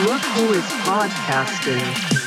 Look 0.00 0.22
who 0.22 0.54
is 0.54 0.64
podcasting. 0.86 2.21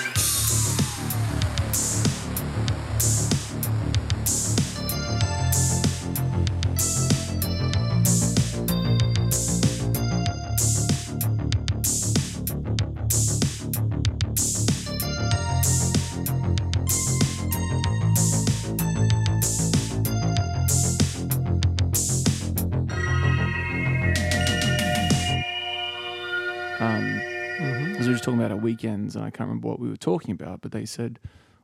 Weekends, 28.85 29.15
and 29.15 29.23
I 29.25 29.29
can't 29.29 29.47
remember 29.47 29.67
what 29.67 29.79
we 29.79 29.89
were 29.89 29.97
talking 29.97 30.31
about, 30.31 30.61
but 30.61 30.71
they 30.71 30.85
said 30.85 31.19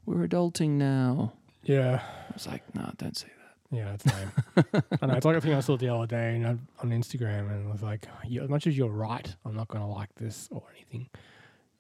we're 0.06 0.28
adulting 0.28 0.72
now. 0.72 1.34
Yeah. 1.64 2.02
I 2.30 2.34
was 2.34 2.48
like, 2.48 2.64
no, 2.76 2.92
don't 2.98 3.16
say 3.16 3.28
that. 3.28 3.76
Yeah, 3.78 3.94
it's 3.94 4.06
lame. 4.06 4.84
I 5.02 5.06
know. 5.06 5.14
It's 5.16 5.26
like 5.26 5.38
a 5.38 5.42
thing 5.42 5.54
I 5.54 5.60
saw 5.62 5.78
the 5.78 5.90
other 5.94 6.08
day 6.08 6.36
and 6.36 6.46
I- 6.48 6.58
on 6.82 6.90
Instagram, 6.90 7.50
and 7.52 7.68
it 7.68 7.72
was 7.72 7.82
like, 7.84 8.08
you, 8.28 8.42
as 8.42 8.50
much 8.50 8.68
as 8.68 8.78
you're 8.78 8.90
right, 8.90 9.34
I'm 9.46 9.56
not 9.56 9.68
going 9.68 9.82
to 9.82 9.88
like 9.88 10.14
this 10.16 10.48
or 10.52 10.64
anything. 10.76 11.10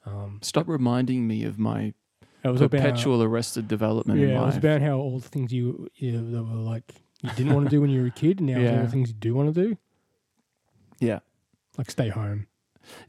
Um, 0.05 0.39
Stop 0.41 0.67
reminding 0.67 1.27
me 1.27 1.43
of 1.43 1.59
my 1.59 1.93
it 2.43 2.47
was 2.49 2.59
perpetual 2.61 3.21
arrested 3.21 3.67
development 3.67 4.19
About, 4.19 4.31
yeah, 4.31 4.41
it 4.41 4.45
was 4.45 4.57
about 4.57 4.81
how 4.81 4.97
all 4.97 5.19
the 5.19 5.27
things 5.29 5.51
you, 5.53 5.89
you 5.95 6.11
that 6.31 6.43
were 6.43 6.55
like 6.55 6.91
you 7.21 7.29
didn't 7.35 7.53
want 7.53 7.65
to 7.67 7.69
do 7.69 7.81
when 7.81 7.91
you 7.91 8.01
were 8.01 8.07
a 8.07 8.11
kid, 8.11 8.39
and 8.39 8.47
now 8.49 8.59
it's 8.59 8.71
all 8.71 8.83
the 8.85 8.91
things 8.91 9.09
you 9.09 9.15
do 9.15 9.35
want 9.35 9.53
to 9.53 9.63
do, 9.69 9.77
yeah, 10.99 11.19
like 11.77 11.91
stay 11.91 12.09
home, 12.09 12.47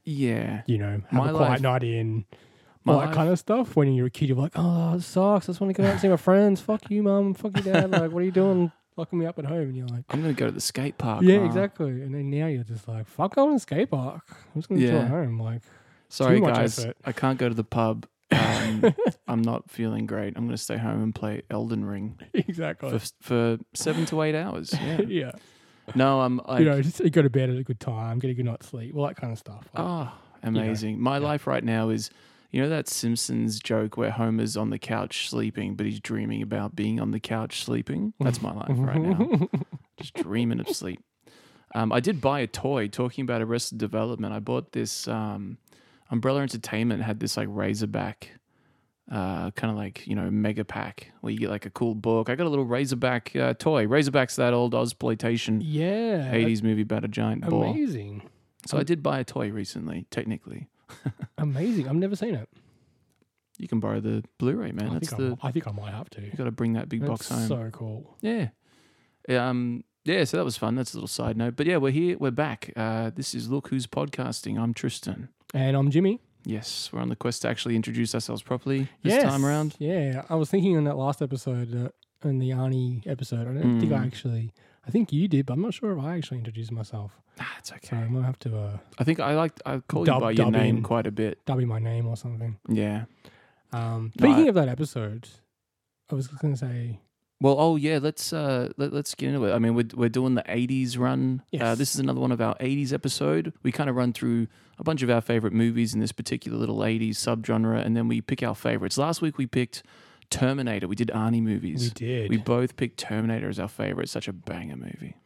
yeah. 0.05 0.63
you 0.67 0.79
know, 0.79 1.01
have 1.09 1.13
My 1.13 1.31
a 1.31 1.33
quiet 1.35 1.51
life- 1.51 1.61
night 1.61 1.83
in, 1.85 2.25
My 2.85 2.93
all 2.95 3.01
that 3.01 3.07
life- 3.07 3.15
kind 3.15 3.31
of 3.31 3.39
stuff. 3.39 3.77
When 3.77 3.93
you're 3.95 4.07
a 4.07 4.11
kid, 4.11 4.29
you're 4.29 4.39
like, 4.39 4.53
oh, 4.57 4.95
it 4.95 5.03
sucks. 5.03 5.49
I 5.49 5.53
just 5.53 5.61
want 5.61 5.75
to 5.75 5.81
go 5.81 5.87
out 5.87 5.93
and 5.93 6.01
see 6.01 6.09
my 6.09 6.17
friends. 6.17 6.61
Fuck 6.61 6.91
you, 6.91 7.03
mum. 7.03 7.35
Fuck 7.35 7.57
you, 7.57 7.63
dad. 7.63 7.91
Like, 7.91 8.11
what 8.13 8.23
are 8.23 8.27
you 8.27 8.31
doing? 8.33 8.73
Locking 8.97 9.19
me 9.21 9.25
up 9.27 9.39
at 9.39 9.47
home, 9.47 9.57
and 9.69 9.77
you're 9.77 9.87
like. 9.87 10.05
I'm 10.11 10.21
gonna 10.21 10.35
go 10.35 10.47
to 10.47 10.53
the 10.53 10.61
skate 10.61 10.99
park. 10.99 11.23
Yeah, 11.23 11.39
Ma. 11.39 11.47
exactly. 11.47 12.03
And 12.03 12.15
then 12.15 12.29
now 12.31 12.47
you're 12.47 12.63
just 12.65 12.87
like, 12.87 13.07
fuck 13.09 13.35
going 13.37 13.51
to 13.51 13.55
the 13.57 13.61
skate 13.61 13.91
park. 13.91 14.23
I'm 14.55 14.61
just 14.61 14.69
going 14.69 14.81
to 14.83 14.87
chill 14.87 14.97
Yeah. 14.97 15.03
at 15.05 15.09
home. 15.09 15.41
Like, 15.41 15.63
Sorry, 16.11 16.41
much 16.41 16.55
guys, 16.55 16.79
effort. 16.79 16.97
I 17.05 17.13
can't 17.13 17.39
go 17.39 17.49
to 17.49 17.55
the 17.55 17.65
pub. 17.65 18.07
Um, 18.31 18.95
I'm 19.29 19.41
not 19.43 19.71
feeling 19.71 20.05
great. 20.07 20.35
I'm 20.37 20.45
gonna 20.47 20.59
stay 20.59 20.77
home 20.77 21.03
and 21.03 21.15
play 21.15 21.41
Elden 21.51 21.85
Ring 21.87 22.19
exactly. 22.35 22.91
for 22.99 23.07
for 23.21 23.59
seven 23.73 24.05
to 24.07 24.21
eight 24.23 24.35
hours. 24.35 24.75
Yeah. 24.75 25.01
yeah. 25.09 25.33
No, 25.95 26.21
I'm 26.21 26.41
like, 26.47 26.59
you 26.61 26.65
know, 26.67 26.81
just 26.83 27.01
you 27.01 27.11
go 27.11 27.23
to 27.23 27.31
bed 27.31 27.51
at 27.51 27.57
a 27.57 27.63
good 27.63 27.81
time, 27.81 28.19
get 28.19 28.31
a 28.31 28.35
good 28.35 28.45
night's 28.47 28.69
sleep, 28.69 28.95
all 28.97 29.07
that 29.07 29.17
kind 29.17 29.33
of 29.33 29.39
stuff. 29.39 29.69
Like, 29.75 29.85
oh, 29.85 30.13
amazing. 30.43 31.01
My 31.01 31.19
life 31.19 31.47
right 31.47 31.65
now 31.65 31.89
is, 31.89 32.11
you 32.51 32.63
know, 32.63 32.69
that 32.69 32.89
Simpsons 32.89 33.59
joke 33.59 33.97
where 33.97 34.11
Homer's 34.11 34.57
on 34.57 34.71
the 34.71 34.79
couch 34.79 35.29
sleeping, 35.29 35.75
but 35.75 35.87
he's 35.87 36.01
dreaming 36.01 36.43
about 36.43 36.77
being 36.77 37.01
on 37.01 37.11
the 37.11 37.21
couch 37.21 37.65
sleeping. 37.65 38.13
That's 38.21 38.43
my 38.43 38.53
life 38.53 38.77
right 38.77 39.01
now. 39.01 39.49
Just 39.97 40.15
dreaming 40.15 40.61
of 40.61 40.69
sleep. 40.69 41.01
Um, 41.75 41.93
I 41.93 42.01
did 42.01 42.21
buy 42.21 42.41
a 42.41 42.47
toy. 42.47 42.89
Talking 42.89 43.23
about 43.23 43.41
Arrested 43.41 43.79
Development, 43.79 44.33
I 44.33 44.41
bought 44.41 44.73
this. 44.73 45.09
Um, 45.09 45.59
Umbrella 46.11 46.43
Entertainment 46.43 47.03
had 47.03 47.21
this 47.21 47.37
like 47.39 47.49
Razorback, 47.51 48.33
uh, 49.11 49.51
kind 49.53 49.71
of 49.71 49.77
like 49.77 50.07
you 50.07 50.15
know 50.15 50.31
mega 50.31 50.65
pack 50.65 51.13
where 51.21 51.33
you 51.33 51.39
get 51.39 51.51
like 51.51 51.67
a 51.67 51.71
cool 51.71 51.95
book. 51.95 52.29
I 52.31 52.35
got 52.35 52.47
a 52.47 52.51
little 52.51 52.65
Razorback 52.65 53.35
uh, 53.37 53.55
toy. 53.55 53.87
Razorback's 53.87 54.37
that 54.37 54.55
old 54.55 54.75
Ozploitation 54.75 55.61
yeah. 55.63 56.33
'80s 56.33 56.63
movie 56.63 56.83
about 56.83 57.05
a 57.05 57.09
giant 57.09 57.43
that's 57.43 57.51
boar. 57.51 57.67
Amazing. 57.67 58.23
So 58.67 58.79
I 58.79 58.85
did 58.85 59.03
buy 59.03 59.19
a 59.19 59.25
toy 59.25 59.51
recently. 59.51 60.07
Technically, 60.11 60.69
Amazing. 61.39 61.89
I've 61.89 61.97
never 61.97 62.15
seen 62.15 62.35
it. 62.37 62.49
you 63.59 63.67
can 63.67 63.81
borrow 63.81 64.01
the 64.01 64.23
Blu-ray, 64.39 64.71
man. 64.73 64.91
I, 64.91 64.93
That's 64.95 65.11
think 65.11 65.21
the 65.21 65.39
I, 65.43 65.49
I 65.49 65.53
think 65.53 65.67
I 65.67 65.73
might 65.73 65.93
have 65.93 66.09
to. 66.11 66.21
you 66.23 66.31
got 66.37 66.45
to 66.45 66.53
bring 66.53 66.75
that 66.75 66.89
big 66.89 67.01
That's 67.01 67.11
box 67.11 67.29
home. 67.29 67.49
so 67.49 67.71
cool. 67.73 68.17
Yeah. 68.21 68.49
Um, 69.29 69.83
yeah, 70.05 70.25
so 70.25 70.37
that 70.37 70.45
was 70.45 70.57
fun. 70.57 70.75
That's 70.75 70.95
a 70.95 70.97
little 70.97 71.09
side 71.09 71.37
note. 71.37 71.55
But 71.57 71.67
yeah, 71.67 71.77
we're 71.77 71.93
here. 71.93 72.17
We're 72.19 72.31
back. 72.33 72.73
Uh, 72.77 73.11
this 73.15 73.35
is 73.35 73.49
Look 73.51 73.69
Who's 73.69 73.87
Podcasting. 73.87 74.59
I'm 74.59 74.75
Tristan. 74.75 75.29
And 75.55 75.77
I'm 75.77 75.91
Jimmy. 75.91 76.21
Yes, 76.45 76.91
we're 76.93 77.01
on 77.01 77.09
the 77.09 77.17
quest 77.17 77.43
to 77.43 77.49
actually 77.49 77.77
introduce 77.77 78.15
ourselves 78.15 78.43
properly 78.43 78.89
this 79.03 79.15
Yes. 79.15 79.23
time 79.23 79.45
around. 79.45 79.77
Yeah. 79.79 80.25
I 80.29 80.35
was 80.35 80.51
thinking 80.51 80.73
in 80.73 80.85
that 80.85 80.97
last 80.97 81.23
episode, 81.23 81.75
uh, 81.75 82.29
in 82.29 82.39
the 82.39 82.51
Arnie 82.51 83.07
episode, 83.07 83.43
I 83.49 83.53
don't 83.55 83.81
think 83.81 83.93
I 83.93 83.99
Mm. 83.99 84.07
actually, 84.07 84.53
I 84.87 84.91
think 84.91 85.13
you 85.13 85.29
did, 85.29 85.47
but 85.47 85.55
I'm 85.55 85.63
not 85.63 85.75
sure 85.75 85.97
if 85.97 86.03
I 86.05 86.17
actually 86.17 86.39
introduced 86.39 86.73
myself. 86.73 87.19
Ah, 87.41 87.55
it's 87.59 87.69
So 87.71 87.77
okay. 87.77 87.97
I 87.97 88.09
might 88.09 88.25
have 88.25 88.39
to 88.41 88.59
uh, 88.59 88.79
I 88.99 89.05
think 89.05 89.19
I 89.21 89.35
like 89.35 89.53
I 89.65 89.79
call 89.81 90.05
Dub- 90.05 90.17
you 90.17 90.21
by 90.21 90.31
your 90.33 90.51
name 90.51 90.79
in. 90.79 90.83
quite 90.83 91.07
a 91.07 91.11
bit. 91.13 91.45
dub 91.47 91.61
in 91.61 91.69
my 91.69 91.79
name 91.79 92.07
or 92.07 92.17
something. 92.17 92.59
Yeah. 92.69 93.05
Um, 93.73 94.13
No, 94.21 94.27
speaking 94.27 94.45
I- 94.47 94.49
of 94.49 94.55
that 94.57 94.69
episode, 94.69 95.29
I 96.11 96.15
was 96.15 96.27
going 96.27 96.53
to 96.55 96.59
say, 96.59 97.01
Well, 97.43 97.57
oh 97.59 97.77
yeah, 97.77 97.99
let's 98.01 98.33
uh 98.33 98.71
let, 98.77 98.93
let's 98.93 99.15
get 99.15 99.29
into 99.31 99.45
it. 99.47 99.53
I 99.53 99.59
mean, 99.59 99.75
we're 99.75 99.89
we're 99.95 100.09
doing 100.09 100.35
the 100.37 100.45
'80s 100.45 100.97
run. 100.99 101.43
Uh, 101.61 101.75
this 101.75 101.93
is 101.95 102.01
another 102.01 102.21
one 102.21 102.33
of 102.33 102.41
our 102.41 102.55
'80s 102.59 102.93
episode. 102.93 103.53
We 103.63 103.73
kind 103.73 103.91
of 103.91 103.97
run 103.97 104.13
through 104.13 104.47
a 104.79 104.85
bunch 104.85 105.03
of 105.03 105.11
our 105.11 105.21
favorite 105.21 105.53
movies 105.53 105.93
in 105.93 106.01
this 106.01 106.13
particular 106.13 106.57
little 106.57 106.79
'80s 106.79 107.17
subgenre, 107.17 107.85
and 107.85 107.97
then 107.97 108.07
we 108.09 108.21
pick 108.21 108.43
our 108.43 108.55
favorites. 108.55 108.97
Last 108.97 109.21
week 109.21 109.39
we 109.39 109.47
picked 109.47 109.83
Terminator. 110.31 110.87
We 110.89 110.97
did 110.97 111.09
Arnie 111.09 111.43
movies. 111.43 111.83
we 111.83 111.91
did. 111.91 112.31
We 112.31 112.37
both 112.39 112.77
picked 112.77 112.99
Terminator 112.99 113.49
as 113.49 113.59
our 113.59 113.69
favorite. 113.69 114.09
Such 114.09 114.29
a 114.29 114.33
banger 114.33 114.77
movie. 114.77 115.17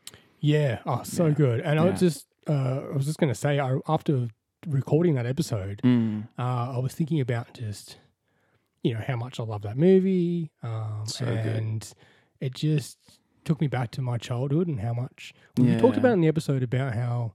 Yeah. 0.41 0.78
Oh, 0.87 1.03
so 1.05 1.26
Yeah. 1.26 1.34
good. 1.34 1.60
And 1.60 1.78
I 1.78 1.84
was 1.84 2.00
just, 2.00 2.26
uh, 2.49 2.81
I 2.93 2.97
was 2.97 3.06
just 3.06 3.19
going 3.19 3.32
to 3.32 3.38
say, 3.38 3.59
I, 3.60 3.78
after 3.88 4.28
recording 4.66 5.15
that 5.15 5.26
episode, 5.26 5.81
Mm. 5.84 6.28
uh, 6.38 6.43
I 6.76 6.78
was 6.78 6.93
thinking 6.94 7.21
about 7.21 7.55
just, 7.55 7.99
you 8.87 8.95
know, 8.95 9.03
how 9.07 9.17
much 9.17 9.39
I 9.41 9.43
love 9.43 9.63
that 9.63 9.77
movie. 9.77 10.51
Um, 10.63 11.03
So 11.07 11.25
good. 11.27 11.47
and 11.47 11.93
it 12.41 12.55
just 12.55 12.99
took 13.45 13.61
me 13.61 13.67
back 13.67 13.91
to 13.93 14.03
my 14.03 14.19
childhood 14.19 14.67
and 14.69 14.81
how 14.81 14.93
much 14.93 15.33
we 15.57 15.77
talked 15.77 15.97
about 15.97 16.13
in 16.13 16.21
the 16.21 16.29
episode 16.29 16.63
about 16.63 16.95
how 16.95 17.35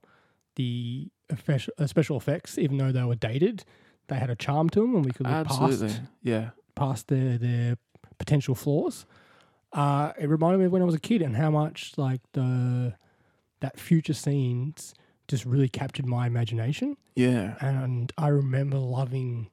the 0.55 1.09
uh, 1.29 1.87
special 1.87 2.17
effects, 2.17 2.57
even 2.57 2.77
though 2.77 2.91
they 2.91 3.03
were 3.03 3.15
dated, 3.15 3.63
they 4.07 4.15
had 4.17 4.29
a 4.29 4.35
charm 4.35 4.69
to 4.71 4.81
them 4.81 4.95
and 4.95 5.05
we 5.05 5.11
could 5.11 5.25
look 5.25 5.35
Absolutely. 5.35 5.87
past 5.87 6.01
Yeah. 6.21 6.49
past 6.75 7.07
their 7.07 7.37
their 7.37 7.77
potential 8.17 8.55
flaws. 8.55 9.05
Uh, 9.73 10.11
it 10.19 10.27
reminded 10.27 10.59
me 10.59 10.65
of 10.65 10.71
when 10.73 10.81
I 10.81 10.85
was 10.85 10.95
a 10.95 10.99
kid 10.99 11.21
and 11.21 11.35
how 11.37 11.49
much 11.49 11.93
like 11.97 12.19
the 12.33 12.95
that 13.61 13.79
future 13.79 14.13
scenes 14.13 14.93
just 15.29 15.45
really 15.45 15.69
captured 15.69 16.05
my 16.05 16.27
imagination. 16.27 16.97
Yeah. 17.15 17.55
And 17.61 18.11
I 18.17 18.27
remember 18.27 18.77
loving 18.77 19.49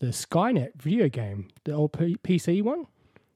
the 0.00 0.08
Skynet 0.08 0.74
video 0.76 1.08
game, 1.08 1.48
the 1.64 1.72
old 1.72 1.92
P- 1.92 2.16
PC 2.22 2.62
one. 2.62 2.86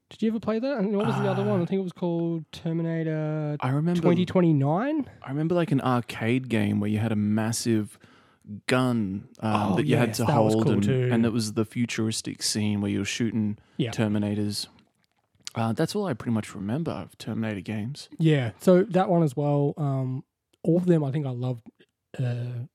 Did 0.09 0.21
you 0.21 0.29
ever 0.29 0.39
play 0.39 0.59
that? 0.59 0.77
And 0.77 0.95
what 0.95 1.07
was 1.07 1.15
the 1.15 1.29
other 1.29 1.43
one? 1.43 1.61
I 1.61 1.65
think 1.65 1.79
it 1.79 1.83
was 1.83 1.91
called 1.91 2.45
Terminator 2.51 3.57
I 3.59 3.69
remember. 3.69 4.01
2029. 4.01 5.09
I 5.23 5.29
remember 5.29 5.55
like 5.55 5.71
an 5.71 5.81
arcade 5.81 6.47
game 6.49 6.79
where 6.79 6.89
you 6.89 6.99
had 6.99 7.11
a 7.11 7.15
massive 7.15 7.97
gun 8.67 9.27
um, 9.39 9.73
Oh, 9.73 9.75
that 9.77 9.85
you 9.87 9.97
had 9.97 10.09
yes, 10.09 10.17
to 10.17 10.25
that 10.25 10.39
was 10.43 10.53
hold, 10.53 10.65
cool 10.65 10.73
and, 10.73 10.83
too. 10.83 11.09
and 11.11 11.25
it 11.25 11.33
was 11.33 11.53
the 11.53 11.65
futuristic 11.65 12.43
scene 12.43 12.81
where 12.81 12.91
you 12.91 12.99
were 12.99 13.05
shooting 13.05 13.57
Yeah. 13.77 13.89
Terminators. 13.91 14.67
Uh, 15.55 15.73
that's 15.73 15.95
all 15.95 16.05
I 16.05 16.13
pretty 16.13 16.33
much 16.33 16.53
remember 16.53 16.91
of 16.91 17.17
Terminator 17.17 17.61
games. 17.61 18.07
Yeah, 18.19 18.51
so 18.59 18.83
that 18.83 19.09
one 19.09 19.23
as 19.23 19.35
well. 19.35 19.73
Um, 19.77 20.23
all 20.63 20.77
of 20.77 20.85
them, 20.85 21.03
I 21.03 21.11
think 21.11 21.25
I 21.25 21.29
loved 21.31 21.67
uh, 22.19 22.65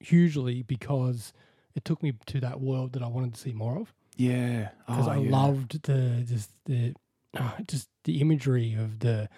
hugely 0.00 0.62
because 0.62 1.32
it 1.74 1.84
took 1.84 2.02
me 2.02 2.12
to 2.26 2.40
that 2.40 2.60
world 2.60 2.92
that 2.94 3.02
I 3.02 3.08
wanted 3.08 3.34
to 3.34 3.40
see 3.40 3.52
more 3.52 3.78
of. 3.78 3.92
Yeah, 4.16 4.70
Because 4.86 5.06
Oh, 5.06 5.12
I 5.12 5.16
yeah. 5.18 5.30
loved 5.30 5.82
the 5.84 6.24
just 6.26 6.50
the 6.64 6.94
uh, 7.36 7.52
just 7.68 7.88
the 8.04 8.20
imagery 8.20 8.74
of 8.74 8.98
the 9.00 9.28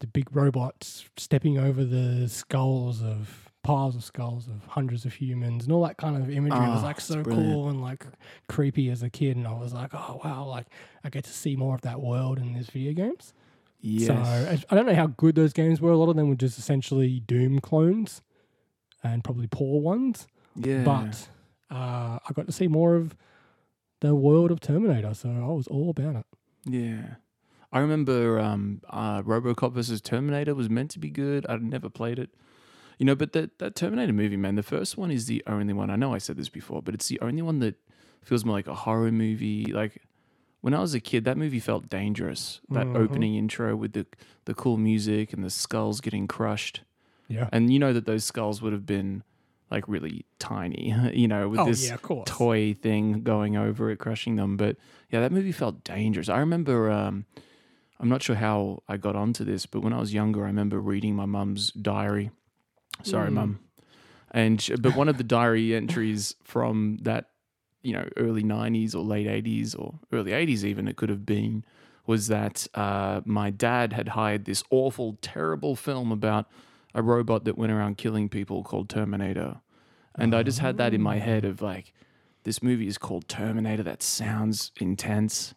the 0.00 0.06
big 0.06 0.34
robots 0.34 1.04
stepping 1.16 1.58
over 1.58 1.84
the 1.84 2.28
skulls 2.28 3.02
of 3.02 3.50
piles 3.62 3.94
of 3.94 4.02
skulls 4.02 4.48
of 4.48 4.64
hundreds 4.66 5.04
of 5.04 5.12
humans 5.14 5.62
and 5.64 5.72
all 5.72 5.82
that 5.84 5.96
kind 5.96 6.16
of 6.16 6.28
imagery 6.28 6.58
was 6.68 6.82
Oh, 6.82 6.86
like 6.86 7.00
so 7.00 7.22
brilliant. 7.22 7.46
cool 7.52 7.68
and 7.68 7.80
like 7.80 8.06
creepy 8.48 8.90
as 8.90 9.02
a 9.04 9.10
kid 9.10 9.36
and 9.36 9.46
I 9.46 9.52
was 9.52 9.72
like 9.72 9.90
oh 9.94 10.20
wow 10.24 10.46
like 10.46 10.66
I 11.04 11.10
get 11.10 11.22
to 11.24 11.30
see 11.32 11.54
more 11.54 11.74
of 11.76 11.82
that 11.82 12.00
world 12.00 12.38
in 12.38 12.54
these 12.54 12.70
video 12.70 12.92
games. 12.94 13.32
Yes. 13.80 14.06
So 14.08 14.58
I 14.70 14.74
don't 14.74 14.86
know 14.86 14.94
how 14.94 15.08
good 15.08 15.34
those 15.36 15.52
games 15.52 15.80
were. 15.80 15.90
A 15.90 15.96
lot 15.96 16.08
of 16.08 16.16
them 16.16 16.28
were 16.28 16.34
just 16.36 16.58
essentially 16.58 17.20
Doom 17.20 17.60
clones, 17.60 18.22
and 19.04 19.22
probably 19.24 19.46
poor 19.48 19.80
ones. 19.80 20.26
yeah. 20.56 20.82
But 20.84 21.28
uh, 21.72 22.18
I 22.28 22.32
got 22.34 22.46
to 22.46 22.52
see 22.52 22.68
more 22.68 22.94
of 22.96 23.16
the 24.00 24.14
world 24.14 24.50
of 24.50 24.60
Terminator, 24.60 25.14
so 25.14 25.28
I 25.30 25.46
was 25.52 25.66
all 25.66 25.90
about 25.90 26.16
it. 26.16 26.26
Yeah. 26.64 27.14
I 27.72 27.78
remember 27.80 28.38
um, 28.38 28.82
uh, 28.90 29.22
Robocop 29.22 29.72
versus 29.72 30.00
Terminator 30.00 30.54
was 30.54 30.68
meant 30.68 30.90
to 30.92 30.98
be 30.98 31.08
good. 31.10 31.46
I'd 31.48 31.62
never 31.62 31.88
played 31.88 32.18
it. 32.18 32.30
You 32.98 33.06
know, 33.06 33.14
but 33.14 33.32
that, 33.32 33.58
that 33.58 33.74
Terminator 33.74 34.12
movie, 34.12 34.36
man, 34.36 34.56
the 34.56 34.62
first 34.62 34.98
one 34.98 35.10
is 35.10 35.26
the 35.26 35.42
only 35.46 35.72
one. 35.72 35.88
I 35.90 35.96
know 35.96 36.12
I 36.14 36.18
said 36.18 36.36
this 36.36 36.50
before, 36.50 36.82
but 36.82 36.94
it's 36.94 37.08
the 37.08 37.18
only 37.20 37.42
one 37.42 37.58
that 37.60 37.76
feels 38.22 38.44
more 38.44 38.54
like 38.56 38.66
a 38.68 38.74
horror 38.74 39.10
movie. 39.10 39.64
Like 39.72 40.02
when 40.60 40.74
I 40.74 40.80
was 40.80 40.92
a 40.94 41.00
kid, 41.00 41.24
that 41.24 41.38
movie 41.38 41.58
felt 41.60 41.88
dangerous. 41.88 42.60
That 42.70 42.86
Mhm. 42.88 42.96
opening 42.96 43.34
intro 43.36 43.74
with 43.74 43.94
the, 43.94 44.06
the 44.44 44.54
cool 44.54 44.76
music 44.76 45.32
and 45.32 45.42
the 45.42 45.50
skulls 45.50 46.00
getting 46.00 46.26
crushed. 46.28 46.82
Yeah, 47.28 47.48
And 47.52 47.72
you 47.72 47.78
know 47.78 47.92
that 47.94 48.04
those 48.04 48.24
skulls 48.24 48.60
would 48.60 48.74
have 48.74 48.84
been 48.84 49.22
like 49.72 49.88
really 49.88 50.24
tiny, 50.38 50.94
you 51.14 51.26
know, 51.26 51.48
with 51.48 51.60
oh 51.60 51.66
this 51.66 51.88
yeah, 51.88 51.96
toy 52.26 52.74
thing 52.74 53.22
going 53.22 53.56
over 53.56 53.90
it, 53.90 53.98
crushing 53.98 54.36
them. 54.36 54.56
But 54.56 54.76
yeah, 55.10 55.20
that 55.20 55.32
movie 55.32 55.52
felt 55.52 55.82
dangerous. 55.82 56.28
I 56.28 56.38
remember, 56.38 56.90
um, 56.90 57.24
I'm 57.98 58.08
not 58.08 58.22
sure 58.22 58.36
how 58.36 58.82
I 58.88 58.96
got 58.98 59.16
onto 59.16 59.44
this, 59.44 59.66
but 59.66 59.80
when 59.82 59.92
I 59.92 59.98
was 59.98 60.12
younger, 60.14 60.44
I 60.44 60.46
remember 60.48 60.78
reading 60.80 61.14
my 61.16 61.26
mum's 61.26 61.72
diary. 61.72 62.30
Sorry, 63.02 63.30
Mm. 63.30 63.34
mum. 63.34 63.58
And 64.30 64.60
sh- 64.62 64.72
but 64.80 64.94
one 64.96 65.08
of 65.08 65.18
the 65.18 65.24
diary 65.24 65.74
entries 65.74 66.34
from 66.44 66.98
that, 67.02 67.30
you 67.82 67.92
know, 67.92 68.08
early 68.16 68.42
'90s 68.42 68.94
or 68.94 69.02
late 69.04 69.26
'80s 69.26 69.74
or 69.74 69.98
early 70.12 70.32
'80s, 70.32 70.64
even 70.64 70.88
it 70.88 70.96
could 70.96 71.08
have 71.10 71.26
been, 71.26 71.64
was 72.06 72.28
that 72.28 72.66
uh, 72.74 73.20
my 73.24 73.50
dad 73.50 73.92
had 73.92 74.08
hired 74.08 74.44
this 74.44 74.62
awful, 74.70 75.18
terrible 75.20 75.76
film 75.76 76.10
about 76.12 76.46
a 76.94 77.02
robot 77.02 77.44
that 77.44 77.56
went 77.56 77.72
around 77.72 77.98
killing 77.98 78.28
people 78.28 78.62
called 78.62 78.88
Terminator. 78.88 79.60
And 80.14 80.34
I 80.34 80.42
just 80.42 80.58
had 80.58 80.76
that 80.76 80.92
in 80.92 81.00
my 81.00 81.18
head 81.18 81.44
of 81.44 81.62
like, 81.62 81.92
this 82.44 82.62
movie 82.62 82.86
is 82.86 82.98
called 82.98 83.28
Terminator. 83.28 83.82
That 83.82 84.02
sounds 84.02 84.72
intense. 84.80 85.54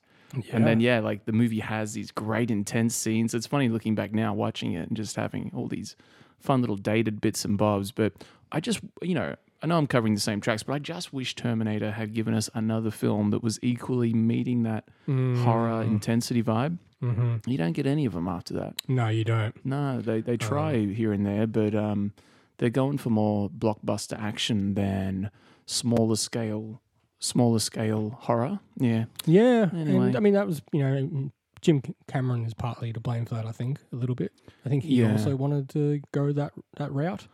And 0.51 0.67
then, 0.67 0.79
yeah, 0.79 0.99
like 0.99 1.25
the 1.25 1.31
movie 1.31 1.59
has 1.59 1.93
these 1.93 2.11
great 2.11 2.51
intense 2.51 2.95
scenes. 2.95 3.33
It's 3.33 3.47
funny 3.47 3.69
looking 3.69 3.95
back 3.95 4.13
now, 4.13 4.33
watching 4.33 4.73
it 4.73 4.87
and 4.87 4.95
just 4.95 5.15
having 5.15 5.51
all 5.55 5.67
these 5.67 5.95
fun 6.39 6.61
little 6.61 6.75
dated 6.75 7.21
bits 7.21 7.45
and 7.45 7.57
bobs. 7.57 7.91
But 7.91 8.13
I 8.51 8.59
just, 8.59 8.81
you 9.01 9.15
know, 9.15 9.35
I 9.61 9.67
know 9.67 9.77
I'm 9.77 9.87
covering 9.87 10.13
the 10.13 10.19
same 10.21 10.41
tracks, 10.41 10.63
but 10.63 10.73
I 10.73 10.79
just 10.79 11.11
wish 11.13 11.33
Terminator 11.35 11.91
had 11.91 12.13
given 12.13 12.33
us 12.33 12.49
another 12.53 12.91
film 12.91 13.31
that 13.31 13.41
was 13.41 13.57
equally 13.63 14.13
meeting 14.13 14.63
that 14.63 14.87
horror 15.07 15.81
intensity 15.81 16.43
vibe. 16.43 16.77
hmm 16.99 17.37
You 17.47 17.57
don't 17.57 17.71
get 17.73 17.85
any 17.87 18.05
of 18.05 18.13
them 18.13 18.27
after 18.27 18.53
that. 18.55 18.75
No, 18.87 19.07
you 19.07 19.23
don't. 19.23 19.55
No, 19.65 20.01
they 20.01 20.21
they 20.21 20.37
try 20.37 20.77
here 20.85 21.11
and 21.13 21.25
there, 21.25 21.47
but 21.47 21.73
um, 21.73 22.13
they're 22.57 22.69
going 22.69 22.97
for 22.97 23.09
more 23.09 23.49
blockbuster 23.49 24.19
action 24.21 24.75
than 24.75 25.31
smaller 25.65 26.15
scale, 26.15 26.81
smaller 27.19 27.59
scale 27.59 28.17
horror. 28.21 28.59
Yeah, 28.77 29.05
Yeah, 29.25 29.69
Anyway. 29.73 30.07
and 30.07 30.15
I 30.17 30.19
mean 30.19 30.33
that 30.33 30.45
was 30.47 30.61
you 30.71 30.83
know 30.83 31.31
Jim 31.61 31.81
Cameron 32.07 32.45
is 32.45 32.53
partly 32.53 32.93
to 32.93 32.99
blame 32.99 33.25
for 33.25 33.33
that. 33.35 33.47
I 33.47 33.51
think 33.51 33.79
a 33.91 33.95
little 33.95 34.15
bit. 34.15 34.31
I 34.65 34.69
think 34.69 34.83
he 34.83 35.01
Yeah. 35.01 35.11
also 35.13 35.35
wanted 35.35 35.69
to 35.69 36.01
go 36.11 36.31
that 36.33 36.53
that 36.77 36.91
route, 36.91 37.27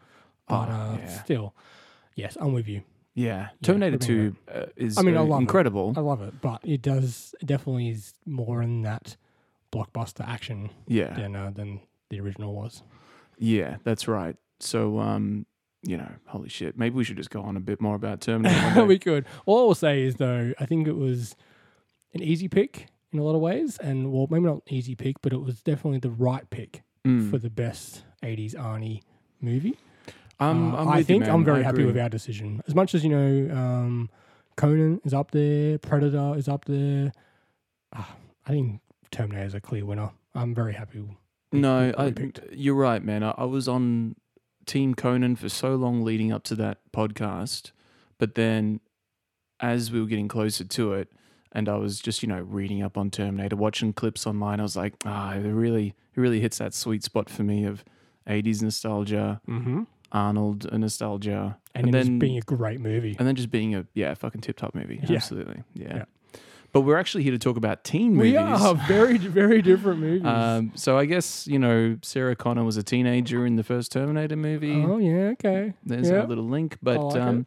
but 0.48 0.70
Oh, 0.70 0.72
uh, 0.72 0.98
yeah. 1.00 1.08
still, 1.24 1.54
yes, 2.16 2.38
I'm 2.40 2.54
with 2.54 2.68
you. 2.68 2.82
yeah. 3.14 3.50
Terminator 3.62 3.98
putting 3.98 4.32
Two 4.32 4.36
uh, 4.54 4.66
is 4.76 4.98
I 4.98 5.02
mean, 5.02 5.16
I 5.18 5.20
uh, 5.22 5.24
love 5.26 5.40
it. 5.40 5.44
incredible. 5.44 5.94
I 5.96 6.00
love 6.02 6.22
it, 6.22 6.40
but 6.42 6.62
it 6.64 6.82
does 6.82 7.34
it 7.42 7.46
definitely 7.46 7.90
is 7.90 8.14
more 8.26 8.62
in 8.62 8.82
that 8.84 9.18
blockbuster 9.72 10.28
action 10.28 10.70
Yeah, 10.88 11.14
than 11.14 11.36
uh, 11.36 11.52
than 11.52 11.82
the 12.10 12.20
original 12.20 12.54
was. 12.54 12.84
yeah, 13.38 13.78
that's 13.84 14.08
right. 14.08 14.36
So, 14.60 15.00
um, 15.00 15.46
you 15.84 15.98
know, 15.98 16.12
holy 16.28 16.50
shit, 16.50 16.78
maybe 16.78 16.96
we 16.96 17.04
should 17.04 17.18
just 17.18 17.30
go 17.32 17.42
on 17.42 17.58
a 17.58 17.60
bit 17.62 17.82
more 17.82 17.96
about 17.96 18.22
Terminator. 18.22 18.86
we 18.94 19.00
could. 19.00 19.26
All 19.46 19.60
I 19.60 19.64
will 19.64 19.76
say 19.76 20.04
is 20.04 20.16
though, 20.16 20.54
I 20.60 20.66
think 20.66 20.88
it 20.88 20.96
was 20.98 21.36
an 22.14 22.22
easy 22.22 22.48
pick 22.48 22.88
in 23.14 23.20
a 23.20 23.24
lot 23.24 23.34
of 23.36 23.42
ways, 23.42 23.78
and 23.78 24.12
well, 24.12 24.28
maybe 24.30 24.46
not 24.46 24.56
an 24.56 24.62
easy 24.74 24.96
pick, 24.96 25.22
but 25.22 25.34
it 25.34 25.42
was 25.42 25.62
definitely 25.62 26.00
the 26.00 26.12
right 26.12 26.50
pick 26.50 26.84
Mm. 27.04 27.32
for 27.32 27.40
the 27.40 27.50
best 27.50 28.04
'80s 28.22 28.54
Arnie 28.54 29.02
movie. 29.42 29.76
I'm, 30.42 30.74
Uh, 30.74 30.78
I'm 30.78 30.88
I 30.88 30.98
with 30.98 31.10
you, 31.10 31.20
think. 31.20 31.30
I'm 31.32 31.44
very 31.46 31.62
I 31.62 31.64
happy 31.64 31.86
with 31.86 31.98
our 31.98 32.10
decision. 32.10 32.62
As 32.68 32.76
much 32.76 32.94
as 32.96 33.04
you 33.04 33.10
know, 33.10 33.56
um, 33.56 34.10
Conan 34.58 35.00
is 35.06 35.14
up 35.14 35.32
there, 35.32 35.78
Predator 35.78 36.34
is 36.36 36.48
up 36.48 36.66
there. 36.66 37.12
Ah, 37.94 38.16
I 38.46 38.50
think 38.52 38.82
Terminator 39.12 39.46
is 39.46 39.54
a 39.54 39.62
clear 39.62 39.86
winner. 39.86 40.12
I'm 40.34 40.54
very 40.56 40.74
happy. 40.74 41.04
No, 41.52 41.92
I, 41.98 42.14
you're 42.52 42.76
right, 42.76 43.04
man. 43.04 43.24
I, 43.24 43.32
I 43.38 43.44
was 43.46 43.68
on 43.68 44.16
Team 44.66 44.94
Conan 44.96 45.36
for 45.36 45.50
so 45.50 45.76
long 45.76 46.04
leading 46.04 46.32
up 46.32 46.44
to 46.46 46.56
that 46.56 46.80
podcast, 46.94 47.72
but 48.18 48.36
then 48.36 48.80
as 49.60 49.92
we 49.92 50.00
were 50.00 50.08
getting 50.08 50.28
closer 50.30 50.64
to 50.64 50.94
it, 50.94 51.12
and 51.52 51.68
I 51.68 51.76
was 51.76 52.00
just 52.00 52.24
you 52.24 52.30
know 52.30 52.40
reading 52.40 52.82
up 52.82 52.98
on 52.98 53.10
Terminator, 53.12 53.58
watching 53.58 53.92
clips 53.94 54.26
online, 54.26 54.60
I 54.60 54.64
was 54.64 54.78
like, 54.78 54.94
ah, 55.06 55.34
it 55.34 55.40
really, 55.42 55.88
it 56.16 56.20
really 56.20 56.40
hits 56.40 56.58
that 56.60 56.74
sweet 56.74 57.04
spot 57.04 57.30
for 57.30 57.44
me 57.44 57.66
of 57.66 57.84
'80s 58.28 58.62
nostalgia, 58.62 59.42
Mm-hmm. 59.48 59.84
Arnold 60.12 60.66
and 60.72 60.82
nostalgia, 60.82 61.58
And, 61.74 61.86
And 61.88 61.94
then- 61.94 62.20
being 62.20 62.38
a 62.38 62.42
great 62.42 62.80
movie. 62.82 63.16
and 63.18 63.28
then 63.28 63.36
just 63.36 63.50
being 63.52 63.76
a 63.76 63.86
yeah 63.94 64.14
fucking 64.14 64.42
tip 64.42 64.58
top 64.58 64.76
movie. 64.76 65.00
Yeah. 65.04 65.16
Absolutely, 65.16 65.64
yeah. 65.74 65.96
Yeah. 65.98 66.04
But 66.74 66.82
we're 66.82 66.98
actually 66.98 67.24
here 67.24 67.34
to 67.34 67.38
talk 67.40 67.58
about 67.58 67.84
teen 67.84 68.16
movies. 68.16 68.32
We 68.32 68.38
are 68.38 68.76
very, 68.88 69.18
very 69.18 69.62
different 69.62 70.00
movies. 70.00 70.26
Um, 70.26 70.72
so 70.76 70.98
I 70.98 71.06
guess 71.06 71.46
you 71.48 71.60
know 71.60 71.98
Sarah 72.02 72.36
Connor 72.36 72.64
was 72.64 72.78
a 72.78 72.84
teenager 72.84 73.46
in 73.46 73.56
the 73.58 73.64
first 73.64 73.92
Terminator 73.92 74.36
movie. 74.38 74.82
oh 74.84 74.98
yeah, 74.98 75.34
okay. 75.34 75.74
There's 75.86 76.10
a 76.10 76.24
little 76.24 76.46
link, 76.48 76.78
but 76.82 76.98
like 77.02 77.22
um, 77.22 77.46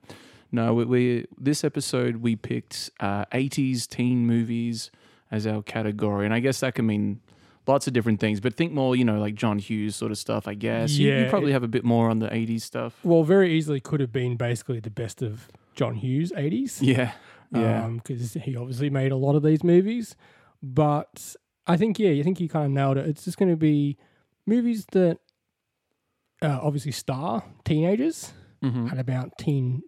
no, 0.52 0.74
we, 0.74 0.84
we 0.84 1.26
this 1.38 1.64
episode 1.64 2.16
we 2.16 2.36
picked 2.36 2.90
uh, 3.00 3.24
80s 3.26 3.88
teen 3.88 4.26
movies 4.26 4.90
as 5.30 5.46
our 5.46 5.62
category, 5.62 6.26
and 6.26 6.34
I 6.34 6.40
guess 6.40 6.60
that 6.60 6.74
can 6.74 6.86
mean 6.86 7.20
lots 7.66 7.86
of 7.86 7.92
different 7.92 8.20
things. 8.20 8.40
But 8.40 8.54
think 8.54 8.72
more, 8.72 8.94
you 8.96 9.04
know, 9.04 9.18
like 9.18 9.34
John 9.34 9.58
Hughes 9.58 9.96
sort 9.96 10.12
of 10.12 10.18
stuff. 10.18 10.46
I 10.48 10.54
guess 10.54 10.92
You- 10.98 11.12
you, 11.14 11.26
probably 11.30 11.50
it- 11.50 11.54
have 11.54 11.62
a 11.62 11.68
bit 11.68 11.84
more 11.84 12.10
on 12.10 12.18
the 12.18 12.28
80s 12.32 12.62
stuff. 12.62 12.98
Well, 13.04 13.24
very 13.24 13.52
easily 13.52 13.80
could 13.80 14.00
have 14.00 14.12
been 14.12 14.36
basically 14.36 14.80
the 14.80 14.90
best 14.90 15.22
of 15.22 15.48
John 15.74 15.94
Hughes 15.94 16.32
'80s. 16.36 16.80
Yeah, 16.82 17.12
yeah, 17.52 17.88
because 17.88 18.34
he 18.34 18.56
obviously 18.56 18.90
made 18.90 19.12
a 19.12 19.16
lot 19.16 19.34
of 19.34 19.42
these 19.42 19.64
movies. 19.64 20.14
But 20.62 21.34
I 21.66 21.76
think, 21.76 21.98
yeah, 21.98 22.10
I 22.10 22.22
think 22.22 22.40
you 22.40 22.48
kind 22.48 22.66
of 22.66 22.70
nailed 22.72 22.96
it. 22.98 23.06
It's 23.08 23.24
just 23.24 23.38
going 23.38 23.50
to 23.50 23.56
be 23.56 23.96
movies 24.46 24.86
that 24.92 25.18
uh, 26.42 26.58
obviously 26.62 26.92
star 26.92 27.44
teenagers 27.64 28.32
Mhm. 28.62 28.90
and 28.90 29.00
about 29.00 29.38
teen 29.38 29.82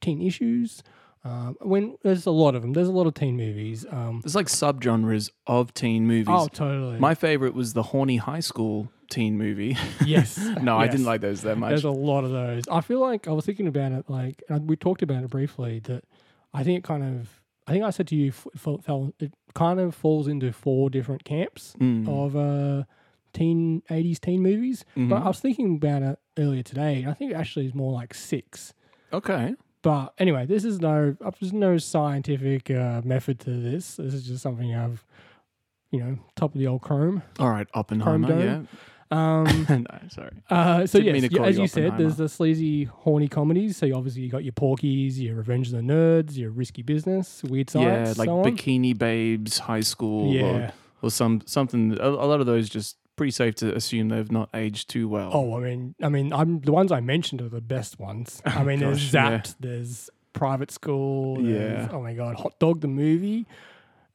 teen 0.00 0.20
issues. 0.20 0.82
Um, 1.24 1.56
when 1.60 1.96
there's 2.02 2.26
a 2.26 2.32
lot 2.32 2.54
of 2.56 2.62
them, 2.62 2.72
there's 2.72 2.88
a 2.88 2.92
lot 2.92 3.06
of 3.06 3.14
teen 3.14 3.36
movies. 3.36 3.86
Um, 3.88 4.20
There's 4.24 4.34
like 4.34 4.46
subgenres 4.48 5.30
of 5.46 5.72
teen 5.72 6.04
movies. 6.06 6.26
oh, 6.28 6.48
totally. 6.48 6.98
My 6.98 7.14
favorite 7.14 7.54
was 7.54 7.74
the 7.74 7.82
horny 7.84 8.16
high 8.16 8.40
school 8.40 8.88
teen 9.08 9.38
movie. 9.38 9.76
yes, 10.04 10.36
no, 10.62 10.76
I 10.78 10.86
didn't 10.86 11.00
yes. 11.00 11.06
like 11.06 11.20
those 11.20 11.42
that 11.42 11.58
much. 11.58 11.68
There's 11.70 11.84
a 11.84 11.90
lot 11.90 12.24
of 12.24 12.32
those. 12.32 12.64
I 12.68 12.80
feel 12.80 12.98
like 13.00 13.28
I 13.28 13.32
was 13.32 13.46
thinking 13.46 13.68
about 13.68 13.92
it, 13.92 14.10
like 14.10 14.42
and 14.48 14.68
we 14.68 14.74
talked 14.76 15.02
about 15.02 15.22
it 15.22 15.30
briefly. 15.30 15.78
That 15.84 16.02
I 16.52 16.64
think 16.64 16.78
it 16.78 16.84
kind 16.84 17.04
of, 17.04 17.40
I 17.68 17.72
think 17.72 17.84
I 17.84 17.90
said 17.90 18.08
to 18.08 18.16
you, 18.16 18.30
f- 18.30 18.48
fell, 18.56 18.78
fell, 18.78 19.12
it 19.20 19.32
kind 19.54 19.78
of 19.78 19.94
falls 19.94 20.26
into 20.26 20.52
four 20.52 20.90
different 20.90 21.22
camps 21.24 21.76
Mm. 21.78 22.08
of 22.08 22.34
uh, 22.34 22.82
teen 23.32 23.82
'80s 23.88 24.18
teen 24.18 24.42
movies. 24.42 24.84
But 24.96 25.02
Mhm. 25.20 25.22
I 25.24 25.28
was 25.28 25.38
thinking 25.38 25.76
about 25.76 26.02
it 26.02 26.18
earlier 26.36 26.64
today, 26.64 27.02
and 27.02 27.10
I 27.10 27.14
think 27.14 27.30
it 27.30 27.34
actually 27.34 27.66
is 27.66 27.74
more 27.76 27.92
like 27.92 28.12
six. 28.12 28.74
Okay. 29.12 29.54
But 29.82 30.14
anyway, 30.18 30.46
this 30.46 30.64
is 30.64 30.80
no, 30.80 31.16
uh, 31.24 31.30
there's 31.40 31.52
no 31.52 31.76
scientific 31.78 32.70
uh, 32.70 33.02
method 33.04 33.40
to 33.40 33.50
this. 33.50 33.96
This 33.96 34.14
is 34.14 34.26
just 34.26 34.42
something 34.42 34.74
I've, 34.74 35.04
you 35.90 35.98
know, 36.00 36.18
top 36.36 36.54
of 36.54 36.58
the 36.60 36.68
old 36.68 36.82
Chrome. 36.82 37.22
All 37.40 37.50
right, 37.50 37.66
Oppenheimer. 37.74 38.26
Chrome 38.28 38.40
Yeah. 38.40 38.62
Um, 39.10 39.66
no, 39.68 40.08
sorry. 40.08 40.30
Uh, 40.48 40.86
so 40.86 40.98
Didn't 40.98 41.30
yes, 41.30 41.40
as 41.40 41.58
you 41.58 41.66
said, 41.66 41.98
there's 41.98 42.16
the 42.16 42.28
sleazy, 42.28 42.84
horny 42.84 43.28
comedies. 43.28 43.76
So 43.76 43.84
you 43.84 43.94
obviously 43.94 44.22
you 44.22 44.30
got 44.30 44.42
your 44.44 44.52
Porky's, 44.54 45.20
your 45.20 45.34
Revenge 45.36 45.66
of 45.66 45.74
the 45.74 45.80
Nerds, 45.80 46.36
your 46.36 46.50
Risky 46.50 46.82
Business, 46.82 47.42
Weird 47.42 47.68
Science, 47.68 48.16
yeah, 48.16 48.24
like 48.24 48.26
so. 48.28 48.42
Bikini 48.42 48.96
Babes, 48.96 49.58
High 49.58 49.80
School, 49.82 50.32
Yeah. 50.32 50.42
or, 50.42 50.72
or 51.02 51.10
some 51.10 51.42
something. 51.44 51.98
A, 52.00 52.08
a 52.08 52.26
lot 52.26 52.40
of 52.40 52.46
those 52.46 52.70
just 52.70 52.96
pretty 53.16 53.30
safe 53.32 53.54
to 53.56 53.74
assume 53.74 54.08
they've 54.08 54.32
not 54.32 54.48
aged 54.54 54.88
too 54.90 55.08
well. 55.08 55.30
Oh, 55.32 55.56
I 55.56 55.60
mean, 55.60 55.94
I 56.02 56.08
mean, 56.08 56.32
I'm 56.32 56.60
the 56.60 56.72
ones 56.72 56.90
I 56.92 57.00
mentioned 57.00 57.42
are 57.42 57.48
the 57.48 57.60
best 57.60 57.98
ones. 58.00 58.40
I 58.46 58.62
mean, 58.64 58.80
there's 58.80 59.10
gosh, 59.10 59.14
yeah. 59.14 59.38
Zapped, 59.38 59.54
there's 59.60 60.10
Private 60.32 60.70
School, 60.70 61.36
there's, 61.42 61.86
Yeah. 61.86 61.88
oh 61.92 62.00
my 62.02 62.14
god, 62.14 62.36
Hot 62.36 62.58
Dog 62.58 62.80
the 62.80 62.88
movie. 62.88 63.46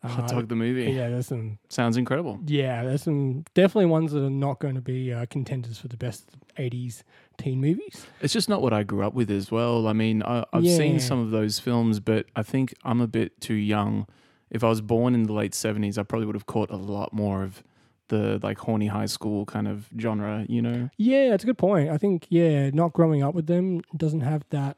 Hot 0.03 0.25
Uh, 0.25 0.27
Dog 0.35 0.47
the 0.47 0.55
movie 0.55 0.91
Yeah, 0.91 1.09
there's 1.09 1.27
some. 1.27 1.57
sounds 1.69 1.97
incredible. 1.97 2.39
Yeah, 2.45 2.83
there's 2.83 3.01
some 3.03 3.43
definitely 3.55 3.87
ones 3.87 4.11
that 4.11 4.23
are 4.23 4.29
not 4.29 4.59
going 4.59 4.75
to 4.75 4.81
be 4.81 5.11
uh, 5.11 5.25
contenders 5.29 5.79
for 5.79 5.87
the 5.87 5.97
best 5.97 6.29
'80s 6.57 7.03
teen 7.37 7.59
movies. 7.61 8.05
It's 8.21 8.31
just 8.33 8.47
not 8.49 8.61
what 8.61 8.73
I 8.73 8.83
grew 8.83 9.03
up 9.05 9.13
with 9.15 9.29
as 9.31 9.51
well. 9.51 9.87
I 9.87 9.93
mean, 9.93 10.21
I, 10.23 10.45
I've 10.53 10.63
Yeah. 10.63 10.77
seen 10.77 10.99
some 10.99 11.19
of 11.19 11.31
those 11.31 11.59
films, 11.59 11.99
but 11.99 12.25
I 12.35 12.43
think 12.43 12.73
I'm 12.83 13.01
a 13.01 13.07
bit 13.07 13.39
too 13.41 13.55
young. 13.55 14.07
If 14.49 14.63
I 14.63 14.69
was 14.69 14.81
born 14.81 15.13
in 15.15 15.23
the 15.23 15.33
late 15.33 15.51
'70s, 15.53 15.97
I 15.97 16.03
probably 16.03 16.25
would 16.27 16.35
have 16.35 16.45
caught 16.45 16.69
a 16.71 16.77
lot 16.77 17.11
more 17.11 17.43
of 17.43 17.63
the 18.09 18.39
like 18.43 18.57
horny 18.57 18.87
high 18.87 19.05
school 19.05 19.45
kind 19.45 19.67
of 19.67 19.87
genre. 19.99 20.45
You 20.47 20.61
know? 20.61 20.89
Yeah, 20.97 21.33
it's 21.33 21.43
a 21.43 21.47
good 21.47 21.57
point. 21.57 21.89
I 21.89 21.97
think 21.97 22.27
yeah, 22.29 22.69
not 22.71 22.93
growing 22.93 23.23
up 23.23 23.35
with 23.35 23.47
them 23.47 23.81
doesn't 23.95 24.21
have 24.21 24.43
that. 24.49 24.77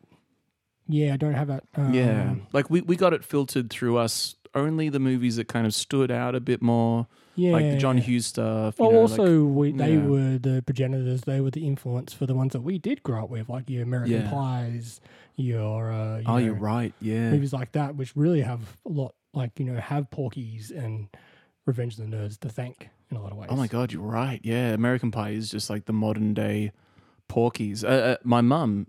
Yeah, 0.87 1.13
I 1.13 1.17
don't 1.17 1.35
have 1.35 1.47
that. 1.47 1.63
Um, 1.75 1.93
yeah, 1.93 2.35
like 2.51 2.69
we 2.69 2.81
we 2.81 2.95
got 2.95 3.13
it 3.13 3.23
filtered 3.23 3.69
through 3.69 3.97
us. 3.97 4.35
Only 4.55 4.89
the 4.89 4.99
movies 4.99 5.35
that 5.35 5.47
kind 5.47 5.67
of 5.67 5.75
stood 5.75 6.09
out 6.09 6.33
a 6.33 6.39
bit 6.39 6.59
more, 6.59 7.05
yeah. 7.35 7.51
like 7.51 7.69
the 7.69 7.77
John 7.77 7.99
Hughes 7.99 8.25
stuff. 8.25 8.79
Well, 8.79 8.91
know, 8.91 9.01
also 9.01 9.43
like, 9.43 9.55
we, 9.55 9.71
they 9.73 9.93
yeah. 9.93 10.05
were 10.05 10.37
the 10.39 10.63
progenitors. 10.65 11.21
They 11.21 11.39
were 11.39 11.51
the 11.51 11.67
influence 11.67 12.13
for 12.13 12.25
the 12.25 12.33
ones 12.33 12.53
that 12.53 12.61
we 12.61 12.79
did 12.79 13.03
grow 13.03 13.25
up 13.25 13.29
with, 13.29 13.47
like 13.47 13.69
your 13.69 13.83
American 13.83 14.23
Yeah. 14.23 14.31
Pies, 14.31 15.01
your 15.35 15.91
uh, 15.91 16.17
you 16.17 16.23
oh, 16.25 16.31
know, 16.31 16.37
you're 16.37 16.53
right. 16.55 16.91
Yeah, 16.99 17.29
movies 17.29 17.53
like 17.53 17.73
that, 17.73 17.95
which 17.95 18.15
really 18.15 18.41
have 18.41 18.77
a 18.87 18.89
lot, 18.89 19.13
like 19.35 19.51
you 19.59 19.65
know, 19.65 19.79
have 19.79 20.09
Porky's 20.09 20.71
and 20.71 21.09
Revenge 21.67 21.99
of 21.99 22.09
the 22.09 22.17
Nerds 22.17 22.39
to 22.39 22.49
thank 22.49 22.89
in 23.11 23.17
a 23.17 23.21
lot 23.21 23.31
of 23.31 23.37
ways. 23.37 23.49
Oh 23.51 23.55
my 23.55 23.67
god, 23.67 23.91
you're 23.91 24.01
right. 24.01 24.39
Yeah, 24.43 24.69
American 24.73 25.11
Pie 25.11 25.31
is 25.31 25.49
just 25.49 25.69
like 25.69 25.85
the 25.85 25.93
modern 25.93 26.33
day 26.33 26.71
Porky's. 27.27 27.83
Uh, 27.83 27.87
uh, 27.87 28.15
my 28.23 28.41
mum 28.41 28.87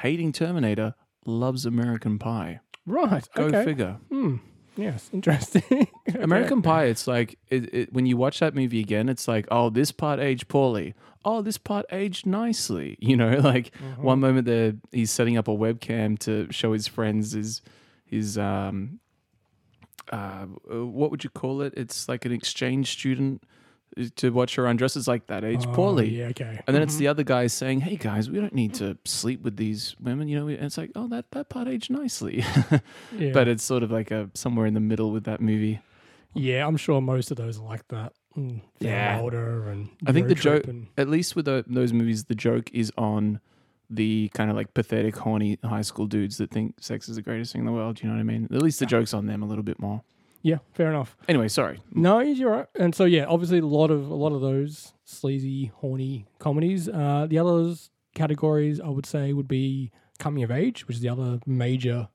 hating 0.00 0.32
Terminator, 0.32 0.94
loves 1.24 1.64
American 1.66 2.18
Pie. 2.18 2.60
Right. 2.86 3.26
Go 3.34 3.44
okay. 3.44 3.64
figure. 3.64 3.96
Hmm. 4.10 4.36
Yes. 4.76 5.08
Interesting. 5.12 5.88
Okay. 6.08 6.20
American 6.20 6.62
Pie, 6.62 6.84
it's 6.84 7.06
like 7.06 7.38
it, 7.48 7.72
it, 7.74 7.92
when 7.92 8.06
you 8.06 8.16
watch 8.16 8.40
that 8.40 8.54
movie 8.54 8.80
again, 8.80 9.08
it's 9.08 9.26
like, 9.26 9.46
oh, 9.50 9.70
this 9.70 9.90
part 9.90 10.20
aged 10.20 10.48
poorly. 10.48 10.94
Oh, 11.24 11.42
this 11.42 11.58
part 11.58 11.86
aged 11.90 12.26
nicely. 12.26 12.96
You 13.00 13.16
know, 13.16 13.38
like 13.38 13.72
Mm-hmm. 13.76 14.02
one 14.02 14.20
moment 14.20 14.46
there, 14.46 14.74
he's 14.92 15.10
setting 15.10 15.36
up 15.36 15.48
a 15.48 15.52
webcam 15.56 16.18
to 16.20 16.46
show 16.52 16.72
his 16.72 16.86
friends 16.86 17.32
his 17.32 17.62
his 18.04 18.36
um 18.38 19.00
uh 20.12 20.44
what 20.68 21.10
would 21.10 21.24
you 21.24 21.30
call 21.30 21.60
it? 21.62 21.74
It's 21.76 22.08
like 22.08 22.24
an 22.24 22.32
exchange 22.32 22.92
student 22.92 23.42
uh, 23.98 24.04
to 24.16 24.30
watch 24.30 24.54
her 24.56 24.66
undress. 24.66 24.96
It's 24.96 25.08
like 25.08 25.26
that 25.26 25.44
age 25.44 25.64
Oh, 25.66 25.72
poorly. 25.72 26.10
Yeah. 26.18 26.26
Okay. 26.28 26.60
And 26.66 26.74
then 26.74 26.82
it's 26.82 26.96
the 26.96 27.08
other 27.08 27.22
guy 27.24 27.46
saying, 27.48 27.80
"Hey 27.80 27.96
guys, 27.96 28.30
we 28.30 28.38
don't 28.40 28.54
need 28.54 28.74
to 28.74 28.96
sleep 29.04 29.42
with 29.42 29.56
these 29.56 29.96
women." 30.00 30.28
You 30.28 30.38
know, 30.40 30.48
and 30.48 30.62
it's 30.62 30.78
like, 30.78 30.92
"Oh, 30.94 31.08
that 31.08 31.30
that 31.32 31.48
part 31.48 31.66
aged 31.68 31.90
nicely," 31.90 32.44
Yeah. 33.18 33.32
but 33.32 33.48
it's 33.48 33.62
sort 33.64 33.82
of 33.82 33.90
like 33.90 34.10
a 34.10 34.30
somewhere 34.34 34.66
in 34.66 34.74
the 34.74 34.80
middle 34.80 35.10
with 35.10 35.24
that 35.24 35.40
movie. 35.40 35.80
yeah, 36.34 36.66
I'm 36.66 36.76
sure 36.76 37.00
most 37.00 37.30
of 37.30 37.36
those 37.36 37.58
are 37.58 37.64
like 37.64 37.86
that. 37.88 38.12
Mm, 38.36 38.60
Yeah. 38.80 39.18
Older 39.22 39.70
and 39.70 39.88
I 40.06 40.12
think 40.12 40.28
the 40.28 40.34
joke- 40.34 40.66
and- 40.66 40.88
At 40.98 41.08
least 41.08 41.34
with 41.34 41.46
the, 41.46 41.64
those 41.66 41.94
movies, 41.94 42.24
the 42.24 42.34
joke 42.34 42.70
is 42.74 42.92
on 42.98 43.40
the 43.90 44.30
kind 44.34 44.50
of 44.50 44.56
like 44.56 44.74
pathetic, 44.74 45.16
horny 45.16 45.58
high 45.64 45.82
school 45.82 46.06
dudes 46.06 46.38
that 46.38 46.50
think 46.50 46.74
sex 46.80 47.08
is 47.08 47.16
the 47.16 47.22
greatest 47.22 47.52
thing 47.52 47.60
in 47.60 47.66
the 47.66 47.72
world. 47.72 48.02
You 48.02 48.08
know 48.08 48.14
what 48.14 48.20
I 48.20 48.24
mean? 48.24 48.48
At 48.52 48.62
least 48.62 48.80
the 48.80 48.86
joke's 48.86 49.14
on 49.14 49.26
them 49.26 49.42
a 49.42 49.46
little 49.46 49.64
bit 49.64 49.78
more. 49.80 50.02
Yeah. 50.42 50.58
Fair 50.74 50.90
enough. 50.90 51.16
Anyway, 51.28 51.48
sorry. 51.48 51.80
No, 51.92 52.20
you're 52.20 52.50
right. 52.50 52.66
And 52.78 52.94
so 52.94 53.04
yeah, 53.04 53.24
obviously 53.26 53.58
a 53.58 53.66
lot 53.66 53.90
of 53.90 54.08
a 54.08 54.14
lot 54.14 54.32
of 54.32 54.40
those 54.40 54.92
sleazy, 55.04 55.72
horny 55.76 56.26
comedies. 56.38 56.88
Uh, 56.88 57.26
the 57.28 57.38
others 57.38 57.90
categories 58.14 58.80
I 58.80 58.88
would 58.88 59.06
say 59.06 59.32
would 59.32 59.48
be 59.48 59.90
coming 60.18 60.42
of 60.42 60.50
age, 60.50 60.86
which 60.86 60.96
is 60.96 61.02
the 61.02 61.08
other 61.08 61.40
major 61.46 62.08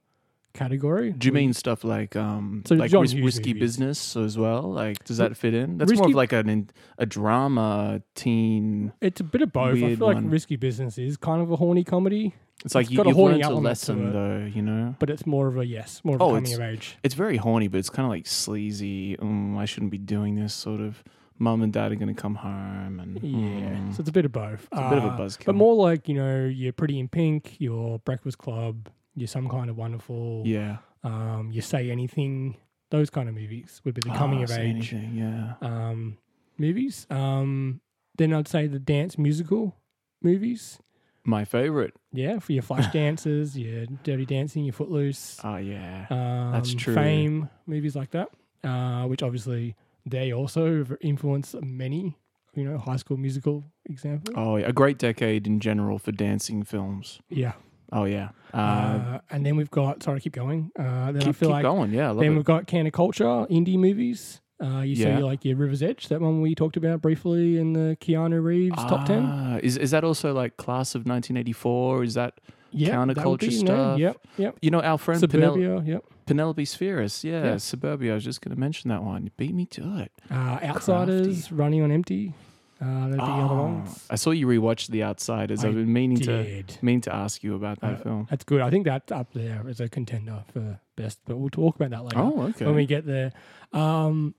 category. 0.54 1.12
Do 1.14 1.28
you 1.28 1.32
mean 1.32 1.54
stuff 1.54 1.84
like 1.84 2.16
um 2.16 2.64
So 2.66 2.76
like 2.76 2.92
Whis- 2.92 3.14
whiskey 3.16 3.54
movies. 3.54 3.78
business 3.78 4.16
as 4.16 4.38
well? 4.38 4.64
Like, 4.64 5.04
does 5.06 5.18
that 5.18 5.36
fit 5.38 5.54
in? 5.54 5.78
That's 5.78 5.94
more 5.94 6.08
of 6.08 6.14
like 6.14 6.34
an 6.34 6.70
a 6.98 7.06
drama 7.06 8.02
teen. 8.16 8.94
It's 9.02 9.20
a 9.22 9.24
bit 9.24 9.42
of 9.42 9.52
both. 9.54 9.76
I 9.78 9.96
feel 9.96 10.08
like 10.08 10.16
one. 10.16 10.30
Risky 10.30 10.56
Business 10.56 10.98
is 10.98 11.18
kind 11.18 11.42
of 11.42 11.52
a 11.52 11.56
horny 11.56 11.84
comedy, 11.84 12.34
It's 12.66 12.76
like 12.76 12.84
It's 12.86 12.92
you, 12.92 12.98
got 12.98 13.06
a 13.08 13.10
you've 13.10 13.18
horny 13.18 13.42
learned 13.42 13.54
a 13.54 13.60
lesson 13.60 14.08
it. 14.08 14.12
though. 14.14 14.46
You 14.54 14.62
know, 14.62 14.96
but 15.00 15.10
it's 15.10 15.26
more 15.26 15.48
of 15.48 15.58
a 15.58 15.66
yes, 15.66 16.02
more 16.04 16.16
of 16.16 16.22
Oh, 16.22 16.32
a 16.36 16.36
coming 16.36 16.54
of 16.54 16.62
age. 16.62 16.98
it's 17.04 17.16
very 17.16 17.38
horny, 17.38 17.68
but 17.68 17.78
it's 17.80 17.90
kind 17.90 18.06
of 18.06 18.12
like 18.12 18.28
sleazy. 18.28 19.18
Mm, 19.18 19.58
I 19.58 19.66
shouldn't 19.66 19.92
be 19.92 19.98
doing 19.98 20.36
this. 20.36 20.54
Sort 20.54 20.82
of. 20.82 21.04
Mum 21.40 21.64
and 21.64 21.74
dad 21.74 21.92
are 21.92 21.96
going 21.96 22.14
to 22.16 22.22
come 22.22 22.36
home, 22.36 23.00
and 23.00 23.20
Yeah, 23.24 23.40
mm, 23.76 23.96
so 23.96 24.02
it's 24.02 24.10
a 24.10 24.12
bit 24.12 24.26
of 24.26 24.32
both. 24.32 24.68
it's 24.72 24.80
a 24.80 24.90
bit 24.90 25.00
of 25.00 25.06
a 25.06 25.08
Uh, 25.08 25.18
buzzkill. 25.18 25.46
but 25.46 25.56
more 25.56 25.74
like 25.74 26.08
you 26.08 26.14
know, 26.14 26.46
you're 26.46 26.72
Pretty 26.72 27.00
in 27.00 27.08
Pink, 27.08 27.56
your 27.60 27.98
Breakfast 27.98 28.38
Club, 28.38 28.90
you're 29.16 29.28
Some 29.28 29.50
Kind 29.50 29.70
of 29.70 29.78
Wonderful, 29.78 30.44
yeah. 30.46 30.78
um, 31.04 31.50
you 31.52 31.62
Say 31.62 31.90
Anything. 31.92 32.58
Those 32.90 33.10
kind 33.10 33.30
of 33.30 33.36
movies 33.36 33.82
would 33.86 33.94
be 33.96 34.02
the 34.04 34.14
coming 34.16 34.40
Ah, 34.40 34.44
of 34.44 34.52
age 34.52 34.94
anything, 34.94 35.16
Yeah. 35.16 35.54
um, 35.62 36.18
movies. 36.58 37.08
Um, 37.10 37.80
then 38.18 38.34
I'd 38.34 38.48
say 38.50 38.68
the 38.68 38.80
dance 38.80 39.18
musical 39.18 39.78
movies. 40.22 40.80
My 41.24 41.46
favorite. 41.46 41.94
Yeah, 42.12 42.40
for 42.40 42.52
your 42.52 42.64
Flash 42.64 42.92
dances, 42.94 43.58
your 43.58 43.86
Dirty 44.04 44.26
Dancing, 44.26 44.66
your 44.66 44.74
Footloose, 44.74 45.40
Oh 45.44 45.56
yeah. 45.58 46.08
um, 46.10 46.52
that's 46.52 46.74
true. 46.74 46.94
Fame, 46.96 47.50
movies 47.66 47.96
like 47.96 48.12
that, 48.12 48.30
uh, 48.64 49.06
which 49.08 49.24
obviously 49.24 49.76
they 50.06 50.34
also 50.34 50.86
influence 51.00 51.56
many, 51.62 52.18
you 52.56 52.64
know, 52.66 52.78
High 52.78 52.96
School 52.98 53.18
Musical 53.18 53.64
example. 53.86 54.34
Oh, 54.36 54.58
yeah. 54.58 54.68
a 54.68 54.74
great 54.74 54.98
decade 54.98 55.46
in 55.48 55.60
general 55.60 55.98
for 56.00 56.12
dancing 56.12 56.64
films. 56.64 57.22
Yeah, 57.30 57.54
Oh 57.92 58.06
yeah. 58.06 58.30
Uh, 58.54 58.58
uh, 58.58 59.20
and 59.30 59.46
then 59.46 59.56
we've 59.56 59.72
got. 59.72 60.04
Sorry, 60.04 60.20
keep 60.20 60.34
going. 60.34 60.72
Uh, 60.78 61.12
then 61.12 61.22
I 61.22 61.26
keep 61.26 61.36
feel 61.36 61.50
keep 61.50 61.54
like 61.54 61.64
going. 61.64 61.92
Yeah, 61.92 62.12
I 62.12 62.14
then 62.14 62.24
it. 62.24 62.36
we've 62.36 62.46
got 62.46 62.68
counterculture 62.68 63.50
indie 63.50 63.78
movies. 63.78 64.42
Uh, 64.64 64.82
you 64.82 64.94
Yeah. 64.96 65.18
see, 65.18 65.24
like 65.24 65.44
your 65.44 65.58
River's 65.58 65.82
Edge, 65.82 66.08
that 66.10 66.22
one 66.22 66.40
we 66.42 66.54
talked 66.54 66.78
about 66.78 67.02
briefly 67.02 67.58
in 67.58 67.74
the 67.74 67.98
Keanu 68.00 68.44
Reeves 68.44 68.76
top 68.76 69.08
ten. 69.08 69.24
Ah, 69.26 69.60
Is 69.64 69.76
is 69.78 69.92
that 69.92 70.04
also 70.04 70.34
like 70.34 70.56
class 70.58 70.94
of 70.94 71.06
1984? 71.08 72.04
Is 72.04 72.14
that 72.14 72.36
that 72.38 72.48
would 72.74 72.90
counterculture 73.18 73.52
no, 73.52 73.66
stuff? 73.66 74.00
Yep, 74.00 74.18
yep. 74.38 74.58
you 74.62 74.70
know 74.70 74.80
our 74.82 74.98
friend 75.00 75.22
Penel- 75.24 75.54
Suburbia, 75.56 75.82
yep. 75.84 76.04
Penelope 76.28 76.64
Spheeris? 76.64 77.24
Yeah, 77.24 77.44
Yeah. 77.44 77.58
Suburbia. 77.58 78.12
I 78.12 78.16
was 78.16 78.24
just 78.24 78.42
going 78.42 78.54
to 78.56 78.60
mention 78.60 78.90
that 78.90 79.04
one. 79.04 79.24
You 79.26 79.32
beat 79.36 79.54
me 79.56 79.66
to 79.66 79.98
it. 79.98 80.12
Uh, 80.30 80.60
Outsiders, 80.64 81.52
Running 81.52 81.82
on 81.82 81.92
Empty. 81.92 82.34
Uh, 82.82 83.10
the 83.10 83.22
other 83.22 83.54
Oh, 83.54 83.64
ones. 83.64 84.08
I 84.10 84.16
saw 84.16 84.32
you 84.32 84.48
rewatch 84.48 84.88
The 84.88 85.04
Outsiders. 85.04 85.64
I 85.64 85.68
I've 85.68 85.76
been 85.76 85.94
meaning 85.94 86.18
to 86.22 86.44
Did. 86.44 86.78
mean 86.82 87.00
to 87.02 87.14
ask 87.14 87.44
you 87.44 87.54
about 87.56 87.80
that 87.82 87.94
Uh, 88.00 88.04
film. 88.04 88.28
That's 88.30 88.44
good. 88.44 88.60
I 88.62 88.72
think 88.72 88.86
that's 88.86 89.12
up 89.12 89.34
there 89.34 89.64
as 89.70 89.80
a 89.80 89.88
contender 89.88 90.44
for 90.52 90.80
best, 90.96 91.20
but 91.28 91.38
we'll 91.38 91.52
talk 91.52 91.76
about 91.76 91.92
that 91.92 92.04
later 92.04 92.18
Oh, 92.20 92.42
okay. 92.50 92.66
when 92.66 92.74
we 92.76 92.88
get 92.88 93.06
there. 93.06 93.34
Um, 93.72 94.34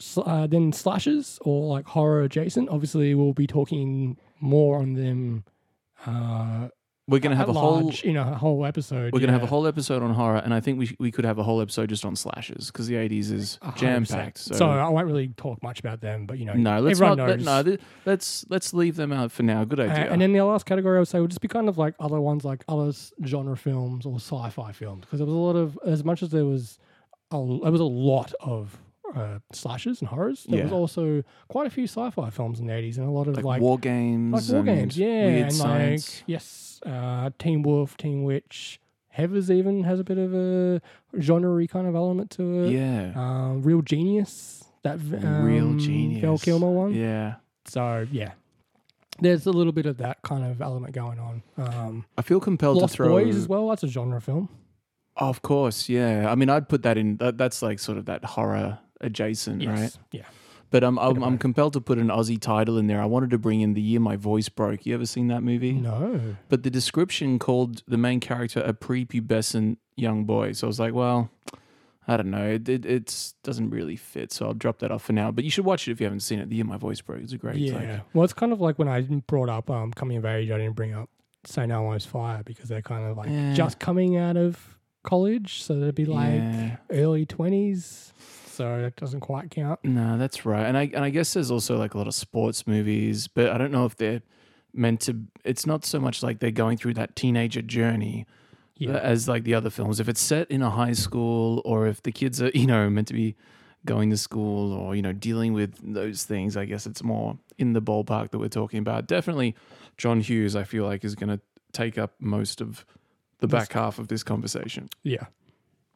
sl- 0.00 0.22
uh, 0.28 0.46
then 0.48 0.72
slashes 0.72 1.38
or 1.42 1.68
like 1.72 1.86
horror 1.86 2.22
adjacent. 2.22 2.68
Obviously, 2.68 3.14
we'll 3.14 3.32
be 3.32 3.46
talking 3.46 4.18
more 4.40 4.78
on 4.78 4.94
them. 4.94 5.44
Uh, 7.08 7.12
We're 7.12 7.20
going 7.20 7.30
to 7.30 7.36
have 7.36 7.48
a 7.48 7.52
whole 7.52 7.82
large 7.82 8.02
in 8.04 8.16
a 8.16 8.34
whole 8.36 8.66
episode. 8.66 9.12
We're 9.12 9.20
gonna 9.20 9.32
have 9.32 9.44
a 9.44 9.46
whole 9.46 9.66
episode 9.68 10.02
on 10.02 10.12
horror, 10.12 10.38
and 10.38 10.52
I 10.52 10.58
think 10.58 10.76
we 10.78 10.86
sh- 10.86 10.96
we 10.98 11.12
could 11.12 11.24
have 11.24 11.38
a 11.38 11.44
whole 11.44 11.60
episode 11.60 11.88
just 11.88 12.04
on 12.04 12.16
slashes 12.16 12.66
because 12.66 12.88
the 12.88 12.96
'80s 12.96 13.30
is 13.30 13.58
jam 13.76 14.04
packed. 14.04 14.38
So, 14.38 14.54
So, 14.56 14.66
I 14.68 14.88
won't 14.88 15.06
really 15.06 15.28
talk 15.28 15.62
much 15.62 15.78
about 15.78 16.00
them, 16.00 16.26
but 16.26 16.38
you 16.38 16.44
know, 16.46 16.54
no, 16.54 16.80
let's 16.80 16.98
everyone 17.00 17.18
not. 17.18 17.28
Let, 17.28 17.36
knows. 17.38 17.44
no, 17.46 17.62
th- 17.62 17.80
let's 18.06 18.44
let's 18.48 18.74
leave 18.74 18.96
them 18.96 19.12
out 19.12 19.30
for 19.30 19.44
now. 19.44 19.64
Good 19.64 19.78
Uh, 19.78 19.84
idea. 19.84 20.10
and 20.12 20.20
then 20.20 20.32
the 20.32 20.40
last 20.44 20.66
category 20.66 20.96
I 20.96 21.00
would 21.00 21.08
say 21.08 21.20
would 21.20 21.30
just 21.30 21.40
be 21.40 21.48
kind 21.48 21.68
of 21.68 21.78
like 21.78 21.94
other 22.00 22.20
ones 22.20 22.44
like 22.44 22.64
other 22.68 22.92
genre 23.24 23.56
films 23.56 24.04
or 24.04 24.16
sci-fi 24.16 24.72
films 24.72 25.02
because 25.02 25.20
there 25.20 25.26
was 25.26 25.34
a 25.34 25.38
lot 25.38 25.54
of 25.56 25.78
as 25.86 26.02
much 26.02 26.24
as 26.24 26.30
there 26.30 26.44
was 26.44 26.78
a, 27.30 27.36
there 27.36 27.70
was 27.72 27.80
a 27.80 27.84
lot 27.84 28.32
of 28.40 28.78
uh, 29.14 29.38
slashes 29.52 30.00
and 30.00 30.08
horrors. 30.08 30.46
There 30.48 30.62
was 30.64 30.72
also 30.72 31.22
quite 31.48 31.66
a 31.66 31.70
few 31.70 31.84
sci-fi 31.84 32.30
films 32.30 32.60
in 32.60 32.66
the 32.66 32.74
eighties 32.74 32.98
and 32.98 33.06
a 33.06 33.10
lot 33.10 33.28
of 33.28 33.36
like, 33.36 33.44
like 33.44 33.60
war 33.60 33.78
games, 33.78 34.32
like 34.50 34.52
war 34.54 34.62
games, 34.64 34.96
yeah, 34.98 35.06
and 35.08 35.52
science. 35.54 36.18
like 36.20 36.24
yes, 36.26 36.80
uh, 36.86 37.30
Teen 37.38 37.62
Wolf, 37.62 37.96
Teen 37.96 38.24
Witch, 38.24 38.80
Heathers 39.16 39.50
even 39.50 39.84
has 39.84 40.00
a 40.00 40.04
bit 40.04 40.18
of 40.18 40.34
a 40.34 40.80
genre 41.20 41.66
kind 41.66 41.86
of 41.86 41.94
element 41.94 42.30
to 42.32 42.64
it. 42.64 42.72
yeah, 42.72 43.12
Um, 43.14 43.62
Real 43.62 43.82
Genius, 43.82 44.64
that 44.82 44.98
v- 44.98 45.16
real 45.16 45.64
um, 45.68 45.78
genius. 45.78 46.20
Val 46.22 46.38
Kilmer 46.38 46.70
one. 46.70 46.92
Yeah, 46.94 47.36
So 47.66 48.06
yeah, 48.12 48.32
there's 49.20 49.46
a 49.46 49.50
little 49.52 49.72
bit 49.72 49.86
of 49.86 49.96
that 49.98 50.20
kind 50.22 50.44
of 50.44 50.60
element 50.60 50.92
going 50.94 51.18
on. 51.18 51.42
Um, 51.56 52.04
I 52.18 52.22
feel 52.22 52.40
compelled 52.40 52.76
Lost 52.78 52.92
to 52.92 52.96
throw. 52.96 53.08
Boys 53.08 53.34
as 53.36 53.48
well. 53.48 53.68
That's 53.68 53.82
a 53.82 53.88
genre 53.88 54.20
film. 54.20 54.48
Of 55.18 55.40
course, 55.40 55.88
yeah. 55.88 56.30
I 56.30 56.34
mean, 56.34 56.50
I'd 56.50 56.68
put 56.68 56.82
that 56.82 56.98
in. 56.98 57.16
That, 57.16 57.38
that's 57.38 57.62
like 57.62 57.78
sort 57.78 57.96
of 57.96 58.04
that 58.04 58.22
horror 58.22 58.80
adjacent, 59.00 59.64
right? 59.66 59.96
Yeah. 60.12 60.24
But 60.70 60.82
um, 60.82 60.98
I'm, 60.98 61.22
I'm 61.22 61.38
compelled 61.38 61.74
to 61.74 61.80
put 61.80 61.96
an 61.98 62.08
Aussie 62.08 62.40
title 62.40 62.76
in 62.76 62.88
there. 62.88 63.00
I 63.00 63.06
wanted 63.06 63.30
to 63.30 63.38
bring 63.38 63.60
in 63.60 63.74
the 63.74 63.80
year 63.80 64.00
my 64.00 64.16
voice 64.16 64.48
broke. 64.48 64.84
You 64.84 64.94
ever 64.94 65.06
seen 65.06 65.28
that 65.28 65.42
movie? 65.42 65.72
No. 65.72 66.36
But 66.48 66.64
the 66.64 66.70
description 66.70 67.38
called 67.38 67.82
the 67.86 67.96
main 67.96 68.18
character 68.18 68.60
a 68.60 68.72
prepubescent 68.72 69.76
young 69.96 70.24
boy. 70.24 70.52
So 70.52 70.66
I 70.66 70.68
was 70.68 70.80
like, 70.80 70.92
well, 70.92 71.30
I 72.08 72.16
don't 72.16 72.30
know. 72.30 72.46
It 72.48 72.68
it 72.68 72.84
it's, 72.84 73.34
doesn't 73.44 73.70
really 73.70 73.96
fit. 73.96 74.32
So 74.32 74.46
I'll 74.46 74.54
drop 74.54 74.78
that 74.80 74.90
off 74.90 75.04
for 75.04 75.12
now. 75.12 75.30
But 75.30 75.44
you 75.44 75.50
should 75.50 75.64
watch 75.64 75.86
it 75.86 75.92
if 75.92 76.00
you 76.00 76.04
haven't 76.04 76.20
seen 76.20 76.40
it. 76.40 76.48
The 76.50 76.56
Year 76.56 76.64
My 76.64 76.76
Voice 76.76 77.00
Broke. 77.00 77.22
It's 77.22 77.32
a 77.32 77.38
great. 77.38 77.56
Yeah. 77.56 77.74
Like, 77.74 78.00
Well, 78.12 78.24
it's 78.24 78.32
kind 78.32 78.52
of 78.52 78.60
like 78.60 78.78
when 78.78 78.88
I 78.88 79.02
brought 79.02 79.48
up 79.48 79.70
um, 79.70 79.92
coming 79.92 80.16
of 80.16 80.24
age. 80.24 80.50
I 80.50 80.58
didn't 80.58 80.74
bring 80.74 80.94
up 80.94 81.08
Say 81.44 81.66
No 81.66 81.82
One's 81.82 82.06
Fire 82.06 82.42
because 82.44 82.68
they're 82.68 82.82
kind 82.82 83.04
of 83.04 83.16
like 83.16 83.30
Yeah. 83.30 83.54
just 83.54 83.78
coming 83.78 84.16
out 84.16 84.36
of 84.36 84.76
college, 85.04 85.62
so 85.62 85.78
they'd 85.78 85.94
be 85.94 86.04
like 86.04 86.34
yeah. 86.34 86.76
early 86.90 87.24
twenties. 87.24 88.12
So 88.56 88.76
it 88.78 88.96
doesn't 88.96 89.20
quite 89.20 89.50
count. 89.50 89.80
No, 89.84 90.16
that's 90.16 90.46
right. 90.46 90.64
And 90.64 90.78
I 90.78 90.90
and 90.94 91.04
I 91.04 91.10
guess 91.10 91.34
there's 91.34 91.50
also 91.50 91.76
like 91.76 91.94
a 91.94 91.98
lot 91.98 92.06
of 92.06 92.14
sports 92.14 92.66
movies, 92.66 93.28
but 93.28 93.50
I 93.50 93.58
don't 93.58 93.70
know 93.70 93.84
if 93.84 93.96
they're 93.96 94.22
meant 94.72 95.00
to. 95.02 95.24
It's 95.44 95.66
not 95.66 95.84
so 95.84 96.00
much 96.00 96.22
like 96.22 96.38
they're 96.38 96.50
going 96.50 96.78
through 96.78 96.94
that 96.94 97.16
teenager 97.16 97.60
journey 97.62 98.26
Yeah. 98.76 98.94
Uh, 98.94 98.98
as 98.98 99.28
like 99.28 99.44
the 99.44 99.54
other 99.54 99.70
films. 99.70 100.00
If 100.00 100.08
it's 100.08 100.20
set 100.20 100.50
in 100.50 100.62
a 100.62 100.70
high 100.70 100.94
school, 100.94 101.60
or 101.64 101.86
if 101.86 102.02
the 102.02 102.12
kids 102.12 102.40
are 102.40 102.48
you 102.54 102.66
know 102.66 102.88
meant 102.88 103.08
to 103.08 103.14
be 103.14 103.36
going 103.84 104.10
to 104.10 104.16
school, 104.16 104.72
or 104.72 104.96
you 104.96 105.02
know 105.02 105.12
dealing 105.12 105.52
with 105.52 105.78
those 105.82 106.24
things, 106.24 106.56
I 106.56 106.64
guess 106.64 106.86
it's 106.86 107.02
more 107.02 107.38
in 107.58 107.74
the 107.74 107.82
ballpark 107.82 108.30
that 108.30 108.38
we're 108.38 108.48
talking 108.48 108.78
about. 108.78 109.06
Definitely, 109.06 109.54
John 109.98 110.20
Hughes. 110.20 110.56
I 110.56 110.64
feel 110.64 110.84
like 110.84 111.04
is 111.04 111.14
going 111.14 111.28
to 111.28 111.40
take 111.72 111.98
up 111.98 112.14
most 112.20 112.62
of 112.62 112.86
the 113.40 113.46
back 113.48 113.72
half 113.72 113.98
of 113.98 114.08
this 114.08 114.22
conversation. 114.22 114.88
Yeah. 115.02 115.26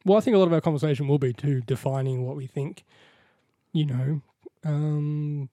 Well, 0.05 0.17
I 0.17 0.21
think 0.21 0.35
a 0.35 0.39
lot 0.39 0.47
of 0.47 0.53
our 0.53 0.61
conversation 0.61 1.07
will 1.07 1.19
be 1.19 1.33
to 1.33 1.61
defining 1.61 2.25
what 2.25 2.35
we 2.35 2.47
think. 2.47 2.83
You 3.73 3.85
know. 3.85 4.21
Um. 4.65 5.49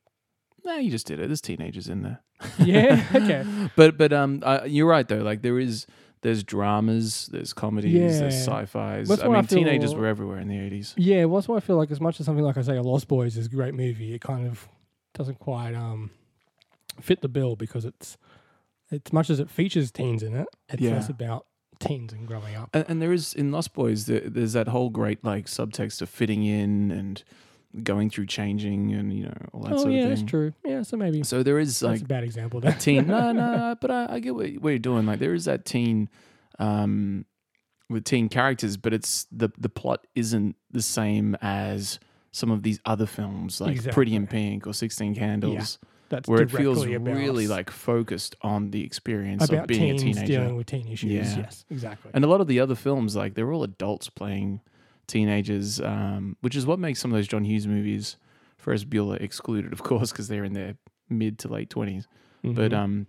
Nah, 0.65 0.77
you 0.77 0.91
just 0.91 1.07
did 1.07 1.19
it. 1.21 1.29
There's 1.29 1.41
teenagers 1.41 1.89
in 1.89 2.03
there. 2.03 2.21
Yeah. 2.59 3.05
okay. 3.15 3.45
but 3.77 3.97
but 3.97 4.13
um, 4.13 4.43
uh, 4.45 4.61
you're 4.67 4.89
right 4.89 5.07
though. 5.07 5.23
Like 5.23 5.43
there 5.43 5.59
is, 5.59 5.87
there's 6.23 6.43
dramas, 6.43 7.29
there's 7.33 7.53
comedies, 7.53 8.19
there's 8.21 8.35
sci-fi's. 8.35 9.09
That's 9.09 9.23
I 9.23 9.29
what 9.29 9.37
I 9.37 9.41
mean, 9.41 9.47
teenagers 9.47 9.95
were 9.95 10.07
everywhere 10.07 10.39
in 10.39 10.49
the 10.49 10.57
'80s. 10.57 10.95
Yeah, 10.97 11.25
well, 11.25 11.41
that's 11.41 11.49
why 11.49 11.57
I 11.57 11.61
feel 11.61 11.77
like 11.77 11.91
as 11.91 12.01
much 12.01 12.21
as 12.21 12.27
something 12.27 12.45
like 12.45 12.57
I 12.57 12.63
say, 12.63 12.77
a 12.77 12.83
Lost 12.83 13.09
Boys 13.09 13.37
is 13.37 13.47
a 13.47 13.49
great 13.51 13.75
movie, 13.75 14.15
it 14.15 14.21
kind 14.21 14.47
of 14.47 14.69
doesn't 15.15 15.39
quite 15.39 15.75
um 15.75 16.11
fit 17.01 17.23
the 17.23 17.29
bill 17.29 17.55
because 17.57 17.85
it's 17.85 18.17
As 18.91 19.13
much 19.13 19.31
as 19.31 19.39
it 19.41 19.49
features 19.51 19.91
teens 19.91 20.23
in 20.23 20.35
it, 20.35 20.49
it's 20.69 20.83
Yeah. 20.83 20.93
less 20.95 21.09
about 21.09 21.47
teens 21.81 22.13
and 22.13 22.27
growing 22.27 22.55
up. 22.57 22.71
And, 22.73 22.85
and 22.89 23.03
there 23.03 23.13
is 23.13 23.35
in 23.35 23.51
Lost 23.53 23.73
Boys, 23.75 24.07
there, 24.07 24.21
there's 24.21 24.53
that 24.55 24.69
whole 24.69 24.91
great 24.91 25.25
like 25.25 25.47
subtext 25.47 26.03
of 26.03 26.09
fitting 26.09 26.45
in 26.45 26.91
and 26.91 27.23
going 27.83 28.09
through 28.09 28.25
changing 28.27 28.93
and 28.95 29.13
you 29.13 29.25
know 29.25 29.35
all 29.53 29.61
that 29.63 29.73
oh 29.75 29.79
sort 29.79 29.93
yeah, 29.93 30.03
of 30.05 30.09
that's 30.09 30.21
thing. 30.23 30.29
true. 30.29 30.53
Yeah, 30.65 30.83
so 30.83 30.97
maybe 30.97 31.23
So 31.23 31.43
there 31.43 31.59
is 31.59 31.79
that's 31.81 31.93
like 31.93 32.01
a 32.03 32.05
bad 32.07 32.25
example. 32.25 32.59
a 32.59 32.63
There. 32.63 32.73
teen. 32.73 33.07
no, 33.07 33.33
no, 33.33 33.77
but 33.81 33.91
I, 33.91 34.15
I 34.15 34.21
get 34.21 34.35
what, 34.35 34.51
what 34.61 34.71
you're 34.71 34.79
doing. 34.79 35.07
Like 35.07 35.19
there 35.19 35.35
is 35.35 35.45
that 35.45 35.65
teen, 35.65 36.09
um, 36.59 37.25
with 37.91 38.05
teen 38.05 38.29
characters, 38.29 38.77
but 38.77 38.93
it's 38.93 39.27
the 39.33 39.51
the 39.59 39.69
plot 39.69 40.07
isn't 40.15 40.57
the 40.71 40.83
same 40.83 41.37
as 41.41 41.99
some 42.33 42.51
of 42.51 42.63
these 42.63 42.79
other 42.85 43.07
films 43.07 43.61
like 43.61 43.83
Pretty 43.93 44.15
in 44.15 44.27
Pink 44.27 44.67
or 44.67 44.73
Sixteen 44.75 45.15
Candles, 45.15 45.79
That's 46.11 46.29
where 46.29 46.41
it 46.43 46.51
feels 46.51 46.87
really 46.87 47.47
like 47.49 47.71
focused 47.71 48.35
on 48.43 48.71
the 48.71 48.83
experience 48.85 49.43
of 49.45 49.51
about 49.51 49.69
being 49.69 49.91
a 49.91 49.99
teenager. 49.99 50.27
dealing 50.27 50.57
with 50.57 50.67
teen 50.67 50.89
issues. 50.89 51.11
Yeah. 51.11 51.39
Yes, 51.39 51.65
exactly. 51.71 52.11
And 52.15 52.25
a 52.25 52.29
lot 52.29 52.41
of 52.41 52.47
the 52.47 52.61
other 52.61 52.75
films, 52.75 53.15
like 53.15 53.35
they're 53.35 53.53
all 53.53 53.63
adults 53.63 54.09
playing 54.09 54.61
teenagers, 55.07 55.81
um, 55.81 56.37
which 56.41 56.57
is 56.57 56.65
what 56.67 56.79
makes 56.79 57.01
some 57.01 57.11
of 57.13 57.17
those 57.19 57.29
John 57.29 57.45
Hughes 57.45 57.67
movies, 57.67 58.17
Ferris 58.57 58.85
Bueller 58.85 59.21
excluded, 59.21 59.73
of 59.73 59.83
course, 59.83 60.11
because 60.13 60.29
they're 60.29 60.45
in 60.45 60.53
their 60.55 60.77
mid 61.11 61.39
to 61.41 61.49
late 61.49 61.69
20s. 61.71 62.07
But 62.43 62.73
Mhm. 62.73 62.75
um, 62.75 63.07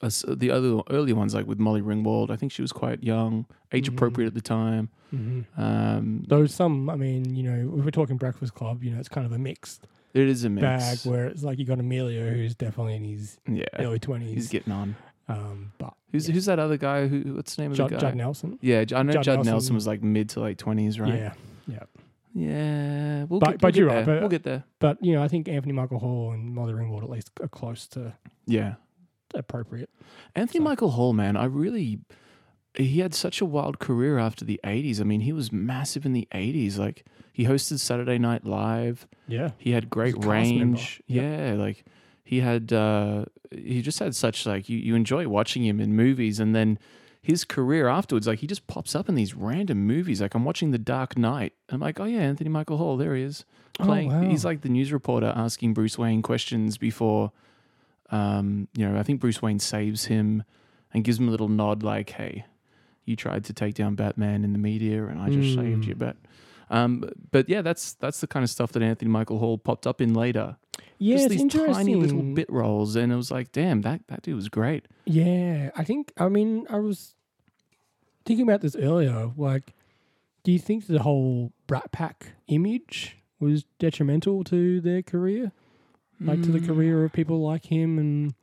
the 0.00 0.50
other 0.50 0.80
early 0.90 1.12
ones, 1.12 1.34
like 1.34 1.46
with 1.46 1.58
Molly 1.58 1.82
Ringwald, 1.82 2.30
I 2.30 2.36
think 2.36 2.52
she 2.52 2.62
was 2.62 2.72
quite 2.72 3.02
young, 3.02 3.46
age 3.72 3.88
appropriate 3.88 4.28
at 4.28 4.34
the 4.34 4.40
time. 4.40 4.88
Mhm. 5.12 5.44
Um, 5.56 6.24
Though 6.28 6.46
some, 6.46 6.88
I 6.88 6.96
mean, 6.96 7.34
you 7.34 7.42
know, 7.42 7.78
if 7.78 7.84
we're 7.84 7.90
talking 7.90 8.16
Breakfast 8.16 8.54
Club, 8.54 8.82
you 8.84 8.90
know, 8.92 8.98
it's 8.98 9.08
kind 9.08 9.26
of 9.26 9.32
a 9.32 9.38
mixed 9.38 9.86
it 10.18 10.28
is 10.28 10.44
a 10.44 10.48
mix. 10.50 10.62
bag 10.62 10.98
where 11.10 11.26
it's 11.26 11.42
like 11.42 11.58
you 11.58 11.64
got 11.64 11.78
Emilio, 11.78 12.30
who's 12.30 12.54
definitely 12.54 12.96
in 12.96 13.04
his 13.04 13.38
yeah, 13.48 13.64
early 13.78 13.92
he's 13.94 14.00
twenties. 14.00 14.48
getting 14.48 14.72
on. 14.72 14.96
Um, 15.28 15.72
but 15.78 15.92
Who's 16.10 16.26
yeah. 16.28 16.34
who's 16.34 16.46
that 16.46 16.58
other 16.58 16.76
guy? 16.78 17.06
Who 17.06 17.34
what's 17.34 17.54
the 17.56 17.62
name 17.62 17.72
of 17.72 17.76
Judd, 17.76 17.90
the 17.90 17.94
guy? 17.96 18.00
Judd 18.00 18.14
Nelson. 18.16 18.58
Yeah, 18.62 18.84
I 18.94 19.02
know 19.02 19.12
Judd 19.12 19.22
Judd, 19.24 19.34
Nelson. 19.36 19.52
Nelson. 19.52 19.74
was 19.74 19.86
like 19.86 20.02
mid 20.02 20.30
to 20.30 20.40
late 20.40 20.56
twenties, 20.58 20.98
right? 20.98 21.12
Yeah, 21.14 21.32
yeah. 21.66 21.82
yeah. 22.34 23.24
We'll 23.28 23.40
But- 23.40 23.46
get, 23.46 23.50
we'll 23.50 23.58
but 23.58 23.76
you're 23.76 23.88
there. 23.88 23.96
right, 23.98 24.06
but- 24.06 24.20
we'll 24.20 24.28
get 24.30 24.42
there. 24.44 24.64
But 24.78 25.04
you 25.04 25.12
know, 25.14 25.22
I 25.22 25.28
think 25.28 25.48
Anthony 25.48 25.72
Michael 25.72 25.98
Hall 25.98 26.32
and 26.32 26.54
Molly 26.54 26.72
Ringwald 26.72 27.02
at 27.02 27.10
least 27.10 27.30
are 27.42 27.48
close 27.48 27.86
to 27.88 28.14
Yeah. 28.46 28.74
appropriate. 29.34 29.90
Anthony 30.34 30.60
So- 30.60 30.64
Michael 30.64 30.90
Hall, 30.92 31.12
man, 31.12 31.36
I 31.36 31.44
really 31.44 32.00
he 32.74 33.00
had 33.00 33.14
such 33.14 33.40
a 33.40 33.44
wild 33.44 33.78
career 33.78 34.18
after 34.18 34.44
the 34.44 34.60
80s. 34.64 35.00
I 35.00 35.04
mean, 35.04 35.20
he 35.22 35.32
was 35.32 35.50
massive 35.52 36.04
in 36.06 36.12
the 36.12 36.28
80s. 36.32 36.78
Like 36.78 37.04
he 37.32 37.44
hosted 37.44 37.78
Saturday 37.80 38.18
Night 38.18 38.44
Live. 38.44 39.06
Yeah, 39.26 39.50
He 39.58 39.72
had 39.72 39.90
great 39.90 40.14
He's 40.16 40.24
a 40.24 40.28
cast 40.28 40.50
member. 40.54 40.76
range. 40.76 41.02
Yep. 41.06 41.24
Yeah, 41.24 41.54
like 41.54 41.84
he 42.24 42.40
had 42.40 42.72
uh 42.72 43.24
he 43.50 43.80
just 43.82 43.98
had 43.98 44.14
such 44.14 44.44
like 44.46 44.68
you, 44.68 44.76
you 44.78 44.94
enjoy 44.94 45.26
watching 45.28 45.64
him 45.64 45.80
in 45.80 45.94
movies 45.96 46.38
and 46.40 46.54
then 46.54 46.78
his 47.22 47.44
career 47.44 47.88
afterwards, 47.88 48.26
like 48.26 48.38
he 48.38 48.46
just 48.46 48.66
pops 48.68 48.94
up 48.94 49.08
in 49.08 49.14
these 49.14 49.34
random 49.34 49.86
movies. 49.86 50.20
Like 50.22 50.34
I'm 50.34 50.44
watching 50.44 50.70
The 50.70 50.78
Dark 50.78 51.18
Knight. 51.18 51.52
I'm 51.68 51.80
like, 51.80 51.98
oh 52.00 52.04
yeah, 52.04 52.20
Anthony 52.20 52.48
Michael 52.50 52.76
Hall, 52.78 52.96
there 52.96 53.14
he 53.14 53.22
is. 53.22 53.44
Oh, 53.80 53.84
Playing 53.84 54.10
wow. 54.10 54.28
he's 54.28 54.44
like 54.44 54.60
the 54.62 54.68
news 54.68 54.92
reporter 54.92 55.32
asking 55.34 55.74
Bruce 55.74 55.96
Wayne 55.98 56.22
questions 56.22 56.78
before 56.78 57.32
um, 58.10 58.68
you 58.74 58.88
know, 58.88 58.98
I 58.98 59.02
think 59.02 59.20
Bruce 59.20 59.42
Wayne 59.42 59.58
saves 59.58 60.06
him 60.06 60.42
and 60.94 61.04
gives 61.04 61.18
him 61.18 61.28
a 61.28 61.30
little 61.30 61.48
nod 61.48 61.82
like, 61.82 62.10
Hey, 62.10 62.46
you 63.08 63.16
tried 63.16 63.44
to 63.46 63.52
take 63.52 63.74
down 63.74 63.94
Batman 63.96 64.44
in 64.44 64.52
the 64.52 64.58
media 64.58 65.06
and 65.06 65.18
I 65.20 65.30
just 65.30 65.54
saved 65.54 65.84
Mm. 65.84 65.88
you. 65.88 65.94
But 65.94 66.16
um, 66.70 67.10
but 67.30 67.48
yeah, 67.48 67.62
that's 67.62 67.94
that's 67.94 68.20
the 68.20 68.26
kind 68.26 68.44
of 68.44 68.50
stuff 68.50 68.72
that 68.72 68.82
Anthony 68.82 69.10
Michael 69.10 69.38
Hall 69.38 69.56
popped 69.58 69.86
up 69.86 70.00
in 70.00 70.12
later 70.14 70.56
yeah. 70.98 71.14
just 71.16 71.24
it's 71.26 71.32
these 71.34 71.40
interesting. 71.42 71.74
tiny 71.74 71.94
little 71.96 72.22
bit 72.22 72.50
roles, 72.50 72.94
and 72.94 73.10
it 73.12 73.16
was 73.16 73.30
like, 73.30 73.50
damn, 73.52 73.80
that 73.82 74.02
that 74.08 74.22
dude 74.22 74.36
was 74.36 74.48
great. 74.48 74.86
Yeah, 75.06 75.70
I 75.74 75.84
think. 75.84 76.12
I 76.18 76.28
mean, 76.28 76.66
I 76.68 76.78
was 76.78 77.14
thinking 78.24 78.46
about 78.46 78.60
this 78.60 78.76
earlier. 78.76 79.30
Like, 79.36 79.74
do 80.44 80.52
you 80.52 80.58
think 80.58 80.86
the 80.86 81.02
whole 81.02 81.52
Brat 81.66 81.90
Pack 81.92 82.32
image 82.48 83.16
was 83.40 83.64
detrimental 83.78 84.44
to 84.44 84.80
their 84.80 85.02
career, 85.02 85.52
like 86.20 86.42
to 86.42 86.50
the 86.50 86.58
Mm, 86.60 86.66
career 86.66 87.04
of 87.04 87.12
people 87.12 87.40
like 87.40 87.66
him, 87.66 87.98
and 87.98 88.34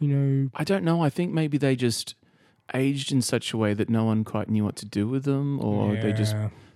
you 0.00 0.08
know, 0.08 0.50
I 0.54 0.64
don't 0.64 0.84
know. 0.84 1.02
I 1.02 1.10
think 1.10 1.32
maybe 1.34 1.58
they 1.58 1.76
just 1.76 2.14
aged 2.74 3.12
in 3.12 3.22
such 3.22 3.52
a 3.52 3.56
way 3.56 3.74
that 3.74 3.88
no 3.88 4.04
one 4.04 4.24
quite 4.24 4.48
knew 4.48 4.64
what 4.64 4.76
to 4.76 4.86
do 4.86 5.08
with 5.08 5.24
them, 5.24 5.58
or 5.64 5.96
they 5.96 6.12
just 6.12 6.34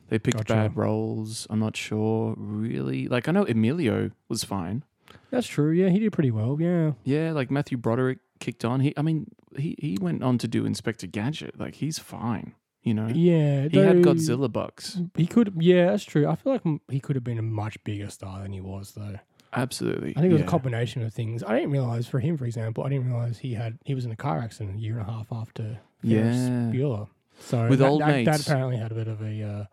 they 0.09 0.19
picked 0.19 0.39
Gotcha. 0.39 0.55
bad 0.55 0.77
roles. 0.77 1.47
I'm 1.49 1.59
not 1.59 1.77
sure, 1.77 2.35
really. 2.37 3.09
Like 3.09 3.29
I 3.29 3.33
know 3.33 3.45
Emilio 3.45 4.11
was 4.29 4.45
fine. 4.45 4.85
That's 5.31 5.47
true. 5.47 5.71
Yeah, 5.71 5.89
he 5.89 5.99
did 5.99 6.13
pretty 6.13 6.31
well. 6.31 6.59
Yeah, 6.61 6.93
Yeah, 7.05 7.33
like 7.33 7.51
Matthew 7.51 7.79
Broderick 7.79 8.19
kicked 8.39 8.65
on. 8.65 8.81
He, 8.81 8.93
I 8.97 9.03
mean, 9.03 9.31
he 9.57 9.75
he 9.79 9.99
went 10.01 10.23
on 10.23 10.39
to 10.39 10.49
do 10.49 10.67
Inspector 10.67 11.07
Gadget. 11.07 11.59
Like 11.59 11.77
he's 11.77 11.99
fine. 11.99 12.55
You 12.83 12.95
know, 12.95 13.07
yeah. 13.07 13.69
he 13.69 13.79
had 13.79 13.99
Godzilla 13.99 14.51
bucks. 14.51 14.99
He 15.17 15.27
could. 15.27 15.55
Yeah, 15.61 15.93
that's 15.93 16.05
true. 16.05 16.27
I 16.27 16.35
feel 16.35 16.53
like 16.55 16.81
he 16.89 16.99
could 16.99 17.15
have 17.15 17.23
been 17.23 17.39
a 17.39 17.43
much 17.43 17.83
bigger 17.85 18.11
star 18.11 18.43
than 18.43 18.53
he 18.53 18.61
was, 18.61 18.93
though. 18.93 19.21
Absolutely. 19.55 20.11
I 20.17 20.21
think 20.21 20.31
it 20.31 20.33
was 20.33 20.41
yeah. 20.41 20.47
a 20.47 20.51
combination 20.51 21.03
of 21.03 21.13
things. 21.13 21.43
I 21.43 21.55
didn't 21.55 21.71
realize 21.73 22.07
for 22.09 22.21
him, 22.21 22.37
for 22.39 22.45
example, 22.47 22.85
I 22.85 22.89
didn't 22.89 23.07
realize 23.07 23.39
he 23.39 23.55
had 23.55 23.79
he 23.85 23.95
was 23.95 24.05
in 24.05 24.11
a 24.11 24.17
car 24.17 24.39
accident 24.39 24.77
a 24.77 24.81
year 24.81 24.99
and 24.99 25.09
a 25.09 25.13
half 25.13 25.27
after 25.33 25.81
Ferris 26.01 26.37
Yeah. 26.37 26.71
Bueller. 26.73 27.09
So 27.41 27.69
With 27.69 27.81
that, 27.81 27.89
old 27.89 28.01
that, 28.03 28.25
that 28.25 28.41
apparently 28.43 28.77
had 28.77 28.93
a 28.93 28.95
bit 28.95 29.09
of 29.09 29.21
a 29.21 29.43
uh, 29.43 29.65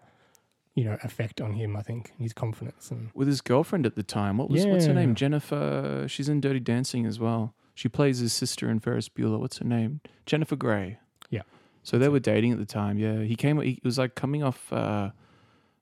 you 0.76 0.84
know 0.86 0.98
effect 1.04 1.40
on 1.42 1.54
him. 1.54 1.76
I 1.76 1.82
think 1.82 2.12
his 2.18 2.34
confidence 2.34 2.92
and 2.92 3.10
with 3.14 3.28
his 3.28 3.42
girlfriend 3.42 3.86
at 3.86 3.96
the 3.96 4.04
time. 4.04 4.38
What 4.38 4.50
was 4.50 4.66
what's 4.66 4.86
her 4.86 4.94
name? 4.94 5.16
Jennifer. 5.16 6.06
She's 6.08 6.30
in 6.30 6.42
Dirty 6.42 6.60
Dancing 6.60 7.06
as 7.06 7.20
well. 7.20 7.54
She 7.76 7.88
plays 7.88 8.20
his 8.20 8.34
sister 8.34 8.70
in 8.70 8.80
Ferris 8.80 9.08
Bueller. 9.08 9.40
What's 9.40 9.60
her 9.60 9.66
name? 9.66 10.02
Jennifer 10.26 10.56
Grey. 10.58 11.00
Yeah. 11.30 11.44
So 11.84 11.98
they 11.98 12.10
were 12.10 12.20
dating 12.20 12.52
at 12.52 12.58
the 12.60 12.66
time. 12.66 12.98
Yeah, 13.00 13.22
he 13.24 13.36
came. 13.36 13.60
He 13.62 13.80
was 13.84 13.98
like 13.98 14.16
coming 14.16 14.44
off 14.44 14.72
uh, 14.74 15.12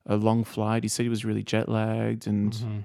a 0.05 0.15
long 0.15 0.43
flight. 0.43 0.83
He 0.83 0.89
said 0.89 1.03
he 1.03 1.09
was 1.09 1.25
really 1.25 1.41
jet 1.43 1.67
lagged 1.69 2.27
and 2.27 2.53
Mhm. 2.53 2.83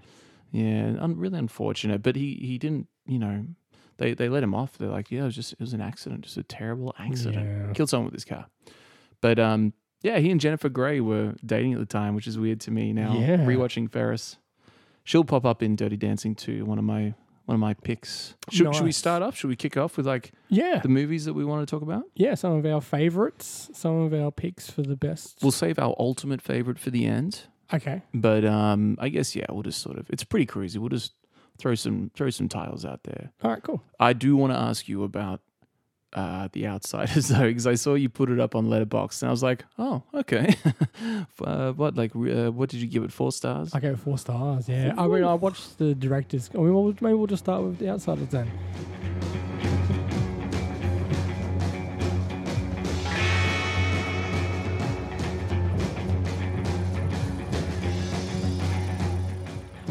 Yeah, 0.53 0.95
un- 1.01 1.17
really 1.17 1.39
unfortunate. 1.39 2.03
But 2.03 2.17
he 2.17 2.35
he 2.35 2.59
didn't. 2.59 2.87
You 3.07 3.19
know, 3.19 3.45
they 3.97 4.15
they 4.15 4.29
let 4.29 4.43
him 4.43 4.55
off. 4.55 4.79
They're 4.79 4.89
like, 4.89 5.11
yeah, 5.11 5.23
it 5.23 5.25
was 5.25 5.35
just 5.35 5.53
it 5.55 5.61
was 5.61 5.73
an 5.73 5.81
accident, 5.81 6.23
just 6.23 6.37
a 6.37 6.43
terrible 6.45 6.95
accident. 6.99 7.47
Yeah. 7.47 7.73
Killed 7.73 7.89
someone 7.89 8.07
with 8.07 8.15
his 8.15 8.25
car. 8.25 8.47
But 9.21 9.39
um, 9.39 9.73
yeah, 10.03 10.19
he 10.19 10.31
and 10.31 10.41
Jennifer 10.41 10.69
Grey 10.69 11.01
were 11.01 11.35
dating 11.45 11.73
at 11.73 11.79
the 11.79 11.87
time, 11.87 12.15
which 12.15 12.27
is 12.27 12.39
weird 12.39 12.61
to 12.63 12.71
me 12.71 12.93
now. 12.93 13.15
Yeah. 13.19 13.39
Rewatching 13.39 13.91
Ferris, 13.91 14.37
she'll 15.05 15.25
pop 15.25 15.45
up 15.45 15.63
in 15.63 15.77
Dirty 15.77 15.97
Dancing 15.97 16.35
too. 16.35 16.65
One 16.65 16.79
of 16.79 16.85
my 16.85 17.15
one 17.47 17.55
of 17.55 17.61
my 17.61 17.75
picks. 17.75 18.35
Should, 18.51 18.75
should 18.75 18.85
we 18.85 18.93
start 18.93 19.23
off? 19.23 19.37
Should 19.37 19.49
we 19.49 19.57
kick 19.57 19.77
off 19.77 19.97
with 19.97 20.07
like 20.07 20.33
yeah, 20.49 20.81
the 20.81 20.89
movies 20.89 21.25
that 21.25 21.35
we 21.35 21.45
want 21.45 21.67
to 21.67 21.71
talk 21.71 21.83
about? 21.83 22.05
yeah. 22.15 22.35
Some 22.35 22.53
of 22.53 22.67
our 22.67 22.81
favorites, 22.81 23.71
some 23.73 23.97
of 24.01 24.15
our 24.15 24.31
picks 24.31 24.71
for 24.71 24.83
the 24.83 24.97
best. 24.97 25.39
We'll 25.43 25.51
save 25.51 25.79
our 25.79 25.95
ultimate 25.99 26.41
favorite 26.43 26.79
for 26.79 26.91
the 26.91 27.07
end. 27.07 27.43
Okay, 27.75 28.03
But 28.13 28.45
um, 28.45 28.97
I 29.01 29.09
guess 29.09 29.35
yeah, 29.35 29.47
we'll 29.51 29.63
just 29.63 29.81
sort 29.81 29.99
of. 29.99 30.09
It's 30.11 30.25
pretty 30.25 30.47
crazy. 30.47 30.79
We'll 30.79 30.89
just 30.91 31.13
throw 31.59 31.75
some 31.75 32.11
throw 32.15 32.31
some 32.31 32.49
titles 32.49 32.85
out 32.85 33.05
there. 33.05 33.31
all 33.43 33.51
right, 33.51 33.63
cool. 33.63 33.83
I 33.99 34.13
do 34.13 34.37
want 34.37 34.53
to 34.53 34.59
ask 34.59 34.89
you 34.89 35.05
about 35.05 35.41
uh, 36.13 36.49
the 36.53 36.67
Outsiders 36.67 37.29
though, 37.29 37.43
because 37.47 37.67
I 37.67 37.75
saw 37.75 37.95
you 37.95 38.09
put 38.09 38.31
it 38.31 38.39
up 38.41 38.55
on 38.55 38.67
Letterboxd, 38.67 39.23
and 39.23 39.29
I 39.29 39.31
was 39.31 39.43
like, 39.43 39.65
oh, 39.79 40.03
okay. 40.15 40.55
uh, 41.45 41.73
what 41.73 41.97
like 41.97 42.15
uh, 42.15 42.51
what 42.51 42.69
did 42.69 42.81
you 42.81 42.87
give 42.87 43.05
it? 43.05 43.13
Four 43.13 43.33
stars. 43.33 43.75
I 43.75 43.81
gave 43.81 43.93
it 43.95 43.99
four 44.01 44.19
stars. 44.19 44.69
Yeah, 44.69 44.95
I 44.99 45.07
mean, 45.07 45.25
I 45.25 45.35
watched 45.35 45.79
the 45.79 45.95
directors. 45.95 46.51
I 46.55 46.59
mean, 46.59 46.97
maybe 47.01 47.15
we'll 47.15 47.27
just 47.27 47.45
start 47.45 47.63
with 47.63 47.79
the 47.79 47.89
outsiders 47.89 48.29
then. 48.29 48.51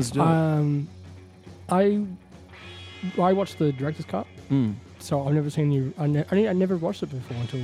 Let's 0.02 0.12
do 0.12 0.22
it. 0.22 0.26
Um, 0.26 0.88
I 1.70 2.06
I 3.22 3.34
watched 3.34 3.58
the 3.60 3.72
director's 3.72 4.06
cut, 4.06 4.28
Mm. 4.50 4.76
so 5.00 5.28
I've 5.28 5.34
never 5.34 5.50
seen 5.50 5.70
the. 5.70 6.02
I, 6.02 6.08
ne- 6.08 6.26
I, 6.32 6.36
ne- 6.36 6.48
I 6.50 6.54
never 6.54 6.78
watched 6.78 7.04
it 7.04 7.08
before 7.08 7.38
until 7.38 7.62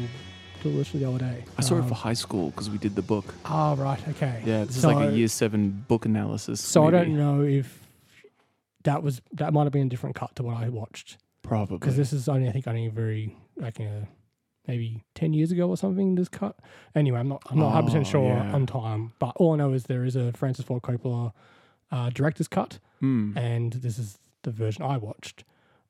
until 0.55 0.71
literally 0.71 1.03
the 1.05 1.09
other 1.11 1.19
day. 1.19 1.43
I 1.57 1.61
saw 1.61 1.75
it 1.75 1.81
Um, 1.81 1.87
for 1.87 1.93
high 1.95 2.13
school 2.13 2.49
because 2.49 2.69
we 2.69 2.77
did 2.79 2.95
the 2.95 3.01
book. 3.03 3.33
Ah, 3.45 3.73
right, 3.77 3.99
okay. 4.09 4.41
Yeah, 4.45 4.63
this 4.65 4.81
So- 4.81 4.89
is 4.89 4.95
like 4.95 5.09
a 5.09 5.15
year 5.15 5.27
seven 5.27 5.85
book 5.87 6.05
analysis. 6.05 6.59
So 6.61 6.87
I 6.87 6.91
don't 6.91 7.15
know 7.15 7.41
if 7.43 7.83
that 8.83 9.03
was 9.03 9.21
that 9.33 9.53
might 9.53 9.63
have 9.65 9.73
been 9.73 9.87
a 9.87 9.89
different 9.89 10.15
cut 10.15 10.35
to 10.37 10.43
what 10.43 10.57
I 10.57 10.69
watched 10.69 11.17
Probably. 11.43 11.77
because 11.77 11.97
this 11.97 12.13
is 12.13 12.27
only 12.29 12.47
I 12.47 12.51
think 12.51 12.67
only 12.67 12.87
very 12.87 13.35
like 13.57 13.79
uh, 13.79 14.05
maybe 14.67 15.03
ten 15.13 15.33
years 15.33 15.51
ago 15.51 15.67
or 15.69 15.77
something. 15.77 16.15
This 16.15 16.29
cut. 16.29 16.55
Anyway, 16.95 17.19
I'm 17.19 17.27
not 17.27 17.43
I'm 17.51 17.59
not 17.59 17.65
100 17.67 17.83
Oh, 17.83 17.85
percent 17.85 18.07
sure 18.07 18.27
yeah. 18.29 18.53
on 18.53 18.65
time, 18.65 19.13
but 19.19 19.33
all 19.35 19.53
I 19.53 19.57
know 19.57 19.73
is 19.73 19.83
there 19.83 20.05
is 20.05 20.15
a 20.15 20.31
Francis 20.33 20.65
Ford 20.65 20.81
Coppola 20.81 21.33
uh, 21.91 22.09
director's 22.09 22.47
cut, 22.47 22.79
Mm. 23.01 23.35
and 23.37 23.73
this 23.73 23.97
is 23.99 24.17
the 24.43 24.51
version 24.51 24.83
I 24.83 24.97
watched. 24.97 25.43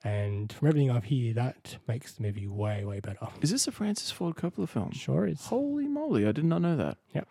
And 0.04 0.52
from 0.54 0.68
everything 0.68 0.92
I've 0.92 1.06
heard, 1.06 1.36
that 1.36 1.78
makes 1.88 2.14
the 2.14 2.22
movie 2.24 2.48
way 2.48 2.86
way 2.86 3.00
better. 3.00 3.28
Is 3.42 3.50
this 3.52 3.68
a 3.68 3.72
Francis 3.72 4.12
Ford 4.12 4.36
Coppola 4.36 4.68
film? 4.70 4.92
Sure 4.92 5.26
is. 5.26 5.46
Holy 5.48 5.88
moly! 5.88 6.28
I 6.28 6.32
did 6.32 6.46
not 6.46 6.62
know 6.62 6.76
that. 6.78 6.98
Yeah. 7.14 7.24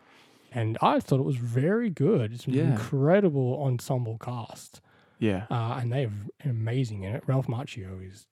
And 0.52 0.76
I 0.82 1.00
thought 1.00 1.20
it 1.20 1.24
was 1.24 1.36
very 1.36 1.90
good. 1.90 2.32
It's 2.32 2.46
an 2.46 2.54
Yeah. 2.54 2.70
incredible 2.72 3.62
ensemble 3.62 4.18
cast. 4.18 4.80
Yeah, 5.18 5.46
Uh, 5.50 5.78
and 5.80 5.92
they're 5.92 6.10
amazing 6.44 7.02
in 7.04 7.14
it. 7.14 7.24
Ralph 7.26 7.46
Macchio 7.46 8.06
is 8.06 8.26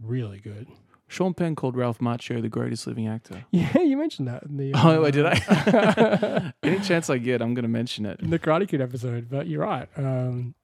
really 0.00 0.40
good. 0.40 0.66
Sean 1.14 1.32
Penn 1.32 1.54
called 1.54 1.76
Ralph 1.76 1.98
Macchio 2.00 2.42
the 2.42 2.48
greatest 2.48 2.86
living 2.86 3.06
actor. 3.06 3.44
Yeah, 3.50 3.80
you 3.80 3.96
mentioned 3.96 4.26
that 4.26 4.42
in 4.42 4.56
the 4.56 4.72
Oh, 4.74 5.02
wait, 5.02 5.14
did 5.14 5.26
uh, 5.26 5.34
I? 5.34 6.52
Any 6.62 6.80
chance 6.80 7.08
I 7.08 7.18
get, 7.18 7.40
I'm 7.40 7.54
going 7.54 7.62
to 7.62 7.68
mention 7.68 8.04
it. 8.04 8.20
in 8.20 8.30
the 8.30 8.38
Karate 8.38 8.68
Kid 8.68 8.80
episode, 8.80 9.30
but 9.30 9.46
you're 9.46 9.62
right. 9.62 9.88
Um, 9.96 10.54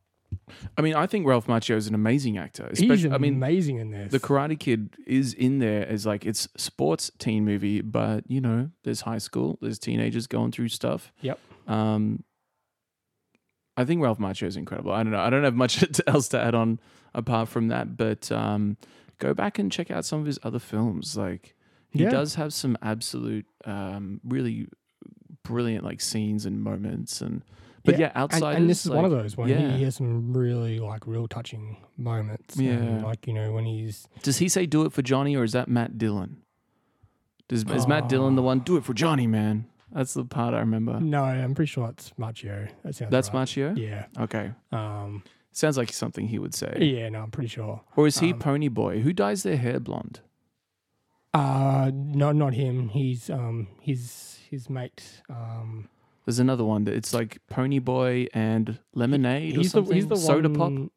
I 0.77 0.83
mean, 0.83 0.95
I 0.95 1.07
think 1.07 1.27
Ralph 1.27 1.47
Macchio 1.47 1.77
is 1.77 1.87
an 1.87 1.95
amazing 1.95 2.37
actor. 2.37 2.69
he's 2.77 3.07
I 3.07 3.19
mean, 3.19 3.35
amazing 3.35 3.79
in 3.79 3.91
this. 3.91 4.11
The 4.11 4.19
Karate 4.19 4.59
Kid 4.59 4.97
is 5.07 5.35
in 5.35 5.61
there 5.61 5.87
as 5.89 6.05
like 6.05 6.27
it's 6.27 6.49
sports 6.57 7.11
teen 7.19 7.45
movie, 7.45 7.81
but 7.81 8.29
you 8.29 8.41
know, 8.41 8.71
there's 8.83 9.03
high 9.03 9.19
school, 9.19 9.59
there's 9.61 9.79
teenagers 9.79 10.27
going 10.27 10.51
through 10.51 10.69
stuff. 10.69 11.13
Yep. 11.21 11.39
Um, 11.69 12.25
I 13.77 13.85
think 13.85 14.03
Ralph 14.03 14.19
Macchio 14.19 14.47
is 14.47 14.57
incredible. 14.57 14.93
I 14.93 15.03
don't 15.03 15.13
know. 15.13 15.21
I 15.21 15.31
don't 15.31 15.45
have 15.45 15.55
much 15.55 15.85
else 16.07 16.29
to 16.29 16.41
add 16.41 16.55
on 16.55 16.81
apart 17.15 17.49
from 17.49 17.69
that, 17.69 17.97
but 17.97 18.31
um, 18.33 18.77
go 19.21 19.33
back 19.35 19.59
and 19.61 19.71
check 19.71 19.91
out 19.91 20.05
some 20.05 20.19
of 20.21 20.27
his 20.27 20.39
other 20.43 20.59
films. 20.59 21.17
Like 21.17 21.55
he 21.91 22.03
Yeah. 22.03 22.11
does 22.11 22.35
have 22.35 22.53
some 22.53 22.77
absolute, 22.83 23.47
um, 23.65 24.21
really 24.25 24.67
brilliant 25.45 25.85
like 25.85 26.01
scenes 26.01 26.45
and 26.47 26.61
moments, 26.63 27.21
and 27.21 27.43
but 27.85 27.99
yeah, 27.99 28.09
and, 28.09 28.17
outside 28.17 28.57
and 28.57 28.69
this 28.69 28.85
is 28.85 28.91
one 28.91 29.05
of 29.05 29.11
those 29.11 29.37
when 29.37 29.49
yeah. 29.49 29.71
he, 29.71 29.79
he 29.79 29.83
has 29.85 29.97
some 29.97 30.33
really 30.37 30.79
like 30.81 31.07
real 31.07 31.27
touching 31.29 31.77
moments. 31.97 32.57
and, 32.57 32.67
Yeah. 32.67 33.03
like 33.05 33.27
you 33.27 33.33
know 33.33 33.53
when 33.53 33.65
he's 33.65 34.07
Does 34.23 34.39
he 34.39 34.49
say 34.49 34.67
"Do 34.67 34.85
it 34.85 34.93
for 34.93 35.03
Johnny" 35.03 35.37
or 35.37 35.45
is 35.45 35.53
that 35.53 35.69
Matt 35.69 35.97
Dillon? 35.99 36.43
Does 37.49 37.65
is 37.65 37.87
Matt 37.89 38.09
Dillon 38.09 38.37
the 38.37 38.43
one? 38.43 38.61
Do 38.61 38.77
it 38.77 38.85
for 38.85 38.95
Johnny, 38.95 39.27
man. 39.27 39.67
That's 39.93 40.15
the 40.15 40.25
part 40.25 40.55
I 40.55 40.61
remember. 40.61 41.01
no, 41.01 41.25
I'm 41.25 41.55
pretty 41.55 41.71
sure 41.71 41.89
it's 41.89 42.11
Macchio. 42.17 42.69
That 42.85 42.95
sounds 42.95 43.11
That's 43.11 43.35
right. 43.35 43.43
Macchio. 43.47 43.77
Yeah. 43.77 44.07
Okay, 44.21 44.53
Um. 44.71 45.25
Sounds 45.53 45.77
like 45.77 45.93
something 45.93 46.29
he 46.29 46.39
would 46.39 46.55
say. 46.55 46.77
Yeah. 46.81 47.09
No, 47.09 47.23
I'm 47.23 47.31
pretty 47.31 47.49
sure. 47.49 47.83
Or 47.97 48.07
is 48.07 48.19
he 48.19 48.33
Um, 48.33 48.39
Pony 48.39 48.69
Boy? 48.69 49.01
Who 49.01 49.13
dyes 49.13 49.43
their 49.43 49.57
hair 49.57 49.81
blonde? 49.81 50.21
Uh, 51.33 51.91
no, 51.95 52.33
not 52.33 52.55
him. 52.55 52.89
He's 52.89 53.31
um 53.31 53.69
his 53.81 54.39
his 54.51 54.69
mate. 54.69 55.23
Um, 55.29 55.89
There's 56.27 56.41
another 56.41 56.65
one 56.65 56.85
that 56.85 56.95
it's 56.95 57.15
like 57.15 57.39
Pony 57.49 57.79
Boy 57.79 58.27
and 58.35 58.79
Lemonade 58.95 59.55
or 59.57 59.61
he's 59.61 59.73
the 59.73 59.83
he's 59.83 60.09
the 60.09 60.17
Soda 60.17 60.49
one, 60.49 60.77
Pop 60.89 60.93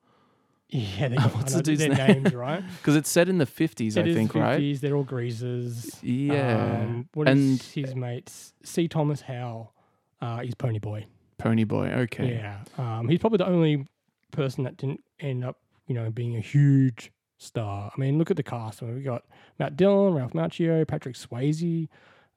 Yeah, 0.69 1.09
they 1.09 1.15
got 1.17 1.35
What's 1.35 1.53
the 1.53 1.61
dude's 1.61 1.81
their 1.81 1.89
name? 1.89 2.23
names, 2.23 2.33
right? 2.33 2.63
because 2.77 2.95
it's 2.95 3.09
set 3.09 3.29
in 3.29 3.37
the 3.37 3.45
50s, 3.45 3.95
I 3.95 4.01
is 4.07 4.15
think, 4.15 4.33
right? 4.33 4.59
50s, 4.59 4.79
They're 4.79 4.95
all 4.95 5.03
greasers. 5.03 5.99
Yeah. 6.01 6.79
Um, 6.81 7.09
what 7.13 7.29
is 7.29 7.37
and 7.39 7.61
his 7.61 7.93
mates? 7.95 8.53
C. 8.63 8.87
Thomas 8.87 9.21
Howell. 9.21 9.71
Uh, 10.19 10.39
he's 10.39 10.55
Pony 10.55 10.79
Boy. 10.79 11.05
Pony 11.37 11.63
Boy. 11.63 11.89
Okay. 11.89 12.33
Yeah. 12.33 12.63
Um, 12.79 13.07
he's 13.07 13.19
probably 13.19 13.37
the 13.37 13.47
only 13.47 13.85
person 14.33 14.63
that 14.65 14.75
didn't 14.77 15.01
end 15.19 15.45
up, 15.45 15.57
you 15.87 15.95
know, 15.95 16.09
being 16.11 16.35
a 16.35 16.41
huge 16.41 17.11
star. 17.37 17.91
I 17.95 17.99
mean, 17.99 18.17
look 18.17 18.29
at 18.31 18.37
the 18.37 18.43
cast. 18.43 18.83
I 18.83 18.87
mean, 18.87 18.95
we 18.95 19.01
got 19.03 19.23
Matt 19.59 19.77
Dillon, 19.77 20.13
Ralph 20.13 20.33
Macchio, 20.33 20.85
Patrick 20.87 21.15
Swayze, 21.15 21.87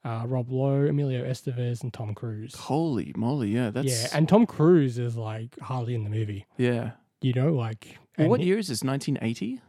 uh, 0.05 0.23
Rob 0.25 0.49
Lowe, 0.51 0.85
Emilio 0.87 1.23
Estevez, 1.25 1.81
and 1.83 1.93
Tom 1.93 2.13
Cruise. 2.13 2.55
Holy 2.55 3.11
moly! 3.15 3.49
Yeah, 3.49 3.71
that's 3.71 3.87
yeah, 3.87 4.07
and 4.17 4.29
Tom 4.29 4.45
Cruise 4.45 4.97
is 4.97 5.17
like 5.17 5.57
hardly 5.59 5.95
in 5.95 6.03
the 6.03 6.09
movie. 6.09 6.45
yeah. 6.57 6.91
You 7.19 7.33
know, 7.33 7.51
like 7.53 7.97
Well, 8.17 8.29
what 8.29 8.41
year 8.41 8.59
is 8.59 8.67
this? 8.67 8.83
1980, 8.83 9.59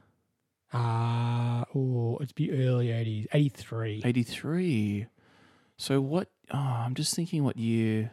Uh 0.73 1.65
oh, 1.75 2.19
it's 2.21 2.33
be 2.33 2.53
early 2.53 2.91
eighties, 2.93 3.27
eighty 3.33 3.49
three. 3.49 4.03
83. 4.05 5.07
So 5.79 6.01
what? 6.03 6.29
Oh, 6.53 6.59
I'm 6.59 6.95
just 6.95 7.15
thinking 7.17 7.43
what 7.43 7.57
year. 7.57 8.11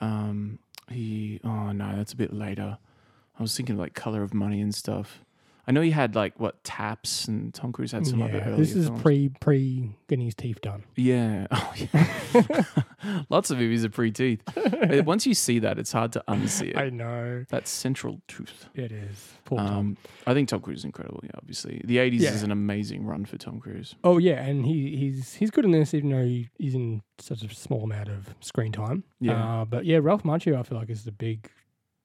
Um, 0.00 0.58
he. 0.90 1.40
Oh 1.44 1.72
no, 1.72 1.96
that's 1.96 2.12
a 2.12 2.16
bit 2.16 2.32
later. 2.32 2.78
I 3.38 3.42
was 3.42 3.56
thinking 3.56 3.76
like 3.76 3.94
Color 3.94 4.22
of 4.22 4.34
Money 4.34 4.60
and 4.60 4.74
stuff. 4.74 5.20
I 5.70 5.72
know 5.72 5.82
he 5.82 5.92
had 5.92 6.16
like 6.16 6.40
what 6.40 6.64
Taps 6.64 7.28
and 7.28 7.54
Tom 7.54 7.70
Cruise 7.72 7.92
had 7.92 8.04
some 8.04 8.20
other 8.22 8.38
Yeah, 8.38 8.44
earlier 8.46 8.56
this 8.56 8.74
is 8.74 8.86
films. 8.88 9.02
pre 9.02 9.28
pre 9.40 9.94
getting 10.08 10.24
his 10.24 10.34
teeth 10.34 10.60
done. 10.60 10.82
Yeah. 10.96 11.46
Oh, 11.52 11.72
yeah. 11.76 12.64
Lots 13.30 13.50
of 13.52 13.58
movies 13.58 13.84
are 13.84 13.88
pre 13.88 14.10
teeth. 14.10 14.42
Once 15.04 15.26
you 15.28 15.34
see 15.34 15.60
that, 15.60 15.78
it's 15.78 15.92
hard 15.92 16.12
to 16.14 16.24
unsee 16.26 16.70
it. 16.70 16.76
I 16.76 16.90
know 16.90 17.44
that 17.50 17.68
central 17.68 18.20
truth. 18.26 18.66
it 18.74 18.90
is. 18.90 19.32
Poor 19.44 19.58
Tom. 19.58 19.68
Um, 19.68 19.96
I 20.26 20.34
think 20.34 20.48
Tom 20.48 20.60
Cruise 20.60 20.80
is 20.80 20.84
incredible. 20.84 21.20
Yeah, 21.22 21.30
obviously, 21.36 21.80
the 21.84 21.98
'80s 21.98 22.20
Yeah. 22.20 22.30
is 22.34 22.42
an 22.42 22.50
amazing 22.50 23.06
run 23.06 23.24
for 23.24 23.36
Tom 23.38 23.60
Cruise. 23.60 23.94
Oh 24.02 24.18
yeah, 24.18 24.42
and 24.44 24.66
he 24.66 24.96
he's 24.96 25.34
he's 25.34 25.52
good 25.52 25.64
in 25.64 25.70
this, 25.70 25.94
even 25.94 26.10
though 26.10 26.24
he, 26.24 26.48
he's 26.58 26.74
in 26.74 27.02
such 27.20 27.42
a 27.44 27.54
small 27.54 27.84
amount 27.84 28.08
of 28.08 28.34
screen 28.40 28.72
time. 28.72 29.04
Yeah. 29.20 29.60
Uh, 29.60 29.64
but 29.66 29.84
yeah, 29.84 29.98
Ralph 30.02 30.24
Macchio, 30.24 30.58
I 30.58 30.64
feel 30.64 30.78
like 30.78 30.90
is 30.90 31.04
the 31.04 31.12
big 31.12 31.48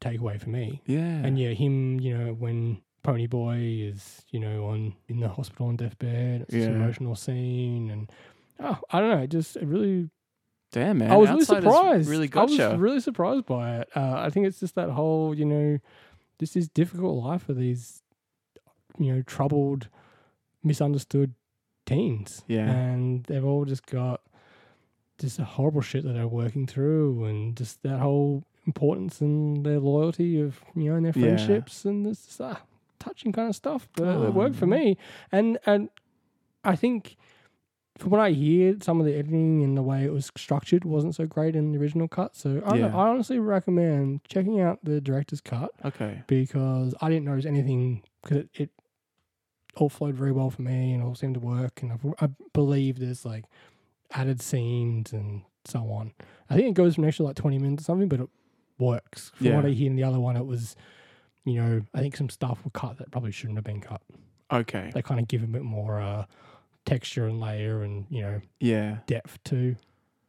takeaway 0.01 0.39
for 0.39 0.49
me. 0.49 0.82
Yeah, 0.86 0.99
And 0.99 1.39
yeah, 1.39 1.49
him, 1.51 1.99
you 1.99 2.15
know, 2.15 2.34
when 2.34 2.82
Pony 3.06 3.28
Boy 3.28 3.58
is, 3.58 4.24
you 4.32 4.39
know, 4.39 4.65
on 4.68 4.94
in 5.08 5.20
the 5.20 5.30
hospital 5.30 5.68
on 5.68 5.76
deathbed, 5.76 6.41
it's 6.41 6.52
this 6.54 6.65
Yeah. 6.65 6.72
emotional 6.76 7.15
scene, 7.15 7.89
and 7.91 8.10
oh, 8.60 8.80
I 8.89 9.00
don't 9.00 9.10
know, 9.12 9.24
it 9.24 9.30
just 9.30 9.56
it 9.58 9.65
really 9.65 10.10
damn 10.72 10.98
man, 10.98 11.12
I 11.12 11.15
was 11.18 11.30
really 11.30 11.46
surprised. 11.46 12.10
Really 12.10 12.24
I 12.26 12.28
gotcha. 12.28 12.70
was 12.72 12.80
really 12.80 13.00
surprised 13.00 13.46
by 13.46 13.78
it. 13.82 13.89
Uh, 13.96 14.13
I 14.18 14.30
think 14.30 14.48
it's 14.48 14.60
just 14.60 14.76
that 14.76 14.89
whole, 14.89 15.36
you 15.36 15.46
know, 15.46 15.78
this 16.39 16.56
is 16.56 16.68
difficult 16.68 17.24
life 17.24 17.44
for 17.44 17.54
these, 17.54 18.02
you 18.98 19.13
know, 19.13 19.22
troubled, 19.22 19.88
misunderstood 20.63 21.34
teens. 21.86 22.44
Yeah. 22.48 22.70
and 22.72 23.24
they've 23.26 23.46
all 23.46 23.63
just 23.65 23.86
got 23.86 24.22
just 25.20 25.38
a 25.39 25.46
horrible 25.46 25.82
shit 25.82 26.04
that 26.04 26.13
they're 26.13 26.28
working 26.28 26.65
through, 26.65 27.24
and 27.26 27.56
just 27.56 27.84
that 27.84 28.00
whole 28.00 28.44
importance 28.65 29.22
and 29.22 29.63
their 29.63 29.80
loyalty 29.80 30.41
of 30.41 30.60
you 30.76 30.89
know 30.89 30.96
and 30.96 31.06
their 31.06 31.13
Yeah. 31.15 31.22
friendships 31.38 31.86
and 31.86 32.04
this 32.04 32.41
ah, 32.41 32.63
touching 33.06 33.32
kind 33.32 33.50
of 33.50 33.56
stuff. 33.56 33.88
But 33.96 34.08
Oh, 34.08 34.24
it 34.24 34.34
worked 34.34 34.56
for 34.56 34.65
me, 34.68 34.98
and 35.32 35.58
and 35.65 35.89
I 36.63 36.76
think 36.76 37.15
from 37.98 38.12
what 38.12 38.20
I 38.20 38.32
hear, 38.32 38.76
some 38.82 39.00
of 39.00 39.06
the 39.06 39.13
editing 39.13 39.63
and 39.63 39.78
the 39.78 39.82
way 39.82 40.04
it 40.04 40.12
was 40.12 40.30
structured 40.36 40.84
wasn't 40.84 41.15
so 41.15 41.26
great 41.26 41.56
in 41.56 41.72
the 41.72 41.80
original 41.80 42.10
cut. 42.10 42.36
So 42.36 42.62
I, 42.65 42.76
Yeah. 42.76 42.88
I 42.88 43.08
honestly 43.08 43.39
recommend 43.39 44.22
checking 44.26 44.60
out 44.60 44.80
the 44.84 45.00
director's 45.00 45.39
cut 45.39 45.72
okay. 45.86 46.24
because 46.28 46.94
I 47.00 47.10
didn't 47.10 47.24
notice 47.26 47.46
anything 47.46 48.04
because 48.22 48.38
it, 48.39 48.50
it 48.56 48.70
all 49.78 49.88
flowed 49.88 50.15
very 50.15 50.34
well 50.34 50.50
for 50.50 50.62
me 50.62 50.94
and 50.94 51.02
all 51.02 51.15
seemed 51.15 51.36
to 51.36 51.39
work. 51.39 51.82
And 51.82 51.94
I, 51.94 52.26
I 52.26 52.30
believe 52.52 53.00
there's 53.00 53.24
like 53.26 53.46
added 54.12 54.41
scenes 54.41 55.13
and 55.13 55.44
so 55.63 55.80
on. 55.89 56.12
I 56.50 56.56
think 56.56 56.68
it 56.68 56.74
goes 56.74 56.96
from 56.96 57.06
an 57.06 57.08
extra 57.10 57.26
like 57.28 57.38
20 57.38 57.60
minutes 57.60 57.84
or 57.84 57.86
something, 57.86 58.10
but 58.10 58.20
it 58.20 58.30
works. 58.78 59.32
From 59.36 59.46
what 59.56 59.65
I 59.65 59.70
hear 59.70 59.88
in 59.89 59.96
the 59.96 60.04
other 60.04 60.20
one, 60.20 60.36
it 60.36 60.46
was, 60.46 60.76
you 61.45 61.62
know, 61.62 61.81
I 61.93 61.99
think 61.99 62.17
some 62.17 62.29
stuff 62.29 62.60
were 62.65 62.71
cut 62.71 62.97
that 62.97 63.12
probably 63.12 63.31
shouldn't 63.31 63.58
have 63.58 63.63
been 63.63 63.81
cut. 63.81 64.01
Okay. 64.51 64.91
They 64.93 65.01
kind 65.01 65.19
of 65.19 65.27
give 65.27 65.43
a 65.43 65.47
bit 65.47 65.63
more 65.63 65.99
uh, 66.01 66.25
texture 66.86 67.25
and 67.27 67.39
layer 67.39 67.81
and, 67.84 68.05
you 68.10 68.21
know, 68.21 68.41
Yeah. 68.60 68.97
depth 69.08 69.41
to 69.45 69.75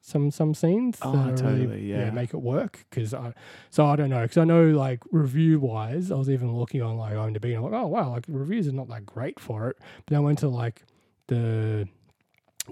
some 0.00 0.30
some 0.30 0.54
scenes 0.54 0.98
Oh, 1.02 1.16
are 1.18 1.24
really, 1.32 1.36
totally, 1.36 1.90
yeah. 1.90 2.10
make 2.10 2.32
it 2.32 2.36
work 2.40 2.84
because 2.88 3.12
I 3.12 3.32
so 3.70 3.86
I 3.86 3.96
don't 3.96 4.08
know 4.10 4.22
because 4.22 4.36
I 4.36 4.44
know 4.44 4.66
like 4.66 5.00
review 5.10 5.58
wise 5.58 6.12
I 6.12 6.14
was 6.14 6.30
even 6.30 6.54
looking 6.56 6.80
on 6.80 6.96
like 6.96 7.14
IMDb 7.14 7.46
and 7.46 7.56
I'm 7.56 7.62
like 7.64 7.72
oh 7.72 7.88
wow 7.88 8.10
like 8.10 8.24
reviews 8.28 8.68
are 8.68 8.72
not 8.72 8.88
that 8.90 9.04
great 9.04 9.40
for 9.40 9.68
it 9.68 9.76
but 9.80 10.06
then 10.06 10.18
I 10.18 10.20
went 10.20 10.38
to 10.40 10.48
like 10.48 10.84
the 11.26 11.88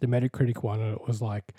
the 0.01 0.07
Metacritic 0.07 0.63
one 0.63 0.81
and 0.81 0.95
it 0.95 1.09
was 1.09 1.21
like 1.21 1.53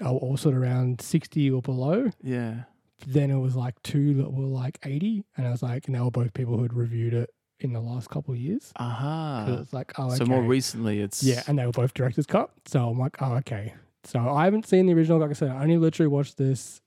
oh, 0.00 0.16
all 0.16 0.38
sort 0.38 0.54
of 0.54 0.62
around 0.62 1.02
60 1.02 1.50
or 1.50 1.60
below 1.60 2.10
Yeah. 2.22 2.62
Then 3.06 3.30
it 3.30 3.38
was 3.38 3.56
like 3.56 3.74
two 3.82 4.14
that 4.14 4.32
were 4.32 4.44
like 4.46 4.78
80 4.84 5.24
and 5.36 5.46
I 5.46 5.50
was 5.50 5.62
like 5.62 5.86
and 5.86 5.94
they 5.94 6.00
were 6.00 6.10
both 6.10 6.32
people 6.34 6.56
who 6.56 6.62
had 6.62 6.72
reviewed 6.74 7.12
it 7.14 7.30
in 7.60 7.72
the 7.72 7.80
last 7.80 8.08
couple 8.10 8.32
of 8.34 8.40
years 8.40 8.72
Aha. 8.76 9.44
'Cause 9.46 9.60
it's 9.60 9.72
like 9.72 9.92
oh 9.98 10.10
So 10.14 10.24
more 10.26 10.42
recently, 10.42 11.00
it's 11.00 11.22
Yeah, 11.22 11.42
and 11.46 11.58
they 11.58 11.66
were 11.66 11.72
both 11.72 11.94
director's 11.94 12.26
cut. 12.26 12.50
So 12.66 12.88
I'm 12.90 12.98
like, 12.98 13.16
oh, 13.20 13.34
okay. 13.36 13.74
So 14.04 14.18
I 14.20 14.44
haven't 14.44 14.66
seen 14.66 14.86
the 14.86 14.92
original. 14.94 15.18
Like 15.18 15.30
I 15.30 15.32
said, 15.34 15.50
I 15.50 15.62
only 15.62 15.78
literally 15.78 16.08
watched 16.08 16.36
this 16.36 16.80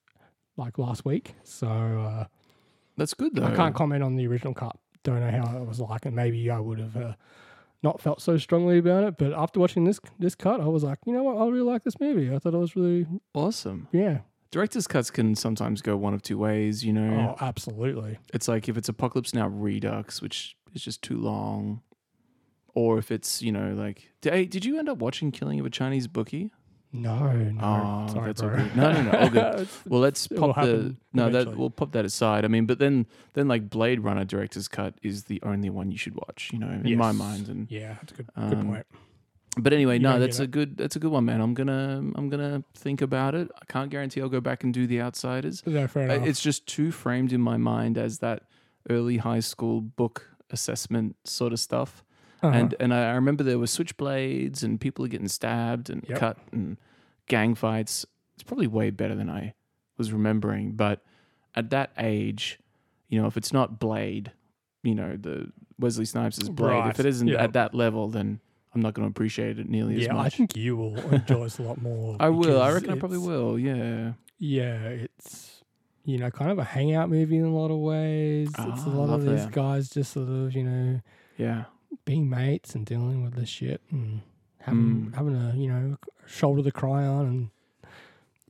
like 0.57 0.77
last 0.77 1.05
week. 1.05 1.33
So 1.43 1.67
uh, 1.67 2.25
that's 2.97 3.13
good 3.13 3.35
though. 3.35 3.45
I 3.45 3.55
can't 3.55 3.75
comment 3.75 4.03
on 4.03 4.15
the 4.15 4.27
original 4.27 4.53
cut. 4.53 4.75
Don't 5.03 5.19
know 5.21 5.31
how 5.31 5.57
it 5.57 5.67
was 5.67 5.79
like, 5.79 6.05
and 6.05 6.15
maybe 6.15 6.49
I 6.51 6.59
would 6.59 6.79
have 6.79 6.95
uh, 6.97 7.13
not 7.81 7.99
felt 8.01 8.21
so 8.21 8.37
strongly 8.37 8.77
about 8.77 9.03
it. 9.05 9.17
But 9.17 9.33
after 9.33 9.59
watching 9.59 9.85
this 9.85 9.99
this 10.19 10.35
cut, 10.35 10.61
I 10.61 10.65
was 10.67 10.83
like, 10.83 10.99
you 11.05 11.13
know 11.13 11.23
what? 11.23 11.37
I 11.37 11.45
really 11.49 11.61
like 11.61 11.83
this 11.83 11.99
movie. 11.99 12.33
I 12.33 12.37
thought 12.39 12.53
it 12.53 12.57
was 12.57 12.75
really, 12.75 13.07
Awesome. 13.33 13.87
yeah. 13.91 14.19
Director's 14.51 14.87
cuts 14.87 15.11
can 15.11 15.35
sometimes 15.35 15.81
go 15.81 15.95
one 15.95 16.13
of 16.13 16.21
two 16.21 16.37
ways. 16.37 16.83
You 16.83 16.93
know, 16.93 17.35
Oh, 17.39 17.45
absolutely. 17.45 18.17
it's 18.33 18.47
like 18.47 18.67
if 18.69 18.77
it's 18.77 18.89
Apocalypse 18.89 19.33
Now 19.33 19.47
Redux, 19.47 20.21
which 20.21 20.55
is 20.73 20.81
just 20.81 21.01
too 21.01 21.17
long, 21.17 21.81
or 22.73 22.97
if 22.97 23.11
it's 23.11 23.41
you 23.41 23.51
know 23.51 23.73
like, 23.73 24.09
hey, 24.21 24.45
did 24.45 24.65
you 24.65 24.79
end 24.79 24.89
up 24.89 24.97
watching 24.99 25.31
Killing 25.31 25.59
of 25.59 25.65
a 25.65 25.69
Chinese 25.69 26.07
Bookie? 26.07 26.51
No, 26.91 27.31
no. 27.31 27.61
Oh, 27.63 28.11
sorry, 28.13 28.25
that's 28.25 28.41
all 28.41 28.49
bro. 28.49 28.57
good. 28.63 28.75
No, 28.75 28.91
no, 28.91 29.01
no, 29.03 29.19
all 29.19 29.29
good. 29.29 29.67
Well, 29.87 30.01
let's 30.01 30.27
pop 30.27 30.55
the 30.55 30.95
no. 31.13 31.29
That 31.29 31.55
we'll 31.55 31.69
pop 31.69 31.91
that 31.91 32.03
aside. 32.03 32.45
I 32.45 32.47
mean, 32.47 32.65
but 32.65 32.79
then 32.79 33.05
then 33.33 33.47
like 33.47 33.69
Blade 33.69 33.99
Runner 33.99 34.25
director's 34.25 34.67
cut 34.67 34.95
is 35.03 35.25
the 35.25 35.39
only 35.43 35.69
one 35.69 35.91
you 35.91 35.99
should 35.99 36.15
watch. 36.15 36.49
You 36.51 36.57
know, 36.57 36.81
in 36.83 36.97
my 36.97 37.11
mind. 37.11 37.47
And 37.47 37.67
yeah, 37.69 37.93
that's 38.01 38.13
a 38.13 38.15
good, 38.15 38.29
good 38.35 38.53
Um, 38.57 38.67
point. 38.67 38.87
But 39.57 39.73
anyway, 39.73 39.95
You 39.95 39.99
no, 40.03 40.19
that's 40.19 40.39
a 40.39 40.47
good 40.47 40.77
that's 40.77 40.95
a 40.95 40.99
good 40.99 41.11
one, 41.11 41.25
man. 41.25 41.41
I'm 41.41 41.53
gonna 41.53 42.03
I'm 42.15 42.29
gonna 42.29 42.63
think 42.75 43.01
about 43.01 43.35
it. 43.35 43.49
I 43.61 43.65
can't 43.65 43.89
guarantee 43.89 44.21
I'll 44.21 44.29
go 44.29 44.41
back 44.41 44.63
and 44.63 44.73
do 44.73 44.87
The 44.87 45.01
Outsiders. 45.01 45.63
No, 45.65 45.87
fair 45.87 46.03
enough. 46.09 46.27
It's 46.27 46.41
just 46.41 46.67
too 46.67 46.91
framed 46.91 47.33
in 47.33 47.41
my 47.41 47.57
mind 47.57 47.97
as 47.97 48.19
that 48.19 48.43
early 48.89 49.17
high 49.17 49.39
school 49.41 49.81
book 49.81 50.29
assessment 50.51 51.15
sort 51.25 51.53
of 51.53 51.59
stuff. 51.59 52.03
Uh-huh. 52.41 52.55
and 52.55 52.75
and 52.79 52.93
I 52.93 53.11
remember 53.11 53.43
there 53.43 53.59
were 53.59 53.65
switchblades 53.65 54.63
and 54.63 54.79
people 54.79 55.03
are 55.03 55.09
getting 55.09 55.27
stabbed 55.27 55.89
and 55.89 56.05
Yep. 56.07 56.17
cut 56.19 56.37
and 56.53 56.77
gang 57.27 57.53
fights. 57.53 58.05
It's 58.35 58.43
probably 58.43 58.67
way 58.67 58.91
better 58.91 59.13
than 59.15 59.29
I 59.29 59.53
was 59.97 60.13
remembering, 60.13 60.71
but 60.73 61.01
at 61.55 61.69
that 61.71 61.91
age, 61.97 62.57
you 63.09 63.19
know, 63.21 63.27
if 63.27 63.35
it's 63.35 63.51
not 63.51 63.77
Blade, 63.79 64.31
you 64.83 64.95
know, 64.95 65.17
the 65.17 65.51
Wesley 65.77 66.05
Snipes' 66.05 66.37
is 66.37 66.47
Blade, 66.49 66.69
Right, 66.71 66.89
if 66.91 66.99
it 67.01 67.05
isn't 67.05 67.27
yeah. 67.27 67.43
at 67.43 67.51
that 67.53 67.75
level, 67.75 68.07
then 68.07 68.39
I'm 68.73 68.81
not 68.81 68.93
going 68.93 69.07
to 69.07 69.09
appreciate 69.11 69.57
it 69.59 69.67
nearly 69.69 69.95
as 69.95 70.03
yeah, 70.05 70.13
much. 70.13 70.25
I 70.33 70.37
think 70.37 70.55
you 70.55 70.77
will 70.77 70.97
enjoy 71.11 71.43
this 71.45 71.57
a 71.59 71.63
lot 71.63 71.81
more. 71.81 72.17
I 72.19 72.29
will. 72.29 72.61
I 72.61 72.71
reckon 72.71 72.91
I 72.91 72.99
probably 72.99 73.17
will. 73.17 73.57
Yeah. 73.57 74.13
Yeah, 74.37 74.75
it's 74.89 75.63
you 76.05 76.17
know 76.17 76.29
kind 76.31 76.49
of 76.51 76.59
a 76.59 76.63
hangout 76.63 77.09
movie 77.09 77.37
in 77.37 77.45
a 77.45 77.53
lot 77.55 77.71
of 77.71 77.77
ways. 77.79 78.47
it's 78.49 78.57
Ah, 78.59 78.83
a 78.87 78.89
lot 78.89 79.09
of 79.13 79.25
these 79.25 79.43
that. 79.45 79.51
guys 79.51 79.89
just 79.89 80.13
sort 80.13 80.29
of 80.29 80.53
you 80.55 80.63
know 80.63 81.01
Yeah. 81.37 81.65
being 82.05 82.29
mates 82.29 82.73
and 82.75 82.85
dealing 82.85 83.23
with 83.23 83.33
this 83.35 83.49
shit 83.49 83.81
and 83.91 84.21
having 84.59 85.11
Mm. 85.11 85.15
having 85.15 85.35
a 85.35 85.53
you 85.55 85.67
know 85.67 85.97
shoulder 86.25 86.61
to 86.63 86.71
cry 86.71 87.05
on 87.05 87.25
and 87.25 87.49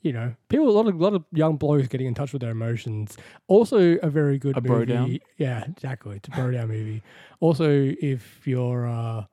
you 0.02 0.14
know 0.14 0.34
people 0.50 0.70
a 0.70 0.72
lot 0.72 0.88
of 0.88 0.96
lot 1.00 1.14
of 1.14 1.24
young 1.32 1.56
blokes 1.58 1.88
getting 1.88 2.08
in 2.08 2.14
touch 2.14 2.34
with 2.34 2.42
their 2.42 2.52
emotions. 2.52 3.18
Also 3.48 3.96
a 4.04 4.10
very 4.10 4.38
good 4.38 4.56
A 4.58 4.62
bro 4.62 4.80
movie. 4.80 4.86
down? 4.94 5.20
Yeah, 5.38 5.64
exactly. 5.66 6.18
It's 6.18 6.28
a 6.28 6.32
bro 6.32 6.52
down 6.52 6.68
movie. 6.68 7.02
Also, 7.40 7.70
if 8.02 8.46
you're 8.48 8.88
uh, 8.88 9.26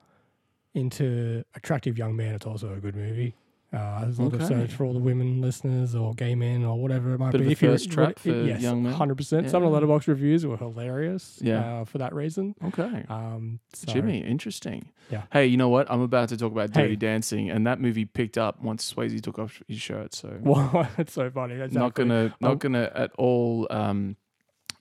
into 0.76 1.42
attractive 1.54 1.98
young 1.98 2.14
men, 2.16 2.34
it's 2.34 2.46
also 2.46 2.72
a 2.72 2.76
good 2.76 2.94
movie. 2.96 3.34
Uh, 3.72 4.02
there's 4.02 4.18
a 4.18 4.22
lot 4.22 4.32
of 4.32 4.40
Okay. 4.40 4.48
search 4.54 4.72
for 4.72 4.84
all 4.84 4.92
the 4.92 5.00
women 5.00 5.40
listeners 5.40 5.94
or 5.96 6.14
gay 6.14 6.36
men 6.36 6.64
or 6.64 6.80
whatever 6.80 7.14
it 7.14 7.18
might 7.18 7.32
Bit 7.32 7.40
of 7.40 7.46
be. 7.46 7.48
a 7.48 7.52
if 7.52 7.60
you're 7.62 7.72
thirst 7.72 7.90
trap 7.90 8.18
for 8.20 8.28
yes, 8.30 8.62
young 8.62 8.84
men? 8.84 8.92
hundred 8.92 9.16
percent. 9.16 9.50
Some 9.50 9.64
of 9.64 9.72
the 9.72 9.80
Yeah. 9.80 9.86
letterboxd 9.86 10.06
reviews 10.06 10.46
were 10.46 10.56
hilarious. 10.56 11.40
Yeah. 11.42 11.80
uh, 11.80 11.84
for 11.84 11.98
that 11.98 12.14
reason. 12.14 12.54
Okay. 12.64 13.04
Um, 13.08 13.58
so- 13.74 13.92
Jimmy, 13.92 14.20
interesting. 14.20 14.86
Yeah. 15.10 15.22
Hey, 15.32 15.46
you 15.46 15.56
know 15.56 15.68
what? 15.68 15.90
I'm 15.90 16.00
about 16.00 16.28
to 16.28 16.36
talk 16.36 16.52
about 16.52 16.74
Hey. 16.74 16.82
Dirty 16.82 16.96
Dancing, 16.96 17.50
and 17.50 17.66
that 17.66 17.80
movie 17.80 18.04
picked 18.04 18.38
up 18.38 18.62
once 18.62 18.90
Swayze 18.94 19.20
took 19.20 19.38
off 19.38 19.60
his 19.66 19.80
shirt. 19.80 20.14
So 20.14 20.38
Well, 20.42 20.88
that's 20.96 21.12
so 21.12 21.28
funny. 21.30 21.54
Exactly. 21.54 21.78
not 21.78 21.94
gonna, 21.94 22.34
not 22.40 22.60
gonna 22.60 22.90
at 22.94 23.10
all 23.18 23.66
um, 23.70 24.16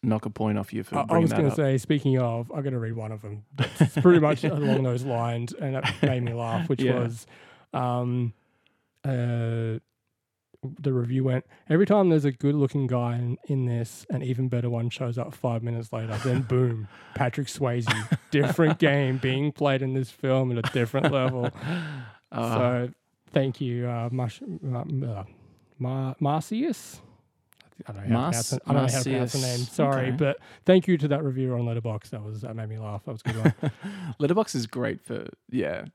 knock 0.05 0.25
a 0.25 0.29
point 0.29 0.57
off 0.57 0.73
you 0.73 0.83
for 0.83 0.97
I, 0.97 1.05
I 1.09 1.17
was 1.17 1.31
going 1.33 1.49
to 1.49 1.55
say, 1.55 1.77
speaking 1.77 2.17
of, 2.19 2.51
I'm 2.51 2.61
going 2.63 2.73
to 2.73 2.79
read 2.79 2.95
one 2.95 3.11
of 3.11 3.21
them. 3.21 3.43
It's 3.59 3.95
pretty 3.97 4.19
much 4.19 4.43
along 4.45 4.83
those 4.83 5.03
lines, 5.03 5.53
and 5.53 5.75
it 5.75 5.83
made 6.01 6.23
me 6.23 6.33
laugh, 6.33 6.69
which 6.69 6.81
Yeah. 6.81 6.99
was 6.99 7.25
um, 7.73 8.33
uh, 9.03 9.79
the 10.79 10.91
review 10.93 11.23
went, 11.23 11.45
Every 11.69 11.85
time 11.85 12.09
there's 12.09 12.25
a 12.25 12.31
good 12.31 12.55
looking 12.55 12.87
guy 12.87 13.15
in, 13.17 13.37
in 13.47 13.65
this, 13.65 14.05
an 14.09 14.23
even 14.23 14.47
better 14.49 14.69
one 14.69 14.89
shows 14.89 15.17
up 15.17 15.33
five 15.35 15.61
minutes 15.61 15.93
later, 15.93 16.17
then 16.23 16.41
boom, 16.49 16.87
Patrick 17.13 17.47
Swayze. 17.47 17.85
Different 18.31 18.79
game 18.79 19.17
being 19.17 19.51
played 19.51 19.81
in 19.83 19.93
this 19.93 20.09
film 20.09 20.51
at 20.51 20.57
a 20.67 20.71
different 20.73 21.11
level. 21.11 21.49
Uh, 22.31 22.55
so 22.55 22.89
thank 23.31 23.61
you, 23.61 23.87
uh, 23.87 24.09
Marsh, 24.11 24.41
uh, 24.41 24.83
Mar- 25.79 26.15
Marcius. 26.19 26.99
I 27.87 27.91
don't 27.91 28.09
know 28.09 28.19
how 28.19 28.31
to 28.31 28.31
pronounce. 28.31 28.53
I 28.53 28.57
don't 28.73 28.75
know 28.75 28.81
how 28.81 28.87
to 28.87 29.03
pronounce 29.03 29.33
the 29.33 29.39
name. 29.39 29.57
Sorry, 29.57 30.07
Okay. 30.07 30.15
but 30.17 30.37
thank 30.65 30.87
you 30.87 30.97
to 30.97 31.07
that 31.09 31.23
reviewer 31.23 31.57
on 31.59 31.65
Letterboxd. 31.65 32.09
That 32.11 32.23
was 32.23 32.41
that 32.41 32.55
made 32.55 32.69
me 32.69 32.77
laugh. 32.77 33.03
That 33.05 33.11
was 33.11 33.21
a 33.25 33.31
good 33.33 33.53
one. 33.61 33.71
Letterboxd 34.19 34.55
is 34.55 34.67
great 34.67 35.01
for 35.01 35.27
yeah 35.51 35.85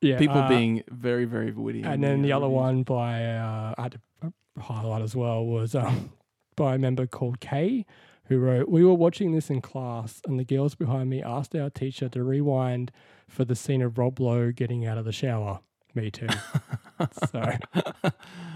Yeah, 0.00 0.18
people 0.18 0.38
uh, 0.38 0.48
being 0.48 0.82
very 0.88 1.24
very 1.26 1.50
witty. 1.52 1.82
And 1.82 2.02
then 2.02 2.22
the 2.22 2.32
uh, 2.32 2.36
other 2.38 2.46
reviews. 2.46 2.60
one 2.62 2.82
by 2.84 3.24
uh, 3.24 3.74
I 3.76 3.82
had 3.82 3.92
to 4.22 4.32
highlight 4.60 5.02
as 5.02 5.14
well 5.14 5.44
was 5.44 5.74
um, 5.74 6.12
by 6.56 6.76
a 6.76 6.78
member 6.78 7.06
called 7.06 7.40
Kay, 7.40 7.84
who 8.28 8.38
wrote, 8.38 8.68
"We 8.70 8.82
were 8.84 8.94
watching 8.94 9.32
this 9.32 9.50
in 9.50 9.60
class, 9.60 10.22
and 10.26 10.40
the 10.40 10.44
girls 10.44 10.74
behind 10.74 11.10
me 11.10 11.22
asked 11.22 11.54
our 11.54 11.68
teacher 11.68 12.08
to 12.08 12.22
rewind 12.24 12.90
for 13.28 13.44
the 13.44 13.54
scene 13.54 13.82
of 13.82 13.98
Rob 13.98 14.18
Lowe 14.20 14.52
getting 14.52 14.86
out 14.86 14.96
of 14.96 15.04
the 15.04 15.12
shower." 15.12 15.60
Me 15.96 16.10
too. 16.12 16.28
so, 17.30 17.52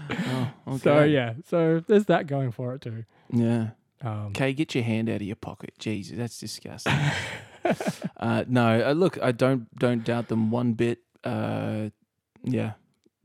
Oh, 0.09 0.51
okay. 0.67 0.77
so 0.77 1.03
yeah, 1.03 1.33
so 1.47 1.81
there's 1.87 2.05
that 2.05 2.27
going 2.27 2.51
for 2.51 2.73
it 2.75 2.81
too. 2.81 3.03
yeah. 3.31 3.69
Um, 4.03 4.27
Okay, 4.27 4.51
get 4.53 4.73
your 4.73 4.83
hand 4.83 5.09
out 5.09 5.17
of 5.17 5.21
your 5.21 5.35
pocket. 5.35 5.73
Jesus, 5.77 6.17
that's 6.17 6.39
disgusting. 6.39 6.93
uh, 8.17 8.43
no, 8.47 8.89
uh, 8.89 8.93
look, 8.93 9.21
I 9.21 9.31
don't 9.31 9.73
don't 9.77 10.03
doubt 10.03 10.27
them 10.27 10.49
one 10.51 10.73
bit. 10.73 10.99
Uh, 11.23 11.89
yeah, 12.43 12.71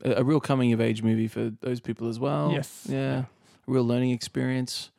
a, 0.05 0.16
a 0.16 0.24
real 0.24 0.40
coming 0.40 0.72
of 0.74 0.81
age 0.81 1.02
movie 1.02 1.29
for 1.29 1.50
those 1.61 1.81
people 1.81 2.09
as 2.09 2.18
well. 2.20 2.52
Yes. 2.52 2.87
yeah, 2.88 3.20
a 3.20 3.26
real 3.66 3.85
learning 3.85 4.11
experience. 4.11 4.90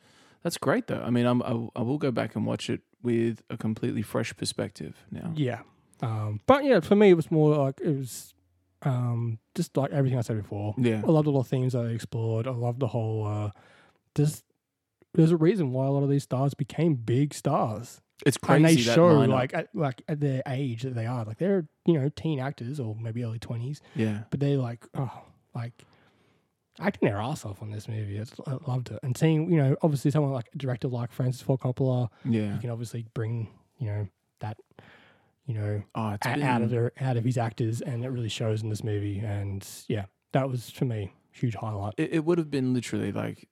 That's 0.42 0.58
great 0.58 0.86
though. 0.88 1.02
I 1.04 1.10
mean, 1.10 1.26
I'm, 1.26 1.42
I, 1.42 1.68
I 1.76 1.82
will 1.82 1.98
go 1.98 2.10
back 2.10 2.34
and 2.36 2.44
watch 2.44 2.68
it 2.70 2.80
with 3.02 3.42
a 3.50 3.56
completely 3.56 4.02
fresh 4.02 4.36
perspective 4.36 5.04
now. 5.10 5.32
Yeah. 5.36 5.60
Um, 6.02 6.40
but 6.46 6.64
yeah, 6.64 6.80
for 6.80 6.96
me, 6.96 7.10
it 7.10 7.14
was 7.14 7.30
more 7.30 7.56
like 7.56 7.80
it 7.80 7.96
was 7.96 8.34
um, 8.82 9.38
just 9.54 9.76
like 9.76 9.90
everything 9.90 10.18
I 10.18 10.22
said 10.22 10.36
before. 10.36 10.74
Yeah, 10.78 11.02
I 11.04 11.10
loved 11.10 11.28
all 11.28 11.42
the 11.42 11.48
themes 11.48 11.72
that 11.72 11.82
they 11.82 11.94
explored. 11.94 12.46
I 12.46 12.52
loved 12.52 12.80
the 12.80 12.88
whole. 12.88 13.26
Uh, 13.26 13.50
just 14.14 14.44
there's 15.14 15.32
a 15.32 15.36
reason 15.36 15.72
why 15.72 15.86
a 15.86 15.90
lot 15.90 16.02
of 16.02 16.10
these 16.10 16.24
stars 16.24 16.54
became 16.54 16.94
big 16.94 17.34
stars, 17.34 18.00
it's 18.26 18.36
crazy. 18.36 18.56
and 18.56 18.64
they 18.64 18.82
that 18.82 18.94
show 18.94 19.08
lineup. 19.08 19.28
like 19.28 19.54
at, 19.54 19.68
like 19.74 20.02
at 20.08 20.20
their 20.20 20.42
age 20.46 20.82
that 20.82 20.94
they 20.94 21.06
are. 21.06 21.24
Like 21.24 21.38
they're 21.38 21.66
you 21.86 21.94
know 21.94 22.08
teen 22.10 22.40
actors 22.40 22.80
or 22.80 22.96
maybe 23.00 23.24
early 23.24 23.38
twenties, 23.38 23.80
yeah, 23.94 24.22
but 24.30 24.40
they're 24.40 24.56
like 24.56 24.86
oh 24.94 25.22
like 25.54 25.72
acting 26.80 27.08
their 27.08 27.18
ass 27.18 27.44
off 27.44 27.62
on 27.62 27.70
this 27.70 27.88
movie. 27.88 28.16
It's, 28.16 28.32
I 28.46 28.58
loved 28.66 28.90
it, 28.90 29.00
and 29.02 29.16
seeing 29.16 29.50
you 29.50 29.58
know 29.58 29.76
obviously 29.82 30.10
someone 30.10 30.32
like 30.32 30.48
a 30.54 30.58
director 30.58 30.88
like 30.88 31.12
Francis 31.12 31.42
Ford 31.42 31.60
Coppola, 31.60 32.08
yeah. 32.24 32.54
you 32.54 32.60
can 32.60 32.70
obviously 32.70 33.06
bring 33.14 33.48
you 33.78 33.86
know 33.86 34.08
that 34.40 34.58
you 35.48 35.54
know 35.54 35.82
Oh, 35.96 36.10
a- 36.10 36.18
been, 36.22 36.42
out 36.42 36.62
of 36.62 36.70
their 36.70 36.92
out 37.00 37.16
of 37.16 37.24
his 37.24 37.36
actors, 37.36 37.80
and 37.80 38.04
it 38.04 38.10
really 38.10 38.28
shows 38.28 38.62
in 38.62 38.68
this 38.68 38.84
movie. 38.84 39.18
And 39.18 39.66
yeah, 39.88 40.04
that 40.32 40.48
was 40.48 40.70
for 40.70 40.84
me 40.84 41.12
huge 41.32 41.56
highlight. 41.56 41.94
it, 41.98 42.12
it 42.12 42.24
would 42.24 42.38
have 42.38 42.50
been 42.50 42.72
literally 42.74 43.10
like 43.12 43.48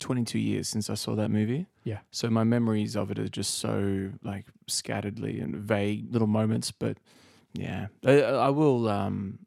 22 0.00 0.38
years 0.38 0.68
since 0.68 0.88
I 0.90 0.94
saw 0.94 1.14
that 1.16 1.30
movie. 1.30 1.66
Yeah. 1.84 1.98
So 2.10 2.30
my 2.30 2.44
memories 2.44 2.96
of 2.96 3.10
it 3.10 3.18
are 3.18 3.28
just 3.28 3.58
so 3.58 4.10
like 4.24 4.46
scatteredly 4.70 5.42
and 5.42 5.54
vague 5.56 6.12
little 6.12 6.28
moments. 6.28 6.70
But 6.72 6.96
yeah, 7.54 7.86
I, 8.04 8.20
I 8.22 8.48
will. 8.50 8.88
Um, 8.88 9.40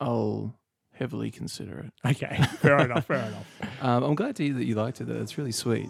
I'll 0.00 0.54
heavily 0.94 1.30
consider 1.30 1.78
it. 1.80 1.92
Okay, 2.08 2.42
fair 2.58 2.78
enough, 2.78 3.06
fair 3.06 3.18
enough. 3.24 3.46
Um, 3.80 4.02
I'm 4.02 4.14
glad 4.16 4.34
to 4.36 4.42
hear 4.44 4.54
that 4.54 4.64
you 4.64 4.74
liked 4.74 5.00
it. 5.00 5.04
Though. 5.06 5.20
It's 5.20 5.38
really 5.38 5.52
sweet. 5.52 5.88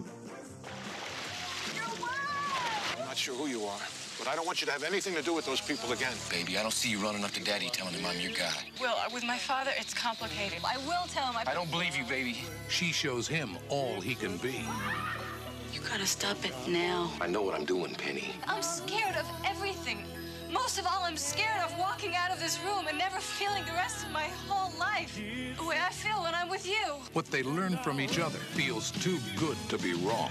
I 4.29 4.35
don't 4.35 4.45
want 4.45 4.61
you 4.61 4.67
to 4.67 4.73
have 4.73 4.83
anything 4.83 5.15
to 5.15 5.23
do 5.23 5.33
with 5.33 5.47
those 5.47 5.59
people 5.59 5.91
again. 5.91 6.13
Baby, 6.29 6.55
I 6.59 6.61
don't 6.61 6.71
see 6.71 6.87
you 6.87 6.99
running 6.99 7.23
up 7.23 7.31
to 7.31 7.43
daddy 7.43 7.67
telling 7.71 7.95
him 7.95 8.05
I'm 8.05 8.19
your 8.19 8.31
guy. 8.31 8.53
Will, 8.79 8.89
uh, 8.89 9.09
with 9.11 9.23
my 9.23 9.39
father, 9.39 9.71
it's 9.75 9.91
complicated. 9.91 10.59
I 10.63 10.77
will 10.85 11.07
tell 11.07 11.25
him. 11.25 11.35
I, 11.35 11.49
I 11.49 11.55
don't 11.55 11.71
believe 11.71 11.95
you, 11.95 12.03
baby. 12.03 12.43
She 12.67 12.91
shows 12.91 13.27
him 13.27 13.57
all 13.69 13.99
he 13.99 14.13
can 14.13 14.37
be. 14.37 14.63
You 15.73 15.81
gotta 15.81 16.05
stop 16.05 16.37
it 16.45 16.53
now. 16.67 17.11
I 17.19 17.25
know 17.25 17.41
what 17.41 17.55
I'm 17.55 17.65
doing, 17.65 17.95
Penny. 17.95 18.29
I'm 18.45 18.61
scared 18.61 19.15
of 19.15 19.25
everything. 19.43 20.03
Most 20.51 20.77
of 20.77 20.85
all, 20.85 21.03
I'm 21.03 21.17
scared 21.17 21.63
of 21.63 21.75
walking 21.79 22.15
out 22.15 22.29
of 22.31 22.39
this 22.39 22.59
room 22.63 22.85
and 22.87 22.99
never 22.99 23.17
feeling 23.17 23.65
the 23.65 23.73
rest 23.73 24.05
of 24.05 24.11
my 24.11 24.27
whole 24.47 24.77
life 24.77 25.19
the 25.57 25.65
way 25.65 25.77
I 25.83 25.89
feel 25.91 26.21
when 26.21 26.35
I'm 26.35 26.49
with 26.49 26.67
you. 26.67 26.85
What 27.13 27.25
they 27.25 27.41
learn 27.41 27.77
from 27.77 27.99
each 27.99 28.19
other 28.19 28.37
feels 28.37 28.91
too 28.91 29.17
good 29.37 29.57
to 29.69 29.79
be 29.79 29.93
wrong. 29.93 30.29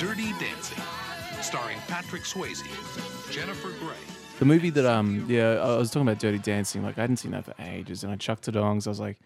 Dirty 0.00 0.32
Dancing, 0.40 0.82
starring 1.42 1.76
Patrick 1.86 2.22
Swayze, 2.22 2.62
Jennifer 3.30 3.68
Grey, 3.78 3.94
The 4.38 4.44
movie 4.46 4.70
that 4.70 4.86
um 4.86 5.26
yeah 5.28 5.52
I 5.62 5.76
was 5.76 5.90
talking 5.90 6.08
about 6.08 6.18
Dirty 6.18 6.38
Dancing 6.38 6.82
like 6.82 6.96
I 6.98 7.02
hadn't 7.02 7.18
seen 7.18 7.32
that 7.32 7.44
for 7.44 7.54
ages 7.60 8.02
and 8.02 8.12
I 8.12 8.16
chucked 8.16 8.48
it 8.48 8.56
on 8.56 8.76
'cause 8.76 8.86
I 8.86 8.90
was 8.90 9.00
like 9.00 9.18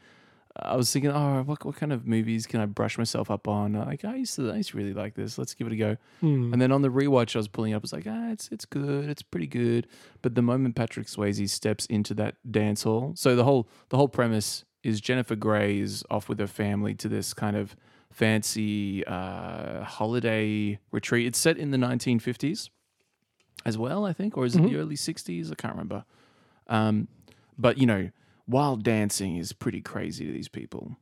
I 0.57 0.75
was 0.77 0.93
thinking 0.93 1.11
oh 1.13 1.43
what 1.45 1.65
what 1.65 1.77
kind 1.77 1.93
of 1.93 2.07
movies 2.07 2.47
can 2.47 2.61
I 2.61 2.67
brush 2.67 2.99
myself 2.99 3.31
up 3.31 3.47
on? 3.47 3.75
Like 3.75 4.05
I 4.05 4.17
used 4.17 4.35
to 4.37 4.51
I 4.51 4.57
used 4.57 4.71
to 4.71 4.77
really 4.77 4.93
like 4.93 5.15
this 5.15 5.39
let's 5.39 5.55
give 5.55 5.69
it 5.69 5.73
a 5.73 5.77
go. 5.77 5.97
Hmm. 6.21 6.53
and 6.53 6.61
then 6.61 6.73
on 6.73 6.83
the 6.83 6.89
rewatch 6.91 7.37
I 7.37 7.39
was 7.39 7.49
pulling 7.49 7.73
up 7.73 7.83
I 7.83 7.85
was 7.85 7.93
like 7.93 8.07
ah 8.09 8.31
it's 8.33 8.49
it's 8.51 8.65
good 8.65 9.09
it's 9.09 9.23
pretty 9.23 9.47
good. 9.47 9.87
But 10.23 10.35
the 10.35 10.43
moment 10.43 10.75
Patrick 10.75 11.07
Swayze 11.07 11.49
steps 11.51 11.87
into 11.87 12.15
that 12.15 12.35
dance 12.51 12.83
hall 12.83 13.13
so 13.15 13.37
the 13.37 13.45
whole 13.45 13.69
the 13.91 13.97
whole 13.97 14.09
premise 14.09 14.65
is 14.83 15.01
Jennifer 15.01 15.37
Grey 15.37 15.79
is 15.79 16.03
off 16.11 16.29
with 16.29 16.39
her 16.41 16.47
family 16.49 16.95
to 16.97 17.09
this 17.09 17.33
kind 17.33 17.57
of 17.57 17.75
fancy 18.15 19.05
uh, 19.07 19.83
holiday 19.83 20.79
retreat 20.93 21.27
it's 21.27 21.39
set 21.39 21.59
in 21.59 21.73
the 21.73 21.77
1950s 21.77 22.71
as 23.67 23.77
well, 23.77 24.05
I 24.07 24.13
think, 24.13 24.37
or 24.37 24.45
is 24.45 24.55
it 24.55 24.59
Mm-hmm. 24.59 24.69
the 24.73 24.77
early 24.79 24.95
'60s? 24.95 25.51
I 25.51 25.55
can't 25.55 25.73
remember. 25.75 26.05
Um, 26.69 27.09
but 27.59 27.79
you 27.79 27.87
know, 27.87 28.11
wild 28.47 28.83
dancing 28.85 29.37
is 29.37 29.53
pretty 29.53 29.81
crazy 29.81 30.27
to 30.27 30.33
these 30.33 30.49
people. 30.49 30.97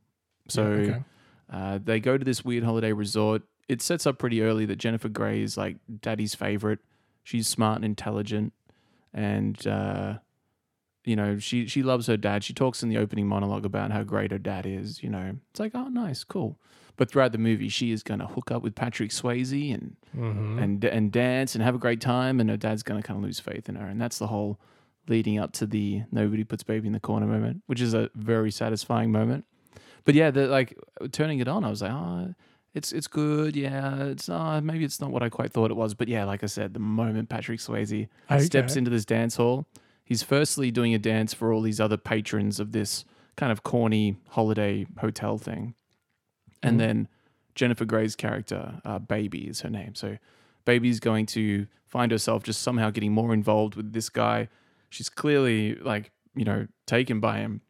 So 0.47 0.63
okay. 0.63 1.03
uh, 1.51 1.79
they 1.83 1.99
go 1.99 2.17
to 2.17 2.23
this 2.23 2.43
weird 2.45 2.63
holiday 2.63 2.93
resort. 2.93 3.41
It 3.67 3.81
sets 3.81 4.05
up 4.07 4.17
pretty 4.17 4.41
early 4.41 4.65
that 4.65 4.77
Jennifer 4.77 5.09
Grey 5.09 5.41
is 5.41 5.57
like 5.57 5.77
daddy's 6.01 6.35
favorite. 6.35 6.79
She's 7.23 7.47
smart 7.47 7.77
and 7.77 7.85
intelligent, 7.85 8.53
and 9.13 9.65
uh, 9.67 10.15
you 11.05 11.15
know, 11.17 11.37
she 11.39 11.67
she 11.67 11.83
loves 11.83 12.07
her 12.07 12.17
dad. 12.17 12.43
She 12.43 12.53
talks 12.53 12.81
in 12.81 12.89
the 12.89 12.97
opening 12.97 13.27
monologue 13.27 13.65
about 13.65 13.91
how 13.91 14.03
great 14.03 14.31
her 14.31 14.37
dad 14.37 14.65
is. 14.65 15.03
You 15.03 15.09
know, 15.09 15.35
it's 15.51 15.59
like, 15.59 15.71
oh, 15.75 15.89
nice, 15.89 16.23
cool. 16.23 16.57
But 16.95 17.09
throughout 17.09 17.31
the 17.31 17.39
movie, 17.39 17.69
she 17.69 17.91
is 17.91 18.03
going 18.03 18.19
to 18.19 18.27
hook 18.27 18.51
up 18.51 18.61
with 18.61 18.75
Patrick 18.75 19.09
Swayze 19.09 19.73
and 19.73 19.95
and 20.59 20.83
and 20.85 21.11
dance 21.11 21.55
and 21.55 21.63
have 21.63 21.75
a 21.75 21.79
great 21.79 21.99
time, 22.01 22.39
and 22.39 22.49
her 22.49 22.57
dad's 22.57 22.83
going 22.83 23.01
to 23.01 23.07
kind 23.07 23.17
of 23.17 23.23
lose 23.23 23.39
faith 23.39 23.67
in 23.67 23.75
her, 23.75 23.87
and 23.87 23.99
that's 23.99 24.19
the 24.19 24.27
whole 24.27 24.59
leading 25.07 25.37
up 25.39 25.51
to 25.53 25.65
the 25.65 26.03
nobody 26.11 26.43
puts 26.43 26.63
baby 26.63 26.87
in 26.87 26.93
the 26.93 26.99
corner 26.99 27.25
moment, 27.25 27.63
which 27.65 27.81
is 27.81 27.93
a 27.93 28.09
very 28.15 28.51
satisfying 28.51 29.11
moment. 29.11 29.45
But 30.05 30.15
yeah, 30.15 30.31
the 30.31 30.47
like 30.47 30.77
turning 31.11 31.39
it 31.39 31.47
on, 31.47 31.63
I 31.65 31.69
was 31.69 31.81
like, 31.81 31.91
oh, 31.91 32.33
it's 32.73 32.91
it's 32.91 33.07
good. 33.07 33.55
Yeah, 33.55 34.03
it's 34.03 34.29
uh, 34.29 34.61
maybe 34.61 34.85
it's 34.85 35.01
not 35.01 35.11
what 35.11 35.23
I 35.23 35.29
quite 35.29 35.51
thought 35.51 35.71
it 35.71 35.77
was, 35.77 35.93
but 35.93 36.07
yeah, 36.07 36.25
like 36.25 36.43
I 36.43 36.47
said, 36.47 36.73
the 36.73 36.79
moment 36.79 37.29
Patrick 37.29 37.59
Swayze 37.59 38.07
steps 38.45 38.75
into 38.75 38.91
this 38.91 39.05
dance 39.05 39.35
hall, 39.37 39.65
he's 40.03 40.23
firstly 40.23 40.71
doing 40.71 40.93
a 40.93 40.99
dance 40.99 41.33
for 41.33 41.51
all 41.53 41.61
these 41.61 41.79
other 41.79 41.97
patrons 41.97 42.59
of 42.59 42.71
this 42.71 43.05
kind 43.35 43.51
of 43.51 43.63
corny 43.63 44.17
holiday 44.29 44.85
hotel 44.99 45.37
thing, 45.37 45.73
and 46.63 46.79
then 46.79 47.07
Jennifer 47.55 47.85
Grey's 47.85 48.15
character, 48.15 48.81
uh, 48.85 48.99
Baby, 48.99 49.47
is 49.47 49.61
her 49.61 49.69
name. 49.69 49.95
So 49.95 50.17
Baby's 50.65 50.99
going 50.99 51.25
to 51.27 51.67
find 51.85 52.11
herself 52.11 52.43
just 52.43 52.61
somehow 52.61 52.89
getting 52.89 53.11
more 53.11 53.33
involved 53.33 53.75
with 53.75 53.93
this 53.93 54.09
guy. 54.09 54.49
She's 54.89 55.09
clearly 55.09 55.75
like 55.75 56.11
you 56.35 56.45
know 56.45 56.67
taken 56.87 57.19
by 57.19 57.37
him 57.37 57.61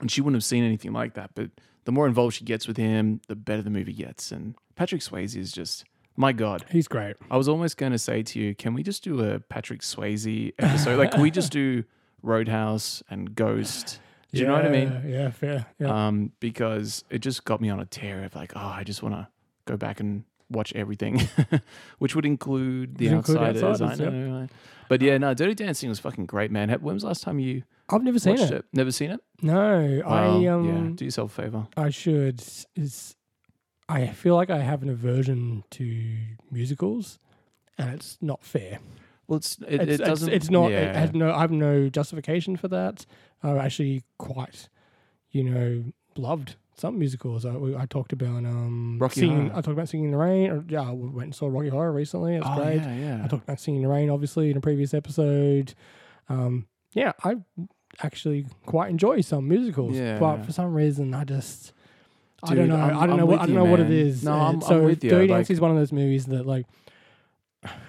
and 0.00 0.10
she 0.10 0.20
wouldn't 0.20 0.36
have 0.36 0.44
seen 0.44 0.64
anything 0.64 0.92
like 0.92 1.14
that. 1.14 1.30
But 1.34 1.50
the 1.84 1.92
more 1.92 2.06
involved 2.06 2.34
she 2.34 2.44
gets 2.44 2.66
with 2.66 2.76
him, 2.76 3.20
the 3.28 3.36
better 3.36 3.62
the 3.62 3.70
movie 3.70 3.92
gets. 3.92 4.30
And 4.30 4.54
Patrick 4.74 5.00
Swayze 5.00 5.36
is 5.36 5.52
just, 5.52 5.84
my 6.16 6.32
God. 6.32 6.64
He's 6.70 6.88
great. 6.88 7.16
I 7.30 7.36
was 7.36 7.48
almost 7.48 7.76
going 7.76 7.92
to 7.92 7.98
say 7.98 8.22
to 8.22 8.38
you, 8.38 8.54
can 8.54 8.74
we 8.74 8.82
just 8.82 9.02
do 9.02 9.20
a 9.22 9.40
Patrick 9.40 9.80
Swayze 9.80 10.52
episode? 10.58 10.98
like, 10.98 11.12
can 11.12 11.22
we 11.22 11.30
just 11.30 11.52
do 11.60 11.84
Roadhouse 12.22 13.02
and 13.08 13.34
Ghost? 13.34 14.00
Do 14.36 14.42
you 14.42 14.48
know 14.48 14.54
what 14.54 14.66
I 14.66 14.70
mean? 14.70 15.02
Yeah, 15.06 15.10
Yeah, 15.22 15.30
fair. 15.30 15.66
Yeah. 15.78 16.06
Um, 16.06 16.32
because 16.40 17.04
it 17.10 17.18
just 17.18 17.44
got 17.44 17.60
me 17.60 17.68
on 17.70 17.80
a 17.80 17.86
tear 17.86 18.24
of 18.24 18.34
like, 18.34 18.52
oh, 18.56 18.60
I 18.60 18.84
just 18.84 19.02
want 19.02 19.14
to 19.14 19.28
go 19.66 19.76
back 19.76 20.00
and 20.00 20.24
watch 20.50 20.72
everything, 20.74 21.20
which 21.98 22.14
would 22.14 22.24
include 22.26 22.96
The 22.98 23.08
include 23.08 23.38
Outsiders. 23.38 23.62
Outsiders, 23.82 24.00
I 24.00 24.04
know. 24.10 24.40
right? 24.40 24.50
But 24.88 25.02
yeah, 25.02 25.18
no, 25.18 25.34
Dirty 25.34 25.54
Dancing 25.54 25.88
was 25.88 25.98
fucking 25.98 26.26
great, 26.26 26.50
man. 26.50 26.68
When 26.70 26.94
was 26.94 27.02
the 27.02 27.08
last 27.08 27.22
time 27.22 27.38
you 27.40 27.64
I've 27.88 28.02
never 28.02 28.18
seen 28.18 28.38
it. 28.38 28.50
it? 28.50 28.64
Never 28.72 28.90
seen 28.92 29.10
it? 29.10 29.20
No, 29.42 30.02
Well, 30.06 30.12
I 30.44 30.46
um, 30.46 30.64
yeah, 30.64 30.90
do 30.94 31.04
yourself 31.04 31.36
a 31.38 31.42
favor. 31.42 31.66
I 31.76 31.90
should. 31.90 32.42
Is 32.76 33.14
I 33.88 34.08
feel 34.08 34.34
like 34.34 34.50
I 34.50 34.58
have 34.58 34.82
an 34.82 34.88
aversion 34.88 35.64
to 35.70 36.16
musicals, 36.50 37.18
and 37.78 37.90
it's 37.94 38.18
not 38.20 38.42
fair. 38.44 38.78
Well, 39.28 39.38
it's 39.38 39.58
it, 39.66 39.80
It's, 39.88 40.00
it 40.00 40.04
doesn't. 40.04 40.32
it's 40.32 40.50
not. 40.50 40.70
Yeah. 40.70 40.90
It 40.90 40.96
has 40.96 41.12
no. 41.14 41.32
I 41.32 41.40
have 41.40 41.50
no 41.50 41.88
justification 41.88 42.56
for 42.56 42.68
that. 42.68 43.06
I 43.42 43.56
actually 43.58 44.04
quite, 44.18 44.68
you 45.30 45.44
know, 45.44 45.84
loved 46.16 46.56
some 46.76 46.98
musicals. 46.98 47.44
I, 47.46 47.54
I 47.78 47.86
talked 47.86 48.12
about 48.12 48.44
um 48.44 48.98
Rocky 49.00 49.20
singing. 49.20 49.36
Horror. 49.48 49.52
I 49.52 49.54
talked 49.56 49.68
about 49.68 49.88
singing 49.88 50.06
in 50.06 50.10
the 50.12 50.16
rain. 50.18 50.50
Or, 50.50 50.64
yeah, 50.68 50.82
I 50.82 50.90
went 50.92 51.24
and 51.24 51.34
saw 51.34 51.48
Rocky 51.48 51.70
Horror 51.70 51.92
recently. 51.92 52.36
It's 52.36 52.46
oh, 52.48 52.56
great. 52.56 52.76
yeah, 52.76 52.94
yeah. 52.96 53.24
I 53.24 53.28
talked 53.28 53.44
about 53.44 53.58
Singing 53.60 53.82
in 53.82 53.88
the 53.88 53.92
Rain, 53.94 54.10
obviously, 54.10 54.50
in 54.50 54.56
a 54.56 54.60
previous 54.60 54.94
episode. 54.94 55.74
Um, 56.28 56.66
yeah, 56.92 57.12
I 57.24 57.36
actually 58.02 58.46
quite 58.66 58.90
enjoy 58.90 59.20
some 59.22 59.48
musicals, 59.48 59.96
Yeah. 59.96 60.18
but 60.18 60.44
for 60.44 60.52
some 60.52 60.72
reason, 60.74 61.14
I 61.14 61.24
just 61.24 61.72
I 62.42 62.54
don't 62.54 62.68
know. 62.68 62.76
I'm- 62.76 62.96
I 62.98 63.06
don't 63.06 63.10
I'm 63.12 63.16
know. 63.16 63.26
What, 63.26 63.32
with 63.32 63.40
I 63.40 63.46
don't 63.46 63.54
you, 63.54 63.58
know 63.58 63.64
what 63.70 63.80
it 63.80 63.84
man. 63.88 63.92
is. 63.92 64.22
No, 64.24 64.32
I'm- 64.34 64.54
I'm 64.56 64.60
so 64.60 64.82
with 64.82 65.02
you, 65.02 65.10
Dirty 65.10 65.28
like- 65.28 65.38
Dancing 65.38 65.54
is 65.54 65.60
one 65.60 65.70
of 65.72 65.76
those 65.78 65.92
movies 65.92 66.26
that 66.26 66.46
like. 66.46 66.66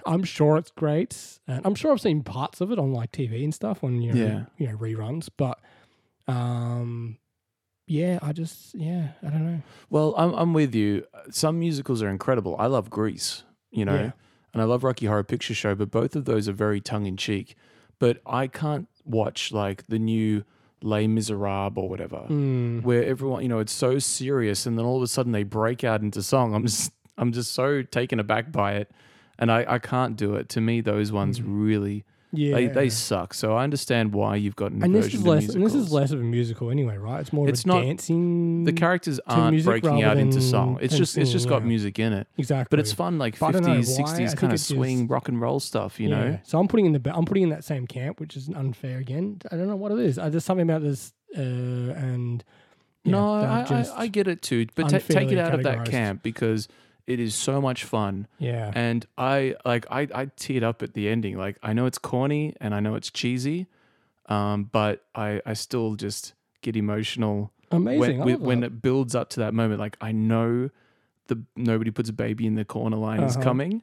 I'm 0.06 0.24
sure 0.24 0.58
it's 0.58 0.72
great, 0.72 1.40
and 1.48 1.62
I'm 1.66 1.76
sure 1.76 1.92
I've 1.92 2.02
seen 2.02 2.24
parts 2.24 2.62
of 2.62 2.72
it 2.72 2.80
on 2.80 2.92
like 2.94 3.12
TV 3.12 3.44
and 3.44 3.54
stuff 3.54 3.84
on 3.84 4.02
you 4.02 4.14
know, 4.14 4.22
Yeah. 4.26 4.46
you 4.58 4.68
know 4.68 4.78
reruns. 4.78 5.30
But, 5.36 5.60
um, 6.28 7.18
yeah, 7.88 8.20
I 8.22 8.34
just 8.34 8.76
yeah, 8.76 9.10
I 9.26 9.30
don't 9.30 9.46
know. 9.46 9.62
Well, 9.90 10.14
I'm 10.18 10.34
I'm 10.34 10.54
with 10.54 10.76
you. 10.76 11.06
Some 11.32 11.60
musicals 11.60 12.02
are 12.02 12.10
incredible. 12.10 12.56
I 12.60 12.68
love 12.68 12.90
Grease, 12.90 13.44
you 13.72 13.86
know, 13.86 13.96
Yeah. 13.96 14.12
and 14.54 14.62
I 14.62 14.66
love 14.66 14.84
Rocky 14.84 15.06
Horror 15.06 15.24
Picture 15.24 15.54
Show, 15.54 15.76
but 15.76 15.92
both 15.92 16.16
of 16.16 16.26
those 16.26 16.48
are 16.50 16.54
very 16.54 16.82
tongue 16.82 17.06
in 17.06 17.18
cheek. 17.18 17.56
But 18.00 18.22
I 18.26 18.48
can't 18.48 18.88
watch 19.06 19.52
like 19.52 19.88
the 19.88 20.00
new 20.00 20.44
Les 20.84 21.08
Miserables 21.08 21.78
or 21.84 21.90
whatever, 21.90 22.18
Hmm. 22.28 22.82
where 22.82 23.04
everyone, 23.04 23.42
you 23.42 23.48
know, 23.50 23.60
it's 23.60 23.72
so 23.74 23.98
serious, 24.00 24.66
and 24.66 24.78
then 24.78 24.86
all 24.86 24.98
of 24.98 25.04
a 25.04 25.08
sudden 25.08 25.32
they 25.32 25.44
break 25.44 25.84
out 25.84 26.02
into 26.02 26.22
song. 26.22 26.54
I'm 26.54 26.64
just 26.66 26.92
I'm 27.20 27.32
just 27.32 27.54
so 27.54 27.82
taken 27.82 28.20
aback 28.20 28.52
by 28.52 28.74
it, 28.74 28.92
and 29.40 29.52
I 29.52 29.66
I 29.68 29.80
can't 29.80 30.16
do 30.16 30.36
it. 30.36 30.50
To 30.50 30.62
me, 30.62 30.82
those 30.82 31.12
ones 31.12 31.42
really 31.42 32.04
Hmm. 32.32 32.38
Yeah, 32.40 32.56
they 32.56 32.68
they 32.68 32.90
suck. 32.90 33.34
So 33.34 33.56
I 33.56 33.64
understand 33.64 34.12
why 34.14 34.36
you've 34.36 34.58
got 34.58 34.74
an 34.74 34.84
and 34.84 34.94
this 34.94 35.14
is 35.14 35.26
less. 35.26 35.48
And 35.48 35.66
this 35.66 35.74
is 35.74 35.94
less 35.94 36.12
of 36.12 36.20
a 36.20 36.24
musical 36.24 36.70
anyway, 36.70 36.98
right? 36.98 37.22
It's 37.22 37.32
more 37.32 37.48
It's 37.48 37.62
of 37.64 37.70
a 37.70 37.74
not- 37.74 37.82
dancing. 37.84 38.66
the 38.66 38.74
characters 38.74 39.22
aren't 39.28 39.52
music 39.52 39.70
breaking 39.70 39.92
rather 40.02 40.06
out 40.08 40.18
into 40.18 40.42
song. 40.42 40.78
It's 40.82 40.92
than 40.94 40.98
just 41.04 41.18
it's 41.18 41.32
just 41.32 41.48
got 41.48 41.62
yeah. 41.62 41.70
music 41.70 42.00
in 42.00 42.12
it. 42.12 42.28
exactly, 42.38 42.68
But 42.70 42.80
it's 42.82 42.92
fun, 42.92 43.18
like 43.18 43.40
But 43.40 43.46
I 43.46 43.52
don't 43.54 43.62
know 43.64 43.76
fifties, 43.76 43.88
why. 43.88 43.94
I 43.94 44.08
sixties 44.08 44.30
think 44.32 44.40
kind 44.42 44.52
of 44.52 44.56
it's 44.56 44.64
swing 44.66 44.98
just- 45.04 45.10
rock 45.10 45.30
and 45.30 45.40
roll 45.40 45.62
stuff. 45.62 46.02
You 46.02 46.10
know, 46.10 46.38
So 46.44 46.60
I'm 46.60 46.68
putting 46.68 46.86
in 46.88 46.92
the 46.92 47.00
ba- 47.00 47.16
I'm 47.16 47.24
putting 47.24 47.44
in 47.44 47.50
that 47.50 47.64
same 47.64 47.88
camp, 47.88 48.20
which 48.20 48.36
is 48.36 48.50
unfair 48.50 48.98
again. 49.00 49.40
I 49.50 49.56
don't 49.56 49.68
know 49.70 49.78
what 49.78 49.94
it 49.94 50.00
is. 50.00 50.20
I 50.20 50.30
just 50.30 50.46
something 50.46 50.70
about 50.70 50.82
this 50.82 51.14
uh, 51.38 51.40
and 51.42 52.44
yeah, 53.06 53.12
no, 53.14 53.40
that 53.40 53.72
I, 53.72 53.76
I 53.84 54.02
I 54.04 54.08
get 54.08 54.28
it 54.28 54.42
too. 54.42 54.68
But 54.76 54.90
ta 54.90 54.98
take 55.00 55.32
it 55.32 55.38
out 55.38 55.54
of 55.54 55.64
that 55.64 55.78
categorized. 55.80 55.92
camp 55.92 56.24
because 56.24 56.68
it 57.08 57.20
is 57.20 57.34
so 57.34 57.60
much 57.62 57.84
fun. 57.86 58.28
yeah, 58.38 58.72
And 58.76 59.06
I 59.18 59.56
like 59.66 59.86
I 59.90 60.02
I 60.14 60.26
teared 60.28 60.64
up 60.64 60.84
at 60.84 60.94
the 60.94 61.08
ending. 61.08 61.38
Like 61.38 61.58
I 61.64 61.74
know 61.74 61.86
it's 61.88 61.98
corny 61.98 62.54
and 62.62 62.76
I 62.76 62.80
know 62.82 62.96
it's 62.96 63.10
cheesy, 63.10 63.68
um, 64.28 64.66
but 64.66 65.06
I 65.16 65.42
I 65.46 65.54
still 65.54 65.96
just 65.96 66.34
get 66.62 66.76
emotional 66.76 67.52
amazing. 67.72 68.20
when 68.20 68.26
when, 68.34 68.42
when 68.42 68.64
it 68.64 68.82
builds 68.82 69.16
up 69.16 69.30
to 69.32 69.40
that 69.40 69.54
moment. 69.54 69.80
Like 69.80 69.98
I 70.02 70.12
know 70.12 70.70
the 71.28 71.42
nobody 71.56 71.92
puts 71.92 72.10
a 72.10 72.14
baby 72.14 72.46
in 72.46 72.56
the 72.56 72.66
corner 72.66 72.98
line 72.98 73.22
is 73.24 73.36
Uh-huh. 73.36 73.44
coming, 73.44 73.82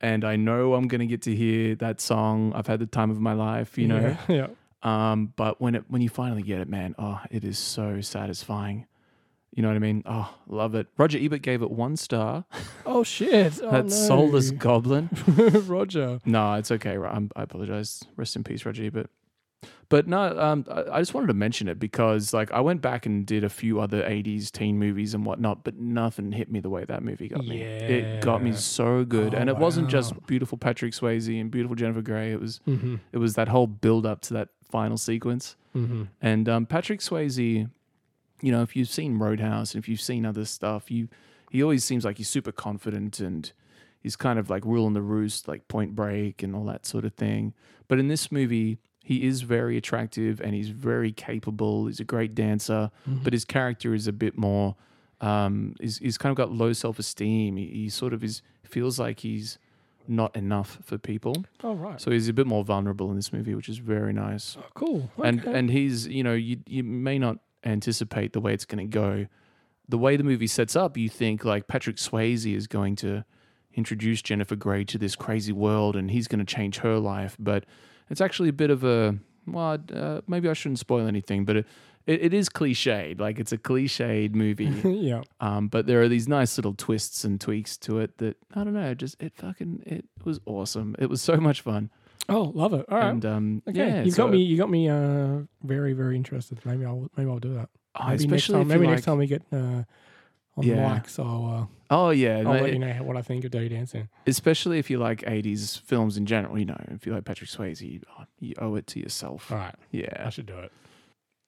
and 0.00 0.24
I 0.24 0.36
know 0.36 0.74
I'm 0.74 0.88
gonna 0.88 1.06
get 1.06 1.22
to 1.22 1.34
hear 1.34 1.74
that 1.76 2.00
song. 2.00 2.52
I've 2.54 2.66
had 2.66 2.80
the 2.80 2.86
time 2.86 3.10
of 3.10 3.20
my 3.20 3.32
life, 3.34 3.76
you 3.78 3.88
know. 3.88 4.16
yeah, 4.28 4.28
yeah. 4.28 4.48
Um, 4.82 5.32
but 5.36 5.60
when 5.60 5.74
it 5.74 5.84
when 5.88 6.02
you 6.02 6.08
finally 6.10 6.42
get 6.42 6.60
it, 6.60 6.68
man, 6.68 6.94
oh, 6.98 7.20
it 7.30 7.44
is 7.44 7.58
so 7.58 8.00
satisfying. 8.00 8.86
You 9.54 9.62
know 9.62 9.68
what 9.68 9.76
I 9.76 9.78
mean? 9.80 10.02
Oh, 10.04 10.34
love 10.48 10.74
it. 10.74 10.88
Roger 10.98 11.16
Ebert 11.18 11.42
gave 11.42 11.62
it 11.62 11.70
one 11.70 11.96
star. 11.96 12.44
Oh 12.84 13.04
shit! 13.04 13.58
Oh, 13.62 13.70
that 13.70 13.84
no. 13.84 13.88
soulless 13.88 14.50
goblin. 14.50 15.08
Roger. 15.66 16.18
No, 16.24 16.54
it's 16.54 16.70
okay. 16.72 16.96
I'm, 16.96 17.30
I 17.36 17.42
apologize. 17.44 18.02
Rest 18.16 18.34
in 18.36 18.42
peace, 18.44 18.66
Roger 18.66 18.84
Ebert. 18.84 19.10
But 19.88 20.08
no, 20.08 20.38
um, 20.38 20.66
I, 20.70 20.96
I 20.96 21.00
just 21.00 21.14
wanted 21.14 21.28
to 21.28 21.34
mention 21.34 21.68
it 21.68 21.78
because, 21.78 22.34
like, 22.34 22.50
I 22.52 22.60
went 22.60 22.82
back 22.82 23.06
and 23.06 23.24
did 23.24 23.44
a 23.44 23.48
few 23.48 23.80
other 23.80 24.02
'80s 24.02 24.50
teen 24.50 24.78
movies 24.78 25.14
and 25.14 25.24
whatnot, 25.24 25.62
but 25.62 25.76
nothing 25.78 26.32
hit 26.32 26.50
me 26.50 26.58
the 26.60 26.68
way 26.70 26.84
that 26.84 27.02
movie 27.04 27.28
got 27.28 27.44
me. 27.46 27.62
It 27.62 28.22
got 28.22 28.42
me 28.42 28.52
so 28.54 29.04
good, 29.04 29.34
Oh, 29.34 29.38
and 29.38 29.48
it 29.48 29.56
wasn't 29.56 29.88
just 29.88 30.26
beautiful 30.26 30.58
Patrick 30.58 30.92
Swayze 30.94 31.40
and 31.40 31.50
beautiful 31.50 31.76
Jennifer 31.76 32.02
Grey. 32.02 32.32
It 32.32 32.40
was, 32.40 32.60
Mm-hmm. 32.66 32.96
it 33.12 33.18
was 33.18 33.34
that 33.34 33.48
whole 33.48 33.66
build 33.68 34.04
up 34.04 34.20
to 34.22 34.34
that 34.34 34.48
final 34.68 34.96
sequence. 34.98 35.54
Mm-hmm. 35.76 36.02
And 36.20 36.48
um, 36.48 36.66
Patrick 36.66 37.00
Swayze, 37.00 37.70
you 38.44 38.52
know, 38.52 38.62
if 38.62 38.76
you've 38.76 38.88
seen 38.88 39.18
Roadhouse 39.18 39.74
and 39.74 39.82
if 39.82 39.88
you've 39.88 40.00
seen 40.00 40.24
other 40.26 40.44
stuff, 40.44 40.90
you 40.90 41.08
he 41.50 41.62
always 41.62 41.84
seems 41.84 42.04
like 42.04 42.18
he's 42.18 42.28
super 42.28 42.52
confident 42.52 43.20
and 43.20 43.52
he's 44.00 44.16
kind 44.16 44.38
of 44.38 44.50
like 44.50 44.64
ruling 44.64 44.92
the 44.92 45.02
roost, 45.02 45.46
like 45.48 45.66
Point 45.68 45.94
Break 45.94 46.42
and 46.42 46.54
all 46.54 46.64
that 46.66 46.84
sort 46.84 47.04
of 47.04 47.14
thing. 47.14 47.54
But 47.88 47.98
in 47.98 48.08
this 48.08 48.30
movie, 48.32 48.78
he 49.04 49.24
is 49.26 49.42
very 49.42 49.76
attractive 49.76 50.40
and 50.40 50.52
he's 50.54 50.70
very 50.70 51.12
capable. 51.12 51.86
He's 51.86 52.00
a 52.00 52.04
great 52.04 52.34
dancer, 52.34 52.90
but 53.06 53.32
his 53.32 53.44
character 53.44 53.94
is 53.94 54.06
a 54.08 54.12
bit 54.12 54.36
more. 54.36 54.74
Um, 55.20 55.74
he's, 55.80 55.98
he's 55.98 56.18
kind 56.18 56.30
of 56.32 56.36
got 56.36 56.50
low 56.50 56.72
self 56.72 56.98
esteem. 56.98 57.56
He, 57.56 57.66
he 57.68 57.88
sort 57.88 58.12
of 58.12 58.24
is 58.24 58.42
feels 58.64 58.98
like 58.98 59.20
he's 59.20 59.58
not 60.08 60.34
enough 60.36 60.78
for 60.84 60.98
people. 60.98 61.44
Oh 61.62 61.74
right. 61.74 62.00
So 62.00 62.10
he's 62.10 62.28
a 62.28 62.32
bit 62.32 62.46
more 62.46 62.64
vulnerable 62.64 63.08
in 63.10 63.16
this 63.16 63.32
movie, 63.32 63.54
which 63.54 63.68
is 63.68 63.78
very 63.78 64.12
nice 64.12 64.56
Oh, 64.58 64.64
cool. 64.74 65.10
and 65.22 65.42
and 65.44 65.70
he's 65.70 66.06
you 66.08 66.22
know 66.24 66.34
you 66.34 66.58
you 66.66 66.82
may 66.82 67.18
not 67.18 67.38
anticipate 67.64 68.32
the 68.32 68.40
way 68.40 68.52
it's 68.54 68.64
going 68.64 68.88
to 68.88 68.90
go. 68.90 69.26
The 69.88 69.98
way 69.98 70.16
the 70.16 70.24
movie 70.24 70.46
sets 70.46 70.76
up 70.76 70.96
you 70.96 71.08
think 71.10 71.44
like 71.44 71.68
patrick 71.68 71.96
swayze 71.96 72.50
is 72.52 72.66
going 72.66 72.96
to 72.96 73.22
introduce 73.74 74.22
jennifer 74.22 74.56
grey 74.56 74.82
to 74.84 74.96
this 74.96 75.14
crazy 75.16 75.52
world 75.52 75.94
and 75.96 76.10
he's 76.10 76.26
going 76.26 76.38
to 76.38 76.54
change 76.54 76.78
her 76.78 76.98
life 76.98 77.36
but 77.38 77.66
it's 78.08 78.20
actually 78.20 78.48
a 78.48 78.52
bit 78.52 78.70
of 78.70 78.82
a 78.84 79.18
well 79.46 79.76
uh, 79.92 80.20
maybe 80.26 80.48
i 80.48 80.52
shouldn't 80.54 80.78
spoil 80.78 81.06
anything 81.06 81.44
but 81.44 81.56
it, 81.56 81.66
it, 82.06 82.22
it 82.26 82.34
is 82.34 82.48
cliched 82.48 83.20
like 83.20 83.38
it's 83.38 83.52
a 83.52 83.58
cliched 83.58 84.34
movie. 84.34 84.66
Yeah. 84.84 85.22
um, 85.40 85.68
but 85.68 85.86
there 85.86 86.00
are 86.02 86.08
these 86.08 86.28
nice 86.28 86.56
little 86.56 86.74
twists 86.74 87.24
and 87.24 87.38
tweaks 87.40 87.76
to 87.78 87.98
it 87.98 88.16
that 88.18 88.36
i 88.54 88.64
don't 88.64 88.74
know 88.74 88.94
just 88.94 89.20
it 89.22 89.34
fucking 89.36 89.82
it 89.84 90.06
was 90.24 90.40
awesome. 90.46 90.94
It 90.98 91.10
was 91.10 91.20
so 91.20 91.36
much 91.36 91.60
fun 91.60 91.90
Oh, 92.28 92.52
love 92.54 92.72
it. 92.74 92.86
All 92.88 92.98
right. 92.98 93.08
and 93.10 93.24
um 93.26 93.62
okay. 93.68 93.78
yeah 93.78 94.02
you 94.02 94.10
so- 94.10 94.24
got 94.24 94.32
me. 94.32 94.42
You 94.42 94.56
got 94.56 94.70
me. 94.70 94.88
Uh, 94.88 95.40
very 95.62 95.92
very 95.92 96.16
interested. 96.16 96.58
Maybe 96.64 96.84
I'll 96.84 97.10
maybe 97.16 97.30
I'll 97.30 97.38
do 97.38 97.54
that. 97.54 97.68
oh, 97.96 98.04
Maybe 98.08 98.10
next 98.10 98.24
especially 98.24 98.58
time. 98.60 98.68
Maybe 98.68 98.86
like, 98.86 98.90
next 98.94 99.04
time 99.04 99.18
we 99.18 99.26
get 99.26 99.42
uh, 99.52 99.56
on 100.56 100.62
Yeah. 100.62 100.94
mic, 100.94 101.08
so 101.08 101.22
uh, 101.24 101.66
Oh 101.90 102.10
yeah, 102.10 102.38
I'll 102.38 102.44
no, 102.44 102.52
let 102.52 102.72
you 102.72 102.78
know 102.78 102.92
what 103.02 103.16
I 103.16 103.22
think 103.22 103.44
of 103.44 103.50
Dirty 103.50 103.68
Dancing. 103.68 104.08
especially 104.26 104.78
if 104.78 104.88
you 104.90 104.98
like 104.98 105.20
'80s 105.22 105.80
films 105.80 106.16
in 106.16 106.26
general. 106.26 106.58
You 106.58 106.64
know, 106.66 106.80
if 106.90 107.06
you 107.06 107.12
like 107.12 107.24
Patrick 107.24 107.50
Swayze, 107.50 108.02
oh, 108.18 108.24
you 108.40 108.54
owe 108.58 108.74
it 108.76 108.86
to 108.88 109.00
yourself. 109.00 109.52
All 109.52 109.58
right, 109.58 109.74
Yeah. 109.90 110.22
I 110.24 110.30
should 110.30 110.46
do 110.46 110.58
it. 110.58 110.72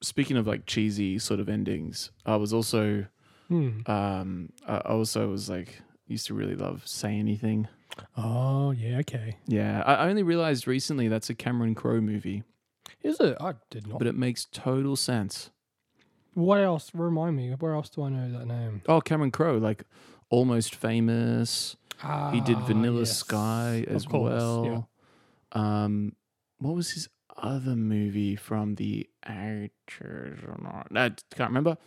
Speaking 0.02 0.36
of 0.36 0.46
like 0.46 0.66
cheesy 0.66 1.18
sort 1.18 1.40
of 1.40 1.48
endings, 1.48 2.10
I 2.26 2.36
was 2.36 2.52
also, 2.52 3.06
Hmm. 3.48 3.80
um, 3.86 4.50
I 4.66 4.78
also 4.78 5.28
was 5.30 5.48
like 5.48 5.80
used 6.06 6.26
to 6.26 6.34
really 6.34 6.54
love 6.54 6.86
Say 6.86 7.18
Anything. 7.18 7.68
Oh 8.16 8.72
yeah, 8.72 8.98
okay. 8.98 9.36
Yeah, 9.46 9.82
I 9.86 10.08
only 10.08 10.22
realized 10.22 10.66
recently 10.66 11.08
that's 11.08 11.30
a 11.30 11.34
Cameron 11.34 11.74
Crowe 11.74 12.00
movie, 12.00 12.42
Is 13.02 13.18
it? 13.20 13.36
I 13.40 13.54
did 13.70 13.86
not. 13.86 13.98
but 13.98 14.06
it 14.06 14.14
makes 14.14 14.46
total 14.52 14.96
sense. 14.96 15.50
what 16.34 16.60
else? 16.60 16.90
Remind 16.94 17.36
me. 17.36 17.50
Where 17.58 17.72
else 17.74 17.88
do 17.88 18.02
I 18.02 18.10
know 18.10 18.38
that 18.38 18.46
name? 18.46 18.82
Oh, 18.86 19.00
Cameron 19.00 19.30
Crowe, 19.30 19.56
like 19.58 19.84
Almost 20.28 20.74
Famous. 20.74 21.76
He 22.32 22.40
did 22.42 22.56
Ah, 22.58 22.66
Vanilla 22.66 22.98
yes. 23.00 23.16
Sky 23.16 23.84
Of 23.88 23.94
as 23.96 24.04
course, 24.04 24.32
well. 24.32 24.64
yeah. 25.54 25.84
Um, 25.84 26.12
what 26.58 26.74
was 26.74 26.90
his 26.90 27.08
other 27.38 27.74
movie 27.76 28.36
from 28.36 28.74
the 28.74 29.08
actors 29.24 30.38
or 30.46 30.58
not? 30.62 30.88
I 30.94 31.08
can't 31.34 31.48
remember. 31.50 31.78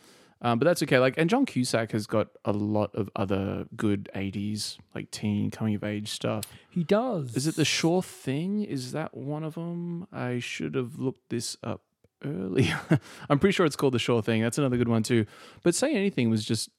Um, 0.42 0.58
but 0.58 0.66
that's 0.66 0.82
okay. 0.84 1.00
Like, 1.00 1.16
and 1.18 1.30
John 1.30 1.46
Cusack 1.46 1.92
has 1.92 2.08
got 2.08 2.30
a 2.46 2.54
lot 2.54 2.96
of 2.96 3.10
other 3.16 3.66
good 3.76 4.10
'80s 4.16 4.78
like 4.96 5.12
teen 5.12 5.52
coming 5.52 5.76
of 5.76 5.84
age 5.84 6.10
stuff. 6.10 6.46
He 6.70 6.84
does. 6.84 7.36
Is 7.36 7.48
it 7.48 7.56
The 7.56 7.66
Sure 7.66 8.02
Thing? 8.02 8.64
Is 8.64 8.94
that 8.94 9.16
one 9.16 9.44
of 9.44 9.56
them? 9.56 10.08
I 10.14 10.40
should 10.40 10.76
have 10.76 10.98
looked 10.98 11.30
this 11.30 11.58
up 11.64 11.82
earlier. 12.24 12.80
I'm 13.30 13.40
pretty 13.40 13.54
sure 13.54 13.66
it's 13.66 13.76
called 13.76 13.94
The 13.94 14.00
Sure 14.00 14.22
Thing. 14.22 14.42
That's 14.42 14.58
another 14.58 14.78
good 14.78 14.88
one 14.88 15.04
too. 15.04 15.26
But 15.64 15.76
Say 15.76 15.94
Anything 15.94 16.30
was 16.30 16.46
just, 16.46 16.70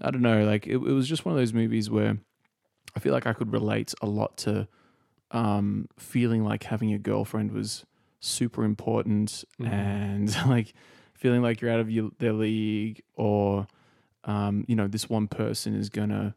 I 0.00 0.10
don't 0.10 0.22
know, 0.22 0.44
like 0.44 0.66
it, 0.66 0.74
it 0.74 0.78
was 0.78 1.08
just 1.08 1.24
one 1.24 1.34
of 1.34 1.38
those 1.38 1.52
movies 1.52 1.90
where 1.90 2.18
I 2.94 3.00
feel 3.00 3.12
like 3.12 3.26
I 3.26 3.32
could 3.32 3.52
relate 3.52 3.94
a 4.00 4.06
lot 4.06 4.36
to 4.38 4.68
um, 5.30 5.88
feeling 5.98 6.44
like 6.44 6.64
having 6.64 6.92
a 6.92 6.98
girlfriend 6.98 7.52
was 7.52 7.84
super 8.20 8.64
important 8.64 9.44
and 9.58 10.34
like 10.46 10.74
feeling 11.20 11.42
like 11.42 11.60
you're 11.60 11.70
out 11.70 11.80
of 11.80 11.90
your, 11.90 12.10
their 12.18 12.32
league 12.32 13.02
or, 13.14 13.66
um, 14.24 14.64
you 14.66 14.74
know, 14.74 14.88
this 14.88 15.08
one 15.08 15.28
person 15.28 15.74
is 15.74 15.88
going 15.90 16.08
to 16.08 16.34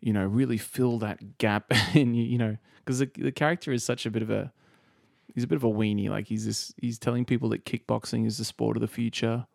you 0.00 0.12
know, 0.14 0.24
really 0.24 0.56
fill 0.56 0.98
that 0.98 1.36
gap 1.36 1.70
in 1.94 2.14
you, 2.14 2.24
you 2.24 2.38
know, 2.38 2.56
because 2.78 3.00
the, 3.00 3.10
the 3.18 3.32
character 3.32 3.70
is 3.70 3.84
such 3.84 4.06
a 4.06 4.10
bit 4.10 4.22
of 4.22 4.30
a, 4.30 4.50
he's 5.34 5.44
a 5.44 5.46
bit 5.46 5.56
of 5.56 5.64
a 5.64 5.68
weenie. 5.68 6.08
Like 6.08 6.26
he's 6.28 6.46
this, 6.46 6.72
he's 6.80 6.98
telling 6.98 7.26
people 7.26 7.50
that 7.50 7.66
kickboxing 7.66 8.26
is 8.26 8.38
the 8.38 8.44
sport 8.46 8.76
of 8.76 8.80
the 8.80 8.88
future, 8.88 9.46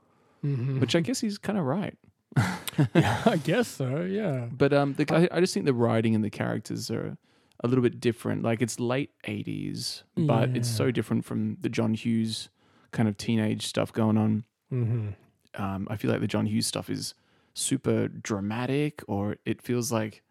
Mhm. 0.46 0.80
which 0.80 0.96
I 0.96 1.00
guess 1.00 1.20
he's 1.22 1.40
kind 1.40 1.58
of 1.58 1.66
right. 1.66 1.98
I 2.38 3.40
guess 3.44 3.68
so. 3.70 4.02
Yeah. 4.02 4.48
But 4.52 4.74
um, 4.74 4.94
the, 4.94 5.06
I, 5.12 5.38
I 5.38 5.40
just 5.40 5.54
think 5.54 5.66
the 5.66 5.74
writing 5.74 6.14
and 6.14 6.24
the 6.24 6.30
characters 6.30 6.92
are 6.92 7.18
a 7.64 7.68
little 7.68 7.82
bit 7.82 8.00
different. 8.00 8.44
Like 8.44 8.62
it's 8.62 8.80
late 8.80 9.12
'80s, 9.26 10.04
but 10.16 10.50
it's 10.56 10.70
so 10.70 10.92
different 10.92 11.26
from 11.26 11.58
the 11.62 11.70
John 11.70 11.94
Hughes 11.96 12.50
kind 12.92 13.08
of 13.10 13.18
teenage 13.18 13.66
stuff 13.66 13.92
going 13.94 14.18
on. 14.18 14.44
Mm-hmm. 14.76 15.62
Um, 15.62 15.88
I 15.90 15.96
feel 15.96 16.12
like 16.12 16.22
the 16.22 16.28
John 16.28 16.46
Hughes 16.46 16.68
stuff 16.68 16.90
is 16.90 17.14
super 17.54 18.08
dramatic, 18.08 19.02
or 19.08 19.38
it 19.46 19.62
feels 19.62 19.92
like 19.92 20.22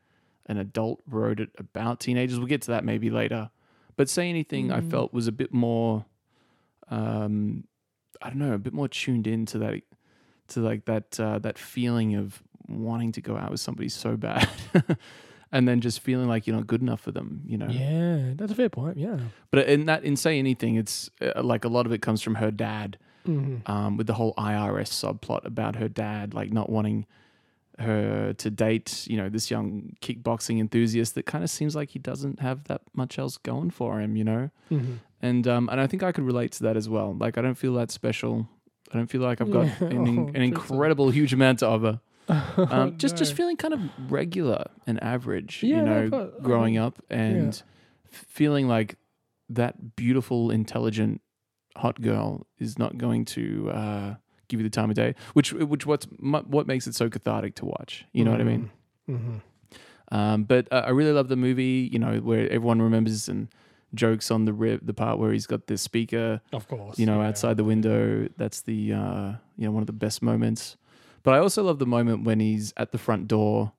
an 0.47 0.59
adult 0.59 1.01
wrote 1.07 1.41
it 1.41 1.51
about 1.59 2.01
teenagers. 2.01 2.39
We'll 2.39 2.49
get 2.49 2.63
to 2.63 2.73
that 2.73 2.85
maybe 2.85 3.11
later. 3.11 3.51
But 3.97 4.09
say 4.09 4.29
anything, 4.29 4.73
I 4.73 4.81
felt 4.81 5.15
was 5.15 5.29
a 5.29 5.33
bit 5.33 5.55
more, 5.55 6.05
um, 6.89 7.65
I 8.21 8.29
don't 8.29 8.39
know, 8.39 8.53
a 8.53 8.59
bit 8.59 8.73
more 8.73 8.89
tuned 8.89 9.27
into 9.27 9.59
that, 9.59 9.83
to 10.49 10.61
like 10.61 10.85
that 10.87 11.19
uh, 11.19 11.39
that 11.39 11.59
feeling 11.59 12.17
of 12.17 12.43
wanting 12.69 13.13
to 13.13 13.21
go 13.21 13.37
out 13.37 13.51
with 13.51 13.61
somebody 13.61 13.89
so 13.89 14.17
bad, 14.17 14.49
and 15.53 15.69
then 15.69 15.81
just 15.81 16.01
feeling 16.01 16.27
like 16.27 16.47
you're 16.47 16.57
not 16.57 16.67
good 16.67 16.83
enough 16.83 17.01
for 17.01 17.13
them. 17.13 17.43
You 17.47 17.57
know. 17.57 17.69
Yeah, 17.69 18.33
that's 18.35 18.51
a 18.51 18.55
fair 18.57 18.69
point. 18.69 18.99
Yeah. 18.99 19.19
But 19.53 19.69
in 19.69 19.87
that, 19.87 20.03
in 20.03 20.17
say 20.17 20.41
anything, 20.41 20.75
it's 20.75 21.09
uh, 21.23 21.43
like 21.43 21.65
a 21.65 21.69
lot 21.69 21.87
of 21.87 21.93
it 21.93 22.03
comes 22.03 22.21
from 22.21 22.35
her 22.37 22.51
dad 22.51 22.99
Mm-hmm. 23.27 23.71
um, 23.71 23.97
with 23.97 24.07
the 24.07 24.15
whole 24.15 24.35
IRS 24.35 24.89
subplot 24.91 25.45
about 25.47 25.77
her 25.77 25.89
dad, 25.89 26.35
like 26.35 26.53
not 26.53 26.69
wanting 26.69 27.07
her 27.79 28.33
to 28.35 28.51
date, 28.51 29.07
you 29.09 29.17
know, 29.17 29.29
this 29.29 29.51
young 29.51 29.97
kickboxing 30.01 30.61
enthusiast 30.61 31.15
that 31.17 31.27
kind 31.27 31.43
of 31.43 31.51
seems 31.51 31.75
like 31.75 31.91
he 31.91 31.99
doesn't 31.99 32.41
have 32.41 32.65
that 32.65 32.83
much 32.95 33.19
else 33.19 33.37
going 33.39 33.71
for 33.71 34.01
him, 34.01 34.15
you 34.17 34.25
know. 34.25 34.51
Mm-hmm. 34.71 34.95
And 35.23 35.49
um, 35.49 35.69
and 35.71 35.81
I 35.81 35.87
think 35.87 36.03
I 36.03 36.13
could 36.13 36.25
relate 36.25 36.53
to 36.53 36.63
that 36.65 36.77
as 36.77 36.89
well. 36.89 37.17
Like 37.19 37.39
I 37.39 37.43
don't 37.43 37.55
feel 37.57 37.75
that 37.75 37.91
special. 37.91 38.47
I 38.93 38.99
don't 38.99 39.09
feel 39.09 39.23
like 39.23 39.41
I've 39.41 39.51
got 39.51 39.67
Yeah. 39.67 39.75
an, 39.89 40.19
Oh, 40.19 40.29
an 40.35 40.43
incredible 40.43 41.11
huge 41.11 41.33
amount 41.33 41.61
to 41.61 41.67
offer. 41.67 42.01
Um, 42.57 42.97
just 42.97 43.17
just 43.17 43.33
no. 43.33 43.37
feeling 43.37 43.57
kind 43.57 43.75
of 43.75 43.81
regular 44.11 44.65
and 44.87 45.03
average, 45.03 45.63
Yeah, 45.63 45.77
you 45.77 45.83
no, 45.83 46.03
know, 46.05 46.11
but, 46.11 46.43
growing 46.43 46.79
um, 46.79 46.87
up 46.87 47.03
and 47.11 47.49
f- 48.13 48.25
feeling 48.29 48.67
like 48.69 48.97
that 49.51 49.95
beautiful, 49.97 50.51
intelligent, 50.51 51.21
hot 51.77 52.01
girl 52.01 52.47
is 52.59 52.79
not 52.79 52.99
going 52.99 53.25
to 53.27 53.71
uh, 53.71 54.15
give 54.49 54.61
you 54.61 54.65
the 54.65 54.71
time 54.71 54.91
of 54.91 54.97
day. 54.97 55.15
Which 55.33 55.53
which 55.53 55.87
what's 55.87 56.07
what 56.21 56.67
makes 56.67 56.87
it 56.87 56.95
so 56.95 57.09
cathartic 57.09 57.55
to 57.57 57.67
watch. 57.67 58.05
You 58.13 58.25
know 58.25 58.31
what 58.31 58.41
I 58.41 58.45
mean? 58.45 58.71
Mm-hmm. 59.09 59.37
Um, 60.15 60.45
but 60.45 60.69
uh, 60.73 60.83
I 60.87 60.91
really 60.91 61.13
love 61.13 61.29
the 61.29 61.37
movie. 61.37 61.89
You 61.93 61.99
know 61.99 62.19
where 62.19 62.47
everyone 62.47 62.81
remembers 62.83 63.29
and 63.29 63.49
jokes 63.95 64.31
on 64.31 64.45
the 64.45 64.81
the 64.83 64.95
part 64.95 65.19
where 65.19 65.33
he's 65.33 65.47
got 65.47 65.67
the 65.67 65.79
speaker 65.79 66.41
Of 66.53 66.67
course. 66.69 66.99
you 66.99 67.07
know, 67.07 67.21
yeah. 67.21 67.29
outside 67.29 67.57
the 67.57 67.65
window. 67.65 68.29
That's 68.37 68.61
the 68.63 68.93
uh, 68.93 69.33
you 69.57 69.67
know 69.67 69.71
one 69.71 69.83
of 69.83 69.87
the 69.87 69.93
best 69.93 70.23
moments. 70.23 70.77
But 71.23 71.35
I 71.35 71.39
also 71.39 71.63
love 71.63 71.79
the 71.79 71.87
moment 71.87 72.25
when 72.25 72.39
he's 72.39 72.75
at 72.77 72.93
the 72.93 72.99
front 72.99 73.29
door, 73.29 73.73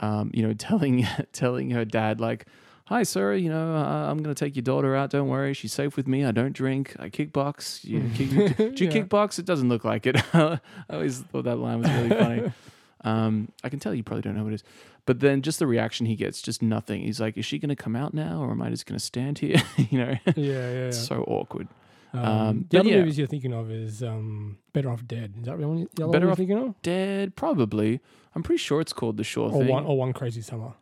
um, 0.00 0.30
you 0.34 0.42
know, 0.46 0.52
telling 0.58 1.06
telling 1.32 1.70
her 1.70 1.84
dad 1.84 2.20
like, 2.20 2.46
"Hi, 2.86 3.02
sir. 3.02 3.34
You 3.34 3.48
know, 3.48 3.74
uh, 3.76 4.10
I'm 4.10 4.18
going 4.22 4.34
to 4.34 4.38
take 4.44 4.56
your 4.56 4.62
daughter 4.62 4.94
out. 4.94 5.10
Don't 5.10 5.28
worry, 5.28 5.54
she's 5.54 5.72
safe 5.72 5.96
with 5.96 6.06
me. 6.06 6.24
I 6.24 6.30
don't 6.32 6.52
drink. 6.52 6.94
I 6.98 7.08
kickbox. 7.10 7.84
You 7.84 8.00
kick, 8.14 8.56
do 8.76 8.84
you 8.84 8.90
Yeah. 8.90 9.02
kickbox? 9.02 9.38
It 9.38 9.44
doesn't 9.46 9.68
look 9.68 9.84
like 9.84 10.06
it. 10.06 10.16
I 10.34 10.58
always 10.90 11.20
thought 11.20 11.44
that 11.44 11.56
line 11.56 11.80
was 11.80 11.90
really 11.90 12.10
funny. 12.10 12.52
Um, 13.06 13.48
I 13.62 13.68
can 13.68 13.80
tell 13.80 13.94
you 13.94 14.02
probably 14.02 14.22
don't 14.22 14.34
know 14.34 14.44
what 14.44 14.52
it 14.54 14.62
is, 14.62 14.64
but 15.04 15.20
then 15.20 15.42
just 15.42 15.58
the 15.58 15.66
reaction 15.66 16.06
he 16.06 16.16
gets, 16.16 16.40
just 16.40 16.62
nothing. 16.62 17.02
He's 17.02 17.20
like, 17.20 17.36
"Is 17.36 17.44
she 17.44 17.58
going 17.58 17.68
to 17.68 17.76
come 17.76 17.94
out 17.94 18.14
now, 18.14 18.40
or 18.40 18.50
am 18.52 18.62
I 18.62 18.70
just 18.70 18.86
going 18.86 18.98
to 18.98 19.04
stand 19.04 19.40
here?" 19.40 19.58
you 19.76 19.98
know, 19.98 20.14
Yeah, 20.24 20.32
yeah. 20.36 20.72
yeah. 20.72 20.86
it's 20.86 21.06
so 21.06 21.22
awkward. 21.24 21.68
Um, 22.14 22.24
Um, 22.24 22.66
the 22.70 22.80
other 22.80 22.88
yeah. 22.88 23.00
movies 23.00 23.18
you're 23.18 23.26
thinking 23.26 23.52
of 23.52 23.70
is 23.70 24.02
um, 24.02 24.56
Better 24.72 24.88
Off 24.88 25.06
Dead. 25.06 25.34
Is 25.38 25.44
that 25.44 25.58
the 25.58 25.64
only 25.64 25.86
the 25.94 26.04
other 26.04 26.12
Better 26.12 26.26
one 26.28 26.30
you're 26.30 26.36
thinking 26.36 26.56
of? 26.68 26.80
Dead, 26.80 27.36
probably. 27.36 28.00
I'm 28.34 28.42
pretty 28.42 28.56
sure 28.62 28.80
it's 28.80 28.94
called 28.94 29.18
the 29.18 29.24
Sure 29.24 29.50
Or 29.52 29.60
Thing. 29.60 29.68
one, 29.68 29.84
or 29.84 29.98
one 29.98 30.14
Crazy 30.14 30.40
Summer. 30.40 30.72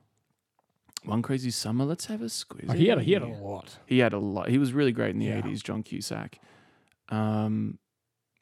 One 1.05 1.22
Crazy 1.22 1.50
Summer. 1.50 1.84
Let's 1.84 2.07
have 2.07 2.22
a 2.22 2.28
squeeze. 2.28 2.66
Oh, 2.68 2.72
he 2.74 2.86
had 2.88 2.98
a, 2.98 3.03
he 3.03 3.12
had 3.12 3.22
a 3.22 3.26
lot. 3.26 3.78
He 3.86 3.98
had 3.98 4.12
a 4.12 4.18
lot. 4.18 4.48
He 4.48 4.59
was 4.59 4.72
really 4.72 4.92
great 4.92 5.11
in 5.11 5.18
the 5.18 5.26
Yeah. 5.26 5.40
80s, 5.40 5.62
John 5.62 5.82
Cusack. 5.82 6.38
Um, 7.09 7.78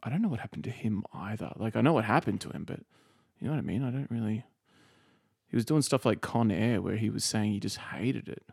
I 0.02 0.11
don't 0.11 0.22
know 0.22 0.28
what 0.28 0.40
happened 0.40 0.64
to 0.64 0.70
him 0.70 1.04
either. 1.12 1.52
Like, 1.56 1.76
I 1.76 1.80
know 1.80 1.92
what 1.92 2.04
happened 2.04 2.40
to 2.42 2.50
him, 2.50 2.64
but 2.64 2.80
you 3.40 3.46
know 3.46 3.52
what 3.52 3.58
I 3.58 3.62
mean? 3.62 3.82
I 3.82 3.90
don't 3.90 4.11
really. 4.11 4.44
He 5.48 5.56
was 5.56 5.64
doing 5.64 5.82
stuff 5.82 6.04
like 6.04 6.20
Con 6.20 6.50
Air 6.50 6.80
where 6.80 6.96
he 6.96 7.11
was 7.11 7.24
saying 7.24 7.52
he 7.52 7.61
just 7.61 7.78
hated 7.78 8.28
it. 8.28 8.44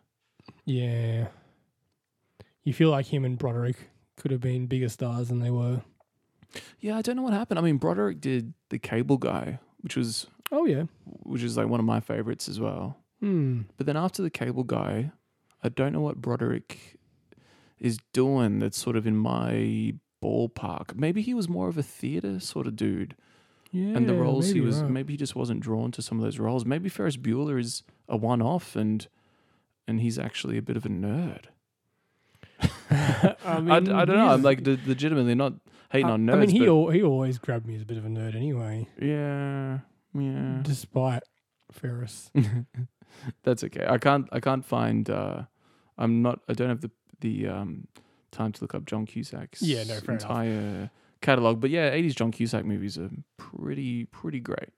Yeah. 0.65 1.27
You 2.63 2.73
feel 2.73 2.89
like 2.89 3.05
him 3.07 3.23
and 3.23 3.37
Broderick 3.37 3.75
could 4.15 4.31
have 4.31 4.41
been 4.41 4.65
bigger 4.67 4.89
stars 4.89 5.27
than 5.29 5.39
they 5.39 5.51
were. 5.51 5.81
Yeah, 6.79 6.97
I 6.97 7.01
don't 7.01 7.15
know 7.15 7.21
what 7.21 7.33
happened. 7.33 7.59
I 7.59 7.61
mean, 7.61 7.77
Broderick 7.77 8.19
did 8.19 8.53
The 8.69 8.79
Cable 8.79 9.17
Guy, 9.17 9.59
which 9.81 9.95
was 9.95 10.27
Oh 10.51 10.65
yeah. 10.65 10.83
which 11.05 11.43
is 11.43 11.55
like 11.57 11.67
one 11.67 11.79
of 11.79 11.85
my 11.85 11.99
favorites 11.99 12.47
as 12.49 12.59
well. 12.59 12.97
Hmm. 13.19 13.61
But 13.77 13.85
then 13.85 13.97
after 13.97 14.21
the 14.21 14.29
cable 14.29 14.63
guy, 14.63 15.11
I 15.63 15.69
don't 15.69 15.93
know 15.93 16.01
what 16.01 16.21
Broderick 16.21 16.97
is 17.79 17.97
doing 18.13 18.59
that's 18.59 18.77
sort 18.77 18.95
of 18.95 19.05
in 19.05 19.15
my 19.15 19.93
ballpark. 20.23 20.95
Maybe 20.95 21.21
he 21.21 21.33
was 21.33 21.47
more 21.47 21.67
of 21.67 21.77
a 21.77 21.83
theater 21.83 22.39
sort 22.39 22.67
of 22.67 22.75
dude. 22.75 23.15
Yeah. 23.69 23.97
and 23.97 24.07
the 24.07 24.13
roles 24.13 24.51
he 24.51 24.61
was 24.61 24.81
right. 24.81 24.89
maybe 24.89 25.11
he 25.13 25.17
just 25.17 25.35
wasn't 25.35 25.59
drawn 25.59 25.91
to 25.91 26.01
some 26.01 26.17
of 26.17 26.23
those 26.23 26.39
roles. 26.39 26.65
Maybe 26.65 26.87
Ferris 26.87 27.17
Bueller 27.17 27.59
is 27.59 27.83
a 28.07 28.15
one 28.15 28.41
off 28.41 28.77
and 28.77 29.05
and 29.87 29.99
he's 29.99 30.17
actually 30.17 30.57
a 30.57 30.61
bit 30.61 30.77
of 30.77 30.85
a 30.85 30.89
nerd. 30.89 31.45
I, 32.89 33.35
I, 33.45 33.59
mean, 33.59 33.91
I 33.91 34.05
don't 34.05 34.17
know. 34.17 34.29
I'm 34.29 34.41
like 34.41 34.65
le- 34.65 34.79
legitimately 34.85 35.35
not 35.35 35.53
hating 35.91 36.07
I, 36.07 36.11
on 36.11 36.25
nerds. 36.25 36.33
I 36.33 36.39
mean, 36.39 36.49
he 36.49 36.65
al- 36.65 36.89
he 36.89 37.03
always 37.03 37.37
grabbed 37.37 37.67
me 37.67 37.75
as 37.75 37.81
a 37.81 37.85
bit 37.85 37.97
of 37.97 38.05
a 38.05 38.09
nerd 38.09 38.35
anyway, 38.35 38.87
yeah, 39.01 39.79
yeah. 40.13 40.59
despite 40.61 41.23
Ferris. 41.71 42.31
That's 43.43 43.63
okay. 43.63 43.85
I 43.87 43.97
can't. 43.97 44.27
I 44.31 44.39
can't 44.39 44.65
find. 44.65 45.09
Uh, 45.09 45.43
I'm 45.97 46.21
not. 46.21 46.39
I 46.47 46.53
don't 46.53 46.69
have 46.69 46.81
the 46.81 46.91
the 47.21 47.47
um, 47.47 47.87
time 48.31 48.51
to 48.53 48.61
look 48.63 48.75
up 48.75 48.85
John 48.85 49.05
Cusack's 49.05 49.61
Yeah, 49.61 49.83
no, 49.85 49.97
entire 50.11 50.91
catalog. 51.21 51.59
But 51.59 51.69
yeah, 51.71 51.89
80s 51.91 52.15
John 52.15 52.31
Cusack 52.31 52.63
movies 52.65 52.97
are 52.97 53.09
pretty 53.37 54.05
pretty 54.05 54.39
great. 54.39 54.69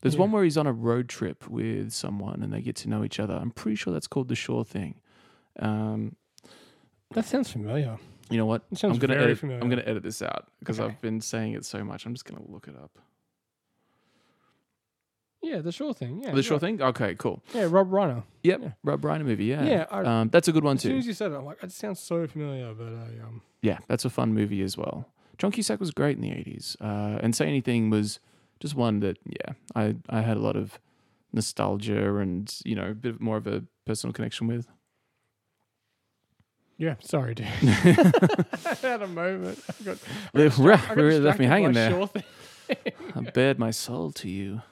There's 0.00 0.14
Yeah. 0.14 0.20
one 0.20 0.32
where 0.32 0.44
he's 0.44 0.56
on 0.56 0.66
a 0.66 0.72
road 0.72 1.08
trip 1.08 1.48
with 1.48 1.92
someone 1.92 2.42
and 2.42 2.52
they 2.52 2.60
get 2.62 2.76
to 2.76 2.88
know 2.88 3.04
each 3.04 3.18
other. 3.20 3.34
I'm 3.34 3.50
pretty 3.50 3.76
sure 3.76 3.92
that's 3.92 4.06
called 4.06 4.28
The 4.28 4.34
Sure 4.36 4.64
Thing. 4.64 4.96
Um, 5.58 6.16
That 7.14 7.24
sounds 7.24 7.50
familiar. 7.50 7.98
you 8.30 8.36
know 8.38 8.46
what? 8.46 8.62
I'm 8.82 8.98
gonna 8.98 9.14
very 9.14 9.24
edit, 9.24 9.38
familiar. 9.38 9.60
I'm 9.62 9.68
gonna 9.68 9.82
edit 9.86 10.02
this 10.02 10.22
out 10.22 10.48
because 10.60 10.78
Okay. 10.78 10.88
I've 10.92 11.00
been 11.00 11.20
saying 11.20 11.54
it 11.54 11.64
so 11.64 11.82
much. 11.84 12.06
I'm 12.06 12.14
just 12.14 12.24
gonna 12.26 12.44
look 12.48 12.68
it 12.68 12.76
up. 12.76 12.98
Yeah, 15.42 15.60
the 15.60 15.70
sure 15.72 15.94
thing. 15.94 16.22
Yeah, 16.22 16.32
the 16.34 16.42
sure 16.42 16.58
thing. 16.58 16.82
Okay, 16.82 17.14
cool. 17.14 17.42
Yeah, 17.54 17.68
Rob 17.70 17.90
Reiner. 17.90 18.24
Yep, 18.42 18.60
Yeah. 18.62 18.70
Rob 18.82 19.00
Reiner 19.02 19.24
movie. 19.24 19.44
Yeah, 19.46 19.64
Yeah, 19.64 19.86
I- 19.90 20.04
um, 20.04 20.28
that's 20.30 20.48
a 20.48 20.52
good 20.52 20.64
one 20.64 20.76
too. 20.76 20.88
As 20.88 20.92
soon 20.92 20.98
as 20.98 21.06
you 21.06 21.12
said 21.14 21.30
it, 21.32 21.36
I'm 21.36 21.44
like, 21.44 21.62
it 21.62 21.70
sounds 21.72 22.00
so 22.00 22.26
familiar, 22.26 22.74
but 22.74 22.88
I 22.88 23.24
um, 23.26 23.42
Yeah, 23.62 23.78
that's 23.86 24.04
a 24.04 24.10
fun 24.10 24.34
movie 24.34 24.62
as 24.62 24.76
well. 24.76 25.06
John 25.38 25.52
Cusack 25.52 25.78
was 25.78 25.92
great 25.92 26.16
in 26.16 26.22
the 26.22 26.32
eighties, 26.32 26.76
uh, 26.80 27.18
and 27.22 27.34
Say 27.36 27.46
Anything 27.46 27.88
was 27.90 28.18
just 28.58 28.74
one 28.74 28.98
that 29.00 29.18
yeah, 29.24 29.52
I 29.76 29.94
I 30.08 30.22
had 30.22 30.36
a 30.36 30.40
lot 30.40 30.56
of 30.56 30.80
nostalgia 31.32 32.16
and 32.16 32.52
you 32.64 32.74
know 32.74 32.90
a 32.90 32.94
bit 32.94 33.20
more 33.20 33.36
of 33.36 33.46
a 33.46 33.62
personal 33.86 34.12
connection 34.12 34.48
with. 34.48 34.66
yeah. 36.76 36.94
Sorry, 37.00 37.34
dude. 37.34 37.46
I 37.62 38.76
had 38.82 39.02
a 39.02 39.06
moment. 39.06 39.60
I 39.68 39.84
got, 39.84 39.98
I 40.34 40.38
got 40.48 40.58
Really 40.58 40.72
I 40.72 40.78
got 40.86 40.96
really 40.96 41.20
left 41.20 41.38
me 41.38 41.46
hanging 41.46 41.72
there. 41.72 41.90
Sure 41.90 42.06
thing. 42.08 42.24
I 43.14 43.20
bared 43.30 43.58
my 43.58 43.70
soul 43.70 44.10
to 44.12 44.28
you. 44.28 44.62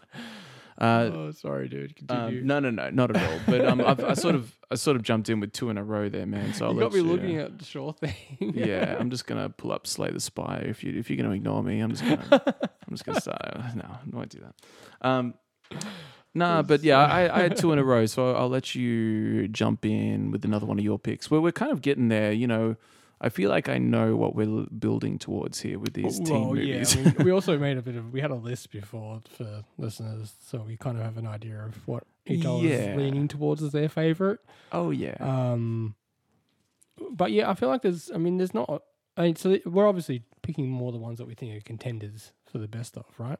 Uh, 0.78 1.10
oh, 1.12 1.30
sorry, 1.32 1.68
dude. 1.68 1.94
um, 2.10 2.46
no, 2.46 2.60
no, 2.60 2.70
no, 2.70 2.90
not 2.90 3.16
at 3.16 3.22
all. 3.30 3.38
But 3.46 3.64
um, 3.64 3.80
I've, 3.80 4.04
I 4.04 4.12
sort 4.14 4.34
of, 4.34 4.54
I 4.70 4.74
sort 4.74 4.96
of 4.96 5.02
jumped 5.02 5.30
in 5.30 5.40
with 5.40 5.52
two 5.52 5.70
in 5.70 5.78
a 5.78 5.82
row 5.84 6.08
there, 6.10 6.26
man. 6.26 6.52
So 6.52 6.66
I'll 6.66 6.72
you 6.74 6.80
let 6.80 6.84
got 6.84 6.92
me 6.92 6.98
you- 6.98 7.04
looking 7.06 7.36
at 7.38 7.58
the 7.58 7.64
sure 7.64 7.92
thing. 7.94 8.14
yeah, 8.40 8.96
I'm 9.00 9.08
just 9.10 9.26
gonna 9.26 9.48
pull 9.48 9.72
up 9.72 9.86
Slay 9.86 10.10
the 10.10 10.20
Spire. 10.20 10.64
If 10.66 10.84
you 10.84 10.92
if 10.98 11.08
you're 11.08 11.16
gonna 11.16 11.34
ignore 11.34 11.62
me, 11.62 11.80
I'm 11.80 11.90
just 11.92 12.02
gonna 12.04 12.42
I'm 12.42 12.90
just 12.90 13.04
gonna 13.06 13.20
start. 13.20 13.40
No, 13.74 13.84
I 13.84 13.98
won't 14.12 14.28
do 14.30 14.40
that. 14.40 15.06
Um, 15.08 15.34
nah, 16.34 16.62
but 16.62 16.82
yeah, 16.82 16.98
I, 16.98 17.34
I 17.38 17.42
had 17.42 17.56
two 17.56 17.72
in 17.72 17.78
a 17.78 17.84
row, 17.92 18.06
so 18.06 18.34
I'll 18.34 18.48
let 18.48 18.74
you 18.74 19.48
jump 19.48 19.84
in 19.86 20.30
with 20.30 20.44
another 20.44 20.66
one 20.66 20.78
of 20.78 20.84
your 20.84 20.98
picks. 20.98 21.30
Well, 21.30 21.40
we're 21.40 21.52
kind 21.52 21.72
of 21.72 21.80
getting 21.82 22.08
there, 22.08 22.32
you 22.32 22.46
know. 22.46 22.76
I 23.20 23.30
feel 23.30 23.48
like 23.48 23.68
I 23.70 23.78
know 23.78 24.14
what 24.14 24.34
we're 24.34 24.66
building 24.66 25.18
towards 25.18 25.60
here 25.60 25.78
with 25.78 25.94
these 25.94 26.18
teen 26.20 26.48
well, 26.48 26.56
yeah. 26.58 26.74
movies. 26.74 26.96
I 26.96 27.00
mean, 27.00 27.14
we 27.24 27.30
also 27.38 27.58
made 27.58 27.78
a 27.78 27.82
bit 27.82 27.96
of. 27.96 28.12
We 28.12 28.20
had 28.20 28.30
a 28.30 28.34
list 28.34 28.70
before 28.70 29.22
for 29.36 29.64
listeners, 29.78 30.34
so 30.46 30.58
we 30.66 30.76
kind 30.76 30.98
of 30.98 31.04
have 31.04 31.16
an 31.16 31.26
idea 31.26 31.58
of 31.64 31.86
what 31.88 32.04
each 32.26 32.44
other 32.44 32.58
Yeah. 32.66 32.74
is 32.92 32.96
leaning 32.98 33.26
towards 33.28 33.62
as 33.62 33.72
their 33.72 33.88
favorite. 33.88 34.40
oh 34.72 34.90
yeah, 34.90 35.16
Um, 35.20 35.94
but 37.10 37.30
yeah, 37.32 37.50
I 37.50 37.54
feel 37.54 37.68
like 37.68 37.82
there's. 37.82 38.10
I 38.10 38.18
mean, 38.18 38.36
there's 38.38 38.54
not. 38.54 38.82
I 39.16 39.22
mean, 39.22 39.36
so 39.36 39.58
we're 39.64 39.88
obviously 39.88 40.22
picking 40.42 40.68
more 40.68 40.92
the 40.92 40.98
ones 40.98 41.16
that 41.18 41.26
we 41.26 41.34
think 41.34 41.56
are 41.56 41.60
contenders 41.60 42.32
for 42.44 42.58
the 42.58 42.68
best 42.68 42.96
of, 42.98 43.06
right? 43.18 43.38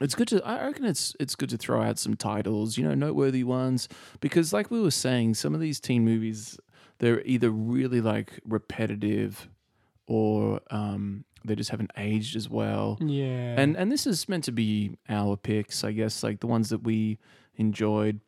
It's 0.00 0.14
good 0.14 0.28
to. 0.28 0.44
I 0.44 0.62
reckon 0.66 0.84
it's 0.84 1.14
it's 1.20 1.34
good 1.36 1.48
to 1.50 1.56
throw 1.56 1.80
out 1.82 1.98
some 1.98 2.16
titles, 2.16 2.76
you 2.76 2.84
know, 2.84 2.94
noteworthy 2.94 3.44
ones, 3.44 3.88
because 4.20 4.52
like 4.52 4.70
we 4.70 4.80
were 4.80 4.90
saying, 4.90 5.34
some 5.34 5.54
of 5.54 5.60
these 5.60 5.80
teen 5.80 6.04
movies 6.04 6.58
they're 6.98 7.22
either 7.24 7.50
really 7.50 8.00
like 8.00 8.40
repetitive, 8.44 9.48
or 10.06 10.60
um, 10.70 11.24
they 11.44 11.54
just 11.54 11.70
haven't 11.70 11.90
aged 11.96 12.36
as 12.36 12.48
well. 12.48 12.98
Yeah. 13.00 13.54
And 13.58 13.76
and 13.76 13.90
this 13.92 14.06
is 14.06 14.28
meant 14.28 14.44
to 14.44 14.52
be 14.52 14.96
our 15.08 15.36
picks, 15.36 15.84
I 15.84 15.92
guess, 15.92 16.22
like 16.22 16.40
the 16.40 16.46
ones 16.46 16.70
that 16.70 16.82
we 16.82 17.18
enjoyed. 17.56 18.20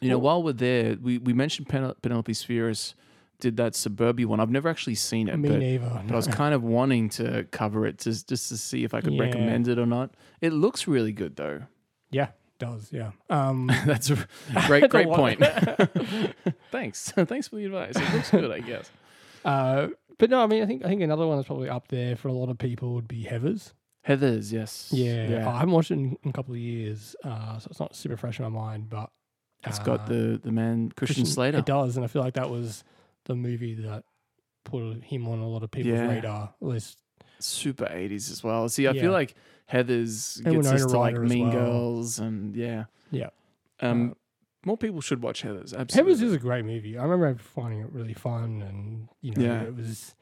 You 0.00 0.08
know, 0.08 0.18
while 0.18 0.42
we're 0.42 0.52
there, 0.52 0.96
we 1.00 1.18
we 1.18 1.32
mentioned 1.32 1.68
Pen- 1.68 1.94
Penelope 2.02 2.32
Spheeris 2.32 2.94
did 3.40 3.56
that 3.56 3.74
Suburbia 3.74 4.26
one. 4.26 4.40
I've 4.40 4.50
never 4.50 4.68
actually 4.68 4.94
seen 4.94 5.28
it, 5.28 5.36
me 5.36 5.48
but 5.48 5.58
neither. 5.58 6.02
but 6.06 6.12
I 6.12 6.16
was 6.16 6.26
kind 6.42 6.54
of 6.54 6.62
wanting 6.62 7.08
to 7.10 7.44
cover 7.50 7.86
it 7.86 7.98
just 7.98 8.28
just 8.28 8.48
to 8.48 8.56
see 8.56 8.84
if 8.84 8.94
I 8.94 9.00
could 9.00 9.12
Yeah. 9.14 9.22
recommend 9.22 9.68
it 9.68 9.78
or 9.78 9.86
not. 9.86 10.14
It 10.40 10.52
looks 10.52 10.88
really 10.88 11.12
good 11.12 11.36
though. 11.36 11.62
yeah, 12.10 12.28
does 12.62 12.90
yeah. 12.92 13.10
Um, 13.30 13.70
That's 13.86 14.08
a 14.10 14.16
great 14.66 14.88
great 14.88 15.08
point. 15.08 15.40
Thanks. 16.70 17.10
Thanks 17.12 17.48
for 17.48 17.56
the 17.56 17.64
advice. 17.66 17.96
It 17.96 18.14
looks 18.14 18.30
good, 18.30 18.50
I 18.50 18.60
guess. 18.60 18.90
uh, 19.44 19.88
but 20.18 20.30
no, 20.30 20.42
I 20.42 20.46
mean, 20.46 20.62
I 20.62 20.66
think 20.66 20.84
I 20.84 20.88
think 20.88 21.02
another 21.02 21.26
one 21.26 21.36
that's 21.36 21.46
probably 21.46 21.68
up 21.68 21.88
there 21.88 22.16
for 22.16 22.28
a 22.28 22.32
lot 22.32 22.48
of 22.48 22.58
people 22.58 22.94
would 22.94 23.08
be 23.08 23.22
Heather's. 23.24 23.74
Heather's, 24.04 24.52
yes. 24.52 24.88
Yeah, 24.92 25.48
I 25.48 25.58
haven't 25.60 25.74
watched 25.74 25.90
it 25.90 25.94
in, 25.94 26.16
in 26.24 26.30
a 26.30 26.32
couple 26.32 26.54
of 26.54 26.60
years, 26.60 27.14
uh, 27.24 27.58
so 27.58 27.68
it's 27.70 27.78
not 27.80 27.94
super 27.94 28.16
fresh 28.16 28.38
in 28.40 28.44
my 28.44 28.48
mind. 28.50 28.88
But 28.90 29.10
It's 29.66 29.78
uh, 29.80 29.82
got 29.84 30.06
the 30.06 30.40
the 30.42 30.52
man 30.52 30.90
Christian, 30.96 31.26
Slater. 31.26 31.58
It 31.58 31.66
does, 31.66 31.96
and 31.96 32.04
I 32.04 32.08
feel 32.08 32.22
like 32.22 32.34
that 32.34 32.50
was 32.50 32.84
the 33.24 33.34
movie 33.34 33.74
that 33.74 34.04
put 34.64 35.02
him 35.04 35.26
on 35.28 35.38
a 35.40 35.48
lot 35.48 35.62
of 35.62 35.70
people's 35.70 35.98
Yeah. 35.98 36.08
radar. 36.08 36.54
At 36.60 36.68
least 36.68 36.98
Super 37.38 37.86
80s 37.86 38.30
as 38.30 38.44
well. 38.44 38.68
See, 38.68 38.86
I 38.86 38.92
Yeah. 38.92 39.02
feel 39.02 39.12
like 39.12 39.34
Heather's 39.72 40.40
And 40.44 40.54
gets 40.56 40.68
us 40.68 40.86
to 40.92 40.98
like 40.98 41.14
Ryder 41.14 41.24
as 41.24 41.30
Mean 41.30 41.48
well. 41.48 41.52
Girls 41.52 42.18
and 42.18 42.54
yeah. 42.54 42.84
Yeah. 43.10 43.30
Um 43.80 44.10
Uh, 44.10 44.14
more 44.64 44.76
people 44.76 45.00
should 45.00 45.22
watch 45.22 45.42
Heather's. 45.42 45.72
Absolutely. 45.74 46.12
Heather's 46.12 46.22
is 46.22 46.32
a 46.34 46.38
great 46.38 46.64
movie. 46.64 46.96
I 46.98 47.02
remember 47.04 47.36
finding 47.42 47.80
it 47.80 47.90
really 47.90 48.14
fun, 48.14 48.62
and 48.62 49.08
you 49.20 49.32
know, 49.34 49.42
Yeah. 49.42 49.62
it 49.62 49.74
was, 49.74 50.14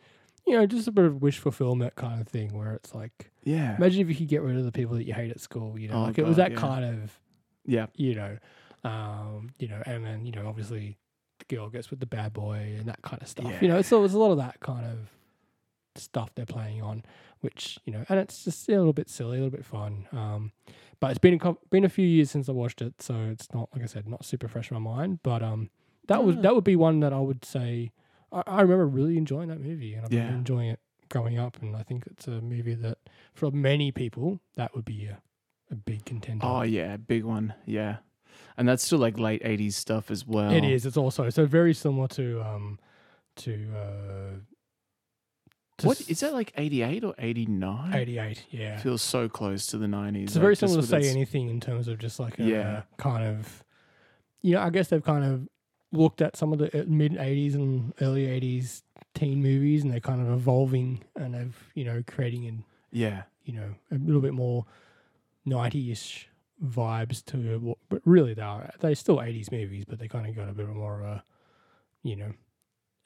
you 0.46 0.54
know, 0.54 0.64
just 0.66 0.88
a 0.88 0.92
bit 0.92 1.04
of 1.04 1.20
wish 1.20 1.38
fulfillment 1.38 1.94
kind 1.96 2.20
of 2.22 2.28
thing, 2.28 2.56
where 2.56 2.72
it's 2.74 2.94
like, 2.94 3.30
yeah. 3.44 3.76
imagine 3.76 4.00
if 4.00 4.08
you 4.08 4.14
could 4.14 4.28
get 4.28 4.40
rid 4.42 4.56
of 4.56 4.64
the 4.64 4.72
people 4.72 4.94
that 4.96 5.04
you 5.04 5.12
hate 5.12 5.30
at 5.30 5.40
school. 5.40 5.78
You 5.78 5.88
know, 5.88 5.96
Oh, 5.96 6.02
like 6.04 6.18
it 6.18 6.24
was 6.24 6.36
God, 6.38 6.44
that 6.46 6.52
yeah. 6.52 6.58
kind 6.58 6.84
of, 6.86 7.20
Yeah. 7.66 7.86
you 7.96 8.14
know, 8.14 8.38
um, 8.84 9.50
you 9.58 9.68
know, 9.68 9.82
and 9.84 10.06
then 10.06 10.24
you 10.24 10.32
know, 10.32 10.46
obviously, 10.46 10.96
the 11.40 11.54
girl 11.56 11.68
gets 11.68 11.90
with 11.90 12.00
the 12.00 12.06
bad 12.06 12.32
boy 12.32 12.76
and 12.78 12.86
that 12.86 13.02
kind 13.02 13.20
of 13.20 13.28
stuff. 13.28 13.60
You 13.60 13.68
know, 13.68 13.82
so 13.82 14.02
it's 14.04 14.14
a 14.14 14.18
lot 14.18 14.30
of 14.30 14.38
that 14.38 14.60
kind 14.60 14.86
of 14.86 15.10
stuff 15.96 16.30
they're 16.34 16.46
playing 16.46 16.80
on, 16.80 17.02
which 17.40 17.78
you 17.84 17.92
know, 17.92 18.04
and 18.08 18.18
it's 18.20 18.44
just 18.44 18.68
a 18.68 18.72
little 18.72 18.92
bit 18.92 19.08
silly, 19.08 19.38
a 19.38 19.42
little 19.42 19.56
bit 19.56 19.64
fun. 19.64 20.06
Um, 20.12 20.52
but 21.00 21.10
it's 21.10 21.18
been 21.18 21.40
a, 21.42 21.54
been 21.70 21.84
a 21.84 21.88
few 21.88 22.06
years 22.06 22.30
since 22.30 22.48
I 22.48 22.52
watched 22.52 22.82
it, 22.82 23.00
so 23.00 23.14
it's 23.30 23.52
not 23.54 23.68
like 23.72 23.82
I 23.82 23.86
said, 23.86 24.06
not 24.08 24.24
super 24.24 24.48
fresh 24.48 24.70
in 24.70 24.80
my 24.80 24.90
mind. 24.96 25.20
But 25.22 25.42
um, 25.42 25.70
that 26.08 26.24
was 26.24 26.36
Ah. 26.36 26.42
that 26.42 26.54
would 26.54 26.64
be 26.64 26.76
one 26.76 27.00
that 27.00 27.12
I 27.12 27.20
would 27.20 27.44
say 27.44 27.92
I, 28.32 28.42
I 28.46 28.60
remember 28.62 28.86
really 28.86 29.16
enjoying 29.16 29.48
that 29.48 29.60
movie, 29.60 29.94
and 29.94 30.04
I've 30.04 30.12
Yeah. 30.12 30.26
been 30.28 30.38
enjoying 30.38 30.70
it 30.70 30.80
growing 31.08 31.38
up, 31.38 31.60
and 31.62 31.74
I 31.74 31.82
think 31.82 32.06
it's 32.06 32.28
a 32.28 32.40
movie 32.40 32.74
that 32.74 32.98
for 33.32 33.50
many 33.50 33.90
people 33.92 34.40
that 34.54 34.74
would 34.76 34.84
be 34.84 35.06
a, 35.06 35.20
a 35.70 35.74
big 35.74 36.04
contender. 36.04 36.46
Oh 36.46 36.62
yeah, 36.62 36.96
big 36.98 37.24
one. 37.24 37.54
Yeah. 37.64 37.96
And 38.56 38.68
that's 38.68 38.84
still 38.84 38.98
like 38.98 39.18
late 39.18 39.42
80s 39.42 39.72
stuff 39.74 40.10
as 40.10 40.26
well. 40.26 40.52
It 40.52 40.64
is. 40.64 40.84
It's 40.86 40.96
also 40.96 41.30
so 41.30 41.46
very 41.46 41.72
similar 41.74 42.08
to 42.08 42.42
um 42.42 42.78
to 43.36 43.52
uh 43.74 44.30
to 44.34 44.40
What 45.84 46.00
is 46.08 46.20
that 46.20 46.32
like 46.32 46.52
88 46.56 47.04
or 47.04 47.14
89? 47.18 47.94
88, 47.94 48.46
yeah. 48.50 48.78
Feels 48.78 49.02
so 49.02 49.28
close 49.28 49.66
to 49.68 49.78
the 49.78 49.86
90s. 49.86 50.22
It's 50.24 50.34
like, 50.34 50.40
very 50.42 50.56
similar 50.56 50.80
to 50.80 50.86
say 50.86 51.08
anything 51.10 51.48
in 51.48 51.60
terms 51.60 51.88
of 51.88 51.98
just 51.98 52.18
like 52.20 52.38
a 52.38 52.42
Yeah. 52.44 52.82
kind 52.96 53.24
of 53.24 53.64
you 54.42 54.54
know, 54.54 54.62
I 54.62 54.70
guess 54.70 54.88
they've 54.88 55.04
kind 55.04 55.24
of 55.24 55.48
looked 55.92 56.22
at 56.22 56.34
some 56.36 56.52
of 56.52 56.58
the 56.58 56.80
uh, 56.80 56.84
mid 56.86 57.12
80s 57.12 57.54
and 57.54 57.92
early 58.00 58.26
80s 58.26 58.82
teen 59.14 59.42
movies 59.42 59.82
and 59.82 59.92
they're 59.92 60.00
kind 60.00 60.20
of 60.20 60.32
evolving 60.32 61.02
and 61.16 61.34
they've, 61.34 61.70
you 61.74 61.84
know, 61.84 62.02
creating 62.06 62.46
an 62.46 62.64
Yeah. 62.92 63.22
you 63.44 63.52
know, 63.54 63.74
a 63.90 63.96
little 63.96 64.22
bit 64.22 64.32
more 64.32 64.64
90-ish 65.46 66.28
vibes 66.64 67.24
to 67.24 67.58
what 67.60 67.78
but 67.88 68.02
really 68.04 68.34
they 68.34 68.42
are 68.42 68.70
they're 68.80 68.94
still 68.94 69.16
80s 69.16 69.50
movies 69.50 69.84
but 69.88 69.98
they 69.98 70.06
kind 70.08 70.26
of 70.26 70.36
got 70.36 70.46
a 70.48 70.52
bit 70.52 70.68
more 70.68 71.00
of 71.00 71.06
a 71.06 71.24
you 72.02 72.14
know 72.16 72.32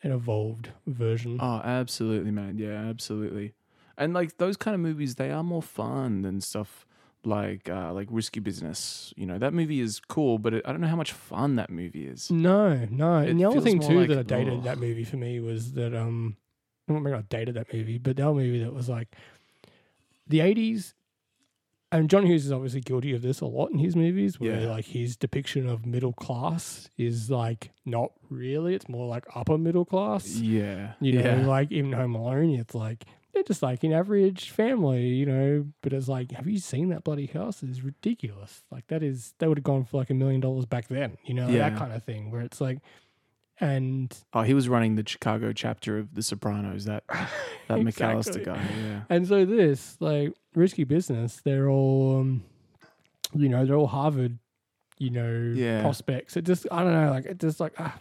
an 0.04 0.12
evolved 0.12 0.68
version 0.86 1.38
Oh, 1.40 1.60
absolutely, 1.64 2.30
man. 2.30 2.58
Yeah, 2.58 2.88
absolutely. 2.88 3.54
And 3.96 4.12
like 4.12 4.36
those 4.36 4.56
kind 4.56 4.74
of 4.74 4.80
movies, 4.80 5.16
they 5.16 5.30
are 5.30 5.42
more 5.42 5.62
fun 5.62 6.22
than 6.22 6.40
stuff 6.40 6.86
like 7.24 7.68
uh, 7.68 7.92
like 7.92 8.08
Risky 8.10 8.40
Business. 8.40 9.12
You 9.16 9.26
know, 9.26 9.38
that 9.38 9.54
movie 9.54 9.80
is 9.80 10.00
cool, 10.08 10.38
but 10.38 10.54
it, 10.54 10.62
I 10.66 10.72
don't 10.72 10.80
know 10.80 10.88
how 10.88 10.96
much 10.96 11.12
fun 11.12 11.56
that 11.56 11.70
movie 11.70 12.06
is. 12.06 12.30
no 12.30 12.86
no 12.90 13.18
It 13.20 13.30
and 13.30 13.40
the 13.40 13.46
other 13.46 13.60
thing 13.60 13.80
too 13.80 14.00
like, 14.00 14.08
that 14.08 14.18
I 14.18 14.22
dated 14.22 14.62
that 14.64 14.78
movie 14.78 15.04
for 15.04 15.16
me 15.16 15.40
was 15.40 15.72
that 15.72 15.94
um 15.94 16.36
I 16.88 16.92
don't 16.92 17.02
maybe 17.02 17.16
I 17.16 17.22
dated 17.22 17.54
that 17.54 17.72
movie 17.72 17.98
but 17.98 18.16
the 18.16 18.22
other 18.24 18.34
movie 18.34 18.62
that 18.62 18.74
was 18.74 18.88
like 18.88 19.08
the 20.26 20.40
80s 20.40 20.94
and 21.98 22.10
John 22.10 22.26
Hughes 22.26 22.44
is 22.46 22.52
obviously 22.52 22.80
guilty 22.80 23.12
of 23.14 23.22
this 23.22 23.40
a 23.40 23.46
lot 23.46 23.70
in 23.70 23.78
his 23.78 23.94
movies, 23.96 24.38
where 24.40 24.60
Yeah. 24.60 24.70
like 24.70 24.84
his 24.86 25.16
depiction 25.16 25.68
of 25.68 25.86
middle 25.86 26.12
class 26.12 26.88
is 26.98 27.30
like 27.30 27.70
not 27.84 28.12
really; 28.30 28.74
it's 28.74 28.88
more 28.88 29.06
like 29.08 29.24
upper 29.34 29.56
middle 29.58 29.84
class. 29.84 30.36
Yeah. 30.38 30.92
You 31.00 31.12
know, 31.14 31.36
yeah. 31.40 31.46
like 31.46 31.70
even 31.72 31.92
Home 31.92 32.14
Alone, 32.14 32.50
it's 32.50 32.74
like 32.74 33.04
they're 33.32 33.42
just 33.42 33.62
like 33.62 33.82
an 33.82 33.92
average 33.92 34.50
family, 34.50 35.08
you 35.08 35.26
know. 35.26 35.66
But 35.82 35.92
it's 35.92 36.06
like, 36.08 36.30
have 36.32 36.46
you 36.46 36.58
seen 36.58 36.88
that 36.90 37.02
bloody 37.04 37.26
house? 37.26 37.62
It's 37.62 37.82
ridiculous. 37.82 38.62
Like 38.70 38.86
that 38.88 39.02
is 39.02 39.34
they 39.38 39.48
would 39.48 39.58
have 39.58 39.64
gone 39.64 39.84
for 39.84 39.96
like 39.96 40.10
a 40.10 40.14
million 40.14 40.40
dollars 40.40 40.66
back 40.66 40.88
then, 40.88 41.16
you 41.24 41.34
know, 41.34 41.48
Yeah. 41.48 41.68
that 41.70 41.78
kind 41.78 41.92
of 41.92 42.02
thing. 42.04 42.30
Where 42.30 42.42
it's 42.42 42.60
like, 42.60 42.78
and 43.60 44.16
Oh, 44.32 44.42
he 44.42 44.54
was 44.54 44.68
running 44.68 44.96
the 44.96 45.04
Chicago 45.06 45.52
chapter 45.52 45.98
of 45.98 46.14
The 46.14 46.22
Sopranos. 46.22 46.84
That 46.86 47.04
that 47.68 47.78
McCallister 47.80 48.44
guy. 48.44 48.60
Yeah. 48.76 49.00
and 49.08 49.26
so 49.26 49.44
this 49.44 49.96
like 50.00 50.34
risky 50.54 50.84
business, 50.84 51.40
they're 51.44 51.68
all, 51.68 52.20
um, 52.20 52.44
you 53.34 53.48
know, 53.48 53.64
they're 53.64 53.76
all 53.76 53.86
Harvard, 53.86 54.38
you 54.98 55.10
know, 55.10 55.52
Yeah. 55.54 55.82
prospects. 55.82 56.36
It 56.36 56.44
just 56.44 56.66
I 56.72 56.82
don't 56.82 56.92
know, 56.92 57.10
like 57.10 57.26
it 57.26 57.38
just 57.38 57.60
like. 57.60 57.74
Ah, 57.78 57.96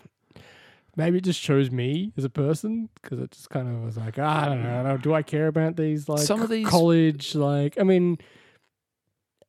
Maybe 0.95 1.18
it 1.18 1.24
just 1.24 1.39
shows 1.39 1.72
me 1.72 2.14
as 2.18 2.24
a 2.24 2.30
person 2.30 2.88
because 3.01 3.18
it 3.20 3.32
just 3.32 3.49
kind 3.49 3.68
of 3.68 3.82
was 3.84 3.97
like 3.97 4.20
ah, 4.20 4.43
I 4.43 4.45
don't 4.45 4.62
know. 4.62 4.80
I 4.80 4.84
don't- 4.84 5.01
Do 5.01 5.16
I 5.16 5.24
care 5.24 5.47
about 5.47 5.76
these 5.76 6.08
like 6.08 6.20
Some 6.20 6.41
of 6.43 6.49
these- 6.49 6.68
college 6.68 7.34
like? 7.34 7.80
I 7.80 7.84
mean, 7.84 8.20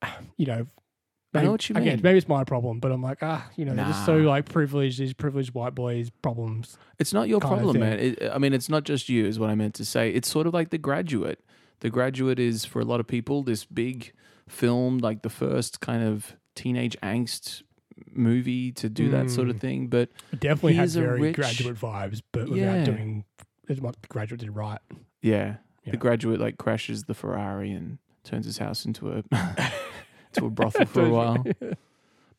you 0.39 0.47
know, 0.47 0.67
I 1.35 1.39
know 1.39 1.43
maybe- 1.43 1.51
what 1.51 1.69
you 1.69 1.75
again, 1.77 1.85
mean. 1.97 2.01
maybe 2.03 2.19
it's 2.19 2.29
my 2.29 2.45
problem, 2.45 2.79
but 2.81 2.93
I'm 2.93 3.03
like 3.03 3.19
ah, 3.23 3.51
you 3.57 3.65
know, 3.65 3.75
they're 3.75 3.85
just 3.87 4.07
so 4.07 4.17
like 4.19 4.47
privileged. 4.49 4.99
These 4.99 5.13
privileged 5.15 5.53
white 5.55 5.75
boys 5.75 6.11
problems. 6.23 6.77
It's 6.99 7.13
not 7.13 7.29
your 7.29 7.41
problem, 7.41 7.79
man. 7.81 7.99
It, 7.99 8.23
I 8.33 8.39
mean, 8.39 8.53
it's 8.53 8.69
not 8.69 8.85
just 8.85 9.09
you, 9.09 9.27
is 9.27 9.39
what 9.39 9.51
I 9.51 9.55
meant 9.55 9.75
to 9.75 9.85
say. 9.85 10.11
It's 10.11 10.29
sort 10.29 10.47
of 10.47 10.55
like 10.55 10.71
The 10.71 10.79
Graduate. 10.79 11.41
The 11.81 11.91
Graduate 11.91 12.39
is 12.39 12.65
for 12.65 12.81
a 12.81 12.85
lot 12.85 13.01
of 13.01 13.07
people 13.07 13.43
this 13.43 13.65
big 13.65 14.13
film, 14.49 14.99
like 14.99 15.23
the 15.23 15.31
first 15.31 15.81
kind 15.81 16.03
of 16.05 16.37
teenage 16.55 16.97
angst 17.03 17.63
movie 18.13 18.71
to 18.73 18.89
do 18.89 19.11
that 19.11 19.31
sort 19.31 19.49
of 19.51 19.57
Mm. 19.57 19.61
thing. 19.61 19.87
But 19.89 20.11
It 20.33 20.41
definitely 20.41 20.75
has 20.75 20.97
a 20.97 21.01
very 21.01 21.21
rich- 21.21 21.37
graduate 21.37 21.77
vibes, 21.77 22.23
but 22.33 22.49
without 22.49 22.79
Yeah. 22.79 22.85
doing 22.85 23.25
as 23.69 23.81
what 23.81 24.01
the 24.03 24.09
graduate 24.09 24.41
did 24.41 24.55
right. 24.55 24.79
yeah, 25.23 25.57
Yeah. 25.85 25.91
the 25.93 25.97
graduate 25.97 26.39
like 26.41 26.59
crashes 26.59 27.05
the 27.05 27.15
Ferrari 27.15 27.73
and 27.73 27.99
turns 28.23 28.47
his 28.47 28.59
house 28.59 28.85
into 28.87 29.11
a 29.13 29.23
to 30.35 30.47
a 30.47 30.51
brothel 30.51 30.87
for 30.95 31.05
a 31.07 31.11
while. 31.11 31.45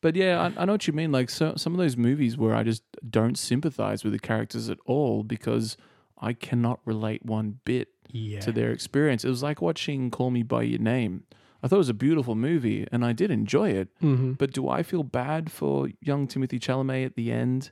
But 0.02 0.14
yeah, 0.14 0.52
I, 0.56 0.62
I 0.62 0.64
know 0.66 0.72
what 0.72 0.86
you 0.86 0.92
mean. 0.92 1.10
Like 1.10 1.30
so, 1.30 1.54
some 1.56 1.72
of 1.72 1.78
those 1.78 1.96
movies 1.96 2.36
where 2.36 2.54
I 2.54 2.62
just 2.62 2.82
don't 3.08 3.36
sympathize 3.36 4.04
with 4.04 4.12
the 4.12 4.18
characters 4.18 4.68
at 4.68 4.78
all 4.84 5.24
because 5.24 5.76
I 6.20 6.32
cannot 6.34 6.80
relate 6.84 7.24
one 7.24 7.60
bit 7.64 7.88
Yeah. 8.12 8.40
to 8.40 8.52
their 8.52 8.70
experience. 8.72 9.24
It 9.24 9.30
was 9.30 9.42
like 9.42 9.60
watching 9.62 10.10
Call 10.10 10.30
Me 10.30 10.42
by 10.42 10.62
Your 10.64 10.78
Name. 10.80 11.24
I 11.62 11.66
thought 11.68 11.76
it 11.76 11.78
was 11.78 11.88
a 11.88 11.94
beautiful 11.94 12.34
movie 12.36 12.86
and 12.92 13.04
I 13.04 13.12
did 13.14 13.30
enjoy 13.30 13.70
it. 13.70 13.88
hmm 14.00 14.32
But 14.34 14.52
do 14.52 14.68
I 14.68 14.82
feel 14.82 15.02
bad 15.02 15.50
for 15.50 15.88
young 16.02 16.28
Timothée 16.28 16.60
Chalamet 16.60 17.06
at 17.06 17.16
the 17.16 17.32
end 17.32 17.70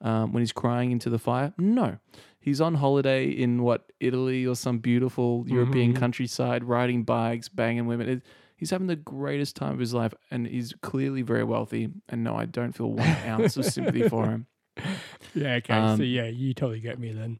um, 0.00 0.32
when 0.32 0.40
he's 0.40 0.52
crying 0.52 0.90
into 0.90 1.10
the 1.10 1.18
fire? 1.18 1.52
No. 1.58 1.98
He's 2.40 2.60
on 2.60 2.76
holiday 2.76 3.28
in 3.28 3.62
what, 3.62 3.92
Italy 4.00 4.46
or 4.46 4.56
some 4.56 4.78
beautiful 4.78 5.44
European 5.46 5.92
Mhm. 5.92 5.96
countryside, 5.98 6.64
riding 6.64 7.02
bikes, 7.04 7.48
banging 7.50 7.86
women. 7.86 8.08
It, 8.08 8.22
he's 8.56 8.70
having 8.70 8.86
the 8.86 8.96
greatest 8.96 9.54
time 9.56 9.74
of 9.74 9.78
his 9.78 9.94
life 9.94 10.14
and 10.30 10.46
he's 10.46 10.74
clearly 10.82 11.22
very 11.22 11.44
wealthy. 11.44 11.90
And 12.08 12.24
no, 12.24 12.34
I 12.34 12.46
don't 12.46 12.72
feel 12.72 12.90
one 12.90 13.16
ounce 13.26 13.56
of 13.56 13.66
sympathy 13.66 14.08
for 14.08 14.26
him. 14.26 14.46
Yeah. 15.34 15.54
Okay. 15.54 15.74
Um, 15.74 15.98
so 15.98 16.02
yeah, 16.02 16.26
you 16.26 16.54
totally 16.54 16.80
get 16.80 16.98
me 16.98 17.12
then. 17.12 17.38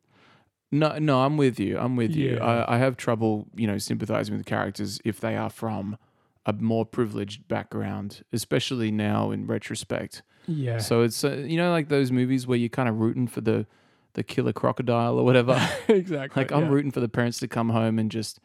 No, 0.72 0.98
no, 0.98 1.20
I'm 1.20 1.36
with 1.36 1.60
you. 1.60 1.78
I'm 1.78 1.96
with 1.96 2.14
you. 2.14 2.36
Yeah. 2.36 2.44
I, 2.44 2.74
I 2.74 2.78
have 2.78 2.96
trouble, 2.96 3.46
you 3.54 3.66
know, 3.66 3.78
sympathizing 3.78 4.36
with 4.36 4.46
characters 4.46 5.00
if 5.04 5.20
they 5.20 5.36
are 5.36 5.50
from 5.50 5.96
a 6.44 6.52
more 6.52 6.84
privileged 6.84 7.48
background, 7.48 8.22
especially 8.32 8.90
now 8.90 9.30
in 9.30 9.46
retrospect. 9.46 10.22
Yeah. 10.46 10.78
So 10.78 11.02
it's 11.02 11.24
uh, 11.24 11.44
you 11.46 11.56
know 11.56 11.70
like 11.70 11.88
those 11.88 12.12
movies 12.12 12.46
where 12.46 12.58
you're 12.58 12.68
kind 12.68 12.88
of 12.88 12.98
rooting 12.98 13.26
for 13.26 13.40
the 13.40 13.66
the 14.14 14.22
killer 14.22 14.52
crocodile 14.52 15.18
or 15.18 15.24
whatever. 15.24 15.60
exactly. 15.88 16.40
like 16.42 16.52
I'm 16.52 16.64
yeah. 16.64 16.70
rooting 16.70 16.90
for 16.90 17.00
the 17.00 17.08
parents 17.08 17.38
to 17.40 17.48
come 17.48 17.68
home 17.68 17.98
and 17.98 18.10
just, 18.10 18.40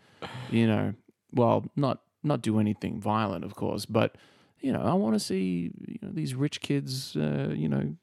you 0.50 0.68
know, 0.68 0.94
well, 1.34 1.66
not 1.76 2.02
not 2.24 2.42
do 2.42 2.60
anything 2.60 3.00
violent, 3.00 3.44
of 3.44 3.56
course, 3.56 3.86
but 3.86 4.16
you 4.60 4.72
know, 4.72 4.82
I 4.82 4.94
want 4.94 5.16
to 5.16 5.20
see 5.20 5.72
you 5.88 6.00
know, 6.02 6.10
these 6.12 6.36
rich 6.36 6.62
kids. 6.62 7.16
Uh, 7.16 7.54
you 7.56 7.68
know, 7.68 7.96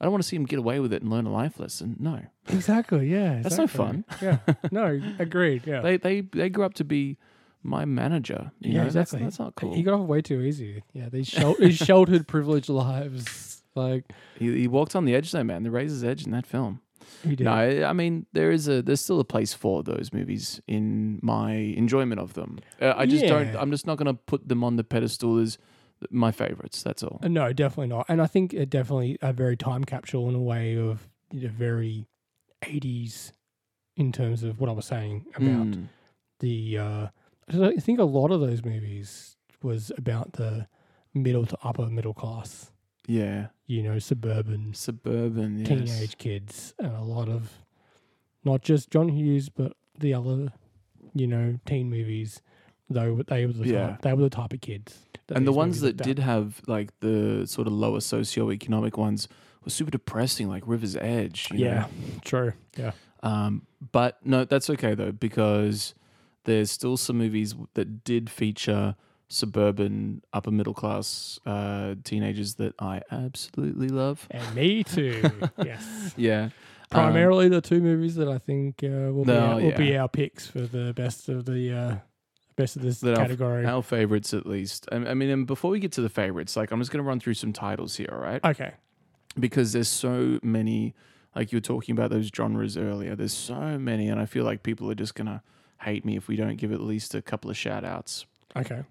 I 0.00 0.04
don't 0.04 0.12
want 0.12 0.22
to 0.22 0.28
see 0.28 0.36
them 0.36 0.46
get 0.46 0.58
away 0.58 0.80
with 0.80 0.92
it 0.92 1.02
and 1.02 1.10
learn 1.10 1.26
a 1.26 1.32
life 1.32 1.58
lesson. 1.60 1.96
No, 1.98 2.20
Exactly. 2.48 3.08
Yeah. 3.08 3.40
That's 3.42 3.58
no 3.58 3.64
exactly. 3.64 4.04
Yeah. 4.22 4.38
No. 4.70 5.00
Agreed. 5.18 5.66
Yeah. 5.66 5.80
they 5.80 5.96
they 5.96 6.20
they 6.20 6.48
grew 6.48 6.64
up 6.64 6.74
to 6.74 6.84
be 6.84 7.18
my 7.62 7.84
manager. 7.84 8.52
You 8.60 8.72
yeah. 8.72 8.80
know, 8.80 8.86
exactly. 8.86 9.18
That's, 9.20 9.36
that's 9.36 9.38
not 9.38 9.54
cool. 9.56 9.74
He 9.74 9.82
got 9.82 9.94
off 9.94 10.06
way 10.06 10.22
too 10.22 10.40
easy. 10.40 10.82
Yeah. 10.92 11.08
These 11.08 11.28
sheltered, 11.28 12.28
privileged 12.28 12.68
lives. 12.68 13.62
Like 13.74 14.04
He, 14.38 14.60
he 14.60 14.68
walked 14.68 14.96
on 14.96 15.04
the 15.04 15.14
edge, 15.14 15.32
though, 15.32 15.44
man. 15.44 15.62
The 15.62 15.70
razor's 15.70 16.04
edge 16.04 16.24
in 16.24 16.32
that 16.32 16.46
film. 16.46 16.80
Did. 17.24 17.40
No, 17.40 17.52
I 17.52 17.92
mean 17.92 18.26
there 18.32 18.50
is 18.50 18.68
a 18.68 18.82
there's 18.82 19.00
still 19.00 19.20
a 19.20 19.24
place 19.24 19.52
for 19.54 19.82
those 19.82 20.12
movies 20.12 20.60
in 20.66 21.18
my 21.22 21.52
enjoyment 21.52 22.20
of 22.20 22.34
them. 22.34 22.58
Uh, 22.80 22.94
I 22.96 23.06
just 23.06 23.26
don't. 23.26 23.54
I'm 23.56 23.70
just 23.70 23.86
not 23.86 23.96
going 23.98 24.06
to 24.06 24.14
put 24.14 24.48
them 24.48 24.62
on 24.64 24.76
the 24.76 24.84
pedestal 24.84 25.38
as 25.38 25.58
my 26.10 26.30
favorites. 26.30 26.82
That's 26.82 27.02
all. 27.02 27.18
Uh, 27.22 27.28
No, 27.28 27.52
definitely 27.52 27.88
not. 27.88 28.06
And 28.08 28.20
I 28.20 28.26
think 28.26 28.52
it 28.52 28.68
definitely 28.70 29.18
a 29.22 29.32
very 29.32 29.56
time 29.56 29.84
capsule 29.84 30.28
in 30.28 30.34
a 30.34 30.42
way 30.42 30.76
of 30.76 31.08
you 31.32 31.48
know, 31.48 31.54
very 31.56 32.06
80s 32.62 33.32
in 33.96 34.12
terms 34.12 34.42
of 34.42 34.60
what 34.60 34.68
I 34.68 34.72
was 34.72 34.86
saying 34.86 35.24
about 35.36 35.66
Mm, 35.68 35.88
the. 36.40 36.78
Uh, 36.78 37.06
I 37.48 37.76
think 37.80 37.98
a 38.00 38.04
lot 38.04 38.30
of 38.32 38.40
those 38.40 38.64
movies 38.64 39.36
was 39.62 39.92
about 39.96 40.32
the 40.34 40.66
middle 41.14 41.46
to 41.46 41.56
upper 41.62 41.86
middle 41.86 42.12
class, 42.12 42.70
yeah, 43.06 43.48
you 43.66 43.82
know, 43.82 43.98
suburban 43.98 44.74
suburban 44.74 45.58
yes. 45.58 45.68
teenage 45.68 46.18
kids, 46.18 46.74
and 46.78 46.94
a 46.94 47.02
lot 47.02 47.28
of 47.28 47.52
not 48.44 48.62
just 48.62 48.90
John 48.90 49.08
Hughes, 49.08 49.48
but 49.48 49.72
the 49.98 50.14
other, 50.14 50.52
you 51.14 51.26
know, 51.26 51.58
teen 51.66 51.90
movies. 51.90 52.40
Though 52.88 53.20
they 53.26 53.46
were 53.46 53.52
the 53.52 53.68
Yeah. 53.68 53.86
type, 53.88 54.02
they 54.02 54.12
were 54.12 54.22
the 54.22 54.30
type 54.30 54.52
of 54.52 54.60
kids, 54.60 55.06
and 55.30 55.44
the 55.44 55.52
ones 55.52 55.80
that 55.80 55.96
did 55.96 56.20
have 56.20 56.62
like 56.68 56.92
the 57.00 57.44
sort 57.46 57.66
of 57.66 57.72
lower 57.72 57.98
socioeconomic 57.98 58.96
ones 58.96 59.26
were 59.64 59.70
super 59.70 59.90
depressing, 59.90 60.48
like 60.48 60.62
River's 60.66 60.94
Edge. 60.94 61.48
you 61.50 61.64
know? 61.64 61.64
yeah, 61.64 61.86
true, 62.24 62.52
yeah. 62.76 62.92
Um, 63.24 63.66
but 63.92 64.24
no, 64.24 64.44
that's 64.44 64.70
okay 64.70 64.94
though 64.94 65.10
because 65.10 65.94
there's 66.44 66.70
still 66.70 66.96
some 66.96 67.18
movies 67.18 67.56
that 67.74 68.04
did 68.04 68.30
feature 68.30 68.94
suburban 69.28 70.22
upper 70.32 70.50
middle 70.50 70.74
class 70.74 71.38
uh, 71.46 71.94
teenagers 72.04 72.54
that 72.56 72.74
I 72.78 73.02
absolutely 73.10 73.88
love. 73.88 74.26
And 74.30 74.54
me 74.54 74.84
too. 74.84 75.22
yes. 75.64 76.14
Yeah, 76.16 76.50
Primarily 76.90 77.48
the 77.48 77.60
two 77.60 77.80
movies 77.80 78.14
that 78.16 78.28
I 78.28 78.38
think 78.38 78.82
uh, 78.84 79.12
will, 79.12 79.24
be 79.24 79.32
No, 79.32 79.40
our, 79.40 79.60
will 79.60 79.72
be 79.76 79.96
our 79.96 80.08
picks 80.08 80.46
for 80.46 80.60
the 80.60 80.92
best 80.94 81.28
of 81.28 81.44
the 81.44 81.72
uh, 81.72 81.96
best 82.56 82.76
of 82.76 82.82
this 82.82 83.00
That 83.00 83.18
our- 83.18 83.24
category. 83.24 83.64
our 83.66 83.82
favorites 83.82 84.32
at 84.32 84.46
least. 84.46 84.88
I, 84.92 84.96
I 84.96 85.14
mean, 85.14 85.28
and 85.30 85.46
before 85.46 85.70
we 85.72 85.80
get 85.80 85.92
to 85.92 86.00
the 86.00 86.08
favorites, 86.08 86.56
like 86.56 86.70
I'm 86.70 86.78
just 86.80 86.92
gonna 86.92 87.02
run 87.02 87.18
through 87.20 87.34
some 87.34 87.52
titles 87.52 87.96
here, 87.96 88.10
all 88.12 88.18
right? 88.20 88.44
okay. 88.44 88.74
because 89.38 89.72
there's 89.72 89.88
so 89.88 90.38
many 90.42 90.94
like 91.34 91.52
you 91.52 91.56
were 91.56 91.60
talking 91.60 91.92
about 91.92 92.08
those 92.10 92.30
genres 92.34 92.78
earlier 92.78 93.14
there's 93.14 93.34
so 93.34 93.78
many 93.78 94.08
and 94.08 94.18
i 94.18 94.24
feel 94.24 94.42
like 94.42 94.62
people 94.62 94.90
are 94.90 94.94
just 94.94 95.14
gonna 95.14 95.42
hate 95.82 96.02
me 96.02 96.16
if 96.16 96.28
we 96.28 96.34
don't 96.36 96.56
give 96.56 96.72
at 96.72 96.80
least 96.80 97.14
a 97.14 97.20
couple 97.20 97.50
of 97.50 97.56
shout 97.58 97.84
outs 97.84 98.24
Okay. 98.56 98.84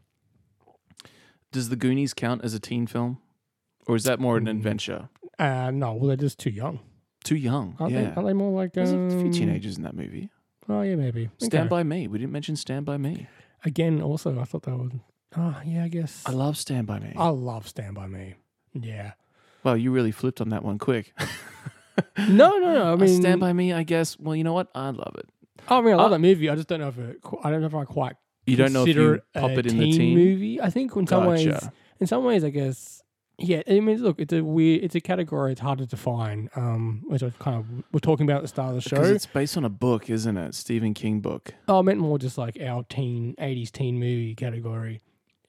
Does 1.56 1.70
the 1.70 1.76
goonies 1.76 2.14
count 2.14 2.44
as 2.44 2.54
a 2.54 2.60
teen 2.60 2.86
film 2.88 3.18
or 3.88 3.96
is 3.96 4.04
that 4.04 4.20
more 4.20 4.38
an 4.38 4.46
Mm. 4.46 4.52
adventure 4.58 5.10
Uh, 5.40 5.72
no, 5.72 5.94
well 5.94 6.08
they're 6.08 6.16
just 6.28 6.38
too 6.40 6.50
young. 6.52 6.80
too 7.24 7.36
young 7.36 7.76
Aren't, 7.80 7.94
yeah 7.94 8.02
they, 8.02 8.08
aren't 8.16 8.28
they 8.28 8.34
more 8.34 8.52
like 8.62 8.74
there's 8.74 8.92
a 8.94 9.02
few 9.10 9.30
um, 9.30 9.32
teenagers 9.40 9.78
in 9.78 9.84
that 9.84 9.96
movie 9.96 10.30
Oh 10.68 10.82
yeah, 10.82 10.96
maybe. 10.96 11.30
stand 11.38 11.68
Okay. 11.68 11.70
by 11.78 11.84
me 11.84 12.08
we 12.08 12.18
didn't 12.20 12.34
mention 12.34 12.56
stand 12.56 12.86
by 12.86 12.98
me 12.98 13.28
Again, 13.64 14.00
also 14.02 14.40
I 14.40 14.44
thought 14.46 14.64
that 14.64 14.78
would. 14.78 15.00
Oh 15.36 15.60
yeah, 15.66 15.84
I 15.84 15.88
guess. 15.88 16.22
i 16.26 16.32
love 16.32 16.56
stand 16.58 16.86
by 16.88 17.00
me 17.00 17.14
I 17.18 17.30
love 17.30 17.68
Stand 17.68 17.96
by 17.96 18.08
Me. 18.08 18.36
Yeah. 18.74 19.14
well 19.64 19.76
you 19.78 19.92
really 19.92 20.12
flipped 20.12 20.40
on 20.42 20.50
that 20.50 20.64
one 20.64 20.78
quick 20.78 21.14
No, 22.18 22.58
no, 22.58 22.74
no. 22.74 22.94
I 22.94 22.96
mean, 22.98 23.22
stand 23.22 23.40
by 23.40 23.54
me 23.54 23.72
i 23.74 23.84
guess 23.84 24.18
well 24.20 24.36
you 24.36 24.44
know 24.44 24.54
what 24.54 24.68
i 24.76 24.90
love 24.90 25.16
it 25.18 25.28
I 25.68 25.82
mean, 25.82 25.94
I 25.94 25.98
love 25.98 26.08
Uh, 26.08 26.10
that 26.10 26.20
movie. 26.20 26.48
I 26.50 26.56
just 26.56 26.68
don't 26.68 26.80
know 26.82 26.90
if 26.90 26.98
it. 27.00 27.22
qu- 27.24 27.40
I 27.44 27.50
don't 27.50 27.60
know 27.62 27.66
if 27.68 27.74
I 27.74 27.86
quite. 27.86 28.18
You 28.46 28.56
don't 28.56 28.74
know 28.74 28.84
if 28.86 28.96
you 28.96 29.22
pop 29.34 29.52
it 29.52 29.66
in 29.66 29.78
the 29.78 29.86
teen 29.86 29.98
teen 29.98 30.16
movie. 30.18 30.62
I 30.62 30.70
think 30.70 30.96
in 30.96 31.08
some 31.08 31.26
ways, 31.26 31.46
Gotcha. 31.48 31.74
in 32.00 32.08
some 32.08 32.24
ways, 32.24 32.44
I 32.44 32.50
guess. 32.50 33.02
Yeah, 33.38 33.64
I 33.70 33.82
mean, 33.82 34.02
look, 34.02 34.20
it's 34.22 34.32
a 34.32 34.42
weird, 34.42 34.84
it's 34.86 34.96
a 34.96 35.02
category. 35.02 35.52
It's 35.52 35.60
hard 35.60 35.80
to 35.80 35.86
define. 35.86 36.50
Um, 36.56 37.04
which 37.08 37.22
I 37.22 37.32
kind 37.38 37.58
of 37.58 37.66
we're 37.92 38.00
talking 38.00 38.26
about 38.26 38.38
at 38.38 38.42
the 38.44 38.48
start 38.48 38.76
of 38.76 38.84
the 38.84 38.90
because 38.90 39.08
show. 39.10 39.14
it's 39.14 39.26
based 39.26 39.58
on 39.58 39.66
a 39.66 39.70
book 39.70 40.10
isn't 40.10 40.38
it 40.38 40.56
stephen 40.56 40.94
king 40.94 41.20
book 41.20 41.54
Oh, 41.68 41.80
I 41.80 41.82
meant 41.82 42.00
more 42.00 42.18
just 42.18 42.38
like 42.38 42.58
our 42.62 42.84
teen 42.84 43.36
'80s 43.38 43.72
teen 43.72 43.96
movie 44.00 44.36
category. 44.36 45.02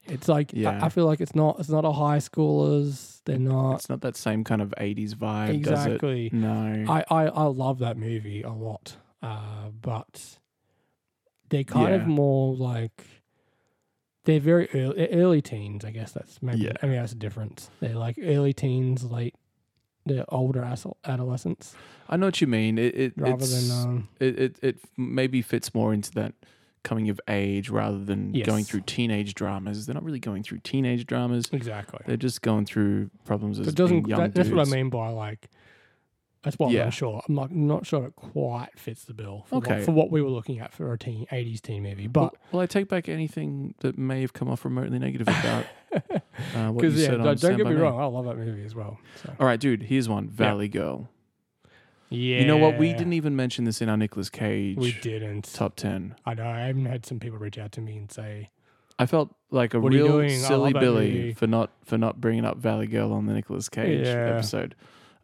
It's 0.09 0.27
like 0.29 0.53
I- 0.55 0.59
Yeah. 0.59 0.85
I, 0.85 0.89
feel 0.89 1.07
like 1.07 1.21
it's 1.21 1.35
not 1.37 1.61
it's 1.61 1.69
not 1.69 1.85
a 1.85 1.93
high 1.93 2.19
schoolers. 2.19 3.21
They're 3.25 3.39
not 3.39 3.75
It's 3.77 3.89
not 3.89 4.01
that 4.01 4.17
same 4.17 4.43
kind 4.43 4.63
of 4.63 4.75
80s 4.79 5.15
vibe, 5.15 5.63
does 5.63 5.85
exactly. 5.87 6.27
it? 6.27 6.33
No. 6.33 6.85
I, 6.89 7.05
I 7.09 7.27
I 7.27 7.43
love 7.45 7.79
that 7.81 7.97
movie 7.97 8.43
a 8.43 8.53
lot, 8.53 8.97
uh, 9.23 9.69
but 9.81 10.39
they're 11.51 11.65
kind 11.65 11.95
of 11.95 12.07
more 12.07 12.55
like 12.57 13.05
they're 14.25 14.41
very 14.41 14.69
early, 14.75 15.09
early 15.13 15.43
teens. 15.43 15.85
I 15.85 15.91
guess 15.91 16.13
that's 16.13 16.43
maybe 16.43 16.63
Yeah. 16.63 16.73
I 16.83 16.87
mean 16.87 16.97
that's 16.97 17.13
a 17.13 17.17
difference. 17.17 17.71
They're 17.81 17.95
like 17.95 18.19
early 18.23 18.53
teens, 18.53 19.05
late 19.05 19.35
they're 20.05 20.25
older 20.29 20.61
adol- 20.63 20.95
adolescents 21.05 21.75
I 22.09 22.17
know 22.17 22.27
what 22.29 22.41
you 22.41 22.47
mean. 22.47 22.79
It 22.79 22.95
it 22.95 23.13
rather 23.17 23.45
than 23.45 23.71
um, 23.73 24.09
it, 24.21 24.39
it 24.39 24.59
it 24.63 24.79
maybe 24.97 25.43
fits 25.43 25.75
more 25.75 25.93
into 25.93 26.13
that 26.13 26.35
coming 26.85 27.11
of 27.11 27.21
age 27.27 27.69
rather 27.69 27.99
than 27.99 28.31
going 28.45 28.65
through 28.65 28.83
teenage 28.83 29.35
dramas. 29.35 29.87
They're 29.87 29.95
not 29.95 30.05
really 30.05 30.21
going 30.21 30.45
through 30.45 30.61
teenage 30.61 31.05
dramas. 31.05 31.47
exactly. 31.51 31.99
They're 32.07 32.17
just 32.17 32.43
going 32.43 32.65
through 32.67 33.11
problems 33.25 33.59
as 33.59 33.67
It 33.67 33.75
doesn't. 33.75 34.07
young 34.07 34.21
That, 34.21 34.35
that's 34.35 34.49
what 34.51 34.69
I 34.69 34.71
mean 34.71 34.89
by 34.89 35.09
like. 35.09 35.49
That's 36.47 36.59
what 36.61 36.69
I'm 36.69 36.75
Yeah. 36.75 36.85
not 36.85 36.95
sure. 36.95 37.23
I'm 37.29 37.35
not 37.35 37.51
not 37.51 37.87
sure 37.87 38.07
it 38.07 38.15
quite 38.17 38.69
fits 38.79 39.05
the 39.05 39.13
bill 39.15 39.45
for, 39.49 39.57
Okay. 39.57 39.77
what, 39.79 39.85
for 39.85 39.91
what 39.93 40.11
we 40.13 40.23
were 40.23 40.31
looking 40.31 40.61
at 40.61 40.73
for 40.73 40.93
a 40.93 40.97
teen 40.99 41.27
'80s 41.33 41.61
teen 41.61 41.83
movie. 41.83 42.07
But 42.07 42.35
Well, 42.53 42.63
I 42.63 42.67
take 42.67 42.89
back 42.89 43.09
anything 43.09 43.75
that 43.81 43.99
may 43.99 44.21
have 44.21 44.33
come 44.33 44.49
off 44.49 44.65
remotely 44.65 44.99
negative 45.01 45.27
about 45.29 45.67
uh, 45.93 46.71
what 46.71 46.83
you 46.85 46.91
because 46.91 47.01
yeah, 47.01 47.07
said 47.07 47.15
on 47.15 47.19
don't, 47.19 47.27
don't 47.27 47.39
Stand 47.39 47.57
get 47.59 47.65
By 47.65 47.71
me 47.71 47.77
Me. 47.77 47.83
wrong, 47.83 48.01
I 48.01 48.05
love 48.07 48.25
that 48.27 48.37
movie 48.39 48.65
as 48.65 48.75
well. 48.77 48.99
So. 49.23 49.35
All 49.41 49.47
right, 49.47 49.59
dude. 49.61 49.83
Here's 49.83 50.09
one. 50.09 50.29
Valley 50.29 50.69
Girl. 50.69 51.09
Yeah, 52.09 52.39
You 52.41 52.47
know 52.47 52.57
what? 52.59 52.79
We 52.79 52.93
didn't 52.93 53.15
even 53.15 53.35
mention 53.35 53.65
this 53.65 53.83
in 53.83 53.89
our 53.89 53.97
Nicolas 53.97 54.31
Cage 54.31 54.77
We 54.79 54.93
didn't. 54.93 55.53
top 55.53 55.75
ten. 55.75 56.15
I 56.25 56.35
know. 56.35 56.47
I 56.47 56.61
haven't 56.61 56.87
had 56.87 57.05
some 57.05 57.19
people 57.19 57.39
reach 57.39 57.59
out 57.59 57.73
to 57.73 57.81
me 57.81 57.97
and 57.97 58.11
say, 58.13 58.51
I 58.99 59.07
felt 59.07 59.35
like 59.51 59.75
a 59.75 59.81
What 59.81 59.93
are 59.93 59.97
you 59.97 60.05
real 60.05 60.13
doing? 60.13 60.31
I 60.31 60.35
silly 60.35 60.73
love 60.73 60.73
that 60.75 60.81
Billy 60.81 61.11
movie. 61.13 61.33
for 61.35 61.49
not 61.49 61.71
for 61.85 61.99
not 61.99 62.21
bringing 62.21 62.45
up 62.45 62.59
Valley 62.59 62.87
Girl 62.87 63.13
on 63.13 63.27
the 63.27 63.33
Nicolas 63.35 63.69
Cage 63.69 64.07
Yeah. 64.07 64.35
episode. 64.37 64.77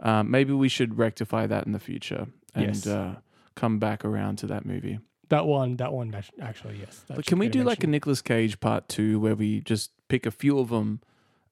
Um, 0.03 0.31
maybe 0.31 0.53
we 0.53 0.69
should 0.69 0.99
rectify 0.99 1.47
that 1.47 1.65
in 1.67 1.73
the 1.73 1.79
future 1.79 2.27
and 2.55 2.67
Yes. 2.67 2.87
uh, 2.87 3.17
come 3.55 3.79
back 3.79 4.05
around 4.05 4.37
to 4.39 4.47
that 4.49 4.67
movie. 4.67 4.99
"That 5.29 5.47
one, 5.47 5.77
that 5.77 5.93
one, 5.93 6.13
actually, 6.41 6.79
yes." 6.81 7.05
But 7.09 7.25
can 7.25 7.39
we 7.39 7.49
do 7.49 7.63
like 7.65 7.85
a. 7.85 7.87
Nicolas 7.87 8.21
Cage 8.21 8.59
part 8.61 8.89
two 8.89 9.21
where 9.21 9.35
we 9.37 9.61
just 9.61 9.93
pick 10.09 10.27
a 10.27 10.31
few 10.31 10.59
of 10.59 10.69
them 10.71 11.01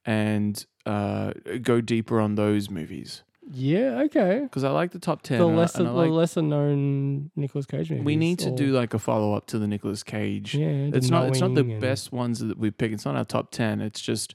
and 0.05 0.65
uh, 0.87 1.33
go 1.63 1.81
deeper 1.81 2.21
on 2.21 2.35
those 2.35 2.69
movies 2.71 3.23
Yeah, 3.53 4.03
okay. 4.07 4.41
because 4.43 4.65
I 4.65 4.71
like 4.71 4.91
the 4.93 4.99
top 4.99 5.23
ten. 5.23 5.39
The 5.39 5.47
lesser, 5.47 5.85
the 5.85 5.93
like- 5.93 6.11
lesser 6.11 6.43
known 6.43 7.31
Nicolas 7.37 7.67
Cage 7.67 7.91
movies. 7.91 8.05
we 8.05 8.17
need 8.17 8.39
to 8.41 8.51
or- 8.51 8.57
do 8.57 8.73
like 8.73 8.95
a 8.95 8.99
follow 8.99 9.35
up 9.35 9.47
to 9.49 9.59
the 9.59 9.67
Nicolas 9.69 10.03
Cage. 10.03 10.55
Yeah, 10.55 10.67
it's 10.97 11.09
not 11.11 11.29
it's 11.29 11.41
not 11.41 11.55
the 11.55 11.61
and- 11.63 11.81
best 11.81 12.13
ones 12.13 12.41
that 12.41 12.59
we 12.59 12.71
pick. 12.71 12.93
It's 12.93 13.05
not 13.05 13.15
our 13.17 13.25
top 13.25 13.51
ten. 13.51 13.81
It's 13.81 14.01
just 14.01 14.35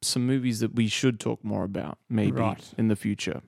some 0.00 0.26
movies 0.26 0.58
that 0.60 0.74
we 0.74 0.88
should 0.88 1.20
talk 1.20 1.44
more 1.44 1.62
about 1.64 1.98
maybe 2.10 2.32
Right. 2.40 2.74
in 2.76 2.88
the 2.88 2.96
future. 2.96 3.40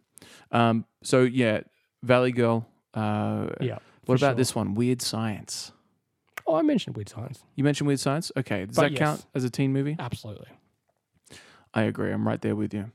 Um, 0.52 0.84
so 1.02 1.22
yeah, 1.22 1.60
Valley 2.02 2.32
Girl. 2.32 2.66
Uh, 2.92 3.48
Yeah. 3.60 3.78
What 4.06 4.16
about 4.18 4.30
sure. 4.32 4.34
this 4.34 4.54
one? 4.54 4.74
Weird 4.74 5.00
Science. 5.02 5.72
Oh, 6.46 6.56
I 6.56 6.62
mentioned 6.62 6.94
Weird 6.96 7.08
Science. 7.08 7.42
You 7.54 7.64
mentioned 7.64 7.86
Weird 7.88 8.00
Science. 8.00 8.30
Okay, 8.36 8.66
does 8.66 8.76
But 8.76 8.82
that 8.82 8.90
yes. 8.92 8.98
count 8.98 9.26
as 9.34 9.44
a 9.44 9.50
teen 9.50 9.72
movie? 9.72 9.96
Absolutely. 9.98 10.48
I 11.72 11.82
agree. 11.84 12.12
I'm 12.12 12.26
right 12.26 12.40
there 12.40 12.54
with 12.54 12.74
you. 12.74 12.90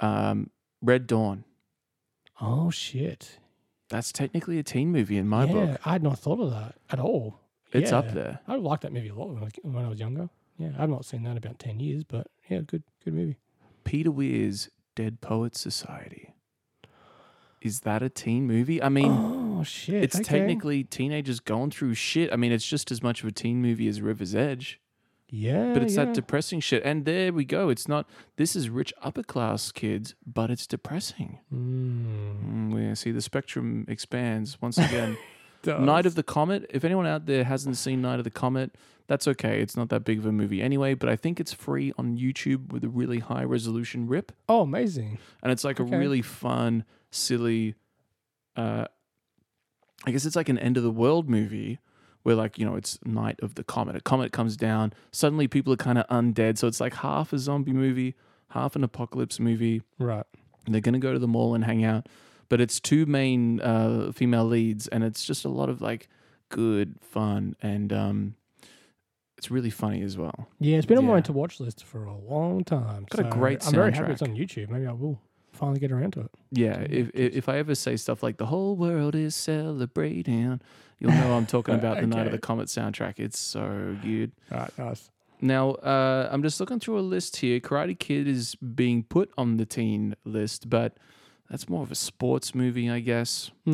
Um, 0.00 0.50
Red 0.82 1.06
Dawn. 1.06 1.44
Oh 2.40 2.70
shit. 2.70 3.38
That's 3.88 4.10
technically 4.12 4.58
a 4.58 4.62
teen 4.64 4.90
movie 4.90 5.16
in 5.16 5.28
my 5.28 5.44
yeah, 5.44 5.52
book. 5.52 5.80
I 5.86 5.92
had 5.92 6.02
not 6.02 6.18
thought 6.18 6.40
of 6.40 6.50
that 6.50 6.74
at 6.90 6.98
all. 6.98 7.38
It's 7.72 7.92
up 7.92 8.12
there. 8.12 8.40
I 8.48 8.56
liked 8.56 8.82
that 8.82 8.92
movie 8.92 9.08
a 9.08 9.14
lot 9.14 9.28
when 9.28 9.38
I, 9.38 9.44
was- 9.44 9.52
when 9.62 9.84
I 9.84 9.88
was 9.88 10.00
younger. 10.00 10.28
Yeah, 10.58 10.70
I've 10.78 10.88
not 10.90 11.04
seen 11.04 11.22
that 11.24 11.32
in 11.32 11.36
about 11.36 11.58
ten 11.58 11.78
years, 11.78 12.02
but 12.04 12.26
yeah, 12.48 12.60
good, 12.60 12.82
good 13.04 13.14
movie. 13.14 13.36
Peter 13.84 14.10
Weir's 14.10 14.70
Dead 14.94 15.20
Poets 15.20 15.60
Society. 15.60 16.32
Is 17.66 17.80
that 17.80 18.02
a 18.02 18.08
teen 18.08 18.46
movie? 18.46 18.82
I 18.82 18.88
mean, 18.88 19.10
oh 19.10 19.62
shit! 19.64 20.02
it's 20.02 20.16
okay. 20.16 20.38
technically 20.38 20.84
teenagers 20.84 21.40
going 21.40 21.70
through 21.70 21.94
shit. 21.94 22.32
I 22.32 22.36
mean, 22.36 22.52
it's 22.52 22.66
just 22.66 22.90
as 22.90 23.02
much 23.02 23.22
of 23.22 23.28
a 23.28 23.32
teen 23.32 23.60
movie 23.60 23.88
as 23.88 24.00
River's 24.00 24.34
Edge, 24.34 24.80
yeah, 25.28 25.72
but 25.72 25.82
it's 25.82 25.96
yeah. 25.96 26.04
that 26.06 26.14
depressing 26.14 26.60
shit. 26.60 26.82
And 26.84 27.04
there 27.04 27.32
we 27.32 27.44
go. 27.44 27.68
It's 27.68 27.88
not. 27.88 28.08
This 28.36 28.54
is 28.54 28.70
rich 28.70 28.94
upper 29.02 29.22
class 29.22 29.72
kids, 29.72 30.14
but 30.24 30.50
it's 30.50 30.66
depressing. 30.66 31.40
Mm. 31.52 32.36
Mm, 32.70 32.72
we 32.88 32.94
see 32.94 33.10
the 33.10 33.22
spectrum 33.22 33.84
expands 33.88 34.60
once 34.60 34.78
again. 34.78 35.16
Night 35.66 36.06
of 36.06 36.14
the 36.14 36.22
Comet. 36.22 36.70
If 36.70 36.84
anyone 36.84 37.06
out 37.06 37.26
there 37.26 37.42
hasn't 37.42 37.76
seen 37.76 38.00
Night 38.00 38.18
of 38.18 38.24
the 38.24 38.30
Comet, 38.30 38.76
that's 39.08 39.26
okay. 39.26 39.60
It's 39.60 39.76
not 39.76 39.88
that 39.88 40.04
big 40.04 40.18
of 40.18 40.26
a 40.26 40.30
movie 40.30 40.62
anyway, 40.62 40.94
but 40.94 41.08
I 41.08 41.16
think 41.16 41.40
it's 41.40 41.52
free 41.52 41.92
on 41.98 42.16
YouTube 42.16 42.72
with 42.72 42.84
a 42.84 42.88
really 42.88 43.18
high 43.18 43.42
resolution 43.42 44.06
rip. 44.06 44.30
Oh, 44.48 44.60
amazing! 44.60 45.18
And 45.42 45.50
it's 45.50 45.64
like 45.64 45.80
Okay. 45.80 45.94
a 45.94 45.98
really 45.98 46.22
fun, 46.22 46.84
silly, 47.16 47.74
uh, 48.56 48.86
I 50.04 50.10
guess 50.10 50.24
it's 50.24 50.36
like 50.36 50.48
an 50.48 50.58
end 50.58 50.76
of 50.76 50.82
the 50.82 50.90
world 50.90 51.28
movie 51.28 51.78
where, 52.22 52.34
like, 52.34 52.58
you 52.58 52.66
know, 52.66 52.74
it's 52.76 52.98
Night 53.04 53.38
of 53.42 53.54
the 53.54 53.64
Comet. 53.64 53.96
A 53.96 54.00
comet 54.00 54.32
comes 54.32 54.56
down, 54.56 54.92
suddenly 55.12 55.46
people 55.48 55.72
are 55.72 55.76
kind 55.76 55.98
of 55.98 56.06
undead. 56.08 56.58
So 56.58 56.66
it's 56.66 56.80
like 56.80 56.94
half 56.94 57.32
a 57.32 57.38
zombie 57.38 57.72
movie, 57.72 58.14
half 58.50 58.74
an 58.76 58.82
apocalypse 58.84 59.38
movie. 59.38 59.82
Right. 59.98 60.24
And 60.64 60.74
they're 60.74 60.80
going 60.82 60.94
to 60.94 60.98
go 60.98 61.12
to 61.12 61.18
the 61.18 61.28
mall 61.28 61.54
and 61.54 61.64
hang 61.64 61.84
out. 61.84 62.08
But 62.48 62.60
it's 62.60 62.78
two 62.80 63.06
main 63.06 63.60
uh, 63.60 64.12
female 64.12 64.44
leads, 64.44 64.86
and 64.88 65.02
it's 65.02 65.24
just 65.24 65.44
a 65.44 65.48
lot 65.48 65.68
of 65.68 65.80
like 65.80 66.08
good 66.48 66.94
fun, 67.00 67.56
and 67.60 67.92
um, 67.92 68.34
it's 69.36 69.50
really 69.50 69.70
funny 69.70 70.00
as 70.02 70.16
well. 70.16 70.46
Yeah, 70.60 70.76
it's 70.76 70.86
been 70.86 70.98
on 70.98 71.04
Yeah. 71.06 71.10
my 71.14 71.20
to 71.22 71.32
watch 71.32 71.58
list 71.58 71.82
for 71.84 72.04
a 72.04 72.16
long 72.16 72.62
time. 72.62 73.04
Got 73.10 73.26
a 73.26 73.30
so 73.30 73.36
great 73.36 73.66
I'm 73.66 73.72
very 73.72 73.92
happy 73.92 74.12
it's 74.12 74.22
on 74.22 74.36
YouTube. 74.36 74.68
Maybe 74.70 74.86
I 74.86 74.92
will 74.92 75.20
finally 75.56 75.80
get 75.80 75.90
around 75.92 76.12
to 76.12 76.20
it. 76.20 76.30
Yeah, 76.52 76.80
if 76.88 77.10
if 77.14 77.34
if 77.36 77.48
I 77.48 77.58
ever 77.58 77.74
say 77.74 77.96
stuff 77.96 78.22
like 78.22 78.36
"the 78.38 78.46
whole 78.46 78.76
world 78.76 79.14
is 79.14 79.34
celebrating," 79.34 80.60
you'll 80.98 81.12
know 81.12 81.32
I'm 81.34 81.46
talking 81.46 81.74
about 81.82 82.00
the 82.00 82.06
Night 82.06 82.26
of 82.26 82.32
the 82.32 82.38
Comet 82.38 82.68
soundtrack. 82.68 83.18
It's 83.18 83.38
so 83.38 83.96
good. 84.02 84.32
All 84.52 84.58
right, 84.58 84.78
nice. 84.78 85.10
Now, 85.40 85.72
uh, 85.72 86.28
I'm 86.32 86.42
just 86.42 86.60
looking 86.60 86.80
through 86.80 86.98
a 86.98 87.00
list 87.00 87.36
here. 87.36 87.60
Karate 87.60 87.98
Kid 87.98 88.26
is 88.26 88.54
being 88.54 89.02
put 89.02 89.30
on 89.36 89.58
the 89.58 89.66
teen 89.66 90.16
list, 90.24 90.70
but 90.70 90.96
that's 91.50 91.68
more 91.68 91.82
of 91.82 91.92
a 91.92 91.94
sports 91.94 92.54
movie, 92.54 92.88
I 92.90 93.00
guess. 93.00 93.50
Back 93.66 93.72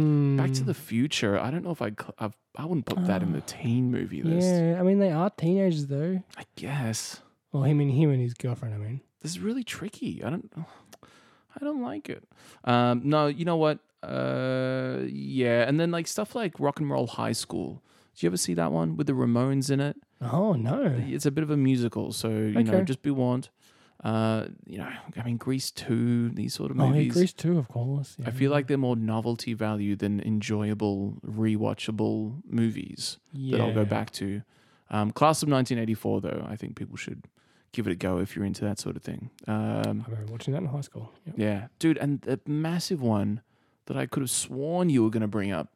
to 0.55 0.63
Mm, 0.63 0.67
the 0.67 0.75
Future. 0.75 1.39
I 1.39 1.51
don't 1.53 1.63
know 1.65 1.71
if 1.71 1.79
cl- 1.79 2.15
I've, 2.19 2.37
I 2.57 2.65
wouldn't 2.65 2.87
put 2.87 3.07
that 3.07 3.23
in 3.23 3.33
the 3.33 3.41
teen 3.43 3.93
movie 3.93 4.23
list. 4.25 4.61
Yeah, 4.61 4.81
I 4.81 4.83
mean 4.83 4.99
they 4.99 5.13
are 5.13 5.31
teenagers 5.31 5.87
though. 5.87 6.23
I 6.37 6.43
guess 6.57 7.21
Well, 7.53 7.63
him 7.63 7.79
and 7.81 7.93
him 7.93 8.11
and 8.11 8.21
his 8.21 8.35
girlfriend. 8.35 8.75
I 8.75 8.79
mean, 8.79 9.01
this 9.21 9.31
is 9.31 9.39
really 9.39 9.63
tricky. 9.65 10.23
I 10.25 10.31
don't, 10.31 10.53
I 11.61 11.65
don't 11.65 11.83
like 11.83 12.09
it. 12.09 12.25
Um, 12.65 13.03
no, 13.05 13.27
you 13.27 13.45
know 13.45 13.57
what? 13.57 13.79
Uh, 14.03 14.99
yeah, 15.07 15.67
and 15.69 15.79
then 15.79 15.91
like 15.91 16.07
stuff 16.07 16.35
like 16.35 16.59
Rock 16.59 16.81
and 16.81 16.91
Roll 16.91 17.07
High 17.07 17.33
School. 17.33 17.83
Did 18.15 18.23
you 18.25 18.27
ever 18.29 18.37
see 18.37 18.55
that 18.55 18.73
one 18.73 18.97
with 18.97 19.07
the 19.07 19.13
Ramones 19.15 19.71
in 19.71 19.81
it? 19.81 19.97
oh 20.21 20.53
no, 20.53 20.83
It's 21.09 21.27
a 21.27 21.31
bit 21.31 21.43
of 21.45 21.51
a 21.51 21.57
musical, 21.57 22.13
so 22.13 22.29
you 22.29 22.63
know, 22.63 22.83
just 22.83 23.03
be 23.03 23.11
warned. 23.11 23.49
Uh, 24.05 24.47
you 24.67 24.79
know, 24.79 24.89
I 25.17 25.23
mean, 25.23 25.37
Grease 25.37 25.71
two, 25.71 26.31
these 26.31 26.55
sort 26.55 26.73
of 26.73 26.77
movies. 26.77 26.95
oh 26.95 27.01
yeah. 27.01 27.09
Grease 27.13 27.33
too, 27.33 27.59
of 27.59 27.69
course. 27.69 28.17
I 28.27 28.31
feel 28.33 28.51
like 28.51 28.67
they're 28.67 28.77
more 28.77 28.97
novelty 28.97 29.55
value 29.55 29.95
than 29.95 30.21
enjoyable, 30.21 31.15
rewatchable 31.25 32.43
movies 32.45 33.19
that 33.33 33.61
I'll 33.61 33.73
go 33.75 33.85
back 33.85 34.11
to. 34.13 34.43
Um, 34.91 35.11
Class 35.13 35.43
of 35.43 35.49
1984, 35.49 36.21
though, 36.21 36.47
I 36.49 36.57
think 36.57 36.75
people 36.77 36.97
should 36.97 37.27
give 37.73 37.87
it 37.87 37.93
a 37.93 37.97
go 37.97 38.19
if 38.19 38.37
you're 38.37 38.45
into 38.45 38.65
that 38.65 38.79
sort 38.79 38.97
of 38.97 39.03
thing. 39.03 39.31
Um, 39.49 40.05
I 40.07 40.11
remember 40.11 40.27
watching 40.33 40.53
that 40.55 40.61
in 40.63 40.69
high 40.69 40.81
school. 40.83 41.11
Yep. 41.27 41.35
yeah, 41.39 41.67
dude, 41.79 41.99
and 41.99 42.21
the 42.23 42.39
massive 42.47 43.01
one 43.03 43.41
that 43.87 43.97
I 43.97 44.07
could 44.07 44.23
have 44.23 44.31
sworn 44.31 44.91
you 44.91 45.03
were 45.03 45.11
going 45.11 45.23
to 45.23 45.27
bring 45.29 45.51
up, 45.53 45.69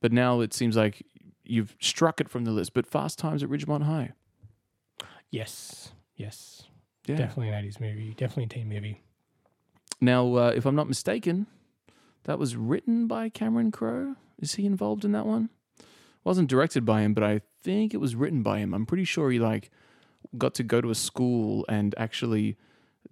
but 0.00 0.12
now 0.12 0.40
it 0.40 0.52
seems 0.54 0.76
like 0.76 1.04
you've 1.44 1.74
struck 1.80 2.20
it 2.20 2.28
from 2.28 2.44
the 2.44 2.50
list. 2.50 2.74
But 2.74 2.86
Fast 2.86 3.18
Times 3.18 3.42
at 3.42 3.48
Ridgemont 3.48 3.82
High. 3.84 4.12
Yes, 5.30 5.92
yes, 6.16 6.64
Yeah. 7.06 7.16
definitely 7.16 7.48
an 7.50 7.64
'80s 7.64 7.80
movie, 7.80 8.14
definitely 8.16 8.44
a 8.44 8.48
teen 8.48 8.68
movie. 8.68 9.02
Now, 10.00 10.34
uh, 10.36 10.52
if 10.54 10.64
I'm 10.64 10.76
not 10.76 10.88
mistaken, 10.88 11.46
that 12.24 12.38
was 12.38 12.56
written 12.56 13.06
by 13.06 13.28
Cameron 13.28 13.72
Crowe. 13.72 14.16
Is 14.38 14.54
he 14.54 14.64
involved 14.64 15.04
in 15.04 15.12
that 15.12 15.26
one? 15.26 15.50
Wasn't 16.24 16.48
directed 16.48 16.84
by 16.84 17.00
him, 17.02 17.14
but 17.14 17.24
I 17.24 17.40
think 17.62 17.92
it 17.94 17.98
was 17.98 18.14
written 18.14 18.42
by 18.42 18.58
him. 18.58 18.72
I'm 18.74 18.86
pretty 18.86 19.04
sure 19.04 19.30
he 19.30 19.38
like 19.38 19.70
got 20.36 20.54
to 20.54 20.62
go 20.62 20.80
to 20.80 20.90
a 20.90 20.94
school 20.94 21.64
and 21.68 21.94
actually 21.96 22.56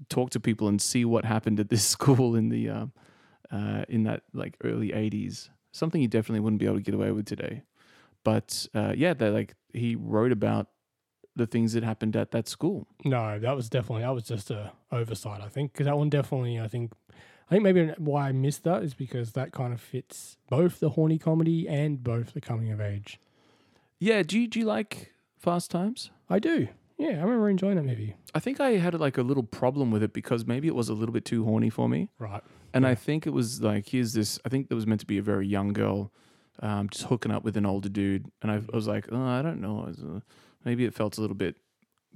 talk 0.08 0.30
to 0.30 0.40
people 0.40 0.68
and 0.68 0.80
see 0.80 1.04
what 1.04 1.24
happened 1.24 1.60
at 1.60 1.68
this 1.68 1.86
school 1.96 2.34
in 2.34 2.48
the 2.48 2.68
uh, 2.68 2.86
uh, 3.50 3.84
in 3.88 4.04
that 4.04 4.22
like 4.32 4.56
early 4.64 4.90
'80s. 4.90 5.50
Something 5.72 6.00
you 6.00 6.08
definitely 6.08 6.40
wouldn't 6.40 6.60
be 6.60 6.66
able 6.66 6.76
to 6.76 6.82
get 6.82 6.94
away 6.94 7.12
with 7.12 7.26
today. 7.26 7.62
But 8.24 8.66
uh, 8.74 8.92
yeah, 8.96 9.14
they 9.14 9.30
like 9.30 9.54
he 9.72 9.94
wrote 9.94 10.32
about 10.32 10.68
the 11.36 11.46
things 11.46 11.74
that 11.74 11.84
happened 11.84 12.16
at 12.16 12.30
that 12.32 12.48
school. 12.48 12.88
No, 13.04 13.38
that 13.38 13.54
was 13.54 13.68
definitely 13.68 14.02
that 14.02 14.14
was 14.14 14.24
just 14.24 14.50
a 14.50 14.72
oversight. 14.90 15.40
I 15.40 15.48
think 15.48 15.72
because 15.72 15.86
that 15.86 15.96
one 15.96 16.10
definitely, 16.10 16.58
I 16.58 16.66
think, 16.66 16.92
I 17.10 17.50
think 17.50 17.62
maybe 17.62 17.92
why 17.98 18.28
I 18.28 18.32
missed 18.32 18.64
that 18.64 18.82
is 18.82 18.94
because 18.94 19.32
that 19.32 19.52
kind 19.52 19.72
of 19.72 19.80
fits 19.80 20.38
both 20.48 20.80
the 20.80 20.90
horny 20.90 21.18
comedy 21.18 21.68
and 21.68 22.02
both 22.02 22.32
the 22.32 22.40
coming 22.40 22.72
of 22.72 22.80
age. 22.80 23.20
Yeah, 23.98 24.22
do 24.22 24.38
you, 24.38 24.48
do 24.48 24.58
you 24.58 24.66
like 24.66 25.12
Fast 25.38 25.70
Times? 25.70 26.10
I 26.28 26.38
do. 26.38 26.68
Yeah, 26.98 27.10
I 27.10 27.22
remember 27.22 27.48
enjoying 27.48 27.76
that 27.76 27.84
movie. 27.84 28.14
I 28.34 28.40
think 28.40 28.58
I 28.60 28.72
had 28.72 28.98
like 28.98 29.18
a 29.18 29.22
little 29.22 29.42
problem 29.42 29.90
with 29.90 30.02
it 30.02 30.12
because 30.12 30.46
maybe 30.46 30.66
it 30.66 30.74
was 30.74 30.88
a 30.88 30.94
little 30.94 31.12
bit 31.12 31.24
too 31.24 31.44
horny 31.44 31.68
for 31.68 31.88
me. 31.88 32.08
Right. 32.18 32.42
And 32.72 32.86
I 32.86 32.94
think 32.94 33.26
it 33.26 33.30
was 33.30 33.62
like, 33.62 33.88
here's 33.88 34.12
this, 34.12 34.38
I 34.44 34.48
think 34.48 34.68
there 34.68 34.76
was 34.76 34.86
meant 34.86 35.00
to 35.00 35.06
be 35.06 35.18
a 35.18 35.22
very 35.22 35.46
young 35.46 35.72
girl 35.72 36.12
um, 36.60 36.88
just 36.88 37.04
hooking 37.04 37.32
up 37.32 37.44
with 37.44 37.56
an 37.56 37.66
older 37.66 37.88
dude. 37.88 38.30
And 38.42 38.50
I, 38.50 38.56
I 38.56 38.76
was 38.76 38.86
like, 38.86 39.08
oh, 39.12 39.22
I 39.22 39.42
don't 39.42 39.60
know. 39.60 39.84
Was, 39.86 40.02
uh, 40.02 40.20
maybe 40.64 40.84
it 40.84 40.94
felt 40.94 41.18
a 41.18 41.20
little 41.20 41.36
bit 41.36 41.56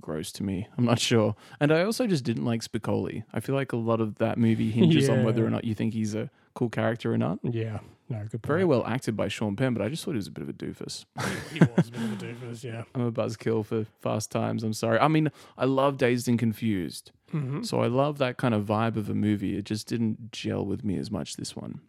gross 0.01 0.33
to 0.33 0.43
me. 0.43 0.66
I'm 0.78 0.85
not 0.85 0.99
sure. 0.99 1.35
And 1.61 1.72
I 1.72 1.83
also 1.85 2.07
just 2.07 2.24
didn't 2.24 2.45
like 2.45 2.62
Spicoli. 2.62 3.24
I 3.33 3.41
feel 3.41 3.55
like 3.55 3.72
a 3.72 3.76
lot 3.76 4.01
of 4.01 4.16
that 4.16 4.39
movie 4.39 4.70
hinges 4.70 5.09
on 5.09 5.24
whether 5.24 5.45
or 5.45 5.51
not 5.51 5.64
you 5.64 5.74
think 5.74 5.95
he's 5.95 6.14
a 6.14 6.31
cool 6.55 6.70
character 6.70 7.12
or 7.12 7.18
not. 7.18 7.39
Yeah. 7.43 7.81
No, 8.11 8.25
good. 8.29 8.45
Very 8.45 8.65
well 8.65 8.85
acted 8.87 9.17
by 9.17 9.29
Sean 9.29 9.55
Penn, 9.55 9.73
but 9.73 9.83
I 9.83 9.89
just 9.89 10.05
thought 10.05 10.13
he 10.13 10.17
was 10.17 10.27
a 10.27 10.33
bit 10.33 10.43
of 10.43 10.49
a 10.49 10.53
doofus. 10.53 11.05
he 11.53 11.61
was 11.61 11.89
a 11.89 11.93
bit 11.93 12.01
of 12.01 12.13
a 12.13 12.17
doofus. 12.17 12.65
Yeah. 12.65 12.83
I'm 12.95 13.03
a 13.03 13.13
buzzkill 13.13 13.65
for 13.65 13.87
Fast 14.01 14.33
Times. 14.33 14.65
I'm 14.65 14.73
sorry. 14.73 14.99
I 14.99 15.07
mean, 15.07 15.31
I 15.57 15.65
love 15.65 15.97
Dazed 15.97 16.27
and 16.29 16.37
Confused. 16.37 17.13
Mm-hmm. 17.33 17.63
So 17.63 17.81
I 17.81 17.87
love 17.87 18.19
that 18.19 18.37
kind 18.37 18.53
of 18.53 18.65
vibe 18.65 18.97
of 18.97 19.09
a 19.09 19.15
movie. 19.15 19.57
It 19.57 19.65
just 19.65 19.87
didn't 19.87 20.33
gel 20.33 20.67
with 20.67 20.85
me 20.85 20.97
as 20.97 21.09
much 21.13 21.37
this 21.37 21.55
one. 21.55 21.81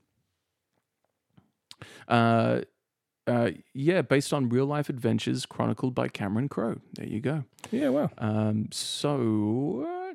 Uh, 2.07 2.61
uh, 3.25 3.51
yeah, 3.73 4.03
based 4.03 4.31
on 4.31 4.47
real 4.49 4.67
life 4.67 4.89
adventures 4.89 5.47
chronicled 5.47 5.95
by 5.95 6.07
Cameron 6.07 6.49
Crowe. 6.49 6.79
There 6.93 7.07
you 7.07 7.19
go. 7.19 7.45
Yeah. 7.71 7.89
Well. 7.89 8.11
Um, 8.19 8.69
so 8.71 9.87
uh, 9.87 10.13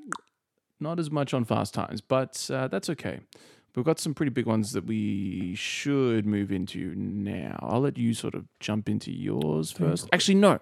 not 0.78 1.00
as 1.00 1.10
much 1.10 1.34
on 1.34 1.44
Fast 1.44 1.74
Times, 1.74 2.00
but 2.00 2.48
uh, 2.52 2.68
that's 2.68 2.88
okay. 2.90 3.18
We've 3.76 3.84
got 3.84 3.98
some 3.98 4.14
pretty 4.14 4.30
big 4.30 4.46
ones 4.46 4.72
that 4.72 4.86
we 4.86 5.54
should 5.54 6.24
move 6.24 6.50
into 6.50 6.94
now. 6.96 7.58
I'll 7.62 7.80
let 7.80 7.98
you 7.98 8.14
sort 8.14 8.34
of 8.34 8.46
jump 8.58 8.88
into 8.88 9.12
yours 9.12 9.70
first. 9.70 10.08
Actually, 10.14 10.36
no. 10.36 10.60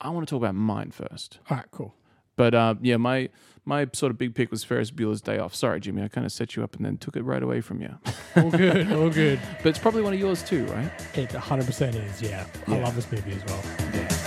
I 0.00 0.10
want 0.10 0.26
to 0.28 0.30
talk 0.32 0.40
about 0.40 0.54
mine 0.54 0.92
first. 0.92 1.40
All 1.50 1.56
right. 1.56 1.66
Cool. 1.72 1.92
But 2.36 2.54
uh, 2.54 2.76
yeah, 2.80 2.96
my 2.98 3.30
my 3.64 3.88
sort 3.92 4.10
of 4.10 4.18
big 4.18 4.34
pick 4.36 4.50
was 4.52 4.62
Ferris 4.62 4.92
Bueller's 4.92 5.20
Day 5.20 5.38
Off. 5.38 5.54
Sorry, 5.56 5.80
Jimmy, 5.80 6.02
I 6.02 6.08
kind 6.08 6.24
of 6.24 6.32
set 6.32 6.54
you 6.54 6.62
up 6.62 6.76
and 6.76 6.84
then 6.84 6.98
took 6.98 7.16
it 7.16 7.22
right 7.22 7.42
away 7.42 7.60
from 7.60 7.82
you. 7.82 7.94
All 8.36 8.50
good. 8.50 8.92
All 8.92 9.10
good. 9.10 9.40
but 9.58 9.66
it's 9.66 9.78
probably 9.78 10.02
one 10.02 10.14
of 10.14 10.20
yours 10.20 10.42
too, 10.42 10.64
right? 10.66 10.90
It 11.14 11.32
100 11.32 11.66
percent 11.66 11.96
is. 11.96 12.22
Yeah. 12.22 12.46
I 12.68 12.78
love 12.78 12.94
this 12.94 13.10
movie 13.10 13.32
as 13.32 13.44
well. 13.44 13.62
Mondo 13.92 14.21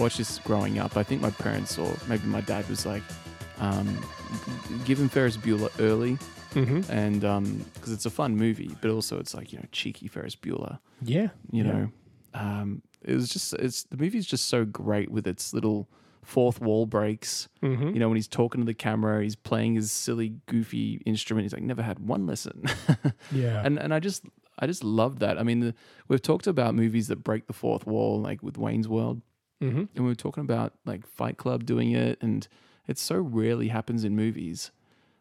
I 0.00 0.02
watched 0.02 0.16
this 0.16 0.38
growing 0.38 0.78
up. 0.78 0.96
I 0.96 1.02
think 1.02 1.20
my 1.20 1.28
parents 1.30 1.76
or 1.76 1.94
maybe 2.08 2.26
my 2.26 2.40
dad 2.40 2.66
was 2.70 2.86
like, 2.86 3.02
um, 3.58 3.86
give 4.86 4.98
him 4.98 5.10
Ferris 5.10 5.36
Bueller 5.36 5.70
early, 5.78 6.16
Mm-hmm. 6.54 6.90
and 6.90 7.20
because 7.74 7.92
it's 7.92 8.06
a 8.06 8.10
fun 8.10 8.34
movie, 8.34 8.74
but 8.80 8.90
also 8.90 9.18
it's 9.20 9.34
like 9.34 9.52
you 9.52 9.58
know 9.58 9.66
cheeky 9.72 10.08
Ferris 10.08 10.34
Bueller. 10.34 10.78
Yeah. 11.02 11.28
You 11.52 11.64
yeah. 11.64 11.72
know, 11.72 11.88
um, 12.32 12.82
it 13.02 13.14
was 13.14 13.28
just 13.28 13.52
it's 13.54 13.82
the 13.84 13.98
movie's 13.98 14.24
just 14.26 14.46
so 14.46 14.64
great 14.64 15.10
with 15.10 15.26
its 15.26 15.52
little 15.52 15.86
fourth 16.22 16.60
wall 16.62 16.86
breaks. 16.86 17.48
Mm-hmm. 17.62 17.88
You 17.90 18.00
know, 18.00 18.08
when 18.08 18.16
he's 18.16 18.26
talking 18.26 18.62
to 18.62 18.64
the 18.64 18.72
camera, 18.74 19.22
he's 19.22 19.36
playing 19.36 19.74
his 19.74 19.92
silly, 19.92 20.36
goofy 20.46 21.02
instrument. 21.04 21.44
He's 21.44 21.52
like, 21.52 21.62
never 21.62 21.82
had 21.82 21.98
one 21.98 22.26
lesson. 22.26 22.64
yeah. 23.32 23.60
and 23.64 23.78
and 23.78 23.92
I 23.92 24.00
just 24.00 24.24
I 24.58 24.66
just 24.66 24.82
love 24.82 25.18
that. 25.18 25.38
I 25.38 25.42
mean, 25.42 25.60
the, 25.60 25.74
we've 26.08 26.22
talked 26.22 26.46
about 26.46 26.74
movies 26.74 27.08
that 27.08 27.22
break 27.22 27.46
the 27.48 27.52
fourth 27.52 27.86
wall, 27.86 28.18
like 28.18 28.42
with 28.42 28.56
Wayne's 28.56 28.88
World, 28.88 29.20
mm-hmm. 29.60 29.78
and 29.94 30.04
we 30.04 30.04
were 30.10 30.14
talking 30.14 30.42
about 30.42 30.74
like 30.84 31.06
Fight 31.06 31.36
Club 31.36 31.64
doing 31.64 31.92
it, 31.92 32.18
and 32.20 32.46
it 32.86 32.98
so 32.98 33.16
rarely 33.18 33.68
happens 33.68 34.04
in 34.04 34.16
movies, 34.16 34.70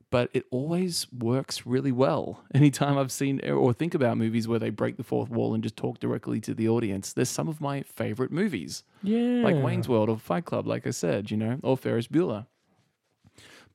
but 0.10 0.30
it 0.34 0.46
always 0.52 1.08
works 1.12 1.66
really 1.66 1.92
well. 1.92 2.44
Anytime 2.54 2.98
I've 2.98 3.12
seen 3.12 3.40
or 3.50 3.74
think 3.74 3.94
about 3.94 4.18
movies 4.18 4.48
where 4.48 4.60
they 4.60 4.70
break 4.70 4.98
the 4.98 5.04
fourth 5.04 5.30
wall 5.30 5.54
and 5.54 5.62
just 5.64 5.76
talk 5.78 6.00
directly 6.00 6.40
to 6.42 6.54
the 6.54 6.68
audience, 6.70 7.14
there's 7.14 7.30
some 7.30 7.48
of 7.48 7.62
my 7.62 7.82
favorite 7.84 8.32
movies 8.32 8.84
Yeah. 9.04 9.42
like 9.44 9.56
Wayne's 9.56 9.88
World 9.88 10.10
or 10.10 10.18
Fight 10.18 10.46
Club, 10.46 10.66
like 10.68 10.88
I 10.88 10.92
said, 10.92 11.30
you 11.32 11.38
know, 11.38 11.60
or 11.64 11.78
Ferris 11.78 12.08
Bueller. 12.08 12.48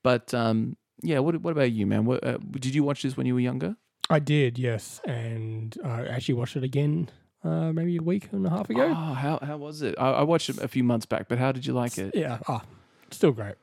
But 0.03 0.35
um, 0.35 0.77
yeah, 1.03 1.19
what 1.21 1.41
what 1.41 1.53
about 1.53 1.73
you, 1.73 1.87
man? 1.87 2.05
What, 2.05 2.25
uh, 2.25 2.39
did 2.51 2.75
you 2.75 2.83
watch 2.85 3.03
this 3.03 3.17
when 3.17 3.27
you 3.27 3.35
were 3.35 3.41
younger? 3.41 3.77
I 4.11 4.19
did, 4.19 4.59
yes. 4.59 5.01
And 5.07 5.77
I 5.83 6.07
actually 6.07 6.35
watched 6.35 6.57
it 6.57 6.65
again 6.65 7.09
uh, 7.45 7.72
maybe 7.72 7.97
a 7.99 8.03
week 8.03 8.28
and 8.32 8.47
a 8.47 8.51
half 8.51 8.70
ago. 8.70 8.88
Oh, 8.90 8.95
how 9.14 9.38
how 9.42 9.57
was 9.59 9.82
it? 9.82 9.95
I, 9.99 10.11
I 10.12 10.22
watched 10.22 10.49
it 10.49 10.59
a 10.59 10.68
few 10.68 10.82
months 10.82 11.07
back, 11.07 11.28
but 11.28 11.38
how 11.38 11.53
did 11.53 11.66
you 11.66 11.72
like 11.74 11.99
it? 11.99 12.14
Yeah. 12.14 12.38
Ah, 12.49 12.62
still 13.11 13.32
great. 13.32 13.57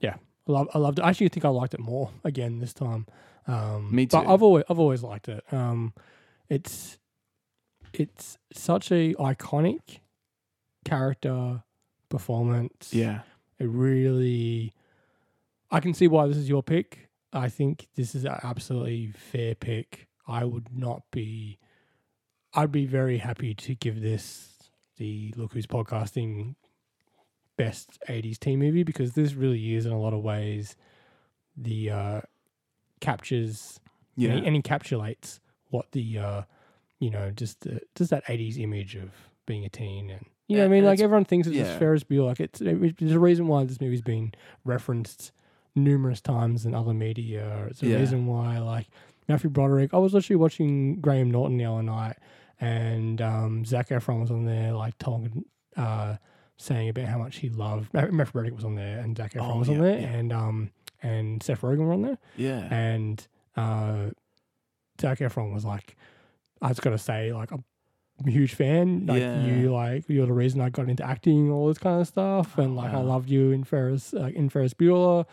Yeah. 0.00 0.16
I, 0.48 0.52
love, 0.52 0.68
I 0.74 0.78
loved 0.78 0.98
it. 0.98 1.02
I 1.02 1.08
actually 1.10 1.28
think 1.28 1.44
I 1.44 1.48
liked 1.50 1.72
it 1.74 1.80
more 1.80 2.10
again 2.24 2.58
this 2.58 2.72
time. 2.74 3.06
Um, 3.46 3.94
Me 3.94 4.06
But 4.06 4.22
too. 4.24 4.28
I've 4.28 4.42
always, 4.42 4.64
I've 4.68 4.78
always 4.78 5.02
liked 5.02 5.28
it. 5.28 5.42
Um, 5.52 5.94
it's 6.48 6.98
it's 7.92 8.38
such 8.52 8.90
a 8.90 9.14
iconic 9.14 10.00
character 10.84 11.62
performance. 12.08 12.92
Yeah, 12.92 13.20
It 13.58 13.68
really. 13.68 14.72
I 15.70 15.80
can 15.80 15.94
see 15.94 16.08
why 16.08 16.26
this 16.26 16.36
is 16.36 16.48
your 16.48 16.62
pick. 16.62 17.08
I 17.32 17.48
think 17.48 17.88
this 17.96 18.14
is 18.14 18.24
an 18.24 18.38
absolutely 18.42 19.06
fair 19.08 19.54
pick. 19.54 20.08
I 20.26 20.44
would 20.44 20.68
not 20.76 21.02
be. 21.10 21.58
I'd 22.54 22.72
be 22.72 22.86
very 22.86 23.18
happy 23.18 23.54
to 23.54 23.74
give 23.74 24.00
this 24.02 24.48
the 24.98 25.32
Look 25.36 25.52
Who's 25.54 25.66
Podcasting 25.66 26.54
best 27.56 27.98
80s 28.08 28.38
teen 28.38 28.58
movie 28.58 28.82
because 28.82 29.12
this 29.12 29.34
really 29.34 29.74
is, 29.74 29.86
in 29.86 29.92
a 29.92 29.98
lot 30.00 30.12
of 30.12 30.22
ways, 30.22 30.76
the 31.56 31.90
uh, 31.90 32.20
captures 33.00 33.80
yeah, 34.16 34.32
and, 34.32 34.46
and 34.46 34.62
encapsulates 34.64 35.40
what 35.70 35.90
the 35.92 36.18
uh, 36.18 36.42
you 36.98 37.10
know 37.10 37.30
just 37.30 37.60
the, 37.60 37.80
just 37.94 38.10
that 38.10 38.24
80s 38.26 38.58
image 38.58 38.94
of 38.94 39.10
being 39.46 39.64
a 39.64 39.68
teen 39.68 40.10
and 40.10 40.24
you 40.48 40.56
know 40.56 40.64
what 40.64 40.66
I 40.66 40.76
mean 40.76 40.84
like 40.84 41.00
everyone 41.00 41.24
thinks 41.24 41.46
it's 41.48 41.56
yeah. 41.56 41.64
just 41.64 41.78
Ferris 41.78 42.04
Bueller 42.04 42.26
like 42.26 42.40
it's 42.40 42.60
it- 42.60 42.98
there's 42.98 43.12
a 43.12 43.18
reason 43.18 43.48
why 43.48 43.64
this 43.64 43.80
movie's 43.80 44.02
been 44.02 44.32
referenced 44.64 45.32
numerous 45.74 46.20
times 46.20 46.64
in 46.66 46.74
other 46.74 46.92
media 46.94 47.66
it's 47.70 47.82
a 47.82 47.86
Yeah. 47.86 47.96
reason 47.96 48.26
why 48.26 48.58
like 48.58 48.88
Matthew 49.28 49.50
Broderick 49.50 49.92
I 49.94 49.98
was 49.98 50.12
literally 50.14 50.36
watching 50.36 51.00
Graham 51.00 51.30
Norton 51.30 51.56
the 51.56 51.64
other 51.64 51.82
night 51.82 52.16
and 52.62 53.20
um, 53.20 53.64
Zac 53.64 53.88
Efron 53.88 54.20
was 54.20 54.30
on 54.30 54.44
there 54.46 54.72
like 54.72 54.96
talking 54.98 55.44
uh, 55.76 56.16
saying 56.56 56.88
about 56.90 57.06
how 57.06 57.18
much 57.18 57.36
he 57.36 57.48
loved 57.48 57.92
Matthew 57.92 58.12
Broderick 58.32 58.54
was 58.54 58.64
on 58.64 58.76
there 58.76 59.00
and 59.00 59.16
Zac 59.16 59.32
Efron 59.34 59.54
Oh, 59.54 59.58
was 59.58 59.68
on 59.68 59.78
there 59.80 59.98
yeah. 59.98 60.06
and 60.06 60.32
um 60.32 60.70
and 61.02 61.42
Seth 61.42 61.62
Rogen 61.62 61.78
were 61.86 61.92
on 61.92 62.02
there 62.02 62.18
yeah, 62.36 62.68
and 62.72 63.26
uh, 63.56 64.10
Zac 65.00 65.18
Efron 65.18 65.52
was 65.52 65.64
like, 65.64 65.96
I 66.60 66.68
was 66.68 66.78
gonna 66.80 66.98
say 66.98 67.32
like 67.32 67.50
I'm 67.50 67.64
a 68.24 68.30
huge 68.30 68.54
fan. 68.54 69.06
Like 69.06 69.18
Yeah. 69.20 69.44
you, 69.44 69.72
like 69.72 70.04
you're 70.08 70.26
the 70.26 70.32
reason 70.32 70.60
I 70.60 70.68
got 70.70 70.88
into 70.88 71.04
acting, 71.04 71.50
all 71.50 71.66
this 71.66 71.78
kind 71.78 72.00
of 72.00 72.06
stuff, 72.06 72.56
and 72.58 72.76
like 72.76 72.92
I 72.94 73.00
loved 73.00 73.28
you 73.28 73.50
in 73.50 73.64
Ferris, 73.64 74.14
uh, 74.14 74.30
in 74.32 74.48
Ferris 74.48 74.74
Bueller. 74.74 75.26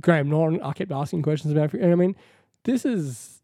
Graham 0.00 0.28
Norton, 0.28 0.60
I 0.62 0.72
kept 0.72 0.90
asking 0.90 1.22
questions 1.22 1.52
about. 1.52 1.72
You. 1.72 1.80
And 1.80 1.92
I 1.92 1.94
mean, 1.94 2.16
this 2.64 2.84
is 2.84 3.41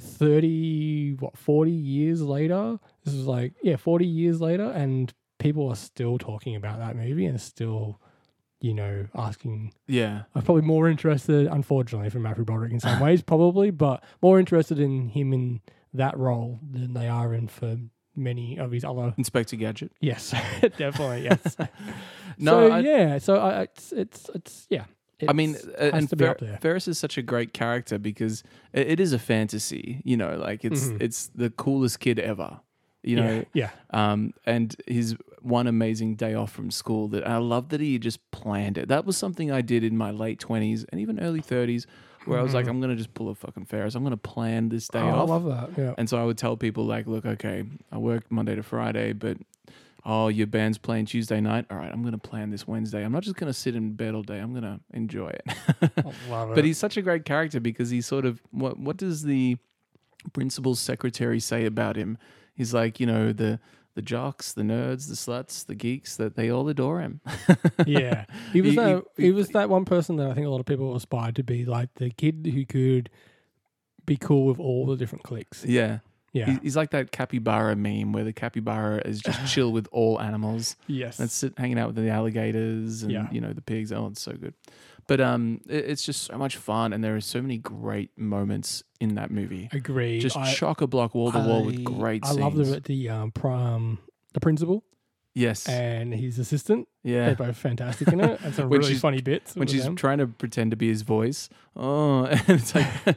thirty, 0.00 1.12
what, 1.18 1.36
forty 1.36 1.70
years 1.72 2.22
later. 2.22 2.78
This 3.04 3.14
is 3.14 3.26
like 3.26 3.54
yeah, 3.62 3.76
forty 3.76 4.06
years 4.06 4.40
later, 4.40 4.70
and 4.70 5.12
people 5.38 5.68
are 5.68 5.76
still 5.76 6.18
talking 6.18 6.56
about 6.56 6.78
that 6.78 6.96
movie 6.96 7.26
and 7.26 7.40
still, 7.40 8.00
you 8.60 8.74
know, 8.74 9.06
asking 9.14 9.72
yeah, 9.86 10.22
I'm 10.34 10.42
probably 10.42 10.62
more 10.62 10.88
interested, 10.88 11.46
unfortunately, 11.46 12.10
for 12.10 12.18
Matthew 12.18 12.44
Broderick 12.44 12.72
in 12.72 12.80
some 12.80 13.00
ways, 13.06 13.22
probably, 13.22 13.70
but 13.70 14.02
more 14.22 14.38
interested 14.38 14.78
in 14.78 15.08
him 15.08 15.32
in 15.32 15.60
that 15.94 16.16
role 16.18 16.60
than 16.70 16.92
they 16.94 17.08
are 17.08 17.32
in 17.34 17.48
for 17.48 17.76
many 18.16 18.58
of 18.58 18.72
his 18.72 18.84
other. 18.84 19.14
Inspector 19.16 19.54
Gadget. 19.56 19.92
Yes, 20.00 20.30
definitely, 20.76 21.22
yes. 21.24 21.56
No, 22.40 22.68
so, 22.68 22.72
I- 22.74 22.78
yeah, 22.80 23.18
so 23.18 23.36
I, 23.36 23.62
it's 23.62 23.92
it's 23.92 24.30
it's 24.32 24.66
yeah. 24.70 24.84
I 25.26 25.32
mean, 25.32 25.50
it's- 25.56 25.66
uh, 25.66 25.84
has 25.96 26.10
and 26.10 26.18
Fer- 26.18 26.58
Ferris 26.60 26.86
is 26.86 26.98
such 26.98 27.18
a 27.18 27.22
great 27.22 27.52
character 27.52 27.98
because 27.98 28.44
it, 28.72 29.00
is 29.00 29.12
a 29.12 29.18
fantasy. 29.18 30.00
You 30.04 30.16
know, 30.16 30.36
like 30.36 30.64
it's 30.64 30.88
Mhm. 30.88 31.02
it's 31.02 31.28
the 31.28 31.50
coolest 31.50 31.98
kid 32.00 32.18
ever. 32.18 32.60
You 33.02 33.16
know, 33.16 33.44
yeah, 33.54 33.70
um, 33.90 34.34
and 34.44 34.74
his 34.86 35.16
one 35.40 35.66
amazing 35.68 36.16
day 36.16 36.34
off 36.34 36.50
from 36.52 36.70
school 36.70 37.08
that 37.08 37.26
I 37.26 37.38
love 37.38 37.68
that 37.70 37.80
he 37.80 37.98
just 37.98 38.18
planned 38.32 38.76
it. 38.76 38.88
That 38.88 39.06
was 39.06 39.16
something 39.16 39.50
I 39.52 39.60
did 39.62 39.82
in 39.84 39.96
my 39.96 40.10
late 40.10 40.38
twenties 40.40 40.84
and 40.90 41.00
even 41.00 41.18
early 41.20 41.40
thirties, 41.40 41.86
where 42.26 42.38
I 42.38 42.42
was 42.42 42.54
like, 42.54 42.66
I'm 42.66 42.80
gonna 42.80 42.96
just 42.96 43.14
pull 43.14 43.28
a 43.30 43.34
fucking 43.36 43.66
Ferris. 43.66 43.94
I'm 43.94 44.02
gonna 44.02 44.16
plan 44.16 44.68
this 44.68 44.88
day 44.88 44.98
Mm-hmm. 44.98 45.08
oh, 45.14 45.18
I 45.18 45.22
off. 45.22 45.28
love 45.28 45.44
that. 45.44 45.70
Yeah, 45.82 45.94
And 45.96 46.08
so 46.08 46.20
I 46.20 46.24
would 46.24 46.36
tell 46.38 46.56
people 46.56 46.84
like, 46.84 47.06
look, 47.06 47.24
okay, 47.24 47.64
I 47.92 47.98
work 47.98 48.30
Monday 48.30 48.56
to 48.56 48.62
Friday, 48.64 49.12
but 49.12 49.36
oh, 50.04 50.28
your 50.28 50.46
band's 50.46 50.78
playing 50.78 51.06
Tuesday 51.06 51.40
night. 51.40 51.66
All 51.70 51.76
right, 51.76 51.90
I'm 51.92 52.02
gonna 52.02 52.18
plan 52.18 52.50
this 52.50 52.66
Wednesday. 52.66 53.04
I'm 53.04 53.12
not 53.12 53.22
just 53.22 53.36
gonna 53.36 53.52
sit 53.52 53.74
in 53.76 53.92
bed 53.94 54.14
all 54.14 54.22
day. 54.22 54.38
I'm 54.38 54.54
gonna 54.54 54.80
enjoy 54.92 55.28
it. 55.28 55.44
Love 56.30 56.50
it. 56.50 56.54
but 56.54 56.64
he's 56.64 56.78
such 56.78 56.96
a 56.96 57.02
great 57.02 57.24
character 57.24 57.60
because 57.60 57.90
he's 57.90 58.06
sort 58.06 58.24
of 58.24 58.40
what 58.50 58.78
what 58.78 58.96
does 58.96 59.22
the 59.22 59.56
principal's 60.32 60.80
secretary 60.80 61.40
say 61.40 61.64
about 61.64 61.96
him? 61.96 62.18
He's 62.54 62.74
like, 62.74 62.98
you 63.00 63.06
know, 63.06 63.32
the 63.32 63.60
the 63.94 64.02
jocks, 64.02 64.52
the 64.52 64.62
nerds, 64.62 65.08
the 65.08 65.14
sluts, 65.14 65.66
the 65.66 65.74
geeks, 65.74 66.16
that 66.16 66.36
they 66.36 66.50
all 66.50 66.68
adore 66.68 67.00
him. 67.00 67.20
yeah, 67.86 68.26
he 68.52 68.60
was 68.60 68.70
He- 68.70 68.76
that 68.76 69.04
he- 69.16 69.22
he, 69.24 69.30
was 69.32 69.48
that 69.48 69.68
one 69.68 69.84
person 69.84 70.16
that 70.16 70.30
I 70.30 70.34
think 70.34 70.46
a 70.46 70.50
lot 70.50 70.60
of 70.60 70.66
people 70.66 70.94
aspired 70.94 71.34
to 71.36 71.42
be, 71.42 71.64
like 71.64 71.92
the 71.94 72.10
kid 72.10 72.48
who 72.54 72.64
could 72.64 73.10
be 74.06 74.16
cool 74.16 74.46
with 74.46 74.60
all 74.60 74.86
the 74.86 74.96
different 74.96 75.24
cliques. 75.24 75.64
yeah. 75.64 75.98
Yeah, 76.32 76.46
He- 76.52 76.58
He's 76.64 76.76
like 76.76 76.90
that 76.90 77.10
capybara 77.10 77.74
meme 77.74 78.12
where 78.12 78.24
the 78.24 78.32
capybara 78.32 79.00
is 79.06 79.20
just 79.20 79.46
chill 79.52 79.72
with 79.72 79.88
all 79.92 80.20
animals. 80.20 80.76
yes, 80.86 81.18
And 81.18 81.30
sit 81.30 81.54
hanging 81.58 81.78
out 81.78 81.88
with 81.94 81.96
the 81.96 82.10
alligators 82.10 83.02
and 83.02 83.10
Yeah. 83.12 83.28
you 83.32 83.40
know 83.40 83.52
the 83.52 83.62
pigs. 83.62 83.92
Oh, 83.92 84.06
it's 84.08 84.20
so 84.20 84.32
good. 84.32 84.54
But 85.06 85.22
um, 85.22 85.62
it, 85.68 85.86
it's 85.86 86.04
just 86.04 86.24
so 86.24 86.36
much 86.36 86.58
fun, 86.58 86.92
and 86.92 87.02
there 87.02 87.16
are 87.16 87.20
so 87.22 87.40
many 87.40 87.56
great 87.56 88.10
moments 88.18 88.82
in 89.00 89.14
that 89.14 89.30
movie. 89.30 89.70
agreed. 89.72 90.20
Just 90.20 90.36
I- 90.36 90.52
chock 90.52 90.82
a 90.82 90.86
block 90.86 91.14
wall 91.14 91.32
to 91.32 91.38
wall 91.38 91.64
with 91.64 91.78
I- 91.78 91.82
great 91.82 92.24
I 92.26 92.28
scenes. 92.28 92.40
love 92.40 92.56
the 92.56 92.80
the 92.80 93.08
um, 93.08 93.30
prom, 93.32 93.98
the 94.34 94.40
principal 94.40 94.84
yes, 95.34 95.66
and 95.66 96.12
his 96.12 96.38
assistant. 96.38 96.88
yeah. 97.04 97.26
They're 97.32 97.46
both 97.46 97.56
fantastic 97.56 98.08
in 98.08 98.20
it, 98.20 98.38
and 98.44 98.54
some 98.54 98.68
When 98.68 98.80
really 98.80 98.90
she's- 98.92 99.00
funny 99.00 99.22
bits. 99.22 99.54
when 99.56 99.60
with 99.60 99.70
she's 99.70 99.84
them. 99.84 99.96
trying 99.96 100.18
to 100.18 100.26
pretend 100.26 100.72
to 100.72 100.76
be 100.76 100.88
his 100.88 101.00
voice. 101.02 101.48
Oh, 101.74 102.24
and 102.26 102.42
it's 102.50 102.74
like, 102.74 103.16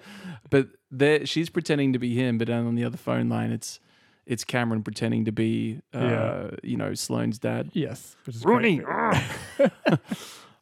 but 0.49 0.70
there 0.92 1.26
she's 1.26 1.50
pretending 1.50 1.94
to 1.94 2.00
be 2.00 2.14
him, 2.16 2.38
but 2.38 2.50
on 2.50 2.76
the 2.76 2.84
other 2.84 2.98
phone 2.98 3.30
line, 3.30 3.52
it's 3.52 3.80
it's 4.28 4.44
Cameron 4.44 4.84
pretending 4.84 5.26
to 5.26 5.32
be, 5.32 5.82
uh, 5.94 6.00
Yeah. 6.00 6.50
you 6.64 6.78
know, 6.78 6.94
Sloane's 6.94 7.39
dad. 7.39 7.72
yes, 7.74 8.16
which 8.26 8.36
is 8.36 8.46
Rooney. 8.46 8.82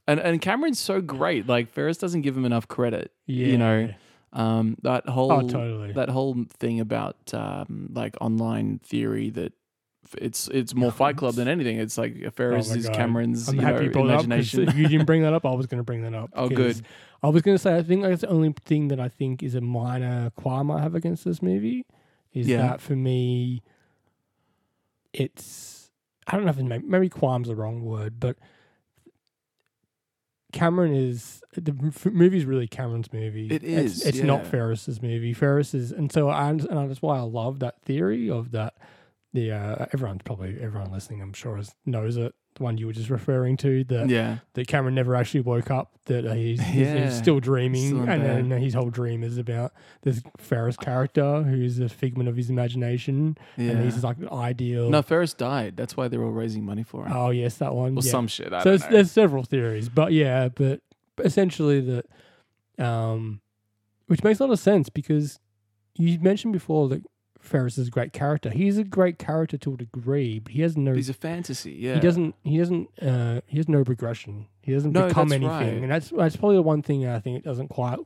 And 0.07 0.19
and 0.19 0.41
Cameron's 0.41 0.79
so 0.79 1.01
great. 1.01 1.45
Like 1.45 1.69
Ferris 1.69 1.97
doesn't 1.97 2.21
give 2.21 2.35
him 2.35 2.43
enough 2.45 2.67
credit. 2.67 3.11
Yeah, 3.27 3.45
You 3.47 3.57
know, 3.59 3.93
um, 4.33 4.75
that 4.81 5.07
whole 5.07 5.31
Oh, 5.31 5.41
totally. 5.47 5.91
that 5.93 6.09
whole 6.09 6.45
thing 6.57 6.79
about 6.79 7.15
um, 7.33 7.91
like 7.93 8.15
online 8.19 8.79
theory 8.83 9.29
that 9.31 9.53
f- 9.53 9.58
it's 10.17 10.47
it's 10.47 10.73
more 10.73 10.91
Fight 10.91 11.17
Club 11.17 11.35
than 11.35 11.47
anything. 11.47 11.77
It's 11.77 11.97
like 11.97 12.33
Ferris 12.33 12.67
Oh 12.67 12.73
my 12.73 12.79
is 12.79 12.85
God. 12.87 12.95
Cameron's 12.95 13.47
I'm 13.49 13.55
you 13.55 13.61
happy 13.61 13.75
know, 13.75 13.81
you 13.81 13.89
brought 13.91 14.09
up 14.09 14.23
imagination. 14.23 14.67
if 14.69 14.75
you 14.75 14.87
didn't 14.87 15.05
bring 15.05 15.21
that 15.23 15.33
up, 15.33 15.45
I 15.45 15.53
was 15.53 15.67
going 15.67 15.79
to 15.79 15.83
bring 15.83 16.01
that 16.03 16.13
up. 16.15 16.31
Oh, 16.33 16.49
good. 16.49 16.81
I 17.21 17.27
was 17.29 17.41
going 17.41 17.55
to 17.55 17.61
say 17.61 17.75
I 17.75 17.83
think 17.83 18.03
that's 18.03 18.21
the 18.21 18.29
only 18.29 18.53
thing 18.65 18.87
that 18.87 18.99
I 18.99 19.09
think 19.09 19.43
is 19.43 19.55
a 19.55 19.61
minor 19.61 20.31
qualm 20.31 20.71
I 20.71 20.81
have 20.81 20.95
against 20.95 21.25
this 21.25 21.41
movie 21.41 21.85
is 22.33 22.47
Yeah. 22.47 22.61
that 22.61 22.81
for 22.81 22.95
me, 22.95 23.61
it's 25.13 25.91
I 26.27 26.33
don't 26.35 26.45
know 26.45 26.51
if 26.51 26.57
it's 26.59 26.67
maybe, 26.67 26.85
maybe 26.87 27.09
qualm's 27.09 27.47
the 27.47 27.55
wrong 27.55 27.81
word, 27.83 28.19
but 28.19 28.37
Cameron 30.51 30.95
is 30.95 31.43
the 31.55 31.93
movie's 32.11 32.45
really 32.45 32.67
Cameron's 32.67 33.11
movie. 33.13 33.47
It 33.47 33.63
It's, 33.63 33.97
is, 33.97 34.05
it's 34.05 34.19
not 34.19 34.43
yeah. 34.45 34.49
Ferris's 34.49 35.01
movie. 35.01 35.33
Ferris 35.33 35.73
is, 35.75 35.91
and 35.91 36.11
so 36.11 36.29
I 36.29 36.49
and 36.49 36.61
that's 36.61 37.01
why 37.03 37.17
I 37.17 37.21
love 37.21 37.59
that 37.59 37.81
theory 37.83 38.29
of 38.31 38.51
that 38.51 38.73
the 39.33 39.51
uh, 39.51 39.85
everyone 39.93 40.19
probably 40.23 40.57
everyone 40.59 40.91
listening, 40.91 41.21
I'm 41.21 41.33
sure, 41.33 41.57
is, 41.57 41.73
knows 41.85 42.17
it. 42.17 42.33
The 42.55 42.63
one 42.63 42.79
you 42.79 42.87
were 42.87 42.93
just 42.93 43.11
referring 43.11 43.57
to 43.57 43.83
that 43.85 44.09
Yeah. 44.09 44.39
that 44.53 44.67
Cameron 44.67 44.95
never 44.95 45.15
actually 45.15 45.41
woke 45.41 45.69
up. 45.69 45.93
That 46.05 46.25
uh, 46.25 46.33
he's, 46.33 46.59
Yeah. 46.73 47.05
he's 47.05 47.15
still 47.15 47.39
dreaming, 47.39 47.87
Still 47.89 48.09
and 48.09 48.23
then 48.51 48.59
his 48.59 48.73
whole 48.73 48.89
dream 48.89 49.23
is 49.23 49.37
about 49.37 49.71
this 50.01 50.23
Ferris 50.39 50.75
character 50.75 51.43
who's 51.43 51.79
a 51.79 51.87
figment 51.89 52.27
of 52.27 52.35
his 52.35 52.49
imagination, 52.49 53.37
Yeah. 53.55 53.71
and 53.71 53.83
he's 53.83 54.03
like 54.03 54.17
an 54.17 54.29
ideal. 54.29 54.89
No, 54.89 55.03
Ferris 55.03 55.35
died. 55.35 55.77
That's 55.77 55.95
why 55.95 56.07
they're 56.07 56.23
all 56.23 56.31
raising 56.31 56.65
money 56.65 56.81
for 56.83 57.05
him. 57.05 57.13
Oh 57.15 57.29
yes, 57.29 57.57
that 57.57 57.75
one. 57.75 57.95
or 57.97 58.01
yeah. 58.03 58.11
some 58.11 58.27
shit. 58.27 58.51
I 58.51 58.63
so 58.63 58.77
there's 58.77 59.11
several 59.11 59.43
theories, 59.43 59.89
but 59.89 60.11
yeah, 60.11 60.49
but 60.49 60.81
essentially 61.23 61.81
that, 61.81 62.83
um, 62.83 63.41
which 64.07 64.23
makes 64.23 64.39
a 64.39 64.45
lot 64.45 64.51
of 64.53 64.59
sense 64.59 64.89
because 64.89 65.39
you 65.95 66.19
mentioned 66.19 66.53
before 66.53 66.89
that 66.89 67.03
Ferris 67.39 67.77
is 67.77 67.87
a 67.87 67.91
great 67.91 68.13
character. 68.13 68.49
He's 68.49 68.77
a 68.77 68.83
great 68.83 69.17
character 69.17 69.57
to 69.57 69.73
a 69.73 69.77
degree, 69.77 70.39
but 70.39 70.51
he 70.53 70.61
has 70.61 70.75
no. 70.77 70.93
He's 70.93 71.09
a 71.09 71.13
fantasy. 71.13 71.71
Yeah. 71.73 71.95
He 71.95 71.99
doesn't. 71.99 72.35
He 72.43 72.57
doesn't. 72.57 72.89
Uh, 73.01 73.41
he 73.47 73.57
has 73.57 73.67
no 73.69 73.83
progression. 73.83 74.47
He 74.61 74.73
doesn't 74.73 74.91
No, 74.91 75.07
become 75.07 75.31
anything, 75.31 75.49
right. 75.49 75.73
and 75.83 75.91
that's 75.91 76.09
that's 76.09 76.35
probably 76.35 76.57
the 76.57 76.61
one 76.61 76.81
thing 76.81 77.07
I 77.07 77.19
think 77.19 77.37
it 77.37 77.43
doesn't 77.43 77.69
quite. 77.69 77.99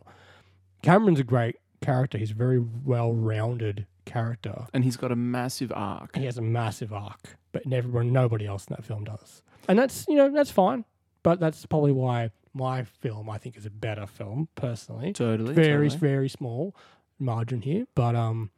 Cameron's 0.82 1.20
a 1.20 1.24
great 1.24 1.58
character. 1.82 2.18
He's 2.18 2.32
a 2.32 2.36
very 2.36 2.60
well-rounded 2.60 3.86
character. 4.06 4.68
And 4.74 4.84
he's 4.84 4.98
got 4.98 5.12
a 5.12 5.16
massive 5.16 5.72
arc. 5.76 6.16
He 6.16 6.26
has 6.26 6.38
a 6.38 6.42
massive 6.42 6.94
arc, 6.94 7.38
but 7.52 7.66
never 7.66 8.04
nobody 8.04 8.46
else 8.46 8.68
in 8.68 8.76
that 8.76 8.84
film 8.86 9.04
does. 9.04 9.42
And 9.68 9.80
that's 9.80 10.06
you 10.08 10.16
know 10.16 10.30
that's 10.32 10.52
fine, 10.52 10.86
but 11.24 11.40
that's 11.40 11.66
probably 11.66 11.92
why 11.92 12.32
my 12.54 12.84
film 12.84 13.30
I 13.30 13.38
think 13.38 13.58
is 13.58 13.66
a 13.66 13.70
better 13.72 14.06
film 14.06 14.48
personally. 14.56 15.14
Totally. 15.14 15.54
very 15.54 15.90
totally. 15.90 16.00
very 16.00 16.30
small 16.30 16.76
margin 17.20 17.62
here, 17.62 17.86
but 17.96 18.16
um, 18.16 18.52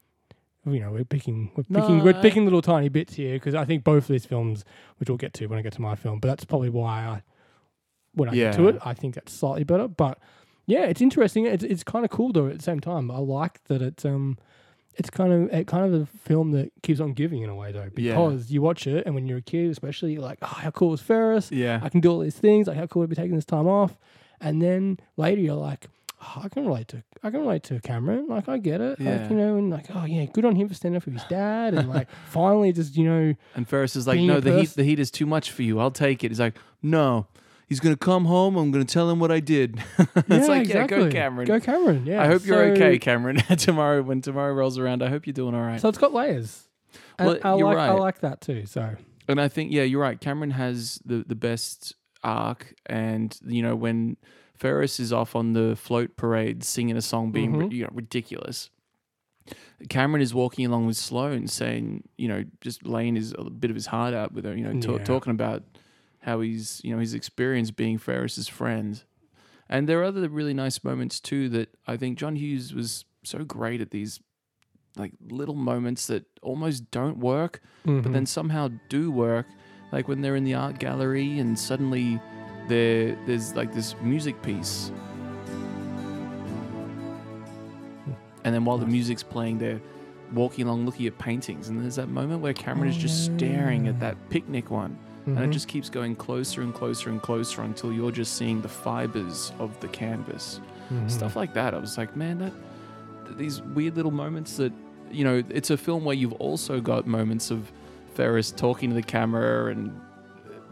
you 0.66 0.80
know 0.80 0.91
we're 0.91 1.03
picking 1.05 1.51
we're 1.55 1.63
No, 1.70 1.82
picking 1.82 2.03
we're 2.03 2.22
picking 2.22 2.43
little 2.45 2.61
tiny 2.61 2.89
bits 2.89 3.13
here 3.16 3.36
because 3.36 3.55
I 3.55 3.66
think 3.66 3.84
both 3.84 4.03
of 4.03 4.07
these 4.09 4.26
films, 4.26 4.66
which 4.97 5.09
we'll 5.09 5.18
get 5.18 5.34
to 5.36 5.47
when 5.47 5.59
I 5.59 5.61
get 5.61 5.74
to 5.74 5.82
my 5.82 5.95
film, 5.95 6.20
but 6.20 6.28
that's 6.28 6.45
probably 6.45 6.70
why 6.70 7.05
I 7.05 7.24
when 8.13 8.30
I 8.30 8.34
get 8.36 8.53
to 8.55 8.68
it, 8.70 8.78
I 8.84 8.93
think 8.93 9.16
that's 9.16 9.34
slightly 9.34 9.63
better. 9.63 9.88
But 9.88 10.18
yeah, 10.66 10.86
it's 10.86 11.01
interesting. 11.01 11.45
It's 11.45 11.63
it's 11.63 11.84
kind 11.84 12.03
of 12.05 12.11
cool 12.11 12.32
though 12.32 12.47
at 12.47 12.57
the 12.57 12.63
same 12.63 12.80
time. 12.80 13.11
I 13.11 13.18
like 13.20 13.63
that 13.66 13.82
it's 13.82 14.05
um. 14.05 14.38
It's 14.97 15.09
kind 15.09 15.34
of 15.34 15.53
it 15.53 15.68
kind 15.68 15.93
of 15.93 16.01
a 16.03 16.05
film 16.05 16.51
that 16.53 16.72
keeps 16.82 17.01
on 17.01 17.11
giving 17.11 17.41
in 17.41 17.49
a 17.49 17.55
way 17.55 17.74
though, 17.74 17.89
Yeah. 17.97 18.13
because 18.13 18.49
you 18.49 18.61
watch 18.61 18.88
it 18.88 19.05
and 19.05 19.13
when 19.13 19.28
you're 19.28 19.39
a 19.39 19.41
kid, 19.41 19.70
especially, 19.70 20.13
you're 20.13 20.22
like, 20.22 20.38
oh, 20.41 20.45
how 20.45 20.72
cool 20.72 20.93
is 20.93 21.01
Ferris? 21.01 21.51
Yeah. 21.51 21.82
I 21.84 21.89
can 21.89 21.99
do 21.99 22.09
all 22.09 22.20
these 22.20 22.38
things. 22.38 22.68
Like, 22.68 22.78
how 22.78 22.88
cool 22.88 23.01
would 23.01 23.09
be 23.09 23.16
taking 23.18 23.36
this 23.36 23.43
time 23.43 23.68
off? 23.68 23.97
And 24.39 24.61
then 24.61 24.97
later, 25.18 25.41
you're 25.41 25.55
like, 25.55 25.88
oh, 26.26 26.41
I 26.43 26.49
can 26.49 26.65
relate 26.65 26.88
to, 26.89 27.03
I 27.23 27.30
can 27.30 27.41
relate 27.41 27.63
to 27.63 27.80
Cameron. 27.82 28.28
Like, 28.28 28.49
I 28.49 28.57
get 28.57 28.82
it. 28.82 28.99
Yeah. 28.99 29.21
Like, 29.21 29.30
you 29.30 29.38
know, 29.38 29.57
and 29.57 29.69
like, 29.69 29.86
oh 29.93 30.05
yeah, 30.05 30.26
good 30.26 30.45
on 30.45 30.55
him 30.55 30.67
for 30.67 30.73
standing 30.73 30.97
up 30.97 31.03
for 31.03 31.11
his 31.11 31.23
dad. 31.26 31.73
And 31.73 31.89
like, 31.89 32.07
finally, 32.30 32.71
just 32.73 32.95
you 32.97 33.05
know, 33.05 33.36
And 33.55 33.67
Ferris 33.67 33.95
is 33.95 34.07
like, 34.07 34.19
no, 34.19 34.39
the 34.39 34.59
heat, 34.59 34.69
the 34.71 34.84
heat 34.84 34.99
is 34.99 35.11
too 35.11 35.26
much 35.26 35.51
for 35.51 35.63
you. 35.63 35.80
I'll 35.80 35.91
take 35.91 36.23
it. 36.23 36.32
He's 36.32 36.39
like, 36.39 36.55
no, 36.82 37.28
he's 37.67 37.80
gonna 37.80 37.95
come 37.97 38.26
home. 38.26 38.55
I'm 38.55 38.71
gonna 38.71 38.86
tell 38.86 39.09
him 39.09 39.19
what 39.19 39.32
I 39.32 39.39
did. 39.39 39.82
it's 39.97 40.09
yeah, 40.28 40.38
like, 40.45 40.61
exactly. 40.63 40.97
yeah, 40.97 41.03
go 41.05 41.11
Cameron. 41.11 41.47
Go 41.47 41.59
Cameron. 41.59 42.05
Yeah. 42.05 42.23
I 42.23 42.28
hope 42.28 42.45
you're 42.45 42.76
So- 42.76 42.82
okay, 42.82 42.97
Cameron. 42.97 43.38
tomorrow, 43.57 44.01
when 44.01 44.21
tomorrow 44.21 44.53
rolls 44.53 44.78
around, 44.78 45.03
I 45.03 45.09
hope 45.09 45.26
you're 45.28 45.34
doing 45.34 45.55
all 45.55 45.61
right. 45.61 45.80
So 45.80 45.89
it's 45.89 45.97
got 45.97 46.13
layers. 46.13 46.67
And 47.17 47.28
Well, 47.28 47.39
I 47.43 47.57
you're 47.57 47.73
like, 47.73 47.89
I 47.89 47.93
like 47.93 48.19
that 48.21 48.41
too. 48.41 48.65
So 48.65 48.95
and 49.28 49.41
I 49.41 49.47
think, 49.47 49.71
yeah, 49.71 49.84
you're 49.84 50.01
right. 50.01 50.19
Cameron 50.19 50.51
has 50.51 50.99
the 51.05 51.23
the 51.26 51.36
best 51.36 51.95
arc, 52.23 52.73
and 52.86 53.38
you 53.45 53.61
know 53.61 53.76
when 53.76 54.17
Ferris 54.55 54.99
is 54.99 55.11
off 55.13 55.35
on 55.35 55.53
the 55.53 55.75
float 55.75 56.15
parade 56.15 56.63
singing 56.63 56.95
a 56.97 57.01
song, 57.01 57.31
being 57.31 57.53
Mhm. 57.53 57.71
you 57.71 57.83
know 57.83 57.89
ridiculous. 57.93 58.69
Cameron 59.89 60.21
is 60.21 60.33
walking 60.33 60.65
along 60.65 60.87
with 60.87 60.97
Sloane, 60.97 61.47
saying, 61.47 62.07
you 62.17 62.27
know, 62.27 62.43
just 62.61 62.85
laying 62.85 63.15
his 63.15 63.33
a 63.37 63.43
bit 63.49 63.69
of 63.69 63.75
his 63.75 63.87
heart 63.87 64.13
out 64.13 64.31
with 64.33 64.45
her, 64.45 64.55
you 64.57 64.63
know, 64.63 64.79
ta- 64.79 64.93
Yeah. 64.97 65.03
talking 65.03 65.31
about 65.31 65.63
how 66.21 66.39
he's, 66.41 66.81
you 66.83 66.91
know, 66.93 66.99
his 66.99 67.13
experience 67.13 67.69
being 67.69 67.97
Ferris's 67.99 68.47
friend. 68.47 69.03
And 69.69 69.87
there 69.87 69.99
are 69.99 70.05
other 70.05 70.27
really 70.29 70.53
nice 70.53 70.83
moments 70.83 71.19
too 71.19 71.49
that 71.49 71.69
I 71.85 71.97
think 71.97 72.17
John 72.17 72.35
Hughes 72.37 72.73
was 72.73 73.05
so 73.23 73.43
great 73.43 73.81
at 73.81 73.91
these 73.91 74.19
like 74.97 75.11
little 75.29 75.55
moments 75.55 76.07
that 76.07 76.25
almost 76.41 76.89
don't 76.89 77.17
work, 77.17 77.61
Mm-hmm. 77.85 78.01
but 78.01 78.13
then 78.13 78.25
somehow 78.25 78.69
do 78.89 79.11
work. 79.11 79.45
Like 79.91 80.07
when 80.07 80.21
they're 80.21 80.35
in 80.37 80.45
the 80.45 80.53
art 80.55 80.79
gallery 80.79 81.37
and 81.37 81.59
suddenly 81.59 82.19
there 82.68 83.16
there's 83.26 83.55
like 83.55 83.74
this 83.74 83.95
music 84.01 84.41
piece. 84.41 84.91
And 88.43 88.53
then 88.53 88.63
while 88.66 88.78
the 88.78 88.86
music's 88.86 89.24
playing, 89.24 89.57
they're 89.57 89.82
walking 90.34 90.68
along 90.68 90.86
looking 90.86 91.07
at 91.07 91.18
paintings. 91.18 91.70
And 91.70 91.82
there's 91.82 91.95
that 91.95 92.09
moment 92.09 92.41
where 92.41 92.53
Cameron 92.53 92.89
is 92.89 92.97
just 92.97 93.26
staring 93.26 93.88
at 93.88 93.99
that 94.01 94.18
picnic 94.30 94.70
one. 94.70 94.97
And 95.26 95.39
it 95.39 95.49
Mhm. 95.49 95.53
just 95.53 95.68
keeps 95.68 95.89
going 95.89 96.16
closer 96.16 96.61
and 96.61 96.72
closer 96.72 97.09
and 97.09 97.20
closer 97.20 97.63
until 97.63 97.91
you're 97.91 98.11
just 98.11 98.34
seeing 98.36 98.61
the 98.61 98.68
fibers 98.70 99.51
of 99.57 99.80
the 99.80 99.88
canvas. 99.88 100.61
Mhm. 100.91 101.09
Stuff 101.09 101.36
like 101.36 101.55
that. 101.55 101.74
I 101.74 101.80
was 101.80 101.97
like, 101.97 102.16
man, 102.16 102.38
that 102.38 102.53
these 103.38 103.61
weird 103.63 103.95
little 103.95 104.11
moments 104.11 104.57
that 104.57 104.72
you 105.11 105.24
know, 105.24 105.41
it's 105.49 105.70
a 105.70 105.78
film 105.78 106.03
where 106.03 106.16
you've 106.16 106.34
also 106.34 106.82
got 106.82 107.05
moments 107.07 107.49
of 107.51 107.72
Ferris 108.16 108.51
talking 108.51 108.89
to 108.89 108.95
the 108.95 109.03
camera 109.03 109.72
and 109.72 109.91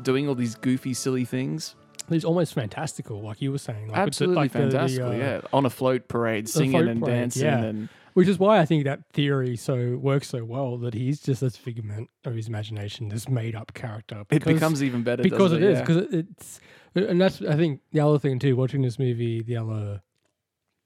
doing 0.01 0.27
all 0.27 0.35
these 0.35 0.55
goofy, 0.55 0.93
silly 0.93 1.23
things. 1.23 1.75
It's 2.09 2.25
almost 2.25 2.53
fantastical, 2.53 3.21
like 3.21 3.41
you 3.41 3.51
were 3.51 3.57
saying. 3.57 3.87
Like 3.87 3.95
the- 3.95 4.01
Absolutely 4.01 4.35
like 4.35 4.51
the- 4.51 4.59
the, 4.59 4.71
fantastic. 4.71 5.01
uh, 5.01 5.11
yeah, 5.11 5.41
on 5.51 5.65
a 5.65 5.69
float 5.69 6.07
parade, 6.07 6.47
singing 6.49 6.71
float 6.71 6.87
and 6.87 7.01
parade, 7.01 7.15
dancing, 7.15 7.43
yeah. 7.45 7.63
and 7.63 7.89
Which 8.13 8.27
is 8.27 8.37
why 8.37 8.59
I 8.59 8.65
think 8.65 8.83
that 8.83 8.99
theory 9.13 9.55
so 9.55 9.97
works 9.97 10.27
so 10.29 10.43
well 10.43 10.77
that 10.77 10.93
he's 10.93 11.19
just 11.21 11.41
this 11.41 11.57
figment 11.57 12.09
of 12.25 12.35
his 12.35 12.47
imagination, 12.47 13.09
this 13.09 13.27
made 13.27 13.55
up 13.55 13.73
character. 13.73 14.23
it 14.29 14.43
becomes 14.45 14.83
even 14.83 15.01
better 15.03 15.23
because 15.23 15.51
doesn't 15.51 15.63
it 15.63 15.69
is 15.69 15.77
Yeah. 15.79 15.81
because 15.85 15.97
it, 15.97 16.13
it's 16.29 16.59
and 16.95 17.19
that's 17.19 17.41
I 17.41 17.55
think 17.55 17.81
the 17.91 18.01
other 18.01 18.19
thing 18.19 18.37
too. 18.37 18.55
Watching 18.55 18.81
this 18.83 18.99
movie 18.99 19.41
the 19.41 19.57
other 19.57 20.01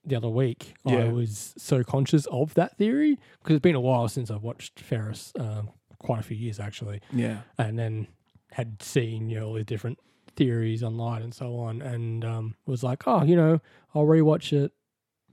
the 0.06 0.16
other 0.16 0.30
week, 0.30 0.74
I 0.86 1.06
was 1.10 1.54
so 1.58 1.84
conscious 1.84 2.28
of 2.28 2.54
that 2.54 2.78
theory 2.78 3.20
because 3.44 3.56
it's 3.58 3.64
been 3.64 3.76
a 3.76 3.82
while 3.82 4.08
since 4.08 4.32
I've 4.32 4.44
watched 4.44 4.80
Ferris, 4.80 5.34
um, 5.38 5.70
quite 6.00 6.22
a 6.22 6.24
few 6.24 6.38
years 6.38 6.62
actually, 6.62 7.02
yeah, 7.12 7.40
and 7.58 7.78
then 7.78 8.08
had 8.52 8.82
seen 8.82 9.30
you 9.30 9.42
know 9.42 9.48
all 9.48 9.54
the 9.56 9.66
different 9.66 10.00
theories 10.38 10.84
online 10.84 11.22
and 11.24 11.34
so 11.34 11.58
on, 11.58 11.82
and 11.82 12.24
um, 12.24 12.56
was 12.66 12.84
like, 12.84 13.06
oh, 13.08 13.24
you 13.24 13.36
know, 13.36 13.60
I'll 13.94 14.06
rewatch 14.06 14.54
it, 14.54 14.72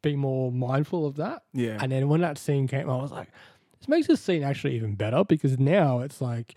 be 0.02 0.16
more 0.16 0.50
mindful 0.50 1.06
of 1.06 1.14
that. 1.16 1.42
yeah, 1.52 1.78
And 1.80 1.92
then 1.92 2.08
when 2.08 2.20
that 2.22 2.36
scene 2.38 2.66
came, 2.66 2.90
I 2.90 2.96
was 2.96 3.12
like, 3.12 3.28
this 3.78 3.88
makes 3.88 4.06
this 4.08 4.20
scene 4.20 4.42
actually 4.42 4.74
even 4.76 4.94
better 4.96 5.22
because 5.24 5.58
now 5.58 6.00
it's 6.00 6.20
like, 6.20 6.54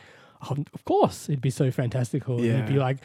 um, 0.50 0.66
of 0.74 0.84
course, 0.86 1.30
it'd 1.30 1.42
be 1.42 1.50
so 1.50 1.70
fantastical. 1.72 2.38
And 2.38 2.46
it'd 2.46 2.68
be 2.68 2.80
like, 2.80 2.98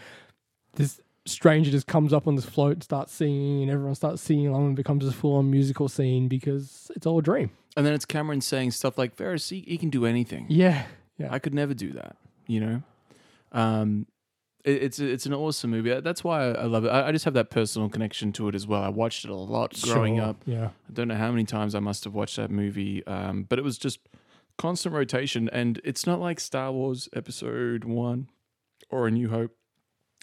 this 0.74 1.00
stranger 1.26 1.70
just 1.70 1.86
comes 1.86 2.12
up 2.12 2.26
on 2.26 2.34
this 2.36 2.44
float 2.44 2.72
and 2.74 2.82
starts 2.82 3.12
singing, 3.12 3.62
and 3.62 3.70
everyone 3.70 3.94
starts 3.94 4.22
singing 4.22 4.48
along 4.48 4.62
and 4.66 4.72
it 4.72 4.76
becomes 4.76 5.06
a 5.06 5.12
full 5.12 5.36
on 5.36 5.50
musical 5.50 5.88
scene 5.88 6.28
because 6.28 6.90
it's 6.96 7.06
all 7.06 7.18
a 7.18 7.22
dream. 7.22 7.50
and 7.76 7.84
then 7.86 7.94
it's 7.94 8.04
Cameron 8.04 8.40
saying 8.40 8.70
stuff 8.72 8.96
like 8.98 9.14
Ferris, 9.14 9.48
he, 9.48 9.60
he 9.66 9.76
can 9.78 9.90
do 9.90 10.06
anything. 10.06 10.46
Yeah. 10.48 10.84
Yeah. 11.18 11.28
I 11.32 11.38
could 11.38 11.54
never 11.54 11.74
do 11.74 11.92
that. 11.92 12.16
You 12.48 12.60
know, 12.60 12.82
um, 13.52 14.06
it, 14.64 14.82
it's 14.82 14.98
it's 14.98 15.26
an 15.26 15.34
awesome 15.34 15.70
movie. 15.70 16.00
That's 16.00 16.22
why 16.24 16.48
I, 16.50 16.52
I 16.52 16.64
love 16.64 16.84
it. 16.84 16.88
I, 16.88 17.08
I 17.08 17.12
just 17.12 17.24
have 17.24 17.34
that 17.34 17.50
personal 17.50 17.88
connection 17.88 18.32
to 18.34 18.48
it 18.48 18.54
as 18.54 18.66
well. 18.66 18.82
I 18.82 18.88
watched 18.88 19.24
it 19.24 19.30
a 19.30 19.34
lot 19.34 19.80
growing 19.82 20.16
Sure. 20.16 20.24
up. 20.26 20.42
Yeah. 20.46 20.66
I 20.88 20.92
don't 20.92 21.08
know 21.08 21.16
how 21.16 21.30
many 21.30 21.44
times 21.44 21.74
I 21.74 21.80
must 21.80 22.04
have 22.04 22.14
watched 22.14 22.36
that 22.36 22.50
movie, 22.50 23.04
um, 23.06 23.44
but 23.48 23.58
it 23.58 23.62
was 23.62 23.78
just 23.78 24.00
constant 24.58 24.94
rotation. 24.94 25.48
And 25.50 25.80
it's 25.84 26.06
not 26.06 26.20
like 26.20 26.38
Star 26.40 26.70
Wars 26.72 27.08
Episode 27.14 27.84
One 27.84 28.28
or 28.90 29.06
A 29.06 29.10
New 29.10 29.28
Hope. 29.30 29.52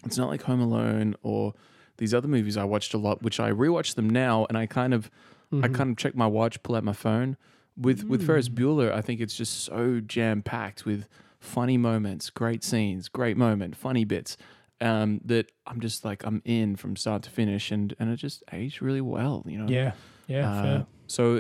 It's 0.06 0.18
not 0.18 0.30
like 0.30 0.44
Home 0.44 0.62
Alone 0.62 1.16
or 1.24 1.54
these 1.98 2.14
other 2.14 2.28
movies 2.30 2.56
I 2.56 2.64
watched 2.64 2.94
a 2.94 2.98
lot, 2.98 3.22
which 3.22 3.40
I 3.40 3.52
rewatch 3.52 3.96
them 3.96 4.10
now, 4.10 4.46
and 4.48 4.58
I 4.58 4.66
kind 4.66 4.94
of, 4.94 5.12
I 5.52 5.56
Mhm. 5.68 5.76
kind 5.76 5.90
of 5.92 5.98
check 5.98 6.16
my 6.16 6.28
watch, 6.28 6.64
pull 6.64 6.76
out 6.78 6.84
my 6.86 6.94
phone. 6.94 7.36
With 7.76 8.04
with 8.06 8.26
Ferris 8.26 8.48
Mm. 8.50 8.56
Bueller, 8.56 8.92
I 8.94 9.02
think 9.02 9.20
it's 9.20 9.36
just 9.36 9.64
so 9.66 10.00
jam 10.00 10.42
packed 10.42 10.86
with 10.86 11.08
funny 11.40 11.78
moments, 11.78 12.30
great 12.30 12.64
scenes, 12.64 13.08
great 13.10 13.38
moment, 13.38 13.76
funny 13.76 14.06
bits. 14.06 14.38
Um, 14.82 15.20
that 15.26 15.52
I'm 15.68 15.82
just 15.82 16.06
like 16.06 16.24
I'm 16.26 16.42
in 16.46 16.78
from 16.78 16.96
start 16.96 17.24
to 17.24 17.30
finish, 17.30 17.70
and 17.72 17.94
and 18.00 18.10
it 18.12 18.16
just 18.16 18.44
aged 18.54 18.82
really 18.82 19.02
well, 19.02 19.44
you 19.46 19.58
know. 19.58 19.68
Yeah. 19.68 19.92
Yeah. 20.28 20.50
Uh, 20.52 20.64
fair. 20.64 20.86
so 21.08 21.36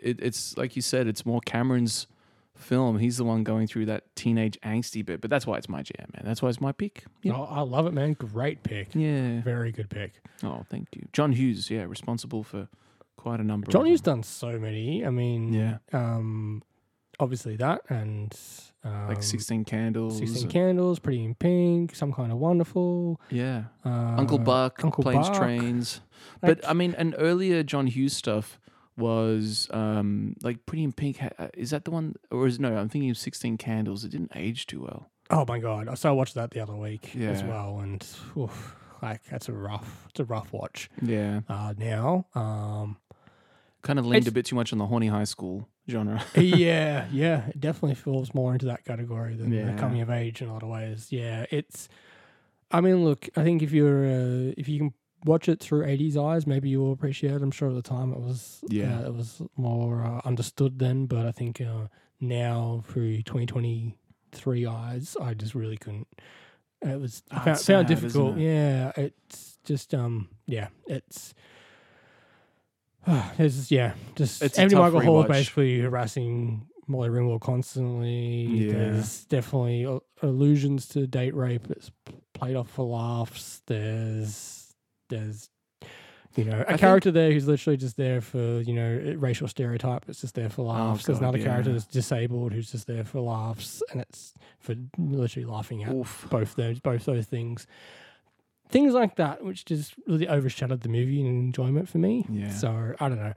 it, 0.00 0.20
it's 0.20 0.56
like 0.56 0.74
you 0.74 0.80
said, 0.80 1.06
it's 1.06 1.26
more 1.26 1.40
Cameron's 1.42 2.06
film. 2.56 2.98
He's 2.98 3.18
the 3.18 3.24
one 3.24 3.44
going 3.44 3.66
through 3.66 3.86
that 3.86 4.04
teenage 4.16 4.58
angsty 4.64 5.04
bit, 5.04 5.20
but 5.20 5.28
that's 5.28 5.46
why 5.46 5.58
it's 5.58 5.68
my 5.68 5.82
jam, 5.82 6.06
man. 6.14 6.22
That's 6.24 6.40
why 6.40 6.48
it's 6.48 6.60
my 6.62 6.72
pick. 6.72 7.04
Yeah. 7.22 7.34
Oh, 7.34 7.44
I 7.44 7.60
love 7.60 7.86
it, 7.86 7.92
man. 7.92 8.14
Great 8.14 8.62
pick. 8.62 8.94
Yeah. 8.94 9.42
Very 9.42 9.70
good 9.70 9.90
pick. 9.90 10.22
Oh, 10.42 10.64
thank 10.70 10.88
you, 10.96 11.06
John 11.12 11.32
Hughes. 11.32 11.70
Yeah, 11.70 11.82
responsible 11.82 12.42
for 12.42 12.68
quite 13.18 13.38
a 13.38 13.44
number. 13.44 13.70
John 13.70 13.84
Hughes 13.84 14.00
them. 14.00 14.18
done 14.18 14.22
so 14.22 14.58
many. 14.58 15.04
I 15.04 15.10
mean, 15.10 15.52
Yeah, 15.52 15.78
um, 15.92 16.62
obviously 17.20 17.56
that 17.56 17.82
and 17.90 18.34
um, 18.84 19.08
like 19.08 19.22
Sixteen 19.22 19.64
Candles. 19.64 20.18
16 20.18 20.42
and- 20.44 20.52
Candles, 20.52 20.98
Pretty 20.98 21.24
in 21.24 21.34
Pink, 21.34 21.94
Some 21.94 22.12
Kind 22.12 22.32
of 22.32 22.38
Wonderful, 22.38 23.20
Yeah, 23.30 23.64
uh, 23.84 23.88
Uncle 24.16 24.38
Buck, 24.38 24.82
Uncle 24.84 25.02
Planes, 25.02 25.28
Buck. 25.28 25.38
Trains. 25.38 26.00
Like, 26.42 26.60
But 26.60 26.68
I 26.68 26.72
mean, 26.74 26.94
and 26.96 27.14
earlier 27.18 27.62
John 27.62 27.86
Hughes 27.86 28.16
stuff 28.16 28.58
was 28.96 29.68
um 29.70 30.34
like 30.42 30.64
Pretty 30.66 30.84
in 30.84 30.92
Pink. 30.92 31.18
ha- 31.18 31.28
uh, 31.38 31.48
Is 31.54 31.70
that 31.70 31.84
the 31.84 31.90
one, 31.90 32.14
or 32.30 32.46
is 32.46 32.58
no? 32.58 32.76
I'm 32.76 32.88
thinking 32.88 33.10
of 33.10 33.18
Sixteen 33.18 33.56
Candles. 33.56 34.04
It 34.04 34.10
didn't 34.10 34.32
age 34.34 34.66
too 34.66 34.82
well. 34.82 35.10
Oh 35.30 35.44
my 35.46 35.58
god! 35.58 35.96
So 35.98 36.08
I 36.08 36.12
watched 36.12 36.34
that 36.34 36.50
the 36.52 36.60
other 36.60 36.74
week 36.74 37.14
as 37.16 37.42
well, 37.44 37.80
and 37.80 38.04
oof, 38.36 38.74
like 39.02 39.22
that's 39.30 39.48
a 39.48 39.52
rough, 39.52 40.06
it's 40.10 40.20
a 40.20 40.24
rough 40.24 40.52
watch. 40.52 40.88
Yeah, 41.02 41.40
Uh, 41.48 41.74
now, 41.76 42.26
um, 42.34 42.96
kind 43.82 43.98
of 43.98 44.06
leaned 44.06 44.26
a 44.26 44.32
bit 44.32 44.46
too 44.46 44.56
much 44.56 44.72
on 44.72 44.78
the 44.78 44.86
horny 44.86 45.08
high 45.08 45.24
school 45.24 45.68
genre. 45.88 46.22
yeah, 46.36 47.06
yeah, 47.12 47.46
it 47.48 47.60
definitely 47.60 47.94
falls 47.94 48.34
more 48.34 48.52
into 48.52 48.66
that 48.66 48.84
category 48.84 49.34
than 49.34 49.52
Yeah. 49.52 49.66
the 49.72 49.78
coming 49.78 50.00
of 50.00 50.10
age 50.10 50.42
in 50.42 50.48
a 50.48 50.52
lot 50.52 50.62
of 50.62 50.68
ways. 50.68 51.08
Yeah, 51.10 51.46
it's. 51.50 51.88
I 52.70 52.80
mean, 52.82 53.02
look, 53.04 53.28
I 53.36 53.42
think 53.44 53.62
if 53.62 53.72
you're 53.72 54.04
uh, 54.04 54.52
if 54.58 54.68
you 54.68 54.78
can 54.78 54.94
watch 55.24 55.48
it 55.48 55.60
through 55.60 55.86
'80s 55.86 56.16
eyes, 56.16 56.46
maybe 56.46 56.68
you 56.68 56.80
will 56.80 56.92
appreciate 56.92 57.32
it. 57.32 57.42
I'm 57.42 57.50
sure 57.50 57.68
at 57.70 57.74
the 57.74 57.82
time 57.82 58.12
it 58.12 58.20
was 58.20 58.60
Yeah. 58.68 58.98
uh, 59.00 59.06
it 59.06 59.14
was 59.14 59.40
more 59.56 60.04
uh, 60.04 60.20
understood 60.26 60.78
then, 60.78 61.06
but 61.06 61.24
I 61.26 61.32
think 61.32 61.60
uh, 61.60 61.88
now 62.20 62.82
through 62.86 63.22
2023 63.22 64.66
eyes, 64.66 65.16
I 65.20 65.34
just 65.34 65.54
really 65.54 65.76
couldn't. 65.76 66.08
It 66.82 67.00
was 67.00 67.22
Oh, 67.32 67.40
found, 67.40 67.58
found 67.60 67.86
difficult. 67.88 68.36
Yeah, 68.38 68.92
it's 68.96 69.58
just 69.64 69.94
um 69.94 70.28
yeah, 70.46 70.68
it's. 70.86 71.34
It's 73.38 73.56
just, 73.56 73.70
yeah, 73.70 73.94
just 74.16 74.42
It's 74.42 74.58
a 74.58 74.62
Anthony 74.62 74.80
tough 74.80 74.92
Michael 74.92 75.06
Hall 75.06 75.20
is 75.22 75.26
rewatch. 75.26 75.32
basically 75.32 75.80
harassing 75.80 76.66
Molly 76.86 77.08
Ringwald 77.08 77.40
constantly. 77.40 78.42
Yeah. 78.46 78.72
There's 78.72 79.24
definitely 79.24 79.84
al- 79.86 80.02
allusions 80.22 80.88
to 80.88 81.06
date 81.06 81.34
rape. 81.34 81.70
It's 81.70 81.90
played 82.34 82.56
off 82.56 82.70
for 82.70 82.84
laughs. 82.86 83.62
There's 83.66 84.74
there's 85.08 85.48
you 86.36 86.44
know 86.44 86.60
a 86.62 86.64
think- 86.66 86.80
character 86.80 87.10
there 87.10 87.32
who's 87.32 87.46
literally 87.48 87.76
just 87.76 87.96
there 87.96 88.20
for 88.20 88.60
you 88.60 88.72
know 88.74 89.14
racial 89.18 89.48
stereotype. 89.48 90.04
It's 90.08 90.20
just 90.20 90.34
there 90.34 90.48
for 90.48 90.62
oh, 90.62 90.66
laughs. 90.66 91.04
There's 91.06 91.18
Oh, 91.18 91.20
God, 91.20 91.28
another 91.34 91.44
character 91.44 91.70
yeah. 91.70 91.74
that's 91.78 91.86
disabled 91.86 92.52
who's 92.52 92.70
just 92.72 92.86
there 92.86 93.04
for 93.04 93.20
laughs, 93.20 93.82
and 93.90 94.00
it's 94.00 94.34
for 94.58 94.74
literally 94.98 95.46
laughing 95.46 95.82
at 95.84 95.92
Oof. 95.92 96.26
both 96.30 96.54
those 96.56 96.80
both 96.80 97.04
those 97.04 97.26
things. 97.26 97.66
Things 98.68 98.92
like 98.94 99.16
that, 99.16 99.44
which 99.44 99.64
just 99.64 99.94
really 100.06 100.28
overshadowed 100.28 100.82
the 100.82 100.88
movie 100.88 101.20
and 101.20 101.28
enjoyment 101.28 101.88
for 101.88 101.98
me. 101.98 102.26
Yeah. 102.30 102.50
So 102.50 102.94
I 103.00 103.08
don't 103.08 103.18
know. 103.18 103.32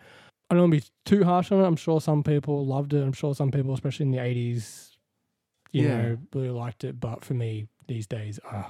I 0.49 0.53
don't 0.55 0.69
want 0.69 0.73
to 0.83 0.87
be 0.89 0.93
too 1.05 1.23
harsh 1.23 1.51
on 1.51 1.61
it. 1.61 1.65
I'm 1.65 1.77
sure 1.77 2.01
some 2.01 2.23
people 2.23 2.65
loved 2.65 2.93
it. 2.93 3.01
I'm 3.01 3.13
sure 3.13 3.33
some 3.33 3.51
people, 3.51 3.73
especially 3.73 4.07
in 4.07 4.11
the 4.11 4.17
80s, 4.17 4.97
you 5.71 5.83
Yeah. 5.83 5.97
know, 5.97 6.17
really 6.33 6.49
liked 6.49 6.83
it. 6.83 6.99
But 6.99 7.23
for 7.23 7.33
me, 7.33 7.67
these 7.87 8.05
days, 8.07 8.39
uh, 8.51 8.63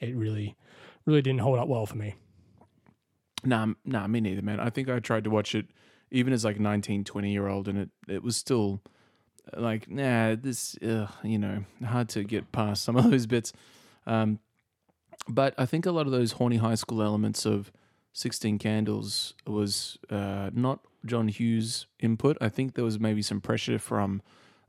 it 0.00 0.16
really, 0.16 0.56
really 1.04 1.20
didn't 1.20 1.40
hold 1.40 1.58
up 1.58 1.68
well 1.68 1.84
for 1.84 1.96
me. 1.96 2.14
Nah, 3.44 3.66
nah, 3.84 4.06
me 4.06 4.20
neither, 4.20 4.42
man. 4.42 4.58
I 4.58 4.70
think 4.70 4.88
I 4.88 4.98
tried 5.00 5.24
to 5.24 5.30
watch 5.30 5.54
it 5.54 5.66
even 6.10 6.32
as 6.32 6.44
like 6.44 6.58
19, 6.58 7.04
20 7.04 7.30
year 7.30 7.46
old, 7.46 7.68
and 7.68 7.78
it, 7.78 7.90
it 8.08 8.22
was 8.22 8.36
still 8.36 8.80
like, 9.54 9.88
nah, 9.90 10.34
this, 10.34 10.76
ugh, 10.82 11.10
you 11.22 11.38
know, 11.38 11.64
hard 11.84 12.08
to 12.10 12.24
get 12.24 12.50
past 12.52 12.82
some 12.82 12.96
of 12.96 13.10
those 13.10 13.26
bits. 13.26 13.52
Um, 14.06 14.38
but 15.26 15.54
I 15.58 15.66
think 15.66 15.86
a 15.86 15.90
lot 15.92 16.06
of 16.06 16.12
those 16.12 16.32
horny 16.32 16.56
high 16.58 16.74
school 16.76 17.02
elements 17.02 17.44
of 17.46 17.72
16 18.12 18.58
Candles 18.58 19.34
was 19.46 19.98
uh, 20.10 20.50
not 20.52 20.80
John 21.06 21.28
Hughes' 21.28 21.86
input. 22.00 22.36
I 22.40 22.48
think 22.48 22.74
there 22.74 22.84
was 22.84 22.98
maybe 22.98 23.22
some 23.22 23.40
pressure 23.40 23.78
from 23.78 24.22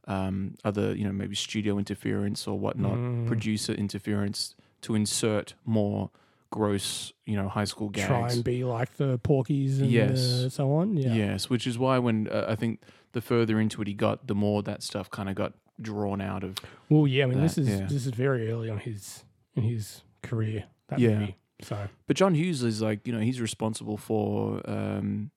um, 0.07 0.55
other, 0.65 0.95
you 0.95 1.03
know, 1.05 1.11
maybe 1.11 1.35
studio 1.35 1.77
interference 1.77 2.47
or 2.47 2.57
whatnot, 2.59 2.97
Mm. 2.97 3.27
producer 3.27 3.73
interference 3.73 4.55
to 4.81 4.95
insert 4.95 5.53
more 5.65 6.09
gross, 6.51 7.13
you 7.25 7.35
know, 7.35 7.47
high 7.47 7.63
school 7.65 7.89
gags. 7.89 8.07
Try 8.07 8.29
and 8.31 8.43
be 8.43 8.63
like 8.63 8.95
the 8.95 9.19
Porky's 9.19 9.79
and 9.81 9.91
Yes. 9.91 10.19
uh, 10.19 10.49
so 10.49 10.71
on. 10.73 10.97
Yeah. 10.97 11.13
Yes, 11.13 11.49
which 11.49 11.67
is 11.67 11.77
why 11.77 11.99
when 11.99 12.27
uh, 12.27 12.45
I 12.47 12.55
think 12.55 12.81
the 13.11 13.21
further 13.21 13.59
into 13.59 13.81
it 13.83 13.87
he 13.87 13.93
got, 13.93 14.25
the 14.27 14.33
more 14.35 14.63
that 14.63 14.81
stuff 14.81 15.11
kind 15.11 15.29
of 15.29 15.35
got 15.35 15.53
drawn 15.79 16.21
out 16.21 16.43
of. 16.43 16.55
Well, 16.89 17.05
yeah. 17.07 17.25
I 17.25 17.27
mean, 17.27 17.41
this 17.41 17.55
That, 17.55 17.61
is 17.61 17.69
yeah. 17.69 17.85
this 17.85 18.05
is 18.07 18.11
very 18.13 18.51
early 18.51 18.69
on 18.69 18.79
his 18.79 19.23
in 19.55 19.61
his 19.63 20.01
career. 20.21 20.65
That 20.87 20.99
Yeah. 20.99 21.19
movie. 21.19 21.35
So 21.61 21.87
But 22.07 22.15
John 22.15 22.35
Hughes 22.35 22.63
is 22.63 22.81
like, 22.81 23.05
you 23.05 23.13
know, 23.13 23.19
he's 23.19 23.41
responsible 23.41 23.97
for. 23.97 24.61
Um, 24.69 25.31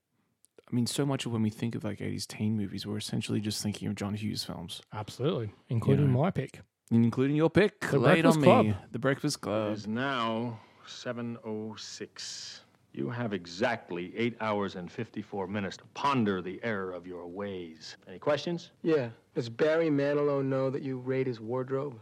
I 0.71 0.75
mean, 0.75 0.87
so 0.87 1.05
much 1.05 1.27
of 1.27 1.33
when 1.33 1.43
we 1.43 1.51
think 1.51 1.75
of 1.75 1.85
like 1.85 2.01
'80s 2.01 2.27
teen 2.27 2.57
movies, 2.57 2.87
we're 2.87 2.97
essentially 2.97 3.41
just 3.41 3.63
thinking 3.63 3.89
of 3.89 3.95
John 3.95 4.15
Hughes 4.15 4.43
films, 4.45 4.81
absolutely, 4.93 5.53
including 5.69 6.13
know. 6.13 6.21
my 6.23 6.31
pick. 6.31 6.61
including 6.91 7.37
your 7.37 7.51
pick, 7.51 7.81
The 7.81 7.99
laid 7.99 8.25
on 8.27 8.33
Breakfast 8.35 8.39
me, 8.41 8.45
Club. 8.45 8.77
The 8.93 8.99
Breakfast 8.99 9.41
Club. 9.41 9.73
is 9.73 9.87
now 9.87 10.61
7.06. 10.87 12.61
You 12.95 13.09
have 13.09 13.33
exactly 13.33 14.13
8 14.17 14.37
hours 14.41 14.77
and 14.77 14.91
54 14.91 15.47
minutes 15.47 15.79
to 15.79 15.85
ponder 15.95 16.43
the 16.43 16.61
error 16.63 16.93
of 16.93 17.07
your 17.07 17.27
ways. 17.27 17.97
Any 18.07 18.19
questions? 18.19 18.71
Yeah. 18.83 19.09
Does 19.35 19.49
Barry 19.49 19.89
Manilow 19.89 20.45
know 20.45 20.69
that 20.69 20.83
you 20.83 20.99
raid 20.99 21.27
his 21.27 21.41
wardrobe? 21.41 21.99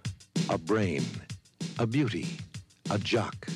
A 0.48 0.58
brain, 0.58 1.04
a 1.78 1.86
beauty, 1.86 2.26
a 2.90 2.98
jock, 2.98 3.46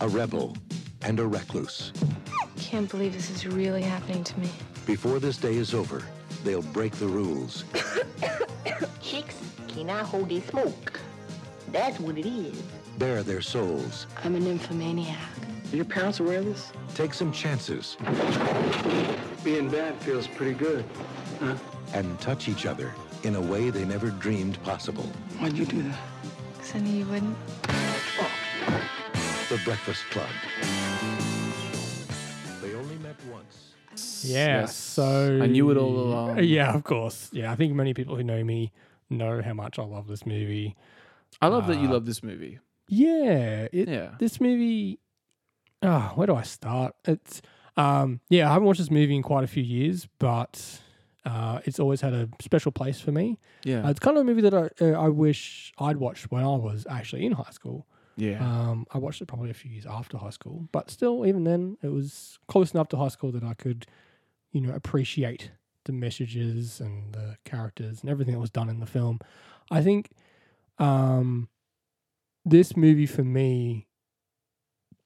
a 0.00 0.08
rebel, 0.08 0.56
and 1.02 1.20
a 1.20 1.26
recluse. 1.26 1.92
Can't 2.56 2.90
believe 2.90 3.12
this 3.12 3.30
is 3.30 3.46
really 3.46 3.82
happening 3.82 4.24
to 4.24 4.40
me. 4.40 4.50
Before 4.86 5.18
this 5.18 5.36
day 5.36 5.56
is 5.56 5.74
over, 5.74 6.02
they'll 6.44 6.62
break 6.62 6.92
the 6.92 7.06
rules. 7.06 7.64
Chicks 9.02 9.36
cannot 9.68 10.06
hold 10.06 10.30
their 10.30 10.40
smoke. 10.42 10.98
That's 11.72 12.00
what 12.00 12.16
it 12.18 12.26
is. 12.26 12.60
bare 12.98 13.22
their 13.22 13.42
souls, 13.42 14.06
I'm 14.24 14.34
a 14.34 14.40
nymphomaniac. 14.40 15.18
Are 15.72 15.76
your 15.76 15.84
parents 15.84 16.20
aware 16.20 16.38
of 16.38 16.46
this? 16.46 16.72
take 16.94 17.14
some 17.14 17.30
chances, 17.30 17.96
Being 19.44 19.68
bad 19.70 19.94
feels 20.00 20.26
pretty 20.26 20.54
good. 20.54 20.84
Huh? 21.40 21.54
and 21.94 22.20
touch 22.20 22.48
each 22.48 22.66
other 22.66 22.92
in 23.22 23.36
a 23.36 23.40
way 23.40 23.70
they 23.70 23.84
never 23.84 24.10
dreamed 24.10 24.62
possible. 24.62 25.04
Why'd 25.38 25.56
you 25.56 25.64
do 25.64 25.82
that? 25.84 25.98
Because 26.54 26.74
I 26.74 26.78
knew 26.80 26.98
you 26.98 27.06
wouldn't. 27.06 27.36
The 29.48 29.58
Breakfast 29.64 30.04
Club. 30.10 30.28
They 32.60 32.74
only 32.74 32.96
met 32.98 33.16
once. 33.32 33.72
Yeah. 34.22 34.60
Yes. 34.60 34.76
So 34.76 35.40
I 35.42 35.46
knew 35.46 35.70
it 35.70 35.76
all 35.76 35.98
along. 35.98 36.38
Yeah, 36.44 36.74
of 36.74 36.84
course. 36.84 37.30
Yeah, 37.32 37.50
I 37.50 37.56
think 37.56 37.74
many 37.74 37.94
people 37.94 38.14
who 38.16 38.22
know 38.22 38.44
me 38.44 38.72
know 39.08 39.40
how 39.42 39.54
much 39.54 39.78
I 39.78 39.84
love 39.84 40.06
this 40.06 40.26
movie. 40.26 40.76
I 41.40 41.46
love 41.48 41.66
that 41.68 41.78
you 41.80 41.88
Uh, 41.88 41.92
love 41.92 42.04
this 42.06 42.22
movie. 42.22 42.58
Yeah, 42.88 43.68
it, 43.72 43.88
Yeah. 43.88 44.10
This 44.18 44.40
movie. 44.40 44.98
Oh, 45.82 46.12
where 46.16 46.26
do 46.26 46.34
I 46.34 46.42
start? 46.42 46.94
It's 47.06 47.40
um 47.76 48.20
yeah, 48.28 48.48
I 48.50 48.52
haven't 48.52 48.66
watched 48.66 48.80
this 48.80 48.90
movie 48.90 49.16
in 49.16 49.22
quite 49.22 49.44
a 49.44 49.48
few 49.48 49.62
years, 49.62 50.08
but 50.18 50.80
uh, 51.24 51.60
it's 51.64 51.78
always 51.78 52.00
had 52.00 52.12
a 52.12 52.28
special 52.40 52.72
place 52.72 53.00
for 53.00 53.12
me. 53.12 53.38
Yeah. 53.64 53.84
Uh, 53.86 53.90
it's 53.90 54.00
kind 54.00 54.16
of 54.16 54.22
a 54.22 54.24
movie 54.24 54.42
that 54.42 54.54
I 54.54 54.68
uh, 54.84 55.00
I 55.06 55.08
wish 55.08 55.72
I'd 55.78 55.96
watched 55.96 56.30
when 56.30 56.42
I 56.44 56.56
was 56.56 56.86
actually 56.90 57.24
in 57.24 57.32
high 57.32 57.50
school. 57.52 57.86
Yeah. 58.18 58.38
Um, 58.40 58.84
I 58.92 58.98
watched 58.98 59.22
it 59.22 59.26
probably 59.26 59.50
a 59.50 59.54
few 59.54 59.70
years 59.70 59.86
after 59.86 60.18
high 60.18 60.30
school, 60.30 60.68
but 60.72 60.90
still, 60.90 61.24
even 61.24 61.44
then, 61.44 61.78
it 61.82 61.92
was 61.92 62.38
close 62.48 62.74
enough 62.74 62.88
to 62.88 62.96
high 62.96 63.08
school 63.08 63.30
that 63.32 63.44
I 63.44 63.54
could, 63.54 63.86
you 64.50 64.60
know, 64.60 64.74
appreciate 64.74 65.52
the 65.84 65.92
messages 65.92 66.80
and 66.80 67.12
the 67.14 67.36
characters 67.44 68.00
and 68.02 68.10
everything 68.10 68.34
that 68.34 68.40
was 68.40 68.50
done 68.50 68.68
in 68.68 68.80
the 68.80 68.86
film. 68.86 69.20
I 69.70 69.82
think 69.82 70.10
um, 70.78 71.48
this 72.44 72.76
movie 72.76 73.06
for 73.06 73.22
me 73.22 73.86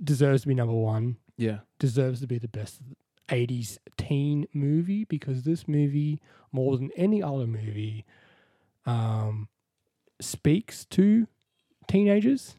deserves 0.03 0.43
to 0.43 0.49
be 0.49 0.55
number 0.55 0.75
one. 0.75 1.19
yeah. 1.37 1.59
Deserves 1.79 2.21
to 2.21 2.27
be 2.27 2.39
the 2.39 2.49
best 2.49 2.81
80s 3.29 3.77
teen 3.99 4.47
movie 4.55 5.05
because 5.05 5.43
this 5.43 5.69
movie, 5.69 6.19
more 6.51 6.79
than 6.79 6.91
any 6.97 7.23
other 7.23 7.47
movie, 7.47 8.07
um, 8.87 9.49
speaks 10.21 10.87
to 10.87 11.27
teenagers 11.87 12.57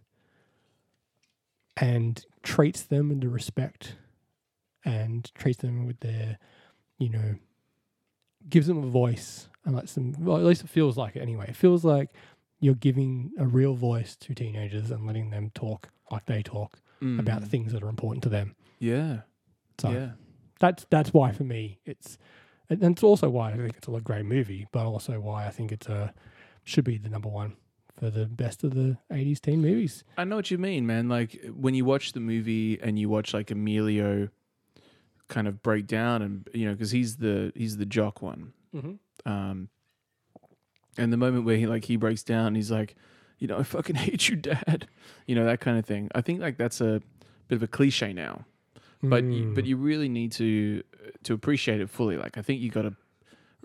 and 1.77 2.23
treats 2.43 2.83
them 2.83 3.09
with 3.09 3.21
the 3.21 3.29
respect 3.29 3.95
and 4.85 5.31
treats 5.35 5.59
them 5.59 5.85
with 5.85 5.99
their, 6.01 6.37
you 6.97 7.09
know, 7.09 7.35
gives 8.49 8.67
them 8.67 8.83
a 8.83 8.87
voice 8.87 9.47
and 9.65 9.75
lets 9.75 9.93
them, 9.93 10.13
well, 10.19 10.37
at 10.37 10.43
least 10.43 10.63
it 10.63 10.69
feels 10.69 10.97
like 10.97 11.15
it 11.15 11.21
anyway. 11.21 11.45
It 11.47 11.55
feels 11.55 11.83
like 11.85 12.09
you're 12.59 12.75
giving 12.75 13.31
a 13.37 13.45
real 13.45 13.75
voice 13.75 14.15
to 14.17 14.33
teenagers 14.35 14.91
and 14.91 15.05
letting 15.05 15.29
them 15.29 15.51
talk 15.55 15.89
like 16.11 16.25
they 16.25 16.43
talk 16.43 16.79
about 17.01 17.41
Mm. 17.41 17.47
things 17.49 17.73
that 17.73 17.83
are 17.83 17.89
important 17.89 18.23
to 18.23 18.29
them. 18.29 18.55
Yeah. 18.79 19.21
So 19.79 19.89
yeah. 19.89 20.11
that's 20.59 20.85
that's 20.89 21.13
why 21.13 21.31
for 21.33 21.43
me 21.43 21.79
it's 21.85 22.17
and 22.69 22.81
it's 22.81 23.03
also 23.03 23.29
why 23.29 23.51
I 23.51 23.57
think 23.57 23.75
it's 23.75 23.87
a 23.89 23.99
great 23.99 24.25
movie, 24.25 24.67
but 24.71 24.85
also 24.85 25.19
why 25.19 25.45
I 25.45 25.49
think 25.49 25.73
it's 25.73 25.87
a 25.87 26.13
should 26.63 26.85
be 26.85 26.97
the 26.97 27.09
number 27.09 27.27
one 27.27 27.57
for 27.97 28.09
the 28.09 28.25
best 28.25 28.63
of 28.63 28.73
the 28.73 28.97
'80s 29.11 29.39
teen 29.41 29.61
movies. 29.61 30.03
I 30.17 30.23
know 30.23 30.35
what 30.37 30.49
you 30.51 30.57
mean, 30.57 30.85
man. 30.85 31.09
Like 31.09 31.39
when 31.55 31.73
you 31.75 31.85
watch 31.85 32.13
the 32.13 32.19
movie 32.19 32.79
and 32.81 32.97
you 32.97 33.09
watch 33.09 33.33
like 33.33 33.51
Emilio 33.51 34.29
kind 35.29 35.47
of 35.47 35.63
break 35.63 35.87
down 35.87 36.21
and 36.21 36.47
you 36.53 36.65
know 36.65 36.73
because 36.73 36.91
he's 36.91 37.17
the 37.17 37.51
he's 37.55 37.77
the 37.77 37.85
jock 37.85 38.21
one. 38.21 38.53
Mm-hmm. 38.75 39.31
Um, 39.31 39.69
and 40.97 41.11
the 41.11 41.17
moment 41.17 41.45
where 41.45 41.57
he 41.57 41.65
like 41.67 41.85
he 41.85 41.95
breaks 41.95 42.23
down, 42.23 42.55
he's 42.55 42.71
like, 42.71 42.95
you 43.39 43.47
know, 43.47 43.57
I 43.57 43.63
fucking 43.63 43.95
hate 44.05 44.27
you, 44.29 44.35
dad. 44.35 44.87
You 45.27 45.35
know 45.35 45.45
that 45.45 45.59
kind 45.59 45.77
of 45.77 45.85
thing. 45.85 46.09
I 46.13 46.21
think 46.21 46.41
like 46.41 46.57
that's 46.57 46.81
a 46.81 47.01
bit 47.47 47.55
of 47.55 47.63
a 47.63 47.67
cliche 47.67 48.13
now, 48.13 48.45
but 49.01 49.23
you, 49.23 49.45
Mm. 49.45 49.55
but 49.55 49.65
you 49.65 49.77
really 49.77 50.09
need 50.09 50.31
to 50.33 50.83
to 51.23 51.33
appreciate 51.33 51.79
it 51.81 51.89
fully. 51.89 52.17
Like 52.17 52.37
I 52.37 52.41
think 52.41 52.61
you 52.61 52.69
got 52.69 52.83
to 52.83 52.95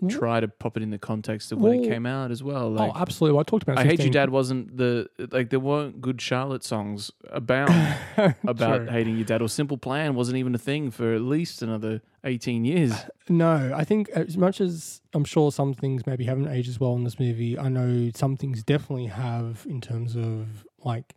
try 0.07 0.39
to 0.39 0.47
pop 0.47 0.77
it 0.77 0.83
in 0.83 0.91
the 0.91 0.97
context 0.97 1.51
of 1.51 1.59
when 1.59 1.83
it 1.83 1.89
came 1.89 2.05
out 2.05 2.31
as 2.31 2.41
well. 2.41 2.71
Like, 2.71 2.91
oh, 2.95 2.99
absolutely. 2.99 3.39
I 3.39 3.43
talked 3.43 3.63
about. 3.63 3.77
I 3.77 3.83
hate 3.83 4.03
you, 4.03 4.09
Dad. 4.09 4.29
Wasn't 4.29 4.77
the 4.77 5.09
like 5.31 5.49
there 5.49 5.59
weren't 5.59 6.01
Good 6.01 6.21
Charlotte 6.21 6.63
songs 6.63 7.11
about 7.29 7.69
about 8.47 8.77
True. 8.77 8.87
hating 8.87 9.15
your 9.17 9.25
dad 9.25 9.41
or 9.41 9.49
Simple 9.49 9.77
Plan 9.77 10.15
wasn't 10.15 10.37
even 10.37 10.55
a 10.55 10.59
thing 10.59 10.91
for 10.91 11.13
at 11.13 11.21
least 11.21 11.61
another 11.61 12.01
eighteen 12.23 12.65
years. 12.65 12.93
No, 13.27 13.73
I 13.75 13.83
think 13.83 14.09
as 14.09 14.37
much 14.37 14.61
as 14.61 15.01
I'm 15.13 15.25
sure 15.25 15.51
some 15.51 15.73
things 15.73 16.05
maybe 16.07 16.25
haven't 16.25 16.47
aged 16.47 16.69
as 16.69 16.79
well 16.79 16.95
in 16.95 17.03
this 17.03 17.19
movie, 17.19 17.57
I 17.57 17.69
know 17.69 18.11
some 18.15 18.37
things 18.37 18.63
definitely 18.63 19.07
have 19.07 19.65
in 19.69 19.81
terms 19.81 20.15
of 20.15 20.65
like 20.83 21.13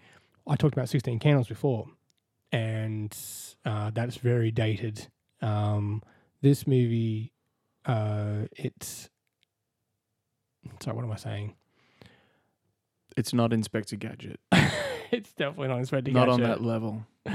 I 0.47 0.57
talked 0.57 0.75
about 0.75 0.89
16 0.89 1.19
Candles 1.21 1.49
before, 1.49 1.87
and 2.51 3.17
uh, 3.65 3.91
that's 3.91 4.17
very 4.17 4.51
dated. 4.51 5.07
Um, 5.41 6.03
this 6.41 6.67
movie, 6.67 7.33
uh, 7.87 8.47
it's 8.57 9.09
sorry, 10.81 10.97
what 10.97 11.05
am 11.05 11.13
I 11.13 11.17
saying? 11.17 11.55
It's 13.17 13.33
not 13.35 13.53
Inspector 13.53 13.95
Gadget. 13.97 14.41
it's 15.11 15.33
definitely 15.33 15.69
not 15.69 15.79
Inspector 15.79 16.11
Gadget. 16.11 16.27
not 16.27 16.29
on 16.29 16.43
that 16.43 16.63
level. 16.63 17.07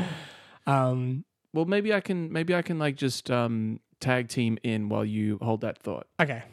Um, 0.66 1.24
Well, 1.54 1.64
maybe 1.64 1.94
I 1.94 2.02
can 2.02 2.30
maybe 2.30 2.54
I 2.54 2.62
can 2.62 2.78
like 2.78 2.98
just 2.98 3.32
um, 3.32 3.80
tag 4.02 4.28
team 4.28 4.58
in 4.64 4.90
while 4.90 5.06
you 5.06 5.38
hold 5.42 5.62
that 5.62 5.78
thought 5.80 6.08
okay, 6.20 6.44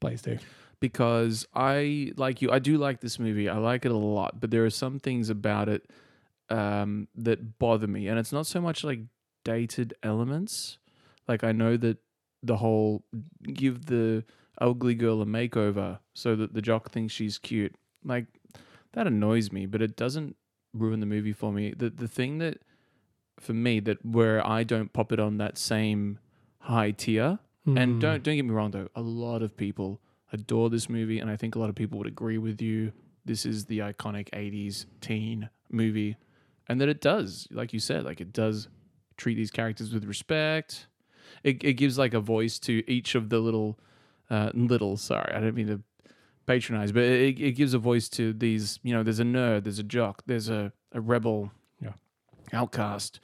please 0.00 0.20
do. 0.20 0.38
because 0.80 1.46
I 1.54 2.10
like 2.16 2.42
you. 2.42 2.50
I 2.50 2.58
do 2.58 2.78
like 2.78 3.00
this 3.00 3.20
movie. 3.20 3.48
I 3.48 3.58
like 3.58 3.84
it 3.84 3.92
a 3.92 3.96
lot, 3.96 4.40
but 4.40 4.50
there 4.50 4.64
are 4.64 4.70
some 4.70 4.98
things 4.98 5.30
about 5.30 5.68
it 5.68 5.88
um, 6.50 7.06
that 7.14 7.60
bother 7.60 7.86
me, 7.86 8.08
and 8.08 8.18
it's 8.18 8.32
not 8.32 8.48
so 8.48 8.60
much 8.60 8.82
like 8.82 9.02
dated 9.44 9.94
elements. 10.02 10.78
Like 11.28 11.44
I 11.44 11.52
know 11.52 11.76
that 11.76 11.98
the 12.42 12.56
whole 12.56 13.04
give 13.52 13.86
the 13.86 14.24
ugly 14.60 14.94
girl 14.94 15.22
a 15.22 15.26
makeover 15.26 15.98
so 16.14 16.36
that 16.36 16.54
the 16.54 16.62
jock 16.62 16.90
thinks 16.90 17.12
she's 17.12 17.38
cute. 17.38 17.74
Like 18.04 18.26
that 18.92 19.06
annoys 19.06 19.52
me, 19.52 19.66
but 19.66 19.82
it 19.82 19.96
doesn't 19.96 20.36
ruin 20.74 21.00
the 21.00 21.06
movie 21.06 21.32
for 21.32 21.52
me. 21.52 21.74
The 21.76 21.90
the 21.90 22.08
thing 22.08 22.38
that 22.38 22.58
for 23.40 23.52
me 23.52 23.80
that 23.80 24.04
where 24.04 24.46
I 24.46 24.62
don't 24.62 24.92
pop 24.92 25.12
it 25.12 25.20
on 25.20 25.38
that 25.38 25.58
same 25.58 26.18
high 26.58 26.92
tier. 26.92 27.38
Hmm. 27.64 27.78
And 27.78 28.00
don't 28.00 28.22
don't 28.22 28.36
get 28.36 28.44
me 28.44 28.50
wrong 28.52 28.70
though, 28.70 28.88
a 28.94 29.02
lot 29.02 29.42
of 29.42 29.56
people 29.56 30.00
adore 30.32 30.70
this 30.70 30.88
movie, 30.88 31.18
and 31.18 31.30
I 31.30 31.36
think 31.36 31.54
a 31.54 31.58
lot 31.58 31.68
of 31.68 31.74
people 31.74 31.98
would 31.98 32.06
agree 32.06 32.38
with 32.38 32.60
you. 32.60 32.92
This 33.24 33.46
is 33.46 33.66
the 33.66 33.80
iconic 33.80 34.30
'80s 34.30 34.86
teen 35.00 35.48
movie, 35.70 36.16
and 36.68 36.80
that 36.80 36.88
it 36.88 37.00
does, 37.00 37.46
like 37.50 37.72
you 37.72 37.78
said, 37.78 38.04
like 38.04 38.20
it 38.20 38.32
does 38.32 38.68
treat 39.16 39.34
these 39.34 39.50
characters 39.50 39.92
with 39.92 40.04
respect. 40.04 40.88
It 41.44 41.62
it 41.64 41.74
gives 41.74 41.98
like 41.98 42.14
a 42.14 42.20
voice 42.20 42.58
to 42.60 42.82
each 42.90 43.14
of 43.14 43.28
the 43.28 43.38
little 43.38 43.78
uh, 44.30 44.50
little. 44.54 44.96
Sorry, 44.96 45.32
I 45.34 45.40
don't 45.40 45.54
mean 45.54 45.66
to 45.68 45.80
patronize, 46.46 46.92
but 46.92 47.02
it, 47.04 47.38
it 47.40 47.52
gives 47.52 47.74
a 47.74 47.78
voice 47.78 48.08
to 48.10 48.32
these. 48.32 48.78
You 48.82 48.92
know, 48.94 49.02
there's 49.02 49.20
a 49.20 49.24
nerd, 49.24 49.64
there's 49.64 49.78
a 49.78 49.82
jock, 49.84 50.22
there's 50.26 50.48
a 50.48 50.72
a 50.92 51.00
rebel, 51.00 51.50
Yeah. 51.80 51.92
outcast, 52.52 53.20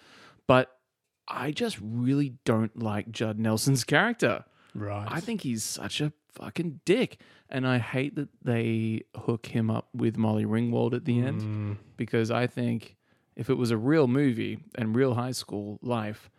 but 0.47 0.79
I 1.27 1.51
just 1.51 1.79
really 1.83 2.35
don't 2.45 2.79
like 2.83 3.11
Judd 3.11 3.39
Nelson's 3.39 3.85
character. 3.85 4.45
Right. 4.75 5.07
I 5.11 5.21
think 5.21 5.43
he's 5.43 5.63
such 5.65 6.01
a 6.01 6.13
fucking 6.33 6.81
dick. 6.85 7.19
And 7.51 7.67
I 7.67 7.79
hate 7.79 8.15
that 8.17 8.29
they 8.43 9.03
hook 9.17 9.47
him 9.47 9.71
up 9.71 9.89
with 9.95 10.17
Molly 10.19 10.45
Ringwald 10.45 10.93
at 10.95 11.05
the 11.07 11.19
end 11.21 11.41
Mm. 11.43 11.77
because 11.97 12.31
I 12.31 12.47
think 12.47 12.97
if 13.37 13.49
it 13.51 13.55
was 13.55 13.71
a 13.71 13.77
real 13.79 14.07
movie 14.07 14.59
and 14.75 14.95
real 14.95 15.15
high 15.15 15.31
school 15.33 15.79
life, 15.83 16.31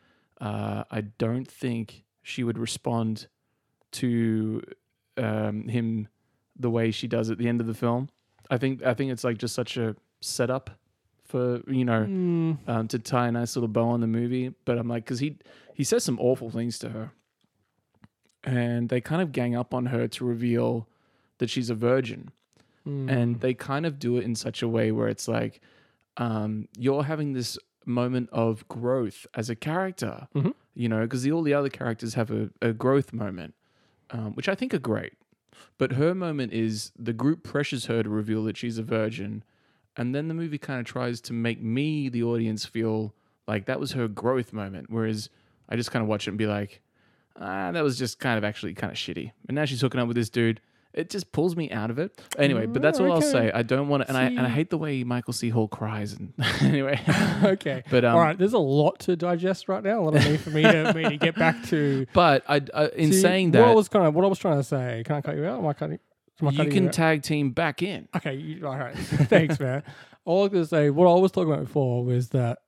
uh, 0.41 0.83
I 0.89 1.01
don't 1.01 1.47
think 1.47 2.03
she 2.23 2.43
would 2.43 2.57
respond 2.57 3.27
to 3.93 4.61
um, 5.17 5.67
him 5.67 6.07
the 6.57 6.69
way 6.69 6.91
she 6.91 7.07
does 7.07 7.29
at 7.29 7.37
the 7.37 7.47
end 7.47 7.61
of 7.61 7.67
the 7.67 7.73
film. 7.73 8.09
I 8.49 8.57
think 8.57 8.83
I 8.83 8.93
think 8.93 9.11
it's 9.11 9.23
like 9.23 9.37
just 9.37 9.55
such 9.55 9.77
a 9.77 9.95
setup 10.21 10.69
for 11.25 11.61
you 11.67 11.85
know 11.85 12.05
Mm. 12.05 12.57
um, 12.67 12.87
to 12.89 12.99
tie 12.99 13.27
a 13.27 13.31
nice 13.31 13.55
little 13.55 13.67
bow 13.67 13.89
on 13.89 14.01
the 14.01 14.07
movie. 14.07 14.53
But 14.65 14.77
I'm 14.77 14.87
like, 14.87 15.05
because 15.05 15.19
he 15.19 15.37
he 15.73 15.83
says 15.83 16.03
some 16.03 16.19
awful 16.19 16.49
things 16.49 16.79
to 16.79 16.89
her, 16.89 17.11
and 18.43 18.89
they 18.89 19.01
kind 19.01 19.21
of 19.21 19.31
gang 19.31 19.55
up 19.55 19.73
on 19.73 19.87
her 19.87 20.07
to 20.07 20.25
reveal 20.25 20.87
that 21.39 21.49
she's 21.49 21.69
a 21.69 21.75
virgin, 21.75 22.31
Mm. 22.87 23.09
and 23.11 23.39
they 23.41 23.53
kind 23.53 23.85
of 23.85 23.99
do 23.99 24.17
it 24.17 24.23
in 24.23 24.35
such 24.35 24.61
a 24.61 24.67
way 24.67 24.91
where 24.91 25.09
it's 25.09 25.27
like, 25.27 25.59
um, 26.17 26.67
you're 26.77 27.03
having 27.03 27.33
this 27.33 27.57
moment 27.89 28.29
of 28.31 28.65
growth 28.69 29.27
as 29.33 29.49
a 29.49 29.55
character, 29.55 30.27
Mhm. 30.35 30.53
you 30.75 30.87
know, 30.87 31.01
because 31.01 31.27
all 31.29 31.41
the 31.41 31.53
other 31.53 31.69
characters 31.69 32.13
have 32.13 32.31
a, 32.31 32.49
a 32.61 32.71
growth 32.71 33.11
moment, 33.11 33.55
um, 34.11 34.33
which 34.33 34.47
I 34.47 34.55
think 34.55 34.73
are 34.73 34.79
great. 34.79 35.13
But 35.77 35.93
her 35.93 36.13
moment 36.15 36.53
is 36.53 36.91
the 36.97 37.13
group 37.13 37.43
pressures 37.43 37.85
her 37.87 38.03
to 38.03 38.09
reveal 38.09 38.43
that 38.45 38.55
she's 38.57 38.77
a 38.77 38.83
virgin. 38.83 39.43
And 39.97 40.13
then 40.15 40.27
the 40.29 40.33
movie 40.33 40.57
kind 40.57 40.79
of 40.79 40.85
tries 40.85 41.19
to 41.21 41.33
make 41.33 41.61
me, 41.61 42.07
the 42.09 42.23
audience, 42.23 42.65
feel 42.65 43.13
like 43.47 43.65
that 43.65 43.79
was 43.79 43.91
her 43.93 44.07
growth 44.07 44.53
moment. 44.53 44.87
Whereas 44.89 45.29
I 45.67 45.75
just 45.75 45.91
kind 45.91 46.03
of 46.03 46.07
watch 46.09 46.27
it 46.27 46.31
and 46.31 46.37
be 46.37 46.47
like, 46.47 46.81
ah, 47.35 47.71
that 47.71 47.83
was 47.83 47.97
just 47.97 48.19
kind 48.19 48.37
of 48.37 48.43
actually 48.43 48.73
kind 48.73 48.91
of 48.91 48.97
shitty. 48.97 49.31
And 49.47 49.55
now 49.55 49.65
she's 49.65 49.81
hooking 49.81 49.99
up 49.99 50.07
with 50.07 50.15
this 50.15 50.29
dude. 50.29 50.61
It 50.93 51.11
just 51.11 51.31
pulls 51.31 51.55
me 51.55 51.69
out 51.69 51.91
of 51.91 51.99
it. 51.99 52.19
Anyway, 52.37 52.65
but 52.65 52.81
that's 52.81 52.99
all 52.99 53.11
I'll 53.11 53.19
Okay. 53.19 53.31
say. 53.31 53.51
I 53.53 53.61
don't 53.61 53.89
want 53.89 54.01
to, 54.03 54.07
and 54.09 54.17
I 54.17 54.23
and 54.23 54.39
I 54.41 54.49
hate 54.49 54.71
the 54.71 54.77
way 54.77 55.03
Michael 55.03 55.33
C. 55.33 55.49
Hall 55.49 55.67
cries. 55.67 56.13
And 56.13 56.33
anyway, 56.61 56.99
okay. 57.43 57.83
But 57.91 58.05
um, 58.05 58.15
All 58.15 58.21
right, 58.21 58.35
there's 58.37 58.53
a 58.53 58.57
lot 58.59 58.99
to 59.01 59.15
digest 59.15 59.69
right 59.69 59.83
now. 59.83 59.99
A 59.99 60.03
lot 60.03 60.15
of 60.15 60.25
need 60.25 60.39
for 60.41 60.49
me 60.49 60.63
to 60.63 60.91
me 60.95 61.09
to 61.09 61.17
get 61.17 61.37
back 61.37 61.61
to. 61.65 62.07
But 62.13 62.43
I, 62.49 62.61
I 62.73 62.87
in 62.87 63.11
See, 63.11 63.21
saying 63.21 63.51
what 63.51 63.61
I 63.67 63.71
was 63.71 63.87
kind 63.87 64.07
of 64.07 64.15
what 64.15 64.25
I 64.25 64.27
was 64.27 64.39
trying 64.39 64.57
to 64.57 64.63
say. 64.63 65.03
Can 65.05 65.15
I 65.15 65.21
cut 65.21 65.35
you 65.35 65.45
out? 65.45 65.59
Am 65.59 65.67
I 65.67 65.73
cutting? 65.73 65.99
am 66.41 66.47
I 66.47 66.51
you 66.51 66.57
cutting 66.57 66.71
can 66.73 66.87
out? 66.87 66.93
tag 66.93 67.21
team 67.21 67.51
back 67.51 67.83
in. 67.83 68.07
Okay, 68.15 68.33
you, 68.33 68.65
all 68.65 68.77
right. 68.77 68.95
Thanks, 68.97 69.59
man. 69.59 69.83
All 70.25 70.39
I 70.39 70.41
was 70.43 70.51
going 70.51 70.63
to 70.63 70.69
say, 70.69 70.89
what 70.89 71.05
I 71.07 71.19
was 71.19 71.31
talking 71.31 71.51
about 71.53 71.65
before 71.65 72.03
was 72.03 72.29
that 72.29 72.59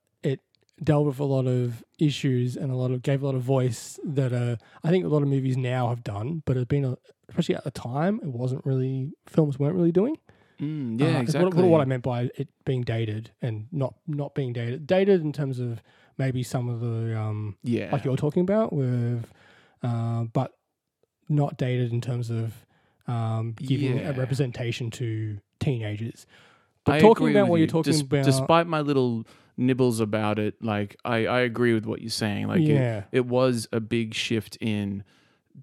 dealt 0.84 1.06
with 1.06 1.20
a 1.20 1.24
lot 1.24 1.46
of 1.48 1.84
issues 2.00 2.56
and 2.58 2.72
a 2.72 2.76
lot 2.76 2.92
of 2.92 3.02
gave 3.04 3.22
a 3.22 3.26
lot 3.26 3.36
of 3.36 3.42
voice 3.42 4.00
that 4.04 4.34
uh, 4.34 4.56
I 4.84 4.90
think 4.90 5.06
a 5.06 5.08
lot 5.08 5.22
of 5.22 5.28
movies 5.28 5.56
now 5.58 5.90
have 5.90 6.04
done, 6.04 6.42
but 6.46 6.58
it's 6.58 6.66
been 6.66 6.86
a, 6.86 6.98
especially 7.30 7.56
at 7.56 7.64
the 7.64 7.72
time 7.72 8.20
it 8.24 8.30
wasn't 8.30 8.66
really 8.66 9.12
films 9.28 9.60
weren't 9.60 9.76
really 9.76 9.92
doing. 9.92 10.18
Mm, 10.60 11.00
yeah, 11.00 11.18
Uh, 11.18 11.22
exactly. 11.22 11.62
What, 11.64 11.70
what, 11.70 11.82
I 11.82 11.86
meant 11.86 12.04
by 12.04 12.30
it 12.36 12.48
being 12.66 12.82
dated 12.82 13.32
and 13.42 13.68
not 13.72 13.96
not 14.08 14.34
being 14.36 14.54
dated, 14.54 14.86
dated 14.88 15.22
in 15.22 15.32
terms 15.34 15.60
of 15.60 15.82
maybe 16.18 16.44
some 16.44 16.68
of 16.70 16.80
the 16.82 17.18
um 17.18 17.58
yeah, 17.64 17.90
like 17.92 18.04
you're 18.06 18.18
talking 18.18 18.42
about 18.42 18.74
with, 18.74 19.32
uh, 19.84 20.24
but 20.34 20.52
not 21.30 21.58
dated 21.58 21.92
in 21.94 22.02
terms 22.02 22.30
of 22.30 22.66
um 23.08 23.54
giving 23.58 23.98
Yeah. 23.98 24.10
a 24.10 24.14
representation 24.14 24.92
to 24.92 25.38
teenagers. 25.60 26.26
But 26.84 26.96
I 26.96 27.00
talking 27.00 27.28
agree 27.28 27.34
about 27.36 27.44
with 27.44 27.50
what 27.52 27.56
you. 27.58 27.62
you're 27.62 27.68
talking 27.84 27.94
Des- 27.94 28.02
about, 28.04 28.26
despite 28.26 28.68
my 28.68 28.82
little 28.82 29.26
nibbles 29.62 30.00
about 30.00 30.40
it, 30.40 30.62
like 30.64 30.96
I, 31.06 31.26
I 31.28 31.40
agree 31.42 31.74
with 31.74 31.86
what 31.86 32.02
you're 32.02 32.10
saying. 32.10 32.48
Like 32.48 32.62
it- 32.62 32.68
Yeah. 32.70 33.04
it, 33.12 33.26
was 33.26 33.68
a 33.72 33.80
big 33.80 34.14
shift 34.14 34.58
in 34.60 35.04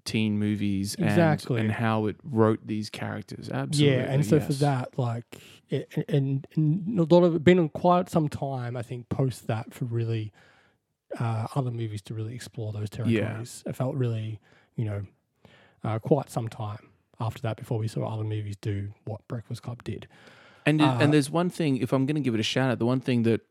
teen 0.05 0.39
movies 0.39 0.95
and, 0.95 1.05
Exactly. 1.07 1.59
and 1.61 1.71
how 1.71 2.05
it 2.07 2.15
wrote 2.23 2.65
these 2.65 2.89
characters. 2.89 3.49
Absolutely. 3.49 3.97
yeah, 3.97 4.03
and 4.11 4.25
so 4.25 4.39
for 4.39 4.53
that, 4.53 4.97
like, 4.97 5.25
it, 5.69 5.91
and, 6.07 6.47
and 6.55 6.99
a 6.99 7.03
lot 7.03 7.23
of 7.23 7.35
it 7.35 7.43
been 7.43 7.59
on 7.59 7.69
quite 7.69 8.09
some 8.09 8.29
time. 8.29 8.75
I 8.77 8.81
think 8.81 9.09
post 9.09 9.47
that 9.47 9.73
for 9.73 9.85
really 9.85 10.31
uh, 11.19 11.47
other 11.55 11.71
movies 11.71 12.01
to 12.03 12.13
really 12.13 12.33
explore 12.35 12.71
those 12.71 12.89
territories. 12.89 13.63
It 13.65 13.75
felt 13.75 13.95
really, 13.95 14.39
you 14.75 14.85
know, 14.85 15.01
uh, 15.83 15.99
quite 15.99 16.29
some 16.29 16.47
time 16.49 16.89
after 17.19 17.41
that 17.41 17.57
before 17.57 17.77
we 17.79 17.87
saw 17.87 18.07
other 18.13 18.23
movies 18.23 18.55
do 18.61 18.93
what 19.05 19.27
Breakfast 19.27 19.63
Club 19.63 19.83
did. 19.83 20.07
And 20.65 20.81
Uh, 20.81 20.97
and 21.01 21.11
there's 21.13 21.29
one 21.29 21.49
thing, 21.49 21.77
if 21.77 21.91
I'm 21.93 22.05
going 22.05 22.15
to 22.15 22.21
give 22.21 22.33
it 22.35 22.39
a 22.39 22.43
shout 22.43 22.69
out, 22.71 22.79
the 22.79 22.85
one 22.85 22.99
thing 22.99 23.23
that 23.23 23.41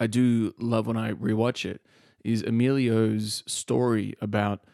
I 0.00 0.06
do 0.06 0.54
love 0.58 0.86
when 0.86 0.96
I 0.96 1.12
rewatch 1.12 1.64
it 1.64 1.80
is 2.24 2.42
Emilio's 2.42 3.42
story 3.46 4.14
about 4.20 4.64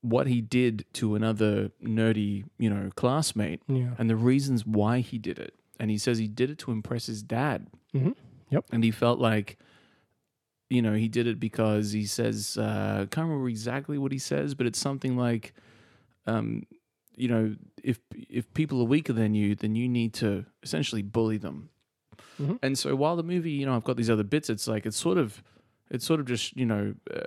what 0.00 0.26
he 0.26 0.40
did 0.40 0.84
to 0.94 1.14
another 1.14 1.70
nerdy, 1.82 2.44
you 2.58 2.68
know, 2.70 2.90
classmate 2.94 3.60
Yeah. 3.68 3.94
and 3.98 4.08
the 4.10 4.16
reasons 4.16 4.64
why 4.66 5.00
he 5.00 5.18
did 5.18 5.38
it. 5.38 5.54
And 5.80 5.90
he 5.90 5.98
says 5.98 6.18
he 6.18 6.28
did 6.28 6.50
it 6.50 6.58
to 6.58 6.70
impress 6.72 7.06
his 7.06 7.22
dad. 7.22 7.68
hmm 7.92 8.10
Yep. 8.50 8.66
And 8.72 8.84
he 8.84 8.90
felt 8.90 9.18
like, 9.18 9.58
you 10.70 10.80
know, 10.82 10.94
he 10.94 11.08
did 11.08 11.26
it 11.26 11.38
because 11.40 11.92
he 11.92 12.04
says, 12.06 12.56
uh, 12.58 13.00
I 13.02 13.06
can't 13.06 13.28
remember 13.28 13.48
exactly 13.48 13.98
what 13.98 14.12
he 14.12 14.18
says, 14.18 14.54
but 14.54 14.66
it's 14.66 14.78
something 14.78 15.16
like, 15.16 15.52
um, 16.26 16.64
you 17.16 17.28
know, 17.28 17.54
if 17.82 17.98
if 18.28 18.52
people 18.54 18.80
are 18.80 18.84
weaker 18.86 19.12
than 19.12 19.34
you, 19.34 19.54
then 19.54 19.74
you 19.76 19.88
need 19.88 20.14
to 20.14 20.46
essentially 20.62 21.02
bully 21.02 21.36
them. 21.38 21.68
Mhm. 22.40 22.58
And 22.62 22.78
so 22.78 22.94
while 22.96 23.16
the 23.16 23.22
movie, 23.22 23.50
you 23.52 23.66
know, 23.66 23.74
I've 23.76 23.84
got 23.84 23.96
these 23.96 24.10
other 24.10 24.24
bits, 24.24 24.50
it's 24.50 24.66
like 24.68 24.86
it's 24.86 24.96
sort 24.96 25.18
of, 25.18 25.42
it's 25.90 26.04
sort 26.04 26.20
of 26.20 26.26
just 26.26 26.56
you 26.56 26.66
know, 26.66 26.94
uh, 27.14 27.20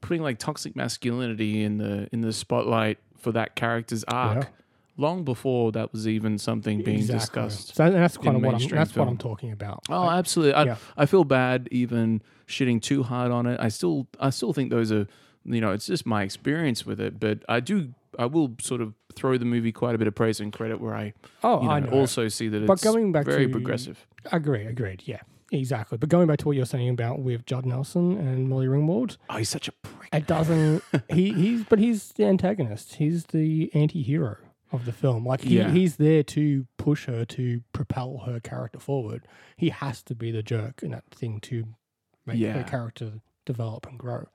putting 0.00 0.22
like 0.22 0.38
toxic 0.38 0.76
masculinity 0.76 1.62
in 1.62 1.78
the 1.78 2.08
in 2.12 2.20
the 2.20 2.32
spotlight 2.32 2.98
for 3.18 3.32
that 3.32 3.56
character's 3.56 4.04
arc. 4.04 4.44
Yeah. 4.44 4.48
long 4.96 5.24
before 5.24 5.72
that 5.72 5.90
was 5.92 6.06
even 6.06 6.38
something 6.38 6.80
being 6.80 6.98
Exactly. 6.98 7.42
discussed. 7.42 7.74
So 7.74 7.90
that's 7.90 8.16
kind 8.16 8.28
in 8.28 8.36
of 8.36 8.42
what 8.52 8.62
I'm, 8.62 8.68
that's 8.68 8.94
what 8.94 9.08
I'm 9.08 9.16
talking 9.18 9.50
about. 9.50 9.82
Oh, 9.90 10.02
Like, 10.06 10.18
absolutely. 10.18 10.54
I, 10.54 10.62
yeah. 10.64 10.76
I 10.96 11.06
feel 11.06 11.24
bad 11.24 11.68
even 11.72 12.22
shitting 12.46 12.80
too 12.80 13.02
hard 13.02 13.32
on 13.32 13.46
it. 13.46 13.58
I 13.58 13.70
still 13.70 14.06
I 14.20 14.30
still 14.30 14.52
think 14.52 14.70
those 14.70 14.92
are 14.92 15.08
you 15.44 15.60
know, 15.60 15.72
it's 15.72 15.86
just 15.86 16.06
my 16.06 16.22
experience 16.22 16.84
with 16.86 17.00
it, 17.00 17.20
but 17.20 17.44
I 17.48 17.60
do 17.60 17.94
I 18.18 18.26
will 18.26 18.54
sort 18.60 18.80
of 18.80 18.94
throw 19.16 19.36
the 19.38 19.44
movie 19.44 19.72
quite 19.72 19.94
a 19.94 19.98
bit 19.98 20.06
of 20.06 20.14
praise 20.14 20.38
and 20.40 20.52
credit 20.52 20.80
where 20.80 20.94
I 20.94 21.12
Oh, 21.42 21.60
you 21.62 21.66
know, 21.68 21.74
I 21.74 21.80
know. 21.80 21.90
also 21.90 22.28
see 22.28 22.48
that 22.48 22.58
it's 22.62 22.66
But 22.68 22.80
going 22.82 23.10
back 23.12 23.26
very 23.26 23.46
to- 23.46 23.52
progressive. 23.52 24.06
Agreed, 24.32 24.66
agreed. 24.68 25.02
Yeah, 25.04 25.20
exactly. 25.50 25.98
But 25.98 26.08
going 26.10 26.26
back 26.28 26.38
to 26.38 26.46
what 26.46 26.56
you're 26.56 26.64
saying 26.64 26.88
about 26.90 27.20
with 27.20 27.44
Judd 27.44 27.66
Nelson 27.66 28.16
and 28.16 28.48
Molly 28.48 28.66
Ringwald, 28.66 29.16
Oh, 29.28 29.36
he's 29.38 29.48
such 29.48 29.66
a 29.68 29.72
prick. 29.72 30.10
it 30.12 30.26
doesn't. 30.28 30.82
he 31.10 31.32
he's 31.32 31.64
but 31.64 31.78
he's 31.80 32.12
the 32.12 32.24
antagonist. 32.24 32.94
He's 32.94 33.24
the 33.26 33.70
anti-hero 33.74 34.36
of 34.72 34.84
the 34.86 34.92
film. 34.92 35.26
Like 35.26 35.42
he, 35.42 35.58
Yeah. 35.58 35.70
he's 35.70 35.96
there 35.96 36.22
to 36.22 36.66
push 36.78 37.06
her 37.06 37.24
to 37.26 37.62
propel 37.72 38.22
her 38.26 38.38
character 38.40 38.78
forward. 38.78 39.26
He 39.56 39.70
has 39.70 40.02
to 40.04 40.14
be 40.14 40.30
the 40.30 40.42
jerk 40.42 40.82
in 40.82 40.92
that 40.92 41.04
thing 41.10 41.40
to 41.42 41.64
make 42.26 42.38
Yeah. 42.38 42.52
her 42.54 42.64
character 42.64 43.20
develop 43.44 43.86
and 43.86 43.98
grow. 43.98 44.26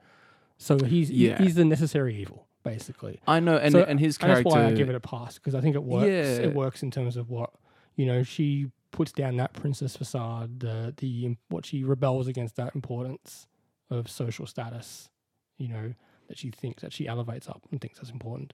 So 0.60 0.78
he's 0.78 1.10
Yeah. 1.10 1.42
he's 1.42 1.56
the 1.56 1.66
necessary 1.66 2.16
evil, 2.22 2.46
basically. 2.64 3.20
I 3.26 3.40
know 3.40 3.58
and 3.58 3.72
So 3.72 3.84
and 3.84 4.00
his 4.00 4.18
and 4.22 4.30
that's 4.30 4.44
why 4.46 4.66
I 4.66 4.74
give 4.74 4.90
it 4.90 4.96
a 4.96 5.00
pass 5.00 5.36
because 5.36 5.56
I 5.56 5.62
think 5.62 5.76
it 5.76 5.84
works. 5.84 6.06
Yeah. 6.08 6.48
It 6.48 6.54
works 6.54 6.84
in 6.84 6.92
terms 6.92 7.18
of 7.18 7.30
what 7.30 7.52
you 7.96 8.06
know. 8.06 8.22
She 8.24 8.70
puts 8.92 9.12
down 9.12 9.38
that 9.38 9.54
princess 9.54 9.96
facade, 9.96 10.60
the 10.60 10.94
the 10.98 11.38
what 11.48 11.66
she 11.66 11.84
rebels 11.84 12.28
against 12.28 12.58
that 12.58 12.76
importance 12.76 13.48
of 13.90 14.10
social 14.10 14.46
status. 14.46 15.10
You 15.58 15.70
know 15.70 15.94
that 16.28 16.38
she 16.38 16.52
thinks 16.52 16.82
that 16.84 16.94
she 16.94 17.08
elevates 17.08 17.48
up 17.48 17.66
and 17.72 17.80
thinks 17.82 17.98
that's 17.98 18.12
important. 18.12 18.54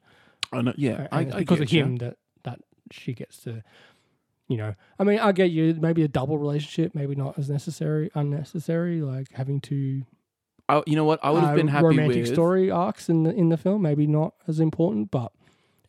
I 0.54 0.62
know, 0.62 0.74
yeah, 0.78 1.08
I, 1.12 1.20
I 1.22 1.24
because 1.26 1.60
of 1.60 1.70
him 1.70 1.98
that 1.98 2.18
that 2.44 2.60
she 2.92 3.14
gets 3.14 3.40
to. 3.44 3.64
You 4.48 4.58
know, 4.58 4.76
I 5.00 5.04
mean, 5.04 5.18
I 5.18 5.32
get 5.32 5.50
you. 5.50 5.74
Maybe 5.74 6.04
a 6.04 6.08
double 6.08 6.38
relationship, 6.38 6.94
maybe 6.94 7.16
not 7.16 7.40
as 7.40 7.50
necessary, 7.50 8.12
unnecessary, 8.14 9.02
like 9.02 9.30
having 9.34 9.60
to 9.62 10.04
I, 10.68 10.82
you 10.88 10.96
know 10.96 11.06
what? 11.06 11.20
I 11.24 11.32
would 11.32 11.44
have 11.44 11.54
uh, 11.54 11.56
been 11.56 11.68
happy 11.68 11.86
romantic 11.86 12.24
with 12.24 12.34
story 12.34 12.72
arcs 12.72 13.10
in 13.10 13.24
the 13.24 13.34
in 13.34 13.50
the 13.50 13.58
film. 13.58 13.82
Maybe 13.84 14.08
not 14.08 14.34
as 14.48 14.60
important, 14.60 15.12
but 15.12 15.32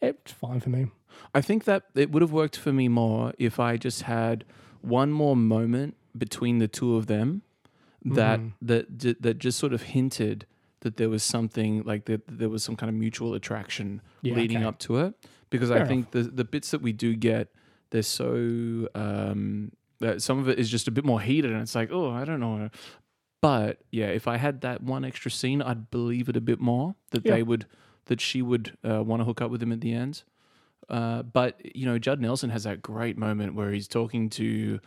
it's 0.00 0.32
fine 0.32 0.60
for 0.60 0.70
me. 0.70 0.86
I 1.34 1.40
think 1.40 1.64
that 1.64 1.84
it 1.94 2.10
would 2.12 2.22
have 2.22 2.32
worked 2.32 2.56
for 2.58 2.72
me 2.72 2.88
more 2.88 3.32
if 3.38 3.58
I 3.58 3.76
just 3.78 4.02
had 4.02 4.44
one 4.82 5.10
more 5.12 5.34
moment 5.36 5.96
between 6.16 6.58
the 6.58 6.68
two 6.68 6.96
of 6.96 7.06
them 7.06 7.42
that 8.04 8.40
Mhm. 8.40 8.52
that 8.62 8.98
that 9.00 9.22
that 9.22 9.38
just 9.38 9.58
sort 9.58 9.72
of 9.72 9.82
hinted 9.82 10.46
that 10.80 10.96
there 10.98 11.08
was 11.08 11.22
something 11.22 11.82
like 11.84 12.04
that 12.04 12.22
there 12.28 12.48
was 12.48 12.62
some 12.62 12.76
kind 12.76 12.88
of 12.90 12.94
mutual 12.94 13.34
attraction 13.34 14.00
Yeah, 14.22 14.36
leading 14.36 14.58
okay. 14.58 14.66
up 14.66 14.78
to 14.80 14.98
it 14.98 15.14
because 15.50 15.70
Fair 15.70 15.82
I 15.84 15.86
think 15.88 16.10
the 16.10 16.22
the 16.22 16.44
bits 16.44 16.70
that 16.70 16.82
we 16.82 16.92
do 16.92 17.16
get 17.16 17.48
they're 17.90 18.02
so 18.02 18.88
um 18.94 19.72
that 20.00 20.22
some 20.22 20.38
of 20.38 20.48
it 20.48 20.58
is 20.58 20.70
just 20.70 20.86
a 20.86 20.90
bit 20.90 21.04
more 21.04 21.20
heated 21.20 21.50
and 21.50 21.60
it's 21.62 21.74
like 21.74 21.90
oh 21.90 22.10
I 22.10 22.24
don't 22.24 22.40
know 22.40 22.68
but 23.40 23.78
yeah 23.90 24.06
if 24.06 24.26
I 24.28 24.36
had 24.36 24.60
that 24.62 24.82
one 24.82 25.04
extra 25.04 25.30
scene 25.30 25.60
I'd 25.62 25.90
believe 25.90 26.28
it 26.28 26.36
a 26.36 26.40
bit 26.40 26.60
more 26.60 26.94
that 27.10 27.24
Yeah. 27.24 27.34
they 27.34 27.42
would 27.42 27.66
that 28.06 28.20
she 28.20 28.40
would 28.42 28.76
uh, 28.88 29.02
want 29.02 29.20
to 29.20 29.24
hook 29.24 29.40
up 29.40 29.50
with 29.50 29.62
him 29.62 29.72
at 29.72 29.80
the 29.80 29.92
end 29.92 30.22
uh, 30.88 31.22
but 31.22 31.60
you 31.74 31.84
know, 31.84 31.98
Judd 31.98 32.20
Nelson 32.20 32.50
has 32.50 32.62
that 32.62 32.80
great 32.80 33.18
moment 33.18 33.56
where 33.56 33.72
he's 33.72 33.88
talking 33.88 34.30
to 34.30 34.78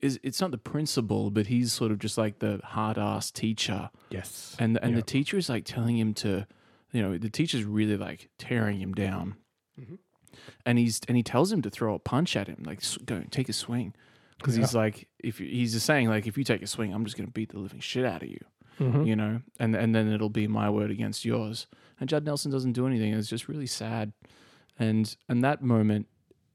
is 0.00 0.20
it's 0.22 0.40
not 0.40 0.52
the 0.52 0.58
principal, 0.58 1.28
but 1.30 1.48
he's 1.48 1.72
sort 1.72 1.90
of 1.90 1.98
just 1.98 2.16
like 2.16 2.38
the 2.38 2.60
hard 2.62 2.96
ass 2.98 3.32
teacher. 3.32 3.90
Yes. 4.10 4.54
And 4.60 4.78
and 4.80 4.96
the 4.96 5.02
teacher 5.02 5.36
is 5.36 5.48
like 5.48 5.64
telling 5.64 5.98
him 5.98 6.14
to 6.14 6.46
you 6.92 7.02
know, 7.02 7.18
the 7.18 7.30
teacher's 7.30 7.64
really 7.64 7.96
like 7.96 8.28
tearing 8.38 8.80
him 8.80 8.92
down. 8.94 9.34
Mm-hmm. 9.80 9.96
And 10.64 10.78
he's 10.78 11.00
and 11.08 11.16
he 11.16 11.24
tells 11.24 11.50
him 11.50 11.62
to 11.62 11.70
throw 11.70 11.94
a 11.94 11.98
punch 11.98 12.36
at 12.36 12.46
him, 12.46 12.62
like 12.64 12.78
"S- 12.78 12.98
go 13.04 13.24
take 13.32 13.48
a 13.48 13.52
swing. 13.52 13.92
Because 14.40 14.56
he's 14.56 14.74
like, 14.74 15.06
if 15.18 15.38
you, 15.40 15.46
he's 15.46 15.72
just 15.74 15.86
saying 15.86 16.08
like, 16.08 16.26
if 16.26 16.36
you 16.38 16.44
take 16.44 16.62
a 16.62 16.66
swing, 16.66 16.92
I'm 16.92 17.04
just 17.04 17.16
gonna 17.16 17.30
beat 17.30 17.50
the 17.50 17.58
living 17.58 17.80
shit 17.80 18.04
out 18.04 18.22
of 18.22 18.28
you, 18.28 18.40
Mhm. 18.78 19.06
you 19.06 19.14
know, 19.16 19.42
and 19.58 19.74
and 19.76 19.94
then 19.94 20.08
it'll 20.10 20.28
be 20.30 20.46
my 20.48 20.68
word 20.70 20.90
against 20.90 21.24
yours. 21.24 21.66
And 22.00 22.08
Judd 22.08 22.24
Nelson 22.24 22.50
doesn't 22.50 22.72
do 22.72 22.86
anything. 22.86 23.12
It's 23.12 23.28
just 23.28 23.48
really 23.48 23.66
sad, 23.66 24.12
and 24.78 25.14
and 25.28 25.44
that 25.44 25.62
moment 25.62 26.06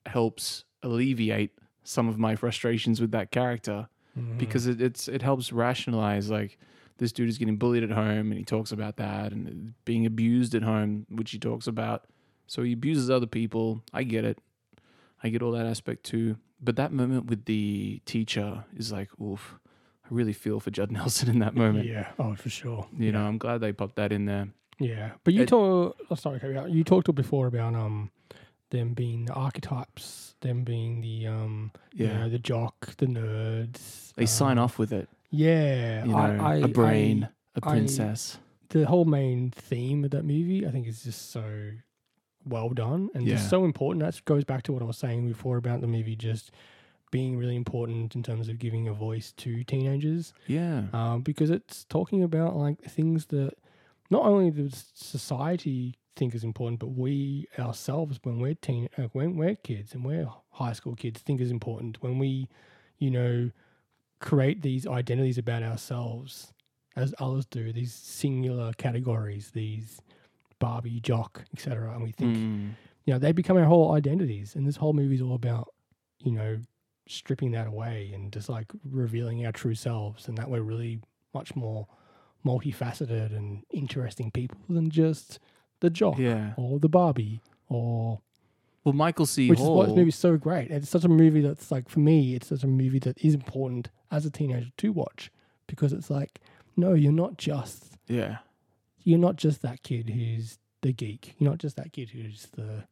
helps 0.06 0.66
alleviate 0.84 1.52
some 1.84 2.08
of 2.08 2.18
my 2.18 2.36
frustrations 2.36 3.00
with 3.02 3.12
that 3.12 3.32
character 3.32 3.88
Mm-hmm. 4.18 4.38
because 4.38 4.66
it, 4.66 4.82
it's 4.82 5.10
it 5.10 5.22
helps 5.22 5.52
rationalize 5.52 6.30
like 6.30 6.58
this 7.00 7.12
dude 7.12 7.28
is 7.28 7.38
getting 7.38 7.58
bullied 7.58 7.84
at 7.84 7.92
home 7.92 8.32
and 8.32 8.38
he 8.38 8.46
talks 8.46 8.72
about 8.72 8.96
that 8.96 9.34
and 9.34 9.74
being 9.84 10.06
abused 10.06 10.56
at 10.56 10.64
home 10.64 11.06
which 11.10 11.32
he 11.32 11.38
talks 11.38 11.68
about 11.68 12.06
so 12.48 12.64
he 12.64 12.72
abuses 12.72 13.10
other 13.10 13.26
people 13.28 13.84
i 13.94 14.04
get 14.04 14.24
it 14.24 14.40
i 15.22 15.28
get 15.28 15.42
all 15.42 15.52
that 15.52 15.66
aspect 15.66 16.06
too 16.06 16.38
but 16.62 16.76
that 16.76 16.92
moment 16.92 17.26
with 17.28 17.46
the 17.46 18.02
teacher 18.06 18.64
is 18.78 18.92
like 18.92 19.10
oof 19.22 19.56
i 20.06 20.08
really 20.10 20.34
feel 20.34 20.60
for 20.60 20.72
judd 20.72 20.92
nelson 20.98 21.30
in 21.30 21.40
that 21.40 21.56
moment 21.56 21.86
Yeah. 21.88 22.12
Oh, 22.20 22.36
for 22.36 22.50
sure. 22.50 22.88
you 22.98 23.12
know 23.12 23.24
i'm 23.26 23.38
glad 23.38 23.60
they 23.62 23.74
popped 23.74 23.96
that 23.98 24.12
in 24.12 24.26
there 24.26 24.48
Yeah, 24.80 25.12
but 25.24 25.34
you 25.34 25.46
talked, 25.46 25.98
talk. 26.00 26.08
Oh, 26.12 26.16
sorry, 26.16 26.40
you. 26.44 26.66
You 26.78 26.84
talked 26.84 27.14
before 27.16 27.48
about 27.48 27.76
um 27.76 28.12
them 28.72 28.94
being 28.94 29.26
the 29.26 29.34
archetypes, 29.34 30.36
them 30.42 30.64
being 30.64 31.00
the 31.02 31.28
um 31.28 31.72
you 31.94 32.06
Yeah. 32.08 32.18
know, 32.18 32.30
the 32.30 32.40
jock, 32.40 32.96
the 32.98 33.06
nerds. 33.08 34.14
they 34.16 34.26
sign 34.26 34.58
um, 34.58 34.64
off 34.66 34.78
with 34.78 34.92
it 34.92 35.08
Yeah, 35.32 36.04
you 36.06 36.12
know 36.12 36.18
I, 36.18 36.52
I, 36.52 36.56
a 36.56 36.68
brain 36.68 37.30
a 37.56 37.60
I- 37.66 37.70
princess 37.72 38.38
the 38.70 38.86
whole 38.86 39.06
main 39.06 39.52
theme 39.52 40.04
of 40.04 40.12
that 40.12 40.24
movie, 40.26 40.66
I 40.68 40.72
think, 40.72 40.88
is 40.88 41.04
just 41.04 41.32
so 41.32 41.44
well 42.46 42.70
done 42.70 43.10
and 43.14 43.26
Yeah. 43.28 43.36
just 43.36 43.50
so 43.50 43.66
important. 43.66 44.04
That 44.04 44.24
goes 44.26 44.44
back 44.44 44.64
to 44.64 44.74
what 44.74 44.82
I 44.82 44.86
was 44.86 44.98
saying 44.98 45.28
before 45.28 45.58
about 45.58 45.82
the 45.82 45.88
movie 45.88 46.16
just 46.16 46.52
being 47.12 47.38
really 47.38 47.56
important 47.56 48.16
in 48.16 48.24
terms 48.24 48.50
of 48.50 48.60
giving 48.60 48.88
a 48.88 48.94
voice 48.94 49.32
to 49.34 49.64
teenagers. 49.64 50.34
yeah 50.48 50.84
um, 50.94 51.22
because 51.22 51.50
it's 51.50 51.86
talking 51.86 52.24
about 52.24 52.56
like 52.56 52.82
things 52.82 53.28
that 53.28 53.54
not 54.10 54.24
only 54.26 54.52
does 54.52 54.92
society 54.94 55.96
think 56.16 56.34
is 56.36 56.44
important, 56.44 56.80
but 56.80 56.88
we 56.90 57.46
ourselves, 57.60 58.20
when 58.24 58.40
we're 58.40 58.54
teen, 58.56 58.88
uh, 58.98 59.04
when 59.14 59.36
we're 59.36 59.56
kids 59.56 59.94
and 59.94 60.06
we're 60.06 60.28
high 60.52 60.74
school 60.74 60.96
kids, 60.96 61.22
think 61.22 61.42
is 61.42 61.52
important. 61.52 62.02
When 62.02 62.20
we, 62.20 62.48
you 63.00 63.12
know, 63.12 63.52
create 64.20 64.62
these 64.62 64.88
identities 64.88 65.38
about 65.38 65.64
ourselves, 65.64 66.54
as 66.96 67.14
others 67.20 67.46
do, 67.46 67.74
these 67.74 67.94
singular 67.94 68.72
categories, 68.78 69.52
these 69.52 70.00
Barbie, 70.66 71.00
jock, 71.12 71.32
etc., 71.54 71.92
and 71.94 72.02
we 72.08 72.12
think, 72.12 72.36
Mm. 72.38 72.70
you 73.06 73.14
know, 73.14 73.20
they 73.20 73.32
become 73.42 73.58
our 73.58 73.66
whole 73.74 73.92
identities. 73.94 74.56
And 74.56 74.66
this 74.68 74.78
whole 74.78 74.94
movie 74.94 75.16
is 75.16 75.22
all 75.22 75.36
about, 75.44 75.68
you 76.28 76.32
know, 76.32 76.52
stripping 77.08 77.52
that 77.52 77.68
away 77.68 78.12
and 78.16 78.34
just 78.34 78.50
like 78.50 78.68
revealing 79.04 79.46
our 79.46 79.52
true 79.52 79.76
selves 79.76 80.28
and 80.28 80.36
that 80.40 80.50
we're 80.50 80.62
really 80.74 81.00
much 81.34 81.56
more 81.56 81.88
multifaceted 82.46 83.36
and 83.36 83.64
interesting 83.72 84.32
people 84.32 84.58
than 84.70 84.90
just 84.90 85.40
the 85.82 85.90
jock 85.90 86.18
yeah 86.18 86.54
or 86.58 86.80
the 86.80 86.90
Barbie 86.90 87.42
or 87.70 88.20
well 88.84 88.94
michael 88.94 89.26
c 89.26 89.50
which 89.50 89.60
is 89.60 89.66
hall 89.66 89.78
why 89.78 89.86
this 89.86 89.96
movie's 89.96 90.16
so 90.16 90.38
great. 90.38 90.72
It's 90.72 90.90
such 90.90 91.04
a 91.04 91.10
movie 91.10 91.42
that's 91.42 91.72
like 91.72 91.90
for 91.90 92.00
me, 92.00 92.36
it's 92.36 92.48
such 92.48 92.64
a 92.64 92.68
movie 92.68 93.00
that 93.00 93.18
is 93.24 93.34
important 93.34 93.90
as 94.12 94.26
a 94.26 94.32
teenager 94.32 94.70
to 94.78 94.92
watch 94.92 95.32
because 95.68 95.92
it's 95.94 96.10
like, 96.10 96.40
no, 96.76 96.94
you're 96.94 97.12
not 97.26 97.38
just 97.38 97.98
yeah 98.08 98.38
you're 99.06 99.18
not 99.20 99.38
just 99.38 99.62
that 99.62 99.82
kid 99.84 100.10
who's 100.10 100.58
the 100.82 100.92
geek. 100.92 101.36
You're 101.38 101.50
not 101.52 101.60
just 101.60 101.78
that 101.78 101.94
kid 101.94 102.10
who's 102.10 102.48
the 102.58 102.84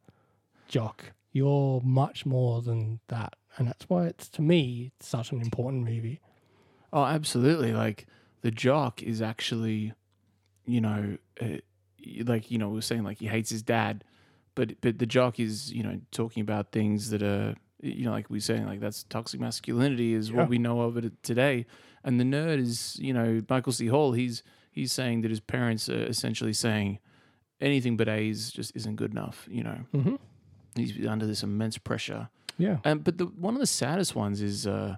jock. 0.68 1.12
You're 1.32 1.80
much 1.82 2.24
more 2.24 2.62
than 2.62 3.00
that. 3.08 3.34
And 3.58 3.68
that's 3.68 3.84
why 3.88 4.06
it's 4.06 4.28
to 4.30 4.42
me 4.42 4.92
it's 4.96 5.08
such 5.08 5.30
an 5.32 5.40
important 5.42 5.84
movie. 5.84 6.20
Oh, 6.92 7.04
absolutely. 7.04 7.72
Like 7.72 8.06
the 8.40 8.50
jock 8.50 9.02
is 9.02 9.20
actually, 9.20 9.92
you 10.64 10.80
know, 10.80 11.18
uh, 11.40 11.58
like 12.24 12.50
you 12.50 12.58
know, 12.58 12.68
we 12.68 12.76
were 12.76 12.80
saying 12.82 13.04
like 13.04 13.18
he 13.18 13.26
hates 13.26 13.50
his 13.50 13.62
dad, 13.62 14.04
but 14.54 14.80
but 14.80 14.98
the 14.98 15.06
jock 15.06 15.38
is 15.40 15.72
you 15.72 15.82
know 15.82 16.00
talking 16.12 16.40
about 16.40 16.70
things 16.72 17.10
that 17.10 17.22
are 17.22 17.54
you 17.82 18.04
know 18.04 18.12
like 18.12 18.30
we 18.30 18.38
are 18.38 18.40
saying 18.40 18.66
like 18.66 18.80
that's 18.80 19.02
toxic 19.04 19.40
masculinity 19.40 20.14
is 20.14 20.30
Yeah. 20.30 20.36
what 20.38 20.48
we 20.48 20.58
know 20.58 20.82
of 20.82 20.96
it 20.96 21.12
today, 21.22 21.66
and 22.04 22.18
the 22.20 22.24
nerd 22.24 22.58
is 22.58 22.96
you 23.00 23.12
know 23.12 23.42
Michael 23.48 23.72
C. 23.72 23.86
Hall. 23.88 24.12
He's 24.12 24.42
he's 24.74 24.92
saying 24.92 25.22
that 25.22 25.30
his 25.30 25.40
parents 25.40 25.88
are 25.88 26.04
essentially 26.04 26.52
saying 26.52 26.98
anything 27.60 27.96
but 27.96 28.08
A's 28.08 28.50
just 28.50 28.72
isn't 28.74 28.96
good 28.96 29.12
enough. 29.12 29.46
You 29.50 29.62
know, 29.64 29.78
Mm-hmm. 29.94 30.14
he's 30.76 31.06
under 31.06 31.26
this 31.26 31.42
immense 31.42 31.78
pressure. 31.78 32.28
Yeah. 32.58 32.78
Um, 32.84 32.98
but 33.00 33.18
the 33.18 33.24
one 33.26 33.54
of 33.54 33.60
the 33.60 33.66
saddest 33.66 34.14
ones 34.14 34.40
is 34.42 34.66
uh, 34.66 34.96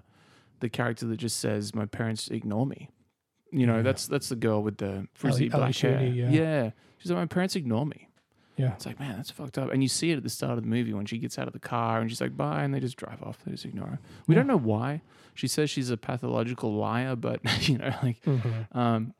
the 0.59 0.69
character 0.69 1.05
that 1.07 1.17
just 1.17 1.39
says, 1.39 1.73
"My 1.73 1.85
parents 1.85 2.27
ignore 2.29 2.65
me." 2.65 2.89
You 3.51 3.65
know, 3.65 3.77
Yeah. 3.77 3.81
that's 3.83 4.07
that's 4.07 4.29
the 4.29 4.35
girl 4.35 4.61
with 4.63 4.77
the 4.77 5.07
frizzy 5.13 5.49
black 5.49 5.75
hair. 5.75 6.03
Yeah. 6.03 6.29
yeah, 6.29 6.71
she's 6.97 7.09
like, 7.11 7.19
"My 7.19 7.25
parents 7.25 7.55
ignore 7.55 7.85
me." 7.85 8.09
Yeah. 8.57 8.73
It's 8.73 8.87
like, 8.87 8.99
man, 8.99 9.15
that's 9.17 9.29
fucked 9.29 9.59
up. 9.59 9.71
And 9.71 9.83
you 9.83 9.87
see 9.89 10.09
it 10.11 10.17
at 10.17 10.23
the 10.23 10.31
start 10.31 10.57
of 10.57 10.63
the 10.63 10.67
movie 10.69 10.91
when 10.91 11.05
she 11.05 11.19
gets 11.19 11.37
out 11.37 11.45
of 11.45 11.53
the 11.53 11.59
car 11.59 11.99
and 12.01 12.09
she's 12.09 12.19
like, 12.21 12.35
"Bye," 12.35 12.63
and 12.63 12.73
they 12.73 12.79
just 12.79 12.97
drive 12.97 13.21
off. 13.21 13.37
They 13.45 13.51
just 13.51 13.65
ignore 13.65 13.85
her. 13.87 13.99
We 14.25 14.33
Yeah. 14.33 14.39
don't 14.39 14.47
know 14.47 14.57
why. 14.57 15.01
She 15.35 15.47
says 15.47 15.69
she's 15.69 15.91
a 15.91 15.97
pathological 15.97 16.73
liar, 16.75 17.15
but 17.15 17.39
you 17.69 17.77
know, 17.77 17.93
like, 18.03 18.19
Mm-hmm. 18.23 18.77
um, 18.77 19.13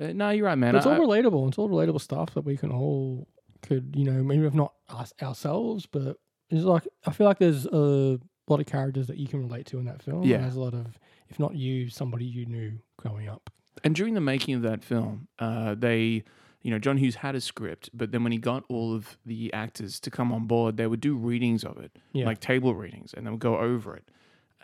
uh, 0.00 0.12
no, 0.12 0.30
you're 0.30 0.46
right, 0.46 0.56
man. 0.58 0.72
But 0.72 0.78
it's 0.78 0.86
all 0.86 0.98
relatable. 0.98 1.48
It's 1.48 1.58
all 1.58 1.68
relatable 1.68 2.00
stuff 2.00 2.34
that 2.34 2.42
we 2.42 2.56
can 2.56 2.70
all 2.72 3.28
could, 3.62 3.94
you 3.96 4.04
know, 4.04 4.22
maybe 4.22 4.46
if 4.46 4.54
not 4.54 4.72
us 4.88 5.12
ourselves, 5.22 5.86
but 5.86 6.16
It's 6.48 6.64
like 6.64 6.88
I 7.06 7.12
feel 7.12 7.26
like 7.26 7.38
there's 7.38 7.66
a 7.66 8.18
lot 8.48 8.58
of 8.60 8.66
characters 8.66 9.06
that 9.08 9.18
you 9.18 9.28
can 9.28 9.40
relate 9.40 9.66
to 9.66 9.78
in 9.78 9.84
that 9.84 10.02
film. 10.02 10.22
and 10.22 10.26
Yeah. 10.30 10.38
there's 10.38 10.56
a 10.56 10.60
lot 10.60 10.74
of, 10.74 10.98
if 11.28 11.38
not 11.38 11.54
you, 11.54 11.88
somebody 11.88 12.24
you 12.24 12.46
knew 12.46 12.72
growing 12.96 13.28
up. 13.28 13.50
And 13.84 13.94
during 13.94 14.14
the 14.14 14.20
making 14.20 14.54
of 14.54 14.62
that 14.62 14.82
film, 14.82 15.28
uh, 15.38 15.74
they, 15.76 16.24
you 16.62 16.70
know, 16.70 16.78
John 16.78 16.96
Hughes 16.96 17.14
had 17.16 17.34
a 17.36 17.40
script, 17.40 17.88
but 17.94 18.10
then 18.12 18.22
when 18.24 18.32
he 18.32 18.38
got 18.38 18.64
all 18.68 18.94
of 18.94 19.16
the 19.24 19.52
actors 19.52 20.00
to 20.00 20.10
come 20.10 20.32
on 20.32 20.46
board, 20.46 20.76
they 20.76 20.86
would 20.86 21.00
do 21.00 21.14
readings 21.14 21.62
of 21.64 21.78
it, 21.78 21.92
Yeah. 22.12 22.26
like 22.26 22.40
table 22.40 22.74
readings, 22.74 23.14
and 23.14 23.26
they 23.26 23.30
would 23.30 23.40
go 23.40 23.58
over 23.58 23.94
it. 23.96 24.10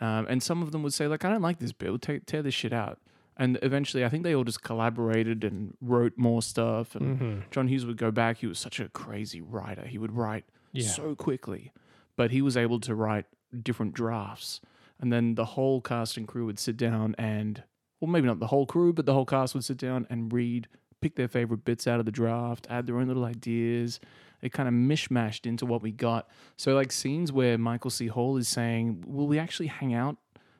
Um, 0.01 0.27
and 0.29 0.43
some 0.43 0.61
of 0.61 0.71
them 0.71 0.83
would 0.83 0.93
say, 0.93 1.07
like, 1.07 1.23
I 1.25 1.29
don't 1.29 1.41
like 1.41 1.57
this 1.59 1.71
ta- 1.73 2.19
tear 2.25 2.43
this 2.43 2.53
shit 2.53 2.73
out. 2.73 2.99
And 3.39 3.59
eventually, 3.61 4.03
I 4.03 4.09
think 4.09 4.23
they 4.23 4.33
all 4.35 4.43
just 4.43 4.63
collaborated 4.63 5.43
and 5.43 5.75
wrote 5.79 6.13
more 6.17 6.41
stuff. 6.41 6.95
And 6.95 7.19
Mm-hmm. 7.19 7.39
John 7.51 7.67
Hughes 7.67 7.85
would 7.85 7.97
go 7.97 8.09
back. 8.11 8.37
He 8.39 8.47
was 8.47 8.57
such 8.59 8.79
a 8.79 8.89
crazy 8.89 9.41
writer. 9.41 9.85
He 9.85 9.97
would 9.99 10.15
write 10.15 10.45
Yeah. 10.73 10.87
so 10.87 11.15
quickly, 11.15 11.71
but 12.15 12.31
he 12.31 12.41
was 12.41 12.57
able 12.57 12.79
to 12.81 12.95
write 12.95 13.25
different 13.63 13.93
drafts. 13.93 14.59
And 14.99 15.13
then 15.13 15.35
the 15.35 15.45
whole 15.45 15.81
cast 15.81 16.17
and 16.17 16.27
crew 16.27 16.47
would 16.47 16.57
sit 16.57 16.77
down 16.77 17.13
and, 17.19 17.63
well, 18.01 18.09
maybe 18.09 18.25
not 18.27 18.39
the 18.39 18.47
whole 18.47 18.65
crew, 18.65 18.91
but 18.91 19.05
the 19.05 19.13
whole 19.13 19.25
cast 19.25 19.53
would 19.53 19.63
sit 19.63 19.77
down 19.77 20.07
and 20.09 20.33
read, 20.33 20.67
pick 21.01 21.15
their 21.15 21.27
favorite 21.27 21.63
bits 21.63 21.85
out 21.85 21.99
of 21.99 22.05
the 22.07 22.11
draft, 22.11 22.65
add 22.71 22.87
their 22.87 22.97
own 22.97 23.07
little 23.07 23.23
ideas. 23.25 23.99
It 24.41 24.51
kind 24.51 24.67
of 24.67 24.73
mishmashed 24.73 25.45
into 25.45 25.65
what 25.67 25.81
we 25.83 25.91
got. 25.91 26.27
So, 26.57 26.73
like 26.75 26.91
scenes 26.91 27.31
where 27.31 27.57
Michael 27.59 27.89
C. 27.91 28.07
Hall 28.07 28.37
is 28.37 28.47
saying, 28.47 29.03
Will 29.07 29.27
we 29.27 29.37
actually 29.39 29.67
hang 29.67 29.93
out? 29.93 30.17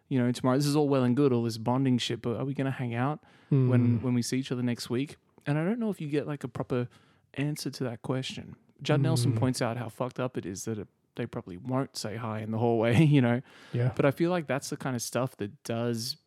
You 0.10 0.20
know, 0.24 0.32
tomorrow. 0.32 0.58
This 0.58 0.66
is 0.68 0.76
all 0.76 0.88
well 0.88 1.04
and 1.04 1.16
good, 1.16 1.34
all 1.34 1.44
this 1.44 1.58
bonding 1.58 1.98
shit, 1.98 2.22
but 2.22 2.38
are 2.38 2.46
we 2.46 2.54
going 2.54 2.66
to 2.66 2.72
hang 2.72 2.96
out 2.96 3.20
Hmm. 3.50 3.70
when 3.70 4.02
when 4.02 4.14
we 4.14 4.22
see 4.22 4.38
each 4.40 4.52
other 4.52 4.64
next 4.64 4.90
week? 4.90 5.18
And 5.46 5.58
I 5.58 5.64
don't 5.64 5.80
know 5.80 5.90
if 5.90 6.00
you 6.02 6.08
get 6.10 6.28
like 6.28 6.44
a 6.44 6.48
proper 6.48 6.88
answer 7.36 7.70
to 7.70 7.84
that 7.86 8.02
question. 8.02 8.56
Judd 8.82 9.02
Nelson 9.02 9.32
Hmm. 9.32 9.38
points 9.38 9.62
out 9.62 9.78
how 9.78 9.90
fucked 9.90 10.20
up 10.20 10.38
it 10.38 10.46
is 10.46 10.66
that 10.66 10.78
it, 10.78 10.88
they 11.16 11.26
probably 11.26 11.58
won't 11.58 11.98
say 11.98 12.16
hi 12.16 12.40
in 12.42 12.52
the 12.52 12.58
hallway, 12.58 13.04
you 13.16 13.22
know. 13.22 13.42
Yeah. 13.74 13.92
But 13.96 14.06
I 14.06 14.12
feel 14.12 14.30
like 14.32 14.48
that's 14.48 14.70
the 14.70 14.78
kind 14.78 14.96
of 14.96 15.02
stuff 15.02 15.36
that 15.38 15.64
does 15.64 16.18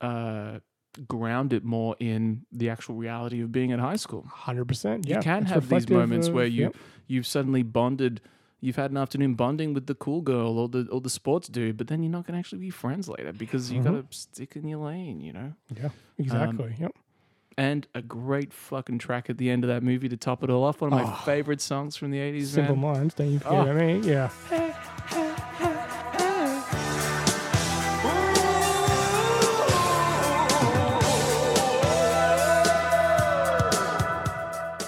uh, 0.00 0.58
ground 1.06 1.52
it 1.52 1.64
more 1.64 1.94
in 2.00 2.44
the 2.52 2.68
actual 2.70 2.94
reality 2.96 3.40
of 3.42 3.52
being 3.52 3.72
at 3.72 3.78
high 3.80 3.96
school. 3.96 4.24
Hundred 4.28 4.66
percent. 4.66 5.06
Yeah. 5.06 5.16
you 5.16 5.22
can 5.22 5.42
it's 5.42 5.52
have 5.52 5.68
these 5.68 5.88
moments 5.88 6.28
of- 6.28 6.34
where 6.34 6.46
you 6.46 6.62
yep. 6.64 6.76
you've 7.06 7.26
suddenly 7.26 7.62
bonded. 7.62 8.20
You've 8.62 8.76
had 8.76 8.90
an 8.90 8.98
afternoon 8.98 9.34
bonding 9.34 9.72
with 9.72 9.86
the 9.86 9.94
cool 9.94 10.20
girl 10.20 10.58
or 10.58 10.68
the 10.68 10.86
or 10.92 11.00
the 11.00 11.08
sports 11.10 11.48
dude, 11.48 11.76
but 11.78 11.86
then 11.88 12.02
you're 12.02 12.12
not 12.12 12.26
going 12.26 12.34
to 12.34 12.38
actually 12.38 12.58
be 12.58 12.70
friends 12.70 13.08
later 13.08 13.32
because 13.32 13.70
you 13.72 13.82
got 13.82 13.92
Mm-hmm. 13.94 14.08
to 14.08 14.16
stick 14.18 14.54
in 14.56 14.68
your 14.68 14.80
lane, 14.84 15.20
you 15.20 15.32
know. 15.32 15.52
Yeah. 15.74 15.86
Um, 15.86 15.92
Exactly. 16.18 16.74
yep. 16.78 16.92
And 17.56 17.86
a 17.94 18.02
great 18.02 18.52
fucking 18.52 18.98
track 18.98 19.28
at 19.30 19.38
the 19.38 19.50
end 19.50 19.64
of 19.64 19.68
that 19.68 19.82
movie 19.82 20.08
to 20.10 20.16
top 20.16 20.42
it 20.44 20.50
all 20.50 20.64
off. 20.64 20.80
One 20.82 20.92
of 20.92 20.98
my 20.98 21.10
Oh. 21.10 21.22
favorite 21.24 21.60
songs 21.60 21.96
from 21.96 22.10
the 22.10 22.18
80s, 22.18 22.46
Simple 22.48 22.76
man. 22.76 22.92
minds. 22.94 23.14
Don't 23.14 23.32
you 23.32 23.38
forget 23.38 23.58
Oh. 23.58 23.62
about 23.62 23.76
me? 23.76 24.00
Yeah. 24.00 24.30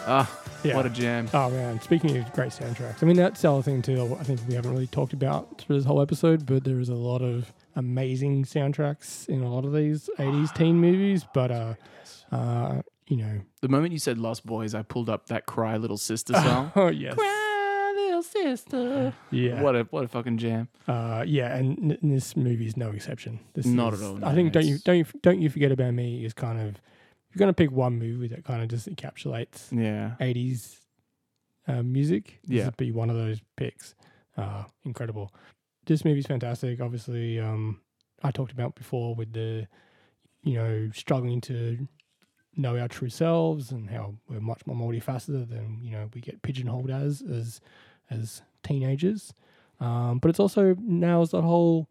Ah, 0.04 0.28
Yeah. 0.64 0.76
what 0.76 0.86
a 0.86 0.90
jam. 0.90 1.28
Oh 1.34 1.50
man, 1.50 1.80
speaking 1.80 2.16
of 2.16 2.32
great 2.32 2.50
soundtracks, 2.50 3.02
I 3.02 3.06
mean 3.06 3.16
that's 3.16 3.42
the 3.42 3.50
other 3.52 3.62
thing 3.62 3.82
too. 3.82 4.16
I 4.20 4.22
think 4.24 4.40
we 4.48 4.54
haven't 4.54 4.70
really 4.72 4.86
talked 4.86 5.12
about 5.12 5.58
through 5.58 5.76
this 5.76 5.84
whole 5.84 6.00
episode, 6.00 6.46
but 6.46 6.64
there 6.64 6.78
is 6.80 6.88
a 6.88 6.94
lot 6.94 7.22
of 7.22 7.52
amazing 7.76 8.44
soundtracks 8.44 9.28
in 9.28 9.42
a 9.42 9.52
lot 9.52 9.64
of 9.64 9.72
these 9.72 10.08
'80s 10.18 10.54
teen 10.54 10.76
movies. 10.80 11.24
But 11.34 11.50
uh, 11.50 11.74
uh, 12.30 12.82
you 13.08 13.16
know, 13.16 13.40
The 13.60 13.68
moment 13.68 13.92
you 13.92 13.98
said 13.98 14.18
Lost 14.18 14.46
Boys, 14.46 14.74
I 14.74 14.82
pulled 14.82 15.10
up 15.10 15.26
that 15.26 15.46
Cry 15.46 15.76
Little 15.76 15.98
Sister 15.98 16.32
song. 16.44 16.72
oh 16.76 16.88
yes, 16.88 17.14
Cry 17.14 17.92
Little 17.96 18.22
Sister. 18.22 19.12
yeah, 19.30 19.60
What 19.62 19.74
a 19.76 19.82
what 19.90 20.04
a 20.04 20.08
fucking 20.08 20.38
jam. 20.38 20.68
uh, 20.88 21.24
yeah, 21.26 21.56
and 21.56 21.92
n- 21.92 21.98
this 22.02 22.36
movie 22.36 22.66
is 22.66 22.76
no 22.76 22.90
exception. 22.90 23.40
This 23.54 23.66
Not 23.66 23.94
is- 23.94 24.02
at 24.02 24.06
all, 24.06 24.16
I 24.24 24.28
no, 24.30 24.34
think 24.34 24.52
don't 24.52 24.64
you 24.66 24.74
it's- 24.76 24.82
don't 24.84 24.98
you 24.98 25.04
don't 25.22 25.40
you 25.40 25.50
forget 25.50 25.72
about 25.72 25.92
me 25.94 26.24
is 26.24 26.32
kind 26.34 26.60
of 26.60 26.80
if 27.32 27.36
you're 27.36 27.40
gonna 27.46 27.54
pick 27.54 27.70
one 27.72 27.98
movie 27.98 28.28
that 28.28 28.44
kind 28.44 28.62
of 28.62 28.68
just 28.68 28.88
encapsulates 28.94 29.72
Yeah. 29.72 30.16
80s 30.20 30.78
uh, 31.66 31.82
music. 31.82 32.40
This 32.44 32.58
Yeah. 32.58 32.64
would 32.66 32.76
be 32.76 32.90
one 32.92 33.08
of 33.08 33.16
those 33.16 33.40
picks. 33.56 33.94
Uh, 34.36 34.64
incredible. 34.84 35.32
This 35.86 36.04
movie's 36.04 36.26
fantastic. 36.26 36.80
Obviously, 36.80 37.38
um, 37.40 37.80
I 38.22 38.30
talked 38.32 38.52
about 38.52 38.74
before 38.74 39.14
with 39.14 39.32
the, 39.32 39.66
you 40.42 40.54
know, 40.54 40.90
struggling 40.92 41.40
to 41.42 41.88
know 42.56 42.76
our 42.76 42.88
true 42.88 43.08
selves 43.08 43.70
and 43.72 43.88
how 43.88 44.14
we're 44.28 44.40
much 44.40 44.66
more 44.66 44.76
multifaceted 44.76 45.48
than 45.48 45.78
you 45.80 45.90
know 45.90 46.10
we 46.12 46.20
get 46.20 46.42
pigeonholed 46.42 46.90
as 46.90 47.22
as 47.22 47.60
as 48.10 48.42
teenagers. 48.62 49.32
Um, 49.80 50.18
but 50.18 50.28
it's 50.28 50.40
also 50.40 50.74
nails 50.78 51.30
that 51.30 51.40
whole 51.42 51.88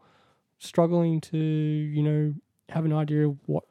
struggling 0.59 1.19
to 1.21 1.37
you 1.37 2.03
know 2.03 2.33
have 2.69 2.85
an 2.85 2.93
idea 2.93 3.27
of 3.27 3.37
what 3.47 3.63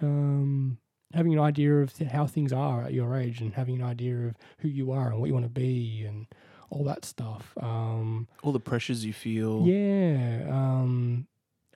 um, 0.00 0.78
having 1.14 1.32
an 1.32 1.38
idea 1.40 1.74
of 1.76 1.96
how 1.98 2.26
things 2.26 2.52
are 2.52 2.82
at 2.84 2.92
your 2.92 3.16
age 3.16 3.40
and 3.40 3.54
having 3.54 3.76
an 3.76 3.82
idea 3.82 4.16
of 4.28 4.34
who 4.58 4.68
you 4.68 4.92
are 4.92 5.10
and 5.10 5.18
what 5.20 5.26
you 5.26 5.34
want 5.34 5.44
to 5.46 5.50
be 5.50 6.04
and 6.06 6.26
all 6.70 6.84
that 6.84 7.04
stuff. 7.04 7.52
Um, 7.60 8.28
All 8.42 8.52
the 8.52 8.60
pressures 8.60 9.04
you 9.04 9.12
feel. 9.12 9.64
yeah. 9.66 10.46
Um, 10.50 11.26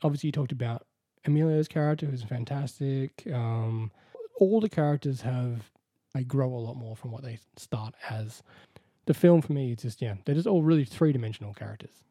obviously, 0.03 0.29
you 0.29 0.33
talked 0.33 0.53
about 0.53 0.87
Emilio's 1.25 1.69
character, 1.69 2.07
who's 2.07 2.23
fantastic. 2.23 3.25
Um, 3.33 3.91
all 4.39 4.61
the 4.61 4.69
characters 4.69 5.21
have 5.23 5.71
they 6.15 6.25
grow 6.25 6.49
a 6.49 6.57
lot 6.57 6.77
more 6.77 6.97
from 6.97 7.11
what 7.11 7.23
they 7.23 7.39
start 7.57 7.95
as. 8.09 8.43
The 9.05 9.15
film 9.15 9.43
for 9.43 9.53
me, 9.53 9.73
it's 9.73 9.83
just 9.83 10.01
yeah, 10.01 10.15
they're 10.25 10.35
just 10.35 10.47
all 10.47 10.63
really 10.63 10.85
three 10.85 11.13
dimensional 11.13 11.53
characters. 11.55 12.03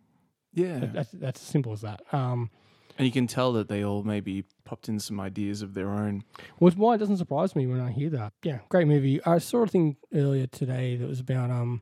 Yeah. 0.53 0.79
That- 0.79 0.93
That's 0.93 1.11
that's 1.11 1.41
as 1.41 1.47
simple 1.47 1.73
as 1.73 1.81
that. 1.81 2.01
Um, 2.13 2.49
And 2.97 3.05
you 3.05 3.11
can 3.11 3.27
tell 3.27 3.51
that 3.53 3.67
they 3.67 3.83
all 3.83 4.03
maybe 4.03 4.45
popped 4.63 4.87
in 4.87 4.99
some 4.99 5.19
ideas 5.19 5.61
of 5.61 5.73
their 5.73 5.89
own. 5.89 6.23
Which 6.59 6.75
why 6.75 6.95
it 6.95 6.97
doesn't 6.99 7.17
surprise 7.17 7.55
me 7.55 7.67
when 7.67 7.81
I 7.81 7.91
hear 7.91 8.09
that. 8.11 8.33
Yeah, 8.43 8.59
great 8.69 8.87
movie. 8.87 9.23
I 9.25 9.37
saw 9.39 9.63
a 9.63 9.67
thing 9.67 9.97
earlier 10.13 10.47
today 10.47 10.95
that 10.95 11.07
was 11.07 11.19
about 11.19 11.51
um 11.51 11.81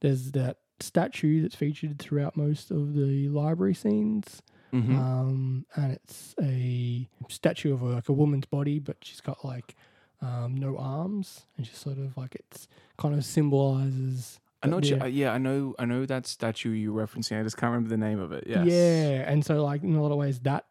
there's 0.00 0.32
that 0.32 0.58
statue 0.80 1.42
that's 1.42 1.54
featured 1.54 1.98
throughout 1.98 2.36
most 2.36 2.70
of 2.70 2.94
the 2.94 3.28
library 3.28 3.74
scenes. 3.74 4.42
Mhm. 4.72 4.96
Um 4.96 5.66
and 5.74 5.92
it's 5.92 6.34
a 6.40 7.08
statue 7.28 7.72
of 7.74 7.82
a, 7.82 7.86
like 7.86 8.08
a 8.08 8.12
woman's 8.12 8.46
body, 8.46 8.78
but 8.78 8.96
she's 9.02 9.20
got 9.20 9.44
like 9.44 9.74
um 10.20 10.54
no 10.54 10.78
arms 10.78 11.46
and 11.56 11.66
she's 11.66 11.76
sort 11.78 11.98
of 11.98 12.16
like 12.16 12.36
it's 12.36 12.68
kind 12.98 13.14
of 13.16 13.24
symbolizes 13.24 14.38
I 14.62 14.68
know. 14.68 14.78
you, 14.82 14.98
uh, 15.00 15.06
yeah, 15.06 15.32
I 15.32 15.38
know. 15.38 15.74
I 15.78 15.84
know 15.84 16.06
that 16.06 16.26
statue 16.26 16.70
you're 16.70 16.94
referencing. 16.94 17.38
I 17.40 17.42
just 17.42 17.56
can't 17.56 17.70
remember 17.72 17.88
the 17.90 17.96
name 17.96 18.20
of 18.20 18.32
it. 18.32 18.44
Yes. 18.46 18.66
Yeah, 18.66 19.24
and 19.30 19.44
so 19.44 19.62
like 19.64 19.82
in 19.82 19.94
a 19.94 20.02
lot 20.02 20.12
of 20.12 20.18
ways 20.18 20.38
that 20.40 20.66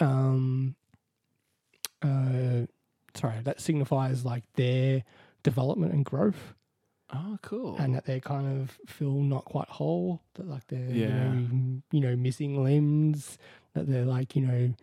um 0.00 0.74
uh 2.02 2.66
sorry, 3.14 3.40
that 3.44 3.60
signifies 3.60 4.24
like 4.24 4.44
their 4.54 5.04
development 5.42 5.92
and 5.92 6.04
growth 6.04 6.54
Oh, 7.12 7.38
cool. 7.42 7.76
and 7.78 7.94
that 7.94 8.06
they 8.06 8.18
kind 8.18 8.60
of 8.62 8.78
feel 8.86 9.12
not 9.20 9.44
quite 9.44 9.68
whole, 9.68 10.22
that 10.34 10.48
like 10.48 10.66
they're 10.66 10.80
you, 10.90 11.06
Yeah. 11.06 11.24
know, 11.34 11.80
you 11.92 12.00
know 12.00 12.16
missing 12.16 12.64
limbs, 12.64 13.38
that 13.74 13.86
they're 13.86 14.06
like, 14.06 14.34
you 14.34 14.42
know, 14.46 14.74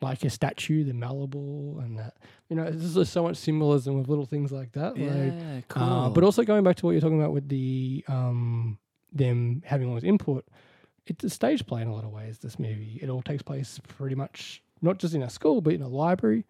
like 0.00 0.24
a 0.24 0.30
statue, 0.30 0.84
they're 0.84 0.94
malleable 0.94 1.80
and 1.80 1.98
that 1.98 2.16
you 2.48 2.56
know, 2.56 2.64
there's 2.64 2.94
just 2.94 3.12
so 3.12 3.22
much 3.22 3.36
symbolism 3.36 3.98
with 3.98 4.08
little 4.08 4.26
things 4.26 4.52
like 4.52 4.72
that. 4.72 4.96
Like 4.96 4.98
yeah, 4.98 5.60
cool. 5.68 5.82
uh, 5.82 6.08
but 6.10 6.24
also 6.24 6.42
going 6.44 6.62
back 6.64 6.76
to 6.76 6.86
what 6.86 6.92
you're 6.92 7.00
talking 7.00 7.20
about 7.20 7.32
with 7.32 7.48
the 7.48 8.04
um, 8.08 8.78
them 9.12 9.62
having 9.64 9.88
all 9.88 9.94
this 9.94 10.04
input, 10.04 10.46
it's 11.06 11.24
a 11.24 11.30
stage 11.30 11.66
play 11.66 11.82
in 11.82 11.88
a 11.88 11.94
lot 11.94 12.04
of 12.04 12.10
ways. 12.10 12.38
This 12.38 12.58
movie, 12.58 12.98
it 13.02 13.08
all 13.08 13.22
takes 13.22 13.42
place 13.42 13.80
pretty 13.88 14.14
much 14.14 14.62
not 14.82 14.98
just 14.98 15.14
in 15.14 15.22
a 15.22 15.30
school, 15.30 15.60
but 15.60 15.74
in 15.74 15.82
a 15.82 15.88
library, 15.88 16.44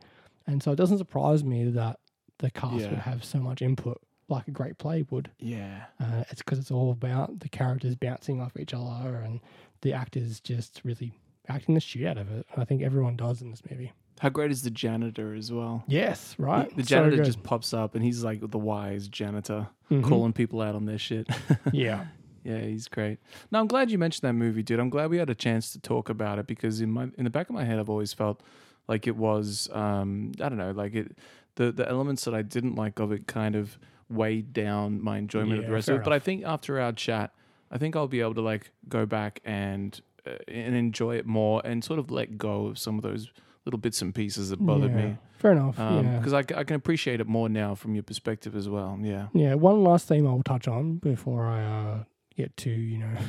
and 0.47 0.63
so 0.63 0.73
it 0.73 0.77
doesn't 0.77 0.99
surprise 0.99 1.45
me 1.45 1.71
that 1.71 1.99
the 2.39 2.51
cast 2.51 2.91
would 2.91 2.99
have 3.01 3.25
so 3.25 3.39
much 3.39 3.63
input 3.63 4.01
like 4.29 4.49
a 4.49 4.51
great 4.51 4.77
play 4.79 5.05
would. 5.11 5.31
yeah. 5.39 5.85
Uh, 6.01 6.25
it's 6.31 6.43
because 6.43 6.59
it's 6.59 6.71
all 6.71 6.91
about 6.91 7.39
the 7.41 7.49
characters 7.49 7.95
bouncing 7.95 8.41
off 8.41 8.57
each 8.59 8.75
other 8.75 9.17
and 9.17 9.41
the 9.83 9.93
actors 9.93 10.41
just 10.41 10.81
really 10.85 11.13
acting 11.49 11.75
the 11.75 11.81
shit 11.81 12.07
out 12.07 12.19
of 12.19 12.31
it. 12.33 12.47
I 12.57 12.65
think 12.65 12.83
everyone 12.83 13.17
does 13.17 13.43
in 13.43 13.51
this 13.51 13.63
movie. 13.71 13.93
How 14.21 14.31
great 14.31 14.51
is 14.51 14.63
the 14.63 14.71
janitor 14.71 15.35
as 15.35 15.53
well? 15.53 15.85
Yes, 15.87 16.35
right. 16.39 16.75
The 16.75 16.83
janitor 16.83 17.17
good. 17.17 17.27
just 17.27 17.43
pops 17.43 17.75
up 17.75 17.95
and 17.95 18.03
he's 18.05 18.25
like 18.25 18.41
the 18.51 18.59
wise 18.59 19.09
janitor, 19.09 19.69
Mhm. 19.91 20.05
calling 20.05 20.33
people 20.33 20.63
out 20.63 20.75
on 20.75 20.87
their 20.87 20.99
shit. 20.99 21.29
yeah. 21.73 22.07
Yeah, 22.43 22.61
he's 22.61 22.89
great. 22.89 23.19
Now 23.51 23.61
I'm 23.61 23.67
glad 23.67 23.91
you 23.91 23.99
mentioned 23.99 24.27
that 24.29 24.33
movie, 24.35 24.63
dude. 24.63 24.79
I'm 24.81 24.89
glad 24.89 25.11
we 25.11 25.19
had 25.19 25.29
a 25.29 25.35
chance 25.35 25.71
to 25.73 25.81
talk 25.81 26.09
about 26.09 26.39
it 26.39 26.47
because 26.47 26.81
in 26.81 26.93
my 26.93 27.09
in 27.19 27.25
the 27.25 27.31
back 27.31 27.49
of 27.49 27.55
my 27.55 27.65
head, 27.65 27.79
I've 27.79 27.91
always 27.91 28.13
felt 28.13 28.41
like 28.89 29.07
it 29.09 29.17
was 29.17 29.69
um, 29.73 30.33
I 30.41 30.49
don't 30.49 30.59
know, 30.59 30.71
like 30.71 30.95
it 30.95 31.19
the 31.57 31.73
the 31.73 31.87
elements 31.89 32.25
that 32.25 32.35
I 32.35 32.43
didn't 32.43 32.77
like 32.77 33.01
of 33.01 33.11
it 33.13 33.27
kind 33.27 33.57
of 33.57 33.79
weighed 34.09 34.53
down 34.53 35.03
my 35.03 35.19
enjoyment 35.19 35.59
of 35.59 35.67
the 35.67 35.73
rest 35.73 35.89
of 35.89 35.97
it. 35.97 36.05
But 36.05 36.13
I 36.13 36.21
think 36.21 36.45
after 36.45 36.81
our 36.81 36.93
chat, 36.93 37.33
I 37.71 37.79
think 37.79 37.97
I'll 37.97 38.07
be 38.07 38.21
able 38.21 38.35
to 38.35 38.43
like 38.43 38.71
go 38.89 39.05
back 39.07 39.41
and 39.45 40.01
and 40.49 40.75
enjoy 40.75 41.17
it 41.17 41.27
more 41.27 41.63
and 41.65 41.83
sort 41.85 41.99
of 41.99 42.11
let 42.11 42.39
go 42.39 42.67
of 42.67 42.79
some 42.79 42.97
of 42.97 43.03
those 43.03 43.31
little 43.65 43.79
bits 43.79 44.01
and 44.01 44.15
pieces 44.15 44.51
that 44.51 44.65
bothered 44.65 44.93
yeah. 44.93 45.07
me 45.07 45.17
Fair 45.39 45.53
enough. 45.53 45.77
yeah. 45.79 46.19
because 46.19 46.33
I 46.33 46.43
can 46.43 46.77
appreciate 46.77 47.21
it 47.21 47.27
more 47.27 47.49
now 47.49 47.75
from 47.75 47.95
your 47.95 48.05
perspective 48.05 48.55
as 48.55 48.69
well. 48.69 48.99
Yeah. 49.03 49.27
Yeah, 49.35 49.55
one 49.55 49.83
last 49.83 50.09
theme 50.09 50.27
I'll 50.27 50.43
touch 50.43 50.69
on 50.69 50.97
before 50.97 51.47
I 51.47 51.65
uh, 51.65 52.05
get 52.37 52.57
too, 52.57 52.71
you 52.71 52.99
know 52.99 53.13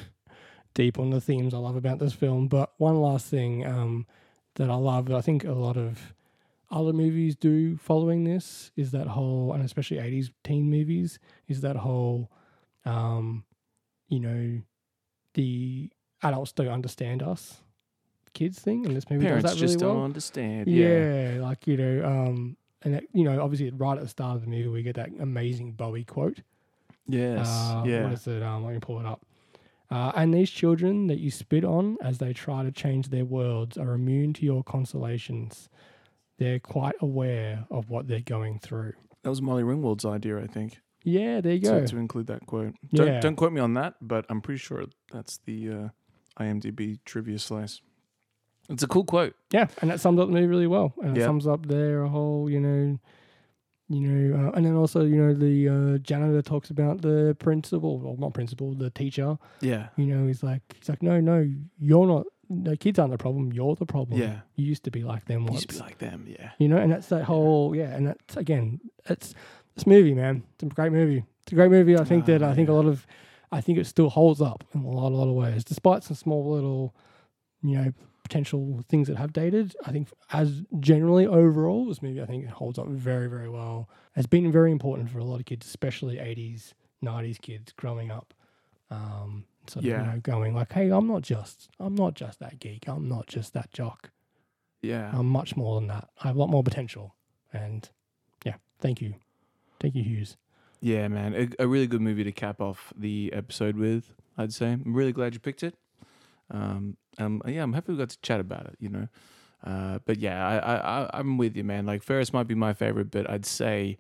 deep 0.78 1.00
on 1.00 1.10
the 1.10 1.20
themes 1.20 1.56
I 1.56 1.58
love 1.58 1.76
about 1.76 1.98
this 1.98 2.14
film. 2.14 2.48
But 2.48 2.72
one 2.78 3.02
last 3.02 3.26
thing 3.26 3.66
um, 3.66 4.06
that 4.56 4.70
I 4.70 4.76
love, 4.76 5.08
that 5.08 5.18
I 5.18 5.22
think 5.22 5.44
a 5.44 5.54
lot 5.54 5.76
of 5.76 6.14
other 6.70 6.94
movies 6.94 7.36
do 7.36 7.78
following 7.78 8.24
this, 8.24 8.72
is 8.76 8.92
that 8.92 9.08
whole, 9.08 9.54
and 9.54 9.66
especially 9.66 9.98
80s 9.98 10.30
teen 10.44 10.70
movies, 10.70 11.18
is 11.48 11.62
that 11.62 11.78
whole, 11.78 12.32
um, 12.86 13.44
you 14.08 14.20
know, 14.20 14.62
the 15.34 15.90
adults 16.24 16.52
don't 16.52 16.68
understand 16.70 17.22
us 17.24 17.62
kids 18.34 18.60
thing. 18.60 18.86
And 18.86 18.96
this 18.96 19.10
movie 19.10 19.26
Parents 19.26 19.44
does 19.44 19.54
that 19.56 19.62
really 19.62 19.74
just 19.74 19.84
well. 19.84 19.96
don't 19.96 20.04
understand. 20.04 20.68
Yeah. 20.68 21.34
Yeah, 21.36 21.42
like 21.42 21.66
you 21.68 21.78
know, 21.78 22.06
um, 22.06 22.58
and 22.84 22.94
that, 22.94 23.04
you 23.14 23.24
know, 23.24 23.42
obviously 23.42 23.72
right 23.72 23.98
at 23.98 24.04
the 24.04 24.10
start 24.10 24.36
of 24.36 24.42
the 24.44 24.48
movie, 24.48 24.68
we 24.68 24.84
get 24.84 24.96
that 24.96 25.10
amazing 25.20 25.72
Bowie 25.72 26.04
quote. 26.04 26.42
Yes. 27.08 27.48
Uh, 27.48 27.84
yeah. 27.86 28.04
What 28.04 28.14
is 28.14 28.28
it? 28.28 28.44
Um, 28.44 28.64
let 28.64 28.74
me 28.74 28.80
pull 28.80 29.00
it 29.00 29.06
up. 29.06 29.26
Uh, 29.90 30.12
and 30.16 30.34
these 30.34 30.50
children 30.50 31.08
that 31.08 31.18
you 31.20 31.32
spit 31.32 31.64
on 31.64 31.98
as 32.02 32.18
they 32.18 32.34
try 32.34 32.62
to 32.62 32.72
change 32.72 33.10
their 33.10 33.24
worlds 33.26 33.78
are 33.78 33.94
immune 33.94 34.34
to 34.34 34.46
your 34.46 34.64
consolations. 34.64 35.70
They're 36.38 36.60
quite 36.60 36.96
aware 37.02 37.66
of 37.72 37.90
what 37.90 38.08
they're 38.08 38.20
going 38.20 38.60
through. 38.60 38.94
That 39.24 39.30
was 39.30 39.42
Molly 39.42 39.64
Ringwald's 39.64 40.06
idea, 40.06 40.40
I 40.40 40.48
think, 40.48 40.80
Yeah, 41.04 41.42
there 41.42 41.54
you 41.54 41.62
go. 41.62 41.80
to, 41.80 41.88
to 41.88 41.98
include 41.98 42.28
that 42.28 42.46
quote. 42.46 42.76
Yeah. 42.92 43.06
Don't, 43.06 43.22
don't 43.22 43.36
quote 43.38 43.54
me 43.54 43.62
on 43.62 43.74
that, 43.76 43.96
but 44.02 44.26
I'm 44.30 44.42
pretty 44.42 44.60
sure 44.60 44.84
that's 45.12 45.40
the 45.46 45.70
uh, 45.72 45.88
IMDb 46.40 47.00
trivia 47.06 47.40
slice. 47.40 47.82
It's 48.70 48.84
a 48.84 48.88
cool 48.88 49.06
quote. 49.06 49.34
Yeah, 49.52 49.68
and 49.82 49.90
that 49.90 50.00
sums 50.02 50.20
up 50.20 50.28
the 50.28 50.34
movie 50.34 50.48
really 50.48 50.68
well. 50.68 50.94
And 51.02 51.16
it 51.16 51.22
Yeah. 51.22 51.26
sums 51.28 51.48
up 51.48 51.68
their 51.68 52.06
whole, 52.06 52.50
you 52.50 52.60
know, 52.60 53.00
you 53.90 54.02
know, 54.02 54.50
uh, 54.50 54.52
and 54.52 54.66
then 54.66 54.76
also, 54.76 55.06
you 55.06 55.16
know, 55.16 55.34
the 55.34 55.70
uh, 55.70 55.98
janitor 56.00 56.42
talks 56.42 56.70
about 56.70 57.02
the 57.02 57.38
principal, 57.40 58.00
well, 58.00 58.18
not 58.18 58.34
principal, 58.34 58.74
the 58.74 58.90
teacher. 58.90 59.38
Yeah. 59.62 59.88
You 59.96 60.06
know, 60.08 60.28
he's 60.28 60.44
like, 60.44 60.62
he's 60.78 60.90
like, 60.90 61.02
no, 61.02 61.22
no, 61.22 61.50
you're 61.80 62.06
not. 62.06 62.26
The 62.50 62.76
kids 62.76 63.00
aren't 63.00 63.12
the 63.12 63.18
problem. 63.18 63.54
You're 63.54 63.76
the 63.76 63.86
problem. 63.86 64.20
Yeah. 64.20 64.40
you 64.56 64.66
used 64.66 64.84
to 64.84 64.92
be 64.92 65.04
like 65.04 65.26
them 65.26 65.46
once. 65.46 65.56
Used 65.56 65.70
to 65.70 65.76
be 65.76 65.82
like 65.82 65.98
them. 66.00 66.26
Yeah. 66.28 66.52
you 66.60 66.68
know, 66.68 66.78
and 66.78 66.92
that's 66.92 67.08
that 67.08 67.24
whole, 67.24 67.74
yeah, 67.76 67.96
and 67.96 68.08
that's 68.08 68.36
again, 68.36 68.82
it's 69.06 69.34
this 69.76 69.88
movie, 69.88 70.14
man. 70.14 70.44
It's 70.56 70.64
a 70.64 70.68
great 70.68 70.92
movie. 70.92 71.24
It's 71.44 71.52
a 71.54 71.56
great 71.56 71.72
movie. 71.72 71.98
I 71.98 72.04
think 72.04 72.26
that 72.26 72.44
I 72.44 72.54
think 72.54 72.68
a 72.68 72.74
lot 72.74 72.86
of, 72.86 73.08
I 73.52 73.62
think 73.62 73.78
it 73.78 73.86
still 73.88 74.10
holds 74.10 74.42
up 74.42 74.64
in 74.74 74.82
a 74.82 74.90
lot, 74.90 75.12
a 75.12 75.16
lot 75.16 75.28
of 75.30 75.36
ways, 75.36 75.64
despite 75.64 76.04
some 76.04 76.16
small 76.18 76.52
little, 76.52 76.94
you 77.64 77.76
know, 77.78 77.94
potential 78.24 78.84
things 78.90 79.08
that 79.08 79.16
have 79.18 79.32
dated. 79.32 79.74
I 79.86 79.92
think 79.92 80.10
as 80.34 80.64
generally 80.80 81.26
overall, 81.26 81.86
this 81.86 82.02
movie 82.02 82.22
I 82.22 82.26
think 82.26 82.44
it 82.44 82.50
holds 82.50 82.78
up 82.78 82.88
very, 82.88 83.28
very 83.28 83.48
well. 83.50 83.90
It's 84.16 84.28
been 84.28 84.52
very 84.52 84.72
important 84.72 85.10
for 85.10 85.20
a 85.20 85.24
lot 85.24 85.40
of 85.40 85.46
kids, 85.46 85.66
especially 85.66 86.20
eighties, 86.20 86.74
nineties 87.02 87.38
kids 87.38 87.72
growing 87.72 88.12
up. 88.12 88.34
Um, 88.92 89.46
sort 89.68 89.84
of, 89.84 89.90
Yeah. 89.90 90.00
you 90.06 90.12
know, 90.14 90.20
going 90.20 90.54
like, 90.56 90.72
hey, 90.74 90.90
I'm 90.90 91.08
not 91.08 91.22
just, 91.22 91.70
I'm 91.80 91.96
not 91.96 92.16
just 92.16 92.40
that 92.40 92.60
geek. 92.60 92.88
I'm 92.88 93.08
not 93.08 93.28
just 93.28 93.54
that 93.54 93.72
jock. 93.72 94.12
Yeah. 94.82 95.12
I'm 95.14 95.28
much 95.28 95.56
more 95.56 95.76
than 95.80 95.88
that. 95.88 96.10
I 96.24 96.28
have 96.28 96.36
a 96.36 96.40
lot 96.40 96.50
more 96.50 96.64
potential. 96.64 97.16
And 97.54 97.90
yeah, 98.46 98.56
thank 98.80 99.02
you. 99.02 99.16
Thank 99.80 99.96
you, 99.96 100.04
Hughes. 100.04 100.38
Yeah, 100.82 101.08
man, 101.08 101.34
a, 101.34 101.64
a 101.64 101.68
really 101.68 101.88
good 101.88 102.02
movie 102.02 102.24
to 102.24 102.32
cap 102.32 102.62
off 102.62 102.94
the 102.96 103.32
episode 103.34 103.76
with. 103.78 104.14
I'd 104.38 104.54
say. 104.54 104.74
I'm 104.74 104.94
really 104.94 105.12
glad 105.14 105.34
you 105.34 105.40
picked 105.40 105.64
it. 105.64 105.76
Um, 106.52 106.98
um, 107.18 107.42
yeah, 107.46 107.64
I'm 107.64 107.74
happy 107.74 107.92
we 107.92 107.98
got 107.98 108.10
to 108.10 108.22
chat 108.22 108.40
about 108.40 108.68
it. 108.68 108.76
You 108.80 108.90
know, 108.90 109.08
uh, 109.66 110.00
but 110.06 110.20
yeah, 110.20 110.48
I, 110.48 110.58
I, 110.58 110.76
I, 110.76 111.10
I'm 111.14 111.38
with 111.38 111.56
you, 111.56 111.64
man. 111.64 111.86
Like 111.86 112.04
Ferris 112.04 112.32
might 112.32 112.48
be 112.48 112.56
my 112.56 112.74
favorite, 112.74 113.12
but 113.12 113.30
I'd 113.30 113.46
say 113.46 113.98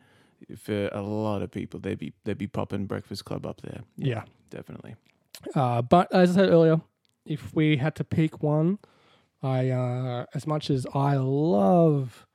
for 0.55 0.87
a 0.89 1.01
lot 1.01 1.41
of 1.41 1.51
people, 1.51 1.79
they'd 1.79 1.97
be 1.97 2.13
they'd 2.23 2.37
be 2.37 2.47
popping 2.47 2.85
Breakfast 2.85 3.25
Club 3.25 3.45
up 3.45 3.61
there. 3.61 3.81
Yeah. 3.97 4.23
definitely. 4.49 4.95
Uh, 5.55 5.81
but 5.81 6.13
as 6.13 6.31
I 6.31 6.41
said 6.41 6.49
earlier, 6.49 6.81
if 7.25 7.53
we 7.53 7.77
had 7.77 7.95
to 7.95 8.03
pick 8.03 8.41
one, 8.41 8.79
I 9.41 9.69
uh, 9.69 10.25
as 10.33 10.47
much 10.47 10.69
as 10.69 10.85
I 10.93 11.15
love 11.17 12.25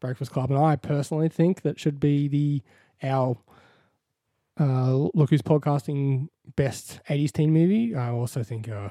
Breakfast 0.00 0.30
Club, 0.30 0.50
and 0.50 0.58
I 0.58 0.76
personally 0.76 1.28
think 1.28 1.62
that 1.62 1.78
should 1.78 2.00
be 2.00 2.28
the 2.28 2.62
our 3.02 3.38
uh, 4.58 5.08
look 5.14 5.30
who's 5.30 5.42
podcasting 5.42 6.28
best 6.56 7.00
'80s 7.08 7.32
teen 7.32 7.52
movie. 7.52 7.94
I 7.94 8.10
also 8.10 8.42
think 8.42 8.68
uh, 8.68 8.90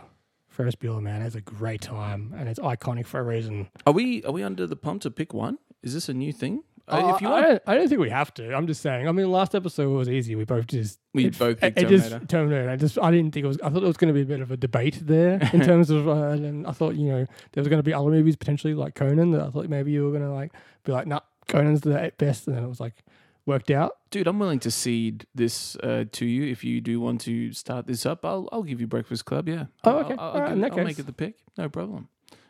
Ferris 0.50 0.76
Bueller 0.76 1.02
Man 1.02 1.22
has 1.22 1.36
a 1.36 1.42
great 1.42 1.82
time, 1.82 2.34
and 2.38 2.48
it's 2.50 2.60
iconic 2.60 3.06
for 3.06 3.20
a 3.20 3.24
reason. 3.24 3.70
Are 3.86 3.94
we 3.94 4.24
are 4.24 4.32
we 4.32 4.44
under 4.44 4.66
the 4.68 4.76
pump 4.76 5.02
to 5.04 5.12
pick 5.12 5.34
one? 5.34 5.58
Is 5.84 5.94
this 5.94 6.10
a 6.10 6.14
new 6.14 6.32
thing? 6.34 6.64
Uh, 6.90 6.96
Uh, 7.12 7.16
if 7.16 7.22
you 7.22 7.28
I, 7.28 7.42
don't, 7.42 7.62
I 7.68 7.76
don't 7.76 7.90
think 7.90 8.00
we 8.00 8.10
have 8.10 8.34
to. 8.36 8.56
I'm 8.56 8.66
just 8.66 8.82
saying. 8.82 9.10
I 9.10 9.12
mean, 9.12 9.30
last 9.30 9.54
episode 9.56 9.90
was 9.92 10.08
easy. 10.08 10.36
We 10.36 10.46
both 10.46 10.68
just 10.68 11.00
We 11.14 11.26
it- 11.26 11.38
both 11.38 11.60
picked 11.60 11.78
it 11.80 11.90
just- 11.90 12.06
Terminator. 12.12 12.28
Terminator. 12.28 12.70
I 12.70 12.76
just 12.78 12.98
I 13.00 13.12
didn't 13.12 13.34
think 13.34 13.44
it 13.44 13.48
was. 13.48 13.60
I 13.62 13.70
thought 13.70 13.84
it 13.84 13.88
was 13.88 13.98
going 13.98 14.08
to 14.08 14.14
be 14.14 14.22
a 14.22 14.26
bit 14.26 14.40
of 14.40 14.52
a 14.52 14.58
debate 14.58 15.00
there 15.06 15.38
in 15.54 15.62
terms 15.62 15.90
of. 15.90 16.08
Uh, 16.08 16.14
and 16.30 16.66
I 16.66 16.72
thought 16.72 16.96
you 16.96 17.10
know 17.10 17.26
there 17.52 17.62
was 17.62 17.68
going 17.68 17.80
to 17.80 17.84
be 17.84 17.94
other 17.94 18.10
movies 18.10 18.38
potentially 18.38 18.74
like 18.74 18.96
Conan 18.96 19.32
that 19.32 19.42
I 19.42 19.50
thought 19.50 19.68
maybe 19.68 19.92
you 19.92 20.06
were 20.06 20.12
going 20.12 20.24
to 20.24 20.32
like 20.32 20.54
be 20.86 20.94
like, 20.94 21.08
nah, 21.08 21.20
Conan's 21.50 21.82
the 21.82 22.14
best, 22.18 22.48
and 22.48 22.56
then 22.56 22.64
it 22.64 22.68
was 22.70 22.80
like 22.80 23.04
worked 23.48 23.72
out. 23.72 23.94
dude, 24.12 24.28
I'm 24.28 24.38
willing 24.38 24.60
to 24.60 24.70
cede 24.72 25.26
this 25.34 25.76
uh, 25.78 26.06
to 26.12 26.26
you 26.26 26.44
if 26.52 26.64
you 26.64 26.80
do 26.82 27.00
want 27.00 27.22
to 27.22 27.52
start 27.54 27.88
this 27.88 28.06
up. 28.06 28.24
I'll 28.24 28.48
I'll 28.52 28.62
give 28.64 28.80
you 28.80 28.86
Breakfast 28.88 29.26
Club. 29.26 29.48
Yeah. 29.50 29.66
Oh, 29.84 29.98
okay. 30.00 30.14
I'll, 30.20 30.20
I'll, 30.20 30.40
right, 30.42 30.48
give- 30.50 30.54
in 30.58 30.62
that 30.62 30.72
I'll 30.74 30.84
make 30.84 31.00
it 31.00 31.06
the 31.08 31.14
pick. 31.14 31.36
No 31.58 31.68
problem. 31.70 32.10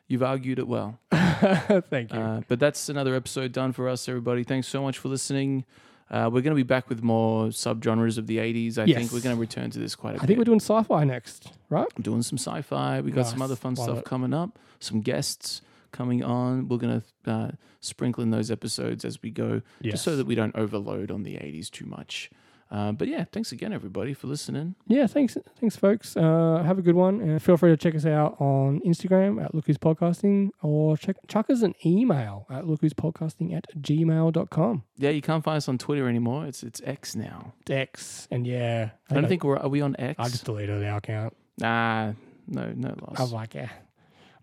You've 0.10 0.24
argued 0.24 0.58
it 0.60 0.68
well. 0.68 1.00
Thank 1.12 2.14
you. 2.14 2.20
Uh, 2.20 2.42
but 2.48 2.60
that's 2.60 2.90
another 2.90 3.14
episode 3.16 3.52
done 3.52 3.74
for 3.74 3.88
us, 3.90 4.08
everybody. 4.10 4.44
Thanks 4.44 4.68
so 4.68 4.82
much 4.82 4.98
for 4.98 5.10
listening. 5.10 5.66
Uh, 6.10 6.30
we're 6.32 6.40
going 6.42 6.56
to 6.56 6.56
be 6.56 6.64
back 6.64 6.88
with 6.88 7.04
more 7.04 7.48
subgenres 7.48 8.18
of 8.18 8.26
the 8.28 8.38
80s. 8.38 8.78
I 8.78 8.86
Yes. 8.86 8.98
think 8.98 9.12
we're 9.12 9.20
going 9.20 9.36
to 9.36 9.40
return 9.40 9.70
to 9.72 9.80
this 9.80 9.94
quite 9.96 10.12
a 10.12 10.14
I 10.14 10.20
bit. 10.20 10.24
I 10.24 10.26
think 10.28 10.38
we're 10.40 10.46
doing 10.46 10.62
sci-fi 10.62 11.04
next, 11.04 11.52
right? 11.70 11.86
I'm 11.98 12.04
doing 12.04 12.22
some 12.22 12.38
sci-fi. 12.38 13.02
We 13.02 13.12
got 13.12 13.28
some 13.28 13.42
other 13.42 13.58
fun 13.58 13.74
Love 13.76 13.84
stuff 13.86 13.98
it. 14.00 14.06
coming 14.06 14.34
up. 14.34 14.58
Some 14.80 15.02
guests 15.02 15.62
coming 15.92 16.24
on. 16.24 16.70
We're 16.70 16.78
going 16.78 17.02
to 17.26 17.58
sprinkle 17.88 18.24
in 18.24 18.30
those 18.32 18.52
episodes 18.52 19.04
as 19.06 19.22
we 19.22 19.32
go, 19.32 19.62
just 19.82 20.04
so 20.04 20.16
that 20.16 20.26
we 20.28 20.36
don't 20.36 20.56
overload 20.56 21.12
on 21.12 21.24
the 21.24 21.36
80s 21.36 21.70
too 21.70 21.86
much. 21.86 22.30
Uh, 22.70 22.92
but 22.92 23.08
yeah, 23.08 23.24
thanks 23.32 23.54
again, 23.54 23.72
everybody, 23.72 24.14
for 24.14 24.28
listening. 24.28 24.76
Yeah, 24.88 25.08
thanks, 25.08 25.38
thanks, 25.60 25.78
folks. 25.78 26.18
Uh, 26.18 26.62
have 26.66 26.78
a 26.78 26.82
good 26.82 26.96
one, 26.96 27.22
and 27.22 27.42
feel 27.42 27.56
free 27.56 27.70
to 27.72 27.78
check 27.78 27.96
us 27.96 28.06
out 28.06 28.36
on 28.42 28.82
Instagram 28.86 29.42
at 29.42 29.56
Look 29.56 29.68
Who's 29.68 29.78
Podcasting, 29.78 30.50
or 30.62 30.98
check 30.98 31.16
chuck 31.30 31.50
us 31.50 31.62
an 31.62 31.76
email 31.86 32.46
at 32.50 32.68
Look 32.68 32.82
Who's 32.82 32.94
Podcasting 32.94 33.56
at 33.56 33.66
gmail.com. 33.80 34.84
Yeah, 34.98 35.12
you 35.12 35.22
can't 35.22 35.44
find 35.46 35.56
us 35.58 35.70
on 35.70 35.78
Twitter 35.78 36.10
anymore. 36.10 36.46
It's 36.46 36.62
it's 36.62 36.82
X 36.84 37.16
now. 37.16 37.54
X, 37.70 38.28
and 38.32 38.46
yeah, 38.46 38.90
I 39.10 39.14
don't 39.14 39.30
think 39.30 39.46
we're 39.46 39.58
are 39.58 39.70
we 39.70 39.80
on 39.80 39.96
X? 39.98 40.16
I 40.20 40.28
just 40.28 40.44
deleted 40.44 40.84
our 40.84 40.98
account. 40.98 41.38
nah, 41.58 42.12
no, 42.48 42.74
no 42.76 42.96
loss. 43.02 43.20
I'm 43.20 43.32
like, 43.32 43.54
yeah, 43.54 43.70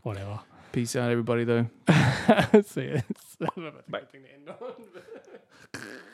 whatever. 0.03 0.41
Peace 0.75 0.97
out, 0.97 1.09
everybody. 1.09 1.45
Though. 1.45 1.67
See 2.67 2.83
you. 2.83 2.95
That's 3.39 3.55
not 3.57 3.57
a 3.57 3.89
bad 3.89 4.11
thing 4.11 4.23
to 4.25 4.35
end 4.35 4.49
on. 4.61 5.81